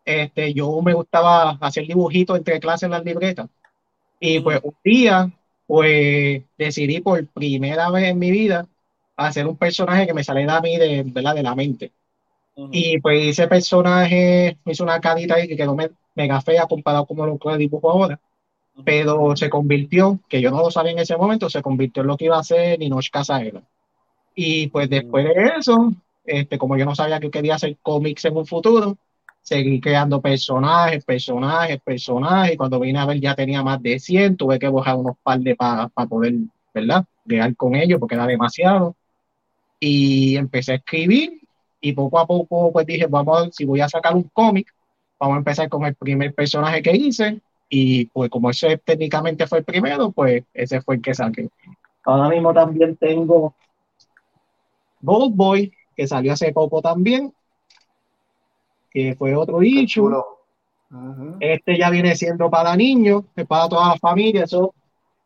este, 0.05 0.53
yo 0.53 0.81
me 0.83 0.95
gustaba 0.95 1.51
hacer 1.61 1.87
dibujitos 1.87 2.37
entre 2.39 2.59
clases 2.61 2.85
en 2.85 2.91
las 2.93 3.05
libretas. 3.05 3.49
Y 4.19 4.41
pues 4.41 4.61
un 4.63 4.75
día, 4.85 5.31
pues 5.67 6.43
decidí 6.57 7.01
por 7.01 7.27
primera 7.29 7.91
vez 7.91 8.05
en 8.05 8.19
mi 8.19 8.31
vida 8.31 8.67
hacer 9.17 9.47
un 9.47 9.57
personaje 9.57 10.07
que 10.07 10.15
me 10.15 10.25
saliera 10.25 10.57
a 10.57 10.61
mí 10.61 10.77
de, 10.77 11.03
¿verdad? 11.07 11.35
de 11.35 11.43
la 11.43 11.55
mente. 11.55 11.93
Y 12.71 13.01
pues 13.01 13.29
ese 13.29 13.49
personaje 13.49 14.59
me 14.65 14.73
hizo 14.73 14.85
una 14.85 15.01
carita 15.01 15.35
ahí 15.35 15.49
que 15.49 15.57
quedó 15.57 15.75
mega 16.15 16.41
fea 16.41 16.66
comparado 16.66 17.07
con 17.07 17.16
lo 17.26 17.39
que 17.39 17.57
dibujo 17.57 17.91
ahora. 17.91 18.20
Pero 18.84 19.36
se 19.36 19.50
convirtió, 19.50 20.18
que 20.28 20.41
yo 20.41 20.50
no 20.50 20.58
lo 20.58 20.70
sabía 20.70 20.92
en 20.92 20.99
ese 21.00 21.16
momento, 21.16 21.50
se 21.50 21.62
convirtió 21.62 22.02
en 22.02 22.08
lo 22.08 22.16
que 22.16 22.26
iba 22.26 22.39
a 22.39 22.44
ser 22.44 22.78
Ninosh 22.78 23.10
Casaela. 23.10 23.62
Y 24.34 24.68
pues 24.68 24.89
después 24.89 25.26
de 25.26 25.52
eso, 25.58 25.92
este, 26.24 26.57
como 26.57 26.76
yo 26.76 26.84
no 26.86 26.94
sabía 26.94 27.20
que 27.20 27.31
quería 27.31 27.57
hacer 27.57 27.76
cómics 27.82 28.24
en 28.24 28.36
un 28.36 28.47
futuro, 28.47 28.97
seguí 29.42 29.81
creando 29.81 30.23
personajes, 30.23 31.05
personajes, 31.05 31.81
personajes. 31.82 32.55
Y 32.55 32.57
cuando 32.57 32.81
vine 32.81 32.99
a 32.99 33.07
ver 33.07 33.20
ya 33.20 33.34
tenía 33.34 33.62
más 33.62 33.82
de 33.82 33.99
100, 33.99 34.36
tuve 34.36 34.58
que 34.58 34.68
bajar 34.68 34.97
unos 34.97 35.16
par 35.23 35.41
de 35.41 35.55
para 35.55 35.89
poder, 35.89 36.34
¿verdad? 36.73 37.05
Crear 37.26 37.55
con 37.57 37.74
ellos 37.74 37.99
porque 38.00 38.15
era 38.15 38.26
demasiado 38.26 38.97
y 39.84 40.36
empecé 40.36 40.73
a 40.73 40.74
escribir 40.76 41.41
y 41.81 41.92
poco 41.92 42.20
a 42.20 42.24
poco 42.24 42.70
pues 42.73 42.86
dije, 42.86 43.07
vamos 43.08 43.36
a 43.36 43.42
ver 43.42 43.52
si 43.52 43.65
voy 43.65 43.81
a 43.81 43.89
sacar 43.89 44.15
un 44.15 44.23
cómic, 44.32 44.73
vamos 45.23 45.36
a 45.36 45.39
empezar 45.39 45.68
con 45.68 45.84
el 45.84 45.94
primer 45.94 46.34
personaje 46.34 46.83
que 46.83 46.97
hice 46.97 47.41
y 47.68 48.07
pues 48.07 48.28
como 48.28 48.51
ese 48.51 48.76
técnicamente 48.78 49.47
fue 49.47 49.59
el 49.59 49.65
primero, 49.65 50.10
pues 50.10 50.42
ese 50.52 50.81
fue 50.81 50.97
el 50.97 51.02
que 51.02 51.15
saqué. 51.15 51.49
Ahora 52.05 52.28
mismo 52.28 52.52
también 52.52 52.97
tengo 52.97 53.55
Gold 55.01 55.36
Boy, 55.36 55.73
que 55.94 56.09
salió 56.09 56.33
hace 56.33 56.52
poco 56.52 56.83
también, 56.83 57.33
que 58.91 59.15
fue 59.15 59.36
otro 59.36 59.62
issue. 59.62 60.10
Este 61.39 61.78
ya 61.78 61.89
viene 61.91 62.17
siendo 62.17 62.51
para 62.51 62.75
niños, 62.75 63.23
para 63.47 63.68
toda 63.68 63.91
la 63.91 63.97
familia. 63.99 64.44
Eso 64.44 64.75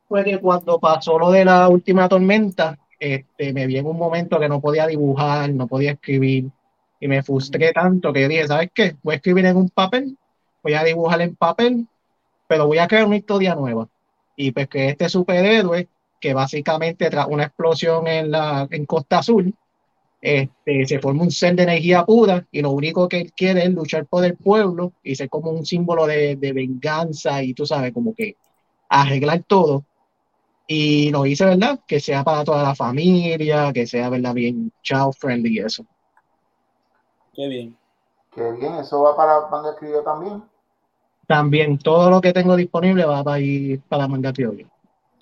fue 0.07 0.25
que 0.25 0.39
cuando 0.39 0.79
pasó 0.79 1.19
lo 1.19 1.31
de 1.31 1.47
la 1.47 1.71
última 1.71 2.07
tormenta, 2.07 2.79
este, 3.01 3.55
me 3.55 3.67
vi 3.67 3.79
en 3.79 3.87
un 3.87 3.97
momento 3.97 4.39
que 4.39 4.49
no 4.49 4.61
podía 4.61 4.87
dibujar, 4.87 5.51
no 5.51 5.67
podía 5.67 5.93
escribir 5.93 6.51
y 7.01 7.09
me 7.09 7.23
frustré 7.23 7.73
tanto 7.73 8.13
que 8.13 8.29
dije, 8.29 8.47
¿sabes 8.47 8.71
qué? 8.75 8.97
Voy 9.03 9.15
a 9.15 9.17
escribir 9.17 9.47
en 9.47 9.57
un 9.57 9.69
papel, 9.69 10.17
voy 10.63 10.75
a 10.75 10.85
dibujar 10.85 11.21
en 11.21 11.37
papel, 11.37 11.87
pero 12.47 12.67
voy 12.67 12.79
a 12.79 12.89
crear 12.89 13.07
una 13.07 13.17
historia 13.17 13.55
nueva. 13.55 13.89
Y 14.37 14.53
pues 14.53 14.69
que 14.69 14.89
este 14.89 15.09
superhéroe, 15.09 15.89
que 16.21 16.35
básicamente 16.35 17.11
tras 17.11 17.27
una 17.29 17.45
explosión 17.45 18.07
en, 18.07 18.31
la, 18.31 18.67
en 18.71 18.87
Costa 18.87 19.19
Azul, 19.19 19.55
este, 20.21 20.87
se 20.87 20.99
forma 20.99 21.23
un 21.23 21.31
ser 21.31 21.55
de 21.55 21.65
energía 21.65 22.05
pura 22.05 22.47
y 22.51 22.63
lo 22.63 22.71
único 22.71 23.09
que 23.09 23.21
él 23.21 23.33
quiere 23.33 23.65
es 23.65 23.71
luchar 23.71 24.07
por 24.07 24.25
el 24.25 24.37
pueblo 24.37 24.93
y 25.03 25.15
ser 25.15 25.29
como 25.29 25.51
un 25.51 25.65
símbolo 25.65 26.07
de, 26.07 26.37
de 26.37 26.53
venganza 26.53 27.43
y 27.43 27.55
tú 27.55 27.67
sabes, 27.67 27.93
como 27.93 28.15
que 28.15 28.37
arreglar 28.89 29.43
todo 29.45 29.85
y 30.67 31.11
lo 31.11 31.27
hice, 31.27 31.45
¿verdad? 31.45 31.81
Que 31.87 32.01
sea 32.01 32.25
para 32.25 32.45
toda 32.45 32.63
la 32.63 32.75
familia, 32.75 33.73
que 33.73 33.87
sea, 33.87 34.09
¿verdad? 34.09 34.35
Bien 34.35 34.73
child 34.83 35.15
friendly 35.19 35.57
y 35.57 35.59
eso. 35.61 35.87
Qué 37.37 37.49
bien. 37.49 37.77
Qué 38.35 38.51
bien, 38.53 38.75
eso 38.77 39.03
va 39.03 39.15
para 39.15 39.49
manga 39.49 39.77
criollo 39.77 40.03
también. 40.03 40.43
También, 41.27 41.79
todo 41.79 42.09
lo 42.11 42.21
que 42.21 42.33
tengo 42.33 42.57
disponible 42.57 43.05
va 43.05 43.23
para 43.23 43.39
ir 43.39 43.83
para 43.89 44.09
manga 44.09 44.33
criollo. 44.33 44.67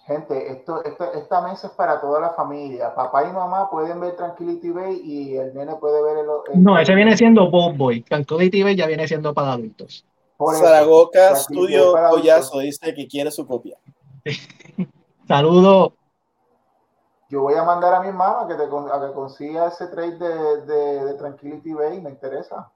Gente, 0.06 0.52
esto, 0.52 0.82
esta 0.84 1.40
mesa 1.40 1.66
es 1.68 1.72
para 1.72 2.00
toda 2.00 2.20
la 2.20 2.30
familia. 2.30 2.94
Papá 2.94 3.24
y 3.28 3.32
mamá 3.32 3.70
pueden 3.70 4.00
ver 4.00 4.14
Tranquility 4.16 4.70
Bay 4.70 5.00
y 5.02 5.36
el 5.36 5.54
nene 5.54 5.76
puede 5.76 6.02
ver 6.02 6.18
el. 6.18 6.62
no, 6.62 6.78
ese 6.78 6.94
viene 6.94 7.16
siendo 7.16 7.50
Bob 7.50 7.76
Boy. 7.76 8.02
Tranquility 8.02 8.62
Bay 8.62 8.76
ya 8.76 8.86
viene 8.86 9.08
siendo 9.08 9.32
para 9.32 9.54
adultos. 9.54 10.04
Zaragoza 10.58 11.36
Studio 11.36 11.94
Collazo 12.10 12.58
dice 12.58 12.94
que 12.94 13.08
quiere 13.08 13.30
su 13.30 13.46
copia. 13.46 13.78
Saludos. 15.26 15.92
Yo 17.28 17.42
voy 17.42 17.54
a 17.54 17.64
mandar 17.64 17.94
a 17.94 18.00
mi 18.00 18.08
hermano 18.08 18.40
a 18.40 18.48
que, 18.48 18.54
te, 18.54 18.62
a 18.64 19.06
que 19.06 19.14
consiga 19.14 19.68
ese 19.68 19.86
trade 19.88 20.18
de, 20.18 20.60
de, 20.62 21.04
de 21.04 21.14
Tranquility 21.14 21.72
Bay, 21.72 22.00
me 22.00 22.10
interesa. 22.10 22.70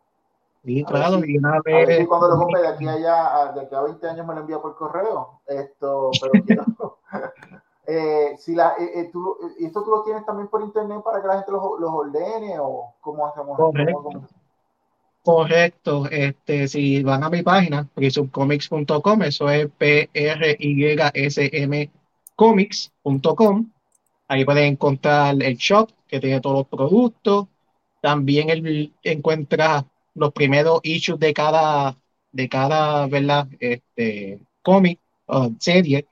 Sí, 0.65 0.85
claro, 0.85 1.21
si, 1.21 1.39
si 1.39 2.07
cuando 2.07 2.29
lo 2.29 2.39
compre 2.39 2.63
de 2.63 2.69
aquí 2.69 2.87
a 2.89 2.93
allá, 2.93 3.53
de 3.53 3.61
aquí 3.63 3.75
a 3.75 3.83
20 3.83 4.09
años 4.09 4.27
me 4.27 4.35
lo 4.35 4.41
envía 4.41 4.59
por 4.59 4.77
correo. 4.77 5.41
Esto, 5.47 6.11
pero 6.21 6.33
quiero. 6.45 6.65
eh, 7.87 8.37
si 8.39 8.55
la, 8.55 8.75
eh, 8.79 9.01
eh 9.01 9.11
tú, 9.13 9.37
¿Esto 9.59 9.83
tú 9.83 9.91
lo 9.91 10.03
tienes 10.03 10.27
también 10.27 10.49
por 10.49 10.63
internet 10.63 11.01
para 11.05 11.21
que 11.21 11.29
la 11.29 11.35
gente 11.37 11.53
los, 11.53 11.63
los 11.79 11.91
ordene 11.91 12.59
o 12.59 12.95
cómo 13.01 13.27
hacemos? 13.27 13.57
Correcto. 13.57 14.03
¿Cómo, 14.03 14.27
Correcto. 15.29 16.07
Este, 16.11 16.69
si 16.69 17.03
van 17.03 17.23
a 17.23 17.29
mi 17.29 17.43
página, 17.43 17.87
prisubcomics.com, 17.95 19.23
eso 19.23 19.51
es 19.51 19.69
P-R-Y-S-M 19.77 20.11
comics.com. 22.35 23.71
Ahí 24.29 24.45
pueden 24.45 24.65
encontrar 24.75 25.43
el 25.43 25.57
shop 25.57 25.91
que 26.07 26.21
tiene 26.21 26.41
todos 26.41 26.59
los 26.59 26.69
productos. 26.69 27.49
También 28.01 28.51
él 28.51 28.93
encuentra 29.03 29.87
los 30.15 30.33
primeros 30.33 30.81
issues 30.83 31.19
de 31.19 31.33
cada, 31.33 31.97
de 32.33 32.49
cada 32.49 33.07
¿verdad? 33.07 33.49
Este, 33.59 34.39
cómic 34.63 35.01
o 35.27 35.51
serie. 35.59 36.07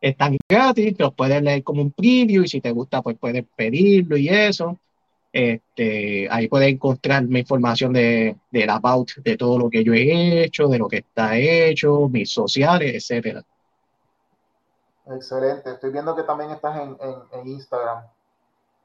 Están 0.00 0.36
gratis, 0.48 0.94
los 0.98 1.14
puedes 1.14 1.42
leer 1.42 1.62
como 1.62 1.82
un 1.82 1.92
preview 1.92 2.42
y 2.44 2.48
si 2.48 2.60
te 2.60 2.72
gusta, 2.72 3.02
pues 3.02 3.16
puedes 3.18 3.44
pedirlo 3.56 4.16
y 4.16 4.28
eso. 4.28 4.78
Este, 5.32 6.28
ahí 6.30 6.48
puedes 6.48 6.68
encontrar 6.68 7.24
mi 7.24 7.40
información 7.40 7.92
de, 7.92 8.36
del 8.50 8.70
about 8.70 9.12
de 9.24 9.36
todo 9.36 9.58
lo 9.58 9.70
que 9.70 9.82
yo 9.84 9.94
he 9.94 10.44
hecho, 10.44 10.68
de 10.68 10.78
lo 10.78 10.88
que 10.88 10.98
está 10.98 11.38
hecho, 11.38 12.08
mis 12.08 12.30
sociales, 12.30 12.94
etcétera. 12.94 13.42
Excelente. 15.06 15.70
Estoy 15.70 15.90
viendo 15.90 16.14
que 16.14 16.22
también 16.22 16.50
estás 16.50 16.76
en, 16.80 16.96
en, 17.32 17.46
Instagram. 17.46 18.04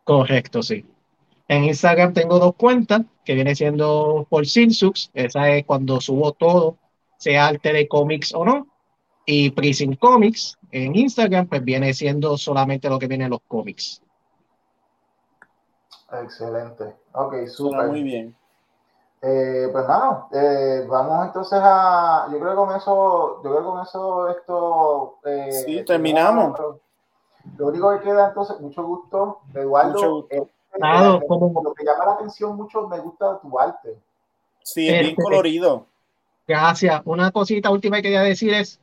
Correcto, 0.04 0.64
sí. 0.64 0.86
En 1.48 1.64
Instagram 1.64 2.14
tengo 2.14 2.40
dos 2.40 2.56
cuentas, 2.56 3.02
que 3.24 3.36
viene 3.36 3.56
siendo 3.56 4.26
por 4.30 4.46
Sinsux. 4.46 5.12
Esa 5.14 5.50
es 5.52 5.66
cuando 5.66 6.02
subo 6.02 6.34
todo, 6.34 6.78
sea 7.18 7.48
arte 7.48 7.72
de 7.72 7.88
cómics 7.88 8.34
o 8.34 8.44
no. 8.44 8.68
Y 9.26 9.52
Prison 9.52 9.96
Comics 9.96 10.58
en 10.72 10.96
Instagram, 10.96 11.48
pues 11.48 11.64
viene 11.64 11.94
siendo 11.94 12.38
solamente 12.38 12.90
lo 12.90 12.98
que 12.98 13.08
viene 13.08 13.26
en 13.26 13.32
los 13.32 13.42
cómics. 13.48 14.02
Excelente. 16.12 16.96
Ok, 17.12 17.48
súper. 17.48 17.88
Muy 17.88 18.04
bien. 18.04 18.36
Eh, 19.22 19.70
pues 19.72 19.88
nada, 19.88 20.28
eh, 20.32 20.86
vamos 20.88 21.26
entonces 21.26 21.60
a. 21.62 22.28
Yo 22.32 22.40
creo 22.40 22.52
que 22.52 22.56
con 22.56 22.76
eso, 22.76 23.42
yo 23.44 23.50
creo 23.50 23.58
que 23.58 23.66
con 23.66 23.82
eso 23.82 24.30
esto. 24.30 25.18
Eh, 25.26 25.52
sí, 25.52 25.84
terminamos. 25.84 26.60
Lo 27.58 27.68
único 27.68 27.98
que 27.98 28.04
queda 28.04 28.28
entonces, 28.28 28.60
mucho 28.60 28.84
gusto, 28.84 29.40
Eduardo. 29.54 29.94
Mucho 29.94 30.12
gusto. 30.14 30.50
Lo 31.64 31.74
que 31.74 31.84
llama 31.84 32.06
la 32.06 32.12
atención 32.14 32.56
mucho, 32.56 32.88
me 32.88 33.00
gusta 33.00 33.40
tu 33.40 33.60
arte. 33.60 33.98
Sí, 34.62 34.88
es 34.88 34.94
bien 34.94 35.06
este, 35.12 35.24
colorido. 35.24 35.86
Gracias. 36.48 37.02
Una 37.06 37.32
cosita 37.32 37.72
última 37.72 37.98
que 37.98 38.04
quería 38.04 38.22
decir 38.22 38.54
es 38.54 38.80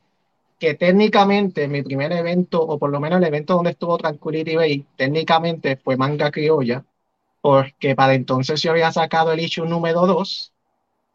que 0.59 0.73
técnicamente 0.73 1.67
mi 1.67 1.81
primer 1.81 2.11
evento, 2.11 2.61
o 2.61 2.77
por 2.77 2.89
lo 2.89 2.99
menos 2.99 3.19
el 3.19 3.27
evento 3.27 3.53
donde 3.55 3.71
estuvo 3.71 3.97
Tranquility 3.97 4.55
Bay, 4.55 4.85
técnicamente 4.95 5.77
fue 5.77 5.95
manga 5.95 6.31
criolla, 6.31 6.83
porque 7.45 7.93
para 7.95 8.15
entonces 8.15 8.59
yo 8.63 8.71
había 8.71 8.91
sacado 8.91 9.31
el 9.31 9.39
issue 9.39 9.67
número 9.67 10.07
2 10.07 10.51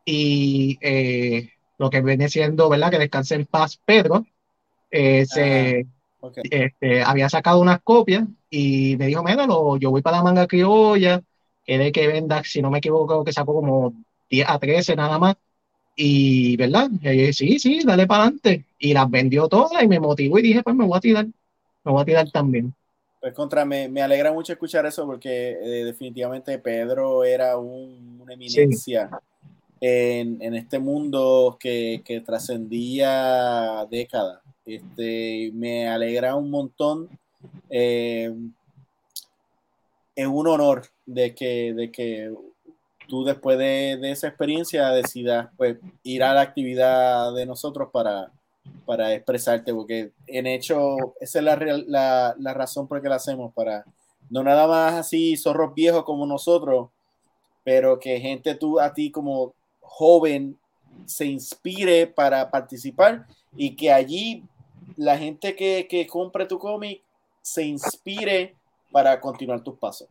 y 0.04 0.78
eh, 0.80 1.50
lo 1.76 1.90
que 1.90 2.02
viene 2.02 2.28
siendo, 2.28 2.68
¿verdad? 2.68 2.92
Que 2.92 3.00
descanse 3.00 3.34
en 3.34 3.46
paz 3.46 3.80
Pedro, 3.84 4.24
eh, 4.92 5.26
se, 5.26 5.88
este, 6.44 7.02
había 7.02 7.28
sacado 7.28 7.60
unas 7.60 7.80
copias 7.82 8.28
y 8.48 8.96
me 8.96 9.08
dijo, 9.08 9.24
mira, 9.24 9.44
yo 9.80 9.90
voy 9.90 10.02
para 10.02 10.18
la 10.18 10.22
manga 10.22 10.46
criolla, 10.46 11.20
que 11.64 11.78
de 11.78 11.90
que 11.90 12.06
venda, 12.06 12.44
si 12.44 12.62
no 12.62 12.70
me 12.70 12.78
equivoco, 12.78 13.24
que 13.24 13.32
sacó 13.32 13.54
como 13.54 13.92
10 14.30 14.48
a 14.48 14.60
13 14.60 14.94
nada 14.94 15.18
más. 15.18 15.34
Y, 15.96 16.56
¿verdad? 16.58 16.90
Y 17.02 17.32
sí, 17.32 17.58
sí, 17.58 17.82
dale 17.84 18.06
para 18.06 18.22
adelante. 18.22 18.66
Y 18.78 18.94
las 18.94 19.10
vendió 19.10 19.48
todas 19.48 19.82
y 19.82 19.88
me 19.88 19.98
motivó 19.98 20.38
y 20.38 20.42
dije, 20.42 20.62
pues 20.62 20.76
me 20.76 20.86
voy 20.86 20.96
a 20.96 21.00
tirar, 21.00 21.26
me 21.26 21.90
voy 21.90 22.02
a 22.02 22.04
tirar 22.04 22.30
también. 22.30 22.72
Pues 23.20 23.34
contra, 23.34 23.64
me, 23.66 23.88
me 23.88 24.00
alegra 24.00 24.32
mucho 24.32 24.52
escuchar 24.52 24.86
eso 24.86 25.04
porque 25.04 25.50
eh, 25.50 25.84
definitivamente 25.84 26.58
Pedro 26.58 27.22
era 27.22 27.58
un, 27.58 28.18
una 28.22 28.32
eminencia 28.32 29.10
en, 29.78 30.40
en, 30.40 30.54
este 30.54 30.78
mundo 30.78 31.58
que, 31.60 32.00
que 32.02 32.22
trascendía 32.22 33.86
décadas. 33.90 34.40
Este, 34.64 35.50
me 35.52 35.86
alegra 35.88 36.34
un 36.34 36.50
montón. 36.50 37.08
Eh, 37.68 38.34
es 40.14 40.26
un 40.26 40.46
honor 40.46 40.86
de 41.06 41.34
que, 41.34 41.72
de 41.74 41.90
que 41.90 42.32
tú 43.06 43.24
después 43.24 43.58
de, 43.58 43.98
esa 44.10 44.28
experiencia 44.28 44.90
decidas 44.90 45.48
pues, 45.56 45.76
ir 46.02 46.22
a 46.22 46.32
la 46.32 46.42
actividad 46.42 47.34
de 47.34 47.44
nosotros 47.44 47.88
para, 47.92 48.30
para 48.86 49.14
expresarte, 49.14 49.72
porque 49.72 50.12
en 50.26 50.46
hecho 50.46 51.14
esa 51.20 51.38
es 51.38 51.44
la, 51.44 52.34
la, 52.36 52.54
razón 52.54 52.86
por 52.86 52.98
la 52.98 53.02
que 53.02 53.08
la 53.08 53.16
hacemos, 53.16 53.52
para 53.54 53.84
no 54.28 54.42
nada 54.42 54.66
más 54.66 54.94
así 54.94 55.36
zorros 55.36 55.74
viejos 55.74 56.04
como 56.04 56.26
nosotros, 56.26 56.88
pero 57.64 57.98
que 57.98 58.20
gente 58.20 58.54
tú 58.54 58.80
a 58.80 58.92
ti 58.92 59.10
como 59.10 59.54
joven 59.80 60.58
se 61.06 61.26
inspire 61.26 62.06
para 62.06 62.50
participar 62.50 63.26
y 63.56 63.76
que 63.76 63.92
allí 63.92 64.44
la 64.96 65.16
gente 65.18 65.54
que, 65.54 65.86
que 65.88 66.06
compre 66.06 66.46
tu 66.46 66.58
cómic 66.58 67.02
se 67.42 67.64
inspire 67.64 68.54
para 68.90 69.20
continuar 69.20 69.62
tus 69.62 69.78
pasos. 69.78 70.08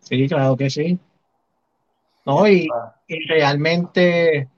Sí, 0.00 0.28
claro 0.28 0.56
que 0.56 0.70
sí. 0.70 0.98
No, 2.26 2.48
y, 2.48 2.68
realmente 3.28 4.48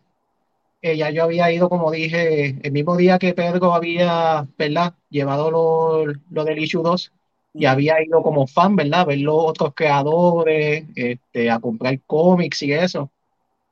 ella 0.93 1.11
yo 1.11 1.25
había 1.25 1.51
ido, 1.53 1.69
como 1.69 1.91
dije, 1.91 2.59
el 2.63 2.73
mismo 2.73 2.97
día 2.97 3.19
que 3.19 3.35
Pedro 3.35 3.75
había, 3.75 4.47
¿verdad? 4.59 4.95
Llevado 5.11 5.51
lo, 5.51 6.07
lo 6.31 6.45
del 6.45 6.59
issue 6.59 6.83
2 6.83 7.13
y 7.55 7.65
había 7.65 8.03
ido 8.05 8.23
como 8.23 8.47
fan, 8.47 8.77
¿verdad? 8.77 9.07
Ver 9.07 9.19
los 9.21 9.37
otros 9.39 9.73
creadores, 9.75 10.85
este, 10.95 11.51
a 11.51 11.59
comprar 11.59 11.99
cómics 12.07 12.63
y 12.63 12.73
eso. 12.73 13.11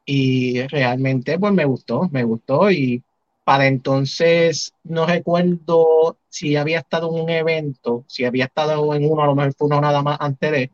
Y 0.06 0.62
realmente, 0.68 1.38
pues 1.38 1.52
me 1.52 1.64
gustó, 1.64 2.08
me 2.10 2.24
gustó. 2.24 2.70
Y 2.70 3.02
para 3.44 3.66
entonces, 3.66 4.72
no 4.84 5.06
recuerdo 5.06 6.16
si 6.28 6.56
había 6.56 6.78
estado 6.80 7.14
en 7.14 7.22
un 7.24 7.30
evento, 7.30 8.04
si 8.08 8.24
había 8.24 8.46
estado 8.46 8.94
en 8.94 9.10
uno, 9.10 9.22
a 9.22 9.26
lo 9.26 9.34
mejor 9.34 9.54
fue 9.54 9.66
uno 9.66 9.80
nada 9.80 10.02
más 10.02 10.16
antes 10.20 10.50
de, 10.50 10.70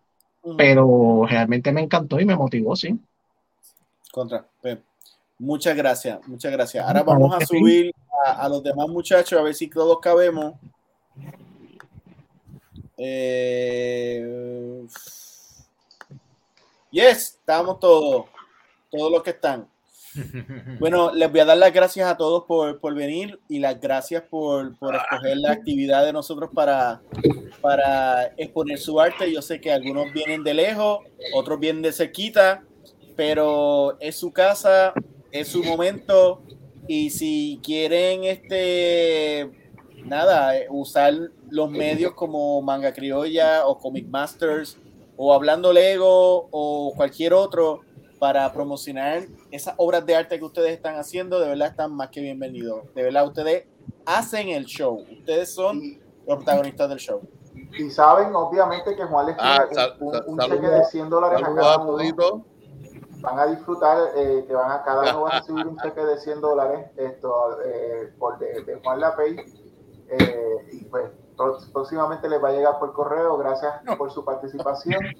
pero 0.57 1.27
realmente 1.29 1.73
me 1.73 1.83
encantó 1.83 2.21
y 2.21 2.25
me 2.25 2.37
motivó, 2.37 2.77
sí. 2.77 2.99
Contra. 4.13 4.47
Muchas 5.41 5.75
gracias, 5.75 6.21
muchas 6.29 6.53
gracias. 6.53 6.87
Ahora 6.87 7.03
vamos 7.03 7.35
a 7.35 7.47
subir 7.47 7.95
a, 8.27 8.47
los 8.47 8.63
demás 8.63 8.87
muchachos 8.89 9.41
a 9.41 9.43
ver 9.43 9.55
si 9.55 9.69
todos 9.69 9.99
cabemos. 9.99 10.53
Eh, 12.99 14.85
yes, 16.91 17.39
estamos 17.41 17.81
todos, 17.81 18.27
todos 18.91 19.11
los 19.11 19.23
que 19.23 19.31
están. 19.31 19.67
Bueno, 20.79 21.15
les 21.15 21.31
voy 21.31 21.41
a 21.41 21.47
dar 21.47 21.57
las 21.57 21.73
gracias 21.73 22.11
a 22.11 22.19
todos 22.19 22.45
por, 22.45 22.79
por 22.79 22.95
venir 22.95 23.41
y 23.49 23.61
las 23.61 23.81
gracias 23.81 24.23
por, 24.25 24.77
por, 24.77 24.95
escoger 24.95 25.39
la 25.39 25.53
actividad 25.53 26.05
de 26.05 26.13
nosotros 26.13 26.51
para, 26.53 27.01
para 27.63 28.27
exponer 28.37 28.77
su 28.77 29.01
arte. 29.01 29.33
Yo 29.33 29.41
sé 29.41 29.59
que 29.59 29.73
algunos 29.73 30.13
vienen 30.13 30.45
de 30.45 30.53
lejos, 30.53 30.99
otros 31.33 31.59
vienen 31.59 31.81
de 31.81 31.93
cerquita, 31.93 32.63
pero 33.17 33.99
es 34.01 34.17
su 34.17 34.33
casa, 34.33 34.93
es 35.33 35.49
su 35.49 35.63
momento 35.63 36.43
y 36.87 37.11
si 37.11 37.61
quieren 37.63 38.25
este 38.25 39.51
nada, 40.05 40.53
usar 40.71 41.15
los 41.51 41.71
medios 41.71 42.15
como 42.15 42.61
Manga 42.63 42.93
Criolla 42.93 43.67
o 43.67 43.79
Comic 43.79 44.09
Masters 44.09 44.79
o 45.17 45.33
Hablando 45.35 45.73
Lego 45.73 46.49
o 46.51 46.93
cualquier 46.97 47.35
otro 47.35 47.83
para 48.19 48.53
promocionar 48.53 49.23
esas 49.51 49.75
obras 49.79 50.05
de 50.05 50.15
arte 50.15 50.39
que 50.39 50.45
ustedes 50.45 50.73
están 50.73 50.97
haciendo, 50.97 51.41
de 51.41 51.49
verdad 51.49 51.69
están 51.69 51.95
más 51.95 52.11
que 52.11 52.21
bienvenidos. 52.21 52.85
De 52.95 53.03
verdad, 53.03 53.27
ustedes 53.27 53.65
hacen 54.05 54.51
el 54.51 54.67
show. 54.67 55.05
Ustedes 55.11 55.55
son 55.55 55.99
los 56.27 56.37
protagonistas 56.37 56.89
del 56.89 56.99
show. 56.99 57.23
Y 57.79 57.89
saben, 57.91 58.35
obviamente, 58.35 58.95
que 58.95 59.05
Juan 59.05 59.27
les 59.27 59.37
ah, 59.39 59.67
un, 60.27 60.39
cheque 60.39 60.67
de 60.67 60.85
100 60.85 61.09
dólares 61.09 61.41
a 61.43 61.55
cada 61.55 61.79
uno 61.79 62.45
van 63.21 63.39
a 63.39 63.47
disfrutar, 63.47 64.13
eh, 64.17 64.45
que 64.47 64.55
van 64.55 64.71
a 64.71 64.83
cada 64.83 65.03
uno 65.13 65.23
va 65.23 65.31
a 65.31 65.41
recibir 65.41 65.67
un 65.67 65.77
cheque 65.79 66.01
de 66.01 66.19
100 66.19 66.41
dólares 66.41 66.91
esto, 66.97 67.61
eh, 67.65 68.13
por 68.19 68.39
de, 68.39 68.81
Juan 68.83 69.01
Lapey. 69.01 69.37
Eh, 70.09 70.69
y 70.73 70.85
pues 70.85 71.11
próximamente 71.73 72.29
les 72.29 72.43
va 72.43 72.49
a 72.49 72.53
llegar 72.53 72.79
por 72.79 72.93
correo. 72.93 73.37
Gracias 73.39 73.75
por 73.97 74.11
su 74.11 74.25
participación. 74.25 75.01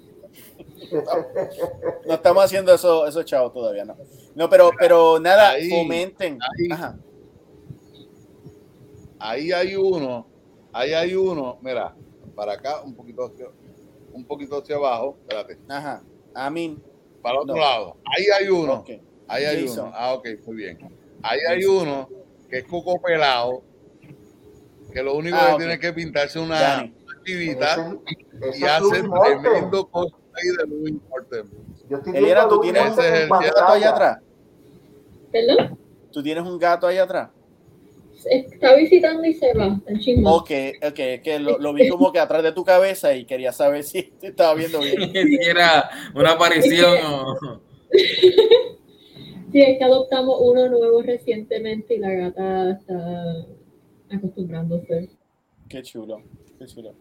No, 2.07 2.15
estamos 2.15 2.45
haciendo 2.45 2.73
eso, 2.73 3.05
eso 3.05 3.23
chavo 3.25 3.51
todavía, 3.51 3.85
no. 3.85 3.97
No, 4.37 4.49
pero, 4.49 4.71
pero 4.79 5.19
nada, 5.19 5.55
comenten. 5.69 6.39
Ahí, 9.19 9.51
hay 9.51 9.75
uno, 9.75 10.27
ahí 10.73 10.95
hay 10.95 11.15
uno, 11.17 11.59
mira, 11.61 11.95
para 12.37 12.53
acá, 12.53 12.81
un 12.83 12.95
poquito 12.95 13.25
hacia, 13.25 13.49
un 14.13 14.25
poquito 14.25 14.59
hacia 14.59 14.77
abajo, 14.77 15.17
espérate. 15.21 15.59
Ajá, 15.69 16.03
Amin. 16.33 16.81
Para 17.23 17.37
el 17.37 17.41
otro 17.43 17.57
lado. 17.57 17.97
Ahí 18.05 18.27
hay 18.39 18.49
uno. 18.49 18.85
Ahí 19.29 19.45
hay 19.45 19.65
uno. 19.65 19.93
Ah, 19.95 20.15
ok, 20.15 20.29
muy 20.47 20.57
bien. 20.57 20.79
Ahí 21.23 21.39
hay 21.49 21.65
uno 21.65 22.09
que 22.49 22.59
es 22.59 22.65
coco 22.65 23.01
pelado, 23.01 23.63
que 24.93 25.03
lo 25.03 25.15
único 25.15 25.37
ah, 25.39 25.53
que 25.53 25.59
tiene 25.59 25.79
que 25.79 25.93
pintarse 25.93 26.39
una 26.41 26.81
actividad 26.81 27.95
y 28.55 28.65
hace 28.65 29.03
tremendo 29.03 29.89
cosplay 29.89 30.49
de 30.59 30.67
Louis 30.67 30.95
Morten. 31.09 31.51
Eliana, 32.15 32.49
tú 32.49 32.61
tienes 32.61 32.91
un, 32.91 32.97
gato 32.97 33.67
ahí 33.69 33.85
atrás. 33.85 34.19
¿Perdón? 35.31 35.79
¿Tú 36.13 36.23
tienes 36.23 36.45
un 36.45 36.59
gato 36.59 36.87
ahí 36.87 36.99
atrás? 36.99 37.31
Está 38.25 38.75
visitando 38.75 39.25
y 39.25 39.35
se 39.35 39.53
va, 39.55 39.81
está 39.87 40.31
Ok, 40.31 40.51
ok, 40.83 41.23
que 41.23 41.39
lo, 41.39 41.59
lo, 41.59 41.73
vi 41.73 41.89
como 41.89 42.13
que 42.13 42.19
atrás 42.19 42.43
de 42.43 42.53
tu 42.53 42.65
cabeza 42.65 43.15
y 43.15 43.25
quería 43.25 43.53
saber 43.53 43.85
si 43.85 44.03
te 44.03 44.29
estaba 44.29 44.55
viendo 44.55 44.81
bien. 44.81 45.13
si 45.13 45.39
era 45.49 45.91
una 46.15 46.33
aparición 46.33 46.99
o... 47.07 47.61
Sí, 49.53 49.61
es 49.61 49.79
que 49.79 49.85
adoptamos 49.85 50.39
uno 50.41 50.69
nuevo 50.69 51.03
recientemente 51.03 51.95
y 51.95 51.99
la 51.99 52.11
gata 52.11 52.71
está 52.71 53.47
acostumbrándose. 54.13 55.11
Qué 55.69 55.83
chulo, 55.83 56.23
qué 56.59 56.67
chulo. 56.67 56.95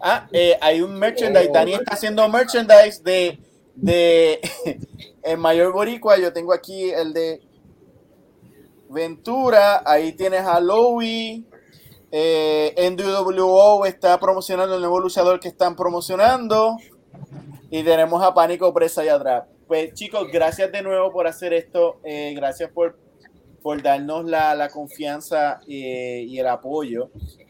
Ah, 0.00 0.28
eh, 0.32 0.56
hay 0.60 0.80
un 0.80 0.98
merchandise. 0.98 1.50
Dani 1.52 1.74
está 1.74 1.94
haciendo 1.94 2.28
merchandise 2.28 3.02
de, 3.02 3.38
de 3.74 4.40
el 5.22 5.38
mayor 5.38 5.72
boricua. 5.72 6.18
Yo 6.18 6.32
tengo 6.32 6.52
aquí 6.52 6.90
el 6.90 7.14
de 7.14 7.40
Ventura. 8.94 9.82
Ahí 9.84 10.12
tienes 10.12 10.42
a 10.42 10.60
Lowy. 10.60 11.44
Eh, 12.10 12.74
NWO 12.96 13.84
está 13.84 14.18
promocionando 14.18 14.76
el 14.76 14.80
nuevo 14.80 15.00
luchador 15.00 15.40
que 15.40 15.48
están 15.48 15.76
promocionando. 15.76 16.78
Y 17.70 17.82
tenemos 17.82 18.22
a 18.22 18.32
Pánico 18.32 18.72
Presa 18.72 19.02
allá 19.02 19.16
atrás. 19.16 19.44
Pues 19.66 19.92
chicos, 19.94 20.28
gracias 20.32 20.72
de 20.72 20.82
nuevo 20.82 21.12
por 21.12 21.26
hacer 21.26 21.52
esto. 21.52 22.00
Eh, 22.04 22.32
gracias 22.34 22.70
por 22.70 22.96
por 23.64 23.80
darnos 23.80 24.26
la, 24.26 24.54
la 24.54 24.68
confianza 24.68 25.58
eh, 25.66 26.22
y 26.28 26.38
el 26.38 26.46
apoyo. 26.48 27.08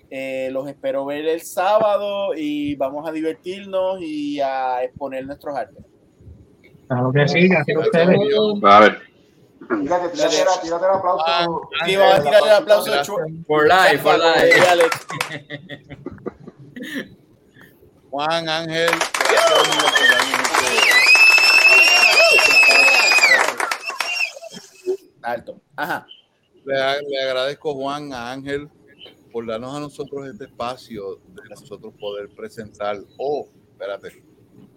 Eh, 0.09 0.49
los 0.53 0.69
espero 0.69 1.05
ver 1.05 1.27
el 1.27 1.41
sábado 1.41 2.37
y 2.37 2.77
vamos 2.77 3.09
a 3.09 3.11
divertirnos 3.11 4.01
y 4.01 4.39
a 4.41 4.85
exponer 4.85 5.27
nuestros 5.27 5.57
artes. 5.57 5.85
Claro 6.87 7.11
que 7.11 7.27
sí, 7.27 7.49
gracias 7.49 7.77
a 7.77 7.81
ustedes. 7.81 8.17
A 8.63 8.79
ver. 8.79 9.14
Tírate, 9.69 10.09
tírate, 10.11 10.37
tírate 10.63 10.85
el 10.85 10.91
aplauso. 10.93 11.69
Sí, 11.85 11.97
vamos 11.97 12.19
a 12.19 12.23
tirar 12.23 12.43
el 12.43 12.51
aplauso. 12.51 12.91
For 13.47 13.67
life, 13.67 13.99
for 13.99 14.19
life. 14.19 14.91
Juan 18.11 18.49
Ángel. 18.49 18.91
Alto. 25.23 25.61
Ajá. 25.75 26.07
Le, 26.65 26.75
le, 27.09 27.23
agradezco, 27.23 27.75
Juan, 27.75 28.13
a 28.13 28.31
Ángel, 28.31 28.71
por 29.33 29.47
darnos 29.47 29.75
a 29.75 29.81
nosotros 29.81 30.29
este 30.29 30.45
espacio 30.45 31.17
de 31.29 31.43
nosotros 31.51 31.93
poder 31.99 32.29
presentar. 32.31 32.99
Oh, 33.19 33.49
espérate. 33.73 34.23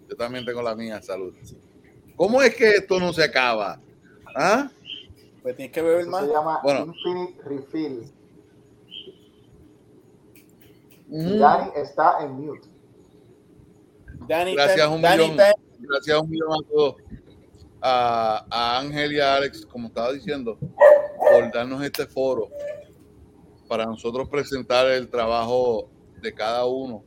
Yo 0.08 0.16
también 0.16 0.44
tengo 0.44 0.60
la 0.62 0.74
mía, 0.74 1.00
salud. 1.00 1.34
¿Cómo 2.16 2.42
es 2.42 2.56
que 2.56 2.70
esto 2.70 2.98
no 2.98 3.12
se 3.12 3.22
acaba? 3.22 3.80
¿Ah? 4.34 4.68
Pues 5.48 5.56
tienes 5.56 5.72
que 5.72 5.80
beber 5.80 6.06
más. 6.08 6.26
Se 6.26 6.30
llama 6.30 6.60
Bueno. 6.62 6.84
Infinite 6.94 7.42
Refill. 7.42 8.12
Mm. 11.08 11.38
Dani 11.38 11.70
está 11.74 12.22
en 12.22 12.32
mute. 12.32 12.68
Dani, 14.28 14.52
Gracias 14.54 14.76
está- 14.76 14.88
un 14.90 15.00
Dani 15.00 15.22
millón. 15.22 15.40
está- 15.40 15.54
Gracias 15.78 16.20
un 16.20 16.28
millón 16.30 16.52
a 16.52 16.68
todos. 16.68 16.96
A, 17.80 18.46
a 18.50 18.78
Ángel 18.80 19.12
y 19.14 19.20
a 19.20 19.36
Alex, 19.36 19.64
como 19.64 19.88
estaba 19.88 20.12
diciendo, 20.12 20.58
por 20.58 21.50
darnos 21.50 21.82
este 21.82 22.04
foro 22.06 22.50
para 23.68 23.86
nosotros 23.86 24.28
presentar 24.28 24.86
el 24.88 25.08
trabajo 25.08 25.88
de 26.20 26.34
cada 26.34 26.66
uno. 26.66 27.02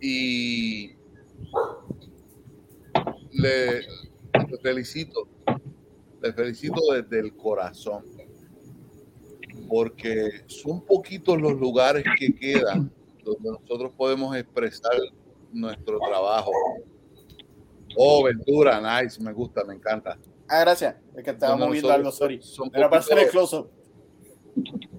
Y 0.00 0.96
le, 3.30 3.80
le 3.82 4.58
felicito, 4.60 5.28
le 6.24 6.32
felicito 6.32 6.80
desde 6.92 7.20
el 7.20 7.36
corazón, 7.36 8.02
porque 9.68 10.42
son 10.46 10.80
poquitos 10.84 11.40
los 11.40 11.52
lugares 11.52 12.02
que 12.18 12.34
quedan 12.34 12.90
donde 13.22 13.50
nosotros 13.50 13.92
podemos 13.96 14.34
expresar 14.36 14.92
nuestro 15.52 15.98
trabajo. 15.98 16.50
Oh, 17.96 18.24
Ventura, 18.24 18.80
nice, 19.02 19.22
me 19.22 19.32
gusta, 19.32 19.64
me 19.64 19.74
encanta. 19.74 20.18
Ah, 20.48 20.60
gracias. 20.60 20.96
Es 21.14 21.22
que 21.24 21.30
estaba 21.30 21.56
moviendo 21.56 21.90
algo, 21.92 22.10
sorry. 22.10 22.40
son 22.42 22.70
Era 22.74 22.88
para 22.88 23.00
hacer 23.00 23.18
el 23.18 23.28
poquitos- 23.28 23.50
close-up. 23.50 23.70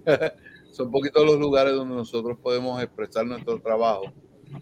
son 0.72 0.92
poquitos 0.92 1.26
los 1.26 1.40
lugares 1.40 1.74
donde 1.74 1.96
nosotros 1.96 2.38
podemos 2.42 2.82
expresar 2.82 3.26
nuestro 3.26 3.60
trabajo 3.62 4.06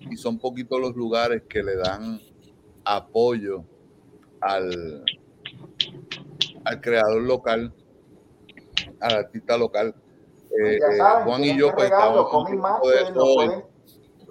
y 0.10 0.16
son 0.16 0.40
poquitos 0.40 0.80
los 0.80 0.96
lugares 0.96 1.44
que 1.48 1.62
le 1.62 1.76
dan 1.76 2.20
apoyo 2.86 3.64
al, 4.42 5.04
al 6.66 6.82
creador 6.82 7.22
local, 7.22 7.74
al 9.00 9.16
artista 9.18 9.58
local. 9.58 9.96
Eh, 10.52 10.78
ya 10.80 10.88
eh, 10.88 10.98
saben, 10.98 11.26
Juan 11.26 11.44
y 11.44 11.58
yo 11.58 11.74
pues 11.74 11.86
estamos 11.86 12.26
poco 12.26 12.50
Master, 12.56 13.06
de 13.08 13.14
pueden- 13.14 13.64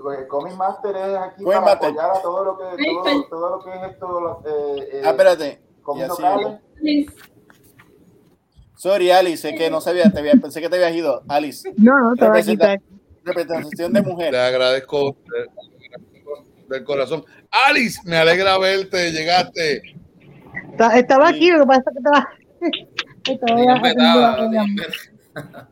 pues, 0.02 0.19
Comic 0.28 0.55
Master 0.57 0.97
es 0.97 1.17
aquí 1.17 1.43
Comic 1.44 1.59
para 1.61 1.61
Master. 1.61 1.89
apoyar 1.91 2.11
a 2.11 2.23
todo 2.23 2.44
lo 2.44 2.59
que, 2.59 2.85
todo, 2.85 3.25
todo 3.28 3.51
lo 3.57 3.65
que 3.65 3.70
es 3.77 3.91
esto, 3.93 4.43
eh, 4.47 4.89
eh, 4.93 5.02
Ah, 5.05 5.11
espérate. 5.11 5.62
comic 5.83 6.02
Ya 6.09 6.15
sí, 6.15 6.23
locales. 6.23 6.61
Sorry, 8.77 9.11
Alice, 9.12 9.49
es 9.49 9.57
que 9.59 9.70
no 9.70 9.81
sabía, 9.81 10.11
te 10.11 10.19
había, 10.19 10.33
pensé 10.35 10.61
que 10.61 10.69
te 10.69 10.75
habías 10.77 10.93
ido. 10.94 11.23
Alice. 11.28 11.73
No, 11.77 11.99
no, 12.01 12.15
estaba 12.15 12.36
aquí. 12.36 12.51
Representa- 12.57 12.75
está- 12.75 12.85
representación 13.25 13.93
de 13.93 14.02
mujer. 14.02 14.33
Le 14.33 14.41
agradezco 14.41 15.11
eh, 15.11 15.47
del 16.69 16.83
corazón. 16.83 17.25
Alice, 17.69 18.01
me 18.05 18.17
alegra 18.17 18.59
verte, 18.59 19.12
llegaste. 19.12 19.83
Está- 20.73 20.99
Estaba 20.99 21.28
aquí, 21.28 21.51
lo 21.51 21.60
que 21.60 21.67
pasa 21.67 21.81
es 21.81 21.92
que 21.92 21.99
estaba. 21.99 22.28
estaba 23.25 24.36
reunión. 24.36 24.67
digan 24.75 24.75
verdad. 24.76 25.68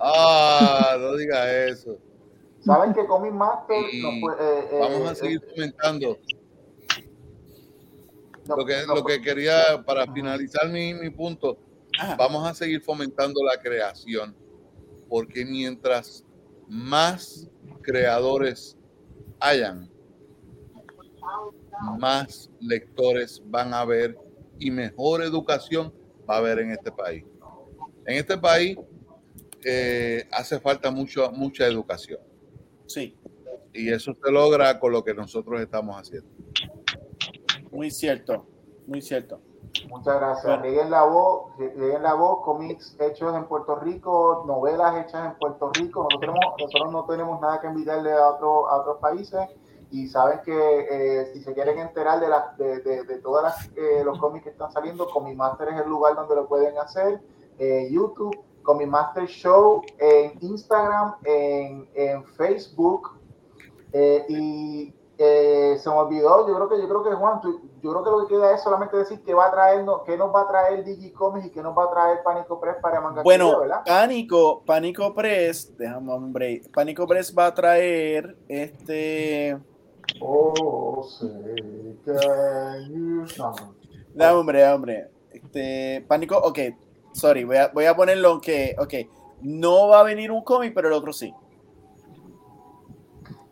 Ah, 0.00 0.96
no 0.98 1.16
diga 1.16 1.64
eso. 1.66 1.98
Saben 2.60 2.92
que 2.92 3.06
Comic 3.06 3.32
Master 3.32 3.82
puede, 4.20 4.36
eh, 4.40 4.68
eh, 4.72 4.78
Vamos 4.80 5.08
a 5.08 5.12
eh, 5.12 5.16
seguir 5.16 5.40
comentando. 5.54 6.18
nos- 8.48 8.58
Lo 8.58 8.64
que, 8.64 8.86
lo 8.86 9.04
que 9.04 9.20
quería, 9.20 9.82
para 9.84 10.10
finalizar 10.12 10.68
mi, 10.70 10.94
mi 10.94 11.10
punto, 11.10 11.58
Ajá. 11.98 12.16
vamos 12.16 12.46
a 12.48 12.54
seguir 12.54 12.80
fomentando 12.80 13.42
la 13.44 13.60
creación, 13.60 14.34
porque 15.08 15.44
mientras 15.44 16.24
más 16.66 17.48
creadores 17.82 18.76
hayan, 19.40 19.90
más 21.98 22.50
lectores 22.60 23.42
van 23.46 23.72
a 23.74 23.80
haber 23.80 24.16
y 24.58 24.70
mejor 24.70 25.22
educación 25.22 25.92
va 26.28 26.34
a 26.36 26.38
haber 26.38 26.58
en 26.60 26.70
este 26.72 26.90
país. 26.92 27.24
En 28.06 28.16
este 28.18 28.36
país 28.38 28.78
eh, 29.64 30.26
hace 30.32 30.58
falta 30.60 30.90
mucho, 30.90 31.30
mucha 31.32 31.66
educación 31.66 32.20
Sí, 32.86 33.16
y 33.72 33.92
eso 33.92 34.14
se 34.22 34.30
logra 34.32 34.78
con 34.80 34.92
lo 34.92 35.04
que 35.04 35.12
nosotros 35.14 35.60
estamos 35.60 35.96
haciendo. 35.96 36.28
muy 37.70 37.90
cierto. 37.90 38.46
Muy 38.86 39.02
cierto. 39.02 39.40
Muchas 39.90 40.16
gracias. 40.18 40.60
Bueno. 40.60 40.88
La 40.88 41.02
voz, 41.04 41.52
la 42.00 42.14
voz, 42.14 42.38
cómics 42.42 42.96
hechos 42.98 43.36
en 43.36 43.44
Puerto 43.46 43.76
Rico, 43.76 44.44
novelas 44.46 45.04
hechas 45.04 45.26
en 45.32 45.38
Puerto 45.38 45.70
Rico. 45.74 46.04
Nosotros, 46.04 46.20
tenemos- 46.20 46.54
nosotros 46.58 46.92
no 46.92 47.04
tenemos 47.04 47.40
nada 47.40 47.60
que 47.60 47.66
envidiarle 47.66 48.12
a, 48.12 48.30
otro, 48.30 48.68
a 48.68 48.80
otros 48.80 48.96
países 49.00 49.40
y 49.90 50.06
saben 50.08 50.40
que 50.44 50.52
eh, 50.90 51.26
si 51.32 51.42
se 51.42 51.54
quieren 51.54 51.78
enterar 51.78 52.20
de, 52.20 52.28
las 52.28 52.56
de, 52.58 52.80
de, 52.80 53.04
de 53.04 53.18
todos 53.18 53.42
los 54.04 54.18
cómics 54.18 54.44
que 54.44 54.50
están 54.50 54.70
saliendo, 54.70 55.08
Comic 55.08 55.36
Master 55.36 55.68
es 55.68 55.80
el 55.80 55.88
lugar 55.88 56.14
donde 56.14 56.34
lo 56.34 56.46
pueden 56.46 56.76
hacer. 56.78 57.20
Eh, 57.58 57.88
YouTube, 57.90 58.38
Comic 58.62 58.88
Master 58.88 59.26
Show, 59.26 59.82
en 59.98 60.32
Instagram, 60.42 61.14
en, 61.24 61.88
en 61.94 62.24
Facebook. 62.24 63.12
Eh, 63.92 64.26
y 64.28 64.94
eh, 65.16 65.76
se 65.80 65.88
me 65.88 65.96
olvidó, 65.96 66.46
yo 66.46 66.54
creo 66.54 66.68
que 66.68 66.80
yo 66.80 66.86
creo 66.88 67.02
que 67.02 67.10
Juan, 67.14 67.40
tú- 67.40 67.60
yo 67.82 67.90
creo 67.92 68.04
que 68.04 68.10
lo 68.10 68.26
que 68.26 68.34
queda 68.34 68.54
es 68.54 68.62
solamente 68.62 68.96
decir 68.96 69.20
que 69.22 69.32
va 69.34 69.46
a 69.46 69.50
traernos, 69.50 70.02
que 70.02 70.16
nos 70.16 70.32
va 70.34 70.42
a 70.42 70.48
traer 70.48 70.84
Digicomics 70.84 71.46
y 71.46 71.50
que 71.50 71.62
nos 71.62 71.76
va 71.76 71.84
a 71.84 71.90
traer 71.90 72.22
Pánico 72.22 72.60
Press 72.60 72.76
para 72.82 73.00
Manga 73.00 73.22
Bueno, 73.22 73.58
¿verdad? 73.60 73.82
Pánico, 73.86 74.62
Pánico 74.66 75.14
Press, 75.14 75.76
déjame 75.78 76.12
un 76.14 76.32
break. 76.32 76.70
Pánico 76.72 77.06
Press 77.06 77.34
va 77.36 77.46
a 77.46 77.54
traer 77.54 78.36
este. 78.48 79.58
Oh, 80.20 81.06
you- 82.88 83.26
no, 84.14 84.40
hombre, 84.40 84.66
hombre. 84.68 85.10
Este, 85.30 86.04
Pánico, 86.08 86.36
ok, 86.38 86.58
sorry, 87.12 87.44
voy 87.44 87.56
a, 87.56 87.68
voy 87.68 87.84
a 87.84 87.94
ponerlo 87.94 88.40
que, 88.40 88.74
ok, 88.78 88.94
no 89.42 89.88
va 89.88 90.00
a 90.00 90.02
venir 90.02 90.32
un 90.32 90.42
cómic, 90.42 90.72
pero 90.74 90.88
el 90.88 90.94
otro 90.94 91.12
sí. 91.12 91.32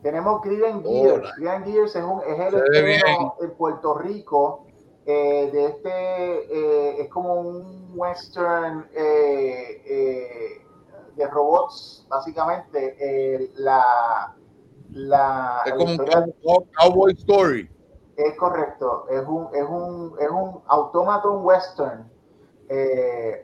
Tenemos 0.03 0.43
Grigan 0.43 0.83
Gears. 0.83 1.13
Hola. 1.19 1.33
Grigan 1.37 1.65
Gears 1.65 1.97
es, 1.97 2.03
un, 2.05 2.21
es 2.27 2.39
el 2.39 2.55
estreno 2.61 3.35
en 3.41 3.51
Puerto 3.57 3.95
Rico 3.99 4.67
eh, 5.05 5.51
de 5.53 5.67
este, 5.67 5.89
eh, 5.91 7.03
es 7.03 7.09
como 7.11 7.35
un 7.35 7.91
western 7.95 8.89
eh, 8.95 9.83
eh, 9.85 10.63
de 11.15 11.27
robots, 11.29 12.07
básicamente. 12.09 12.97
eh, 13.01 13.51
la, 13.57 14.35
la, 14.97 15.61
Es 15.67 15.73
como 15.73 15.85
un 15.85 15.91
historia- 15.91 16.27
cow- 16.43 16.67
cowboy 16.81 17.13
story. 17.13 17.71
Es 18.17 18.35
correcto, 18.39 19.07
es 19.11 19.23
un, 19.27 19.49
es 19.55 19.69
un, 19.69 20.15
es 20.19 20.31
un 20.31 20.63
automaton 20.69 21.45
western. 21.45 22.11
eh, 22.69 23.43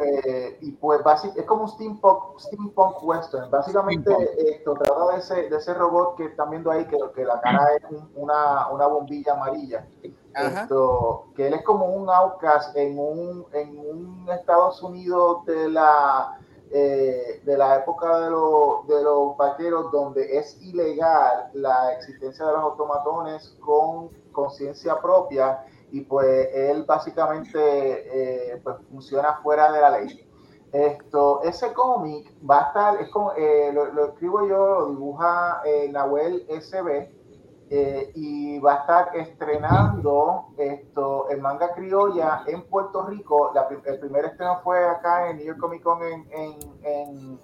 eh, 0.00 0.58
y 0.62 0.72
pues 0.72 1.00
basi- 1.02 1.32
es 1.36 1.44
como 1.44 1.62
un 1.62 1.68
steampunk, 1.68 2.38
steampunk 2.40 3.02
western. 3.04 3.48
Básicamente 3.50 4.10
Steampunk. 4.12 4.38
esto 4.38 4.74
trata 4.74 5.12
de 5.12 5.18
ese, 5.18 5.48
de 5.48 5.56
ese 5.56 5.74
robot 5.74 6.16
que 6.16 6.24
están 6.26 6.50
viendo 6.50 6.70
ahí, 6.72 6.84
que, 6.86 6.96
que 7.14 7.24
la 7.24 7.40
cara 7.40 7.68
es 7.76 7.84
un- 7.90 8.10
una, 8.16 8.68
una 8.72 8.86
bombilla 8.88 9.34
amarilla. 9.34 9.86
Ajá. 10.34 10.62
Esto, 10.62 11.26
que 11.36 11.46
él 11.46 11.54
es 11.54 11.62
como 11.62 11.86
un 11.86 12.10
outcast 12.10 12.76
en 12.76 12.98
un, 12.98 13.46
en 13.52 13.78
un 13.78 14.28
Estados 14.30 14.82
Unidos 14.82 15.44
de 15.46 15.68
la, 15.70 16.36
eh, 16.70 17.40
de 17.44 17.56
la 17.56 17.76
época 17.76 18.20
de, 18.20 18.30
los 18.30 18.86
de 18.88 19.02
los 19.02 19.36
vaqueros, 19.36 19.90
donde 19.92 20.38
es 20.38 20.60
ilegal 20.62 21.50
la 21.54 21.92
existencia 21.92 22.44
de 22.46 22.52
los 22.52 22.60
automatones 22.62 23.56
con 23.60 24.10
conciencia 24.32 25.00
propia 25.00 25.64
y 25.92 26.00
pues 26.02 26.48
él 26.52 26.84
básicamente 26.84 27.58
eh, 28.52 28.60
pues 28.62 28.76
funciona 28.90 29.34
fuera 29.42 29.70
de 29.72 29.80
la 29.80 29.90
ley. 29.98 30.26
Esto, 30.72 31.42
ese 31.42 31.72
cómic 31.72 32.34
va 32.48 32.58
a 32.58 32.66
estar, 32.68 33.00
es 33.00 33.08
como, 33.10 33.32
eh, 33.32 33.70
lo, 33.72 33.86
lo 33.92 34.06
escribo 34.06 34.46
yo, 34.46 34.80
lo 34.80 34.86
dibuja 34.90 35.62
eh, 35.64 35.88
Nahuel 35.90 36.44
SB, 36.48 37.08
Eh, 37.68 38.12
y 38.14 38.58
va 38.60 38.74
a 38.74 38.76
estar 38.76 39.16
estrenando 39.16 40.50
esto 40.56 41.28
en 41.30 41.42
manga 41.42 41.74
criolla 41.74 42.44
en 42.46 42.62
Puerto 42.62 43.04
Rico. 43.06 43.52
el 43.84 43.98
primer 43.98 44.26
estreno 44.26 44.60
fue 44.62 44.86
acá 44.86 45.28
en 45.30 45.38
New 45.38 45.46
York 45.46 45.58
Comic 45.58 45.82
Con 45.82 46.00
en, 46.00 46.28
en, 46.30 47.40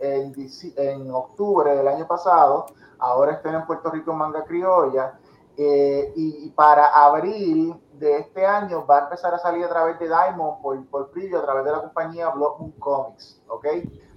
en, 0.00 0.34
en, 0.76 1.10
octubre 1.10 1.74
del 1.74 1.88
año 1.88 2.06
pasado. 2.06 2.66
Ahora 2.98 3.32
está 3.32 3.50
en 3.54 3.64
Puerto 3.66 3.90
Rico 3.90 4.12
en 4.12 4.18
manga 4.18 4.44
criolla. 4.44 5.18
Eh, 5.56 6.12
y, 6.14 6.50
para 6.50 6.88
abril 6.88 7.74
de 7.94 8.18
este 8.18 8.44
año 8.44 8.84
va 8.84 8.98
a 8.98 9.02
empezar 9.04 9.32
a 9.32 9.38
salir 9.38 9.64
a 9.64 9.70
través 9.70 9.98
de 9.98 10.08
Diamond 10.08 10.60
por, 10.60 10.86
por 10.88 11.08
a 11.08 11.42
través 11.42 11.64
de 11.64 11.72
la 11.72 11.80
compañía 11.80 12.28
Block 12.28 12.60
Moon 12.60 12.72
Comics, 12.72 13.40
¿ok? 13.48 13.66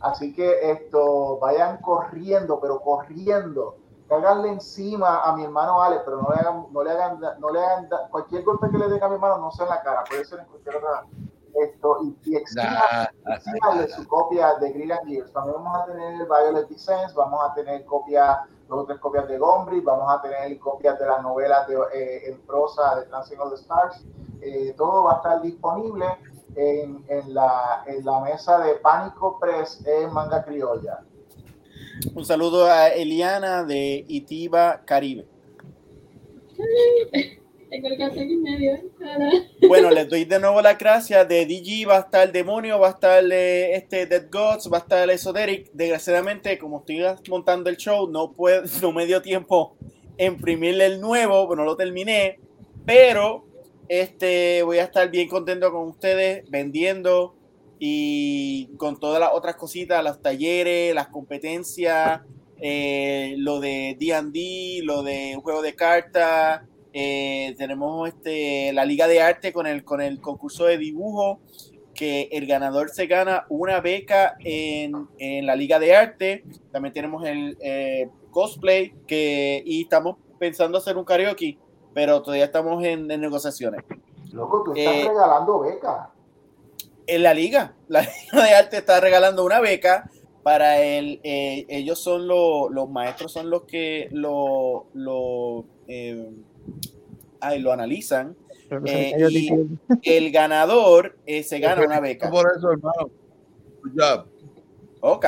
Así 0.01 0.33
que 0.33 0.69
esto, 0.69 1.39
vayan 1.39 1.77
corriendo, 1.77 2.59
pero 2.59 2.81
corriendo 2.81 3.77
cagarle 4.09 4.49
encima 4.49 5.21
a 5.21 5.35
mi 5.35 5.43
hermano 5.45 5.81
Alex, 5.81 6.01
pero 6.03 6.21
no 6.21 6.29
le 6.33 6.39
hagan, 6.39 6.65
no 6.71 6.83
le 6.83 6.91
hagan, 6.91 7.19
no 7.39 7.49
le 7.51 7.63
hagan 7.63 7.87
cualquier 8.09 8.43
golpe 8.43 8.69
que 8.69 8.77
le 8.77 8.89
den 8.89 9.03
a 9.03 9.07
mi 9.07 9.15
hermano 9.15 9.37
no 9.37 9.51
sea 9.51 9.65
en 9.65 9.71
la 9.71 9.81
cara, 9.81 10.03
puede 10.09 10.25
ser 10.25 10.39
en 10.39 10.45
cualquier 10.47 10.77
otra 10.77 11.05
esto 11.55 11.97
y, 12.03 12.17
y 12.25 12.35
exímale 12.35 13.87
su 13.89 14.07
copia 14.07 14.55
de 14.55 14.71
Grill 14.71 14.91
and 14.91 15.07
Gears. 15.07 15.33
También 15.33 15.55
vamos 15.55 15.81
a 15.81 15.85
tener 15.85 16.13
el 16.13 16.25
Violet 16.25 16.67
Descent, 16.69 17.13
vamos 17.15 17.43
a 17.43 17.53
tener 17.53 17.85
copias, 17.85 18.37
dos 18.67 18.83
o 18.83 18.85
tres 18.85 18.99
copias 18.99 19.27
de 19.27 19.37
Gombri, 19.37 19.81
vamos 19.81 20.11
a 20.11 20.21
tener 20.21 20.57
copias 20.59 20.97
de 20.99 21.05
las 21.05 21.21
novelas 21.21 21.67
de, 21.67 21.75
eh, 21.93 22.29
en 22.29 22.41
prosa 22.45 22.95
de 22.97 23.05
Dancing 23.05 23.37
of 23.39 23.49
the 23.49 23.55
Stars. 23.55 24.05
Eh, 24.41 24.73
todo 24.77 25.03
va 25.03 25.13
a 25.13 25.15
estar 25.17 25.41
disponible 25.41 26.05
en, 26.55 27.03
en, 27.07 27.33
la, 27.33 27.83
en 27.85 28.05
la 28.05 28.19
mesa 28.21 28.59
de 28.59 28.75
Pánico 28.75 29.39
Press 29.39 29.85
en 29.85 30.13
Manga 30.13 30.43
Criolla. 30.43 31.03
Un 32.13 32.25
saludo 32.25 32.65
a 32.65 32.89
Eliana 32.89 33.63
de 33.63 34.05
Itiba 34.07 34.83
Caribe. 34.85 35.25
Bueno, 39.67 39.91
les 39.91 40.07
doy 40.09 40.25
de 40.25 40.39
nuevo 40.39 40.61
la 40.61 40.73
gracias. 40.75 41.27
De 41.27 41.45
DG 41.45 41.87
va 41.87 41.97
a 41.97 41.99
estar 41.99 42.27
el 42.27 42.31
demonio, 42.31 42.79
va 42.79 42.87
a 42.87 42.91
estar 42.91 43.23
eh, 43.31 43.75
este 43.75 44.05
Dead 44.05 44.25
Gods, 44.31 44.69
va 44.71 44.77
a 44.77 44.81
estar 44.81 45.03
el 45.03 45.09
Esoteric. 45.11 45.71
Desgraciadamente, 45.73 46.57
como 46.57 46.79
estoy 46.79 47.03
montando 47.29 47.69
el 47.69 47.77
show, 47.77 48.09
no, 48.09 48.31
puedo, 48.31 48.63
no 48.81 48.91
me 48.91 49.05
dio 49.05 49.21
tiempo 49.21 49.75
imprimirle 50.17 50.85
el 50.85 51.01
nuevo, 51.01 51.55
no 51.55 51.63
lo 51.63 51.75
terminé. 51.75 52.39
Pero 52.85 53.45
este, 53.87 54.63
voy 54.63 54.77
a 54.77 54.83
estar 54.83 55.09
bien 55.11 55.27
contento 55.27 55.71
con 55.71 55.87
ustedes 55.87 56.49
vendiendo 56.49 57.35
y 57.79 58.75
con 58.75 58.99
todas 58.99 59.21
las 59.21 59.31
otras 59.33 59.55
cositas, 59.55 60.03
los 60.03 60.21
talleres, 60.21 60.93
las 60.93 61.07
competencias, 61.07 62.21
eh, 62.57 63.35
lo 63.37 63.61
de 63.61 63.95
D&D, 63.97 64.81
lo 64.83 65.01
de 65.01 65.39
juego 65.41 65.61
de 65.61 65.75
cartas, 65.75 66.61
eh, 66.91 67.55
tenemos 67.57 68.09
este, 68.09 68.73
la 68.73 68.83
liga 68.83 69.07
de 69.07 69.21
arte 69.21 69.53
con 69.53 69.65
el, 69.65 69.85
con 69.85 70.01
el 70.01 70.19
concurso 70.19 70.65
de 70.65 70.77
dibujo, 70.77 71.39
que 71.93 72.29
el 72.33 72.47
ganador 72.47 72.89
se 72.89 73.07
gana 73.07 73.45
una 73.49 73.79
beca 73.79 74.35
en, 74.39 75.07
en 75.17 75.45
la 75.45 75.55
liga 75.55 75.79
de 75.79 75.95
arte, 75.95 76.43
también 76.71 76.93
tenemos 76.93 77.25
el 77.25 77.57
eh, 77.61 78.09
cosplay, 78.31 78.93
que, 79.07 79.63
y 79.65 79.83
estamos 79.83 80.17
pensando 80.37 80.77
hacer 80.77 80.97
un 80.97 81.05
karaoke, 81.05 81.57
pero 81.93 82.21
todavía 82.21 82.45
estamos 82.45 82.83
en, 82.83 83.07
negociaciones. 83.07 83.83
Loco, 84.33 84.63
tú 84.63 84.73
estás 84.73 85.07
regalando 85.07 85.59
becas 85.59 86.09
en 87.09 87.23
la 87.23 87.33
liga. 87.33 87.73
La 87.87 88.01
Liga 88.31 88.43
de 88.45 88.53
Arte 88.53 88.77
está 88.77 88.99
regalando 88.99 89.43
una 89.43 89.59
beca 89.59 90.09
para 90.43 90.81
el. 90.81 91.19
Eh, 91.23 91.65
ellos 91.69 91.99
son 91.99 92.27
los 92.27 92.89
maestros, 92.89 93.31
son 93.31 93.49
los 93.49 93.63
que 93.63 94.09
lo, 94.11 94.87
lo, 94.93 95.65
eh, 95.87 96.31
lo 97.59 97.73
analizan. 97.73 98.35
Eh, 98.85 99.15
y 99.31 100.15
el 100.15 100.31
ganador 100.31 101.17
se 101.25 101.59
gana 101.59 101.83
una 101.83 101.99
beca. 101.99 102.29
Por 102.29 102.51
eso, 102.55 102.71
hermano. 102.71 103.09
Ok. 105.01 105.25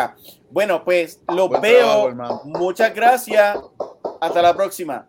Bueno, 0.51 0.83
pues 0.83 1.21
los 1.33 1.49
veo. 1.61 2.13
Muchas 2.45 2.93
gracias. 2.93 3.57
Hasta 4.19 4.41
la 4.41 4.55
próxima. 4.55 5.07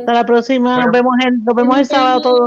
Hasta 0.00 0.12
la 0.12 0.24
próxima. 0.24 0.84
Nos 0.84 0.92
vemos, 0.92 1.14
nos 1.44 1.54
vemos 1.54 1.78
el 1.78 1.86
sábado 1.86 2.22
todos. 2.22 2.36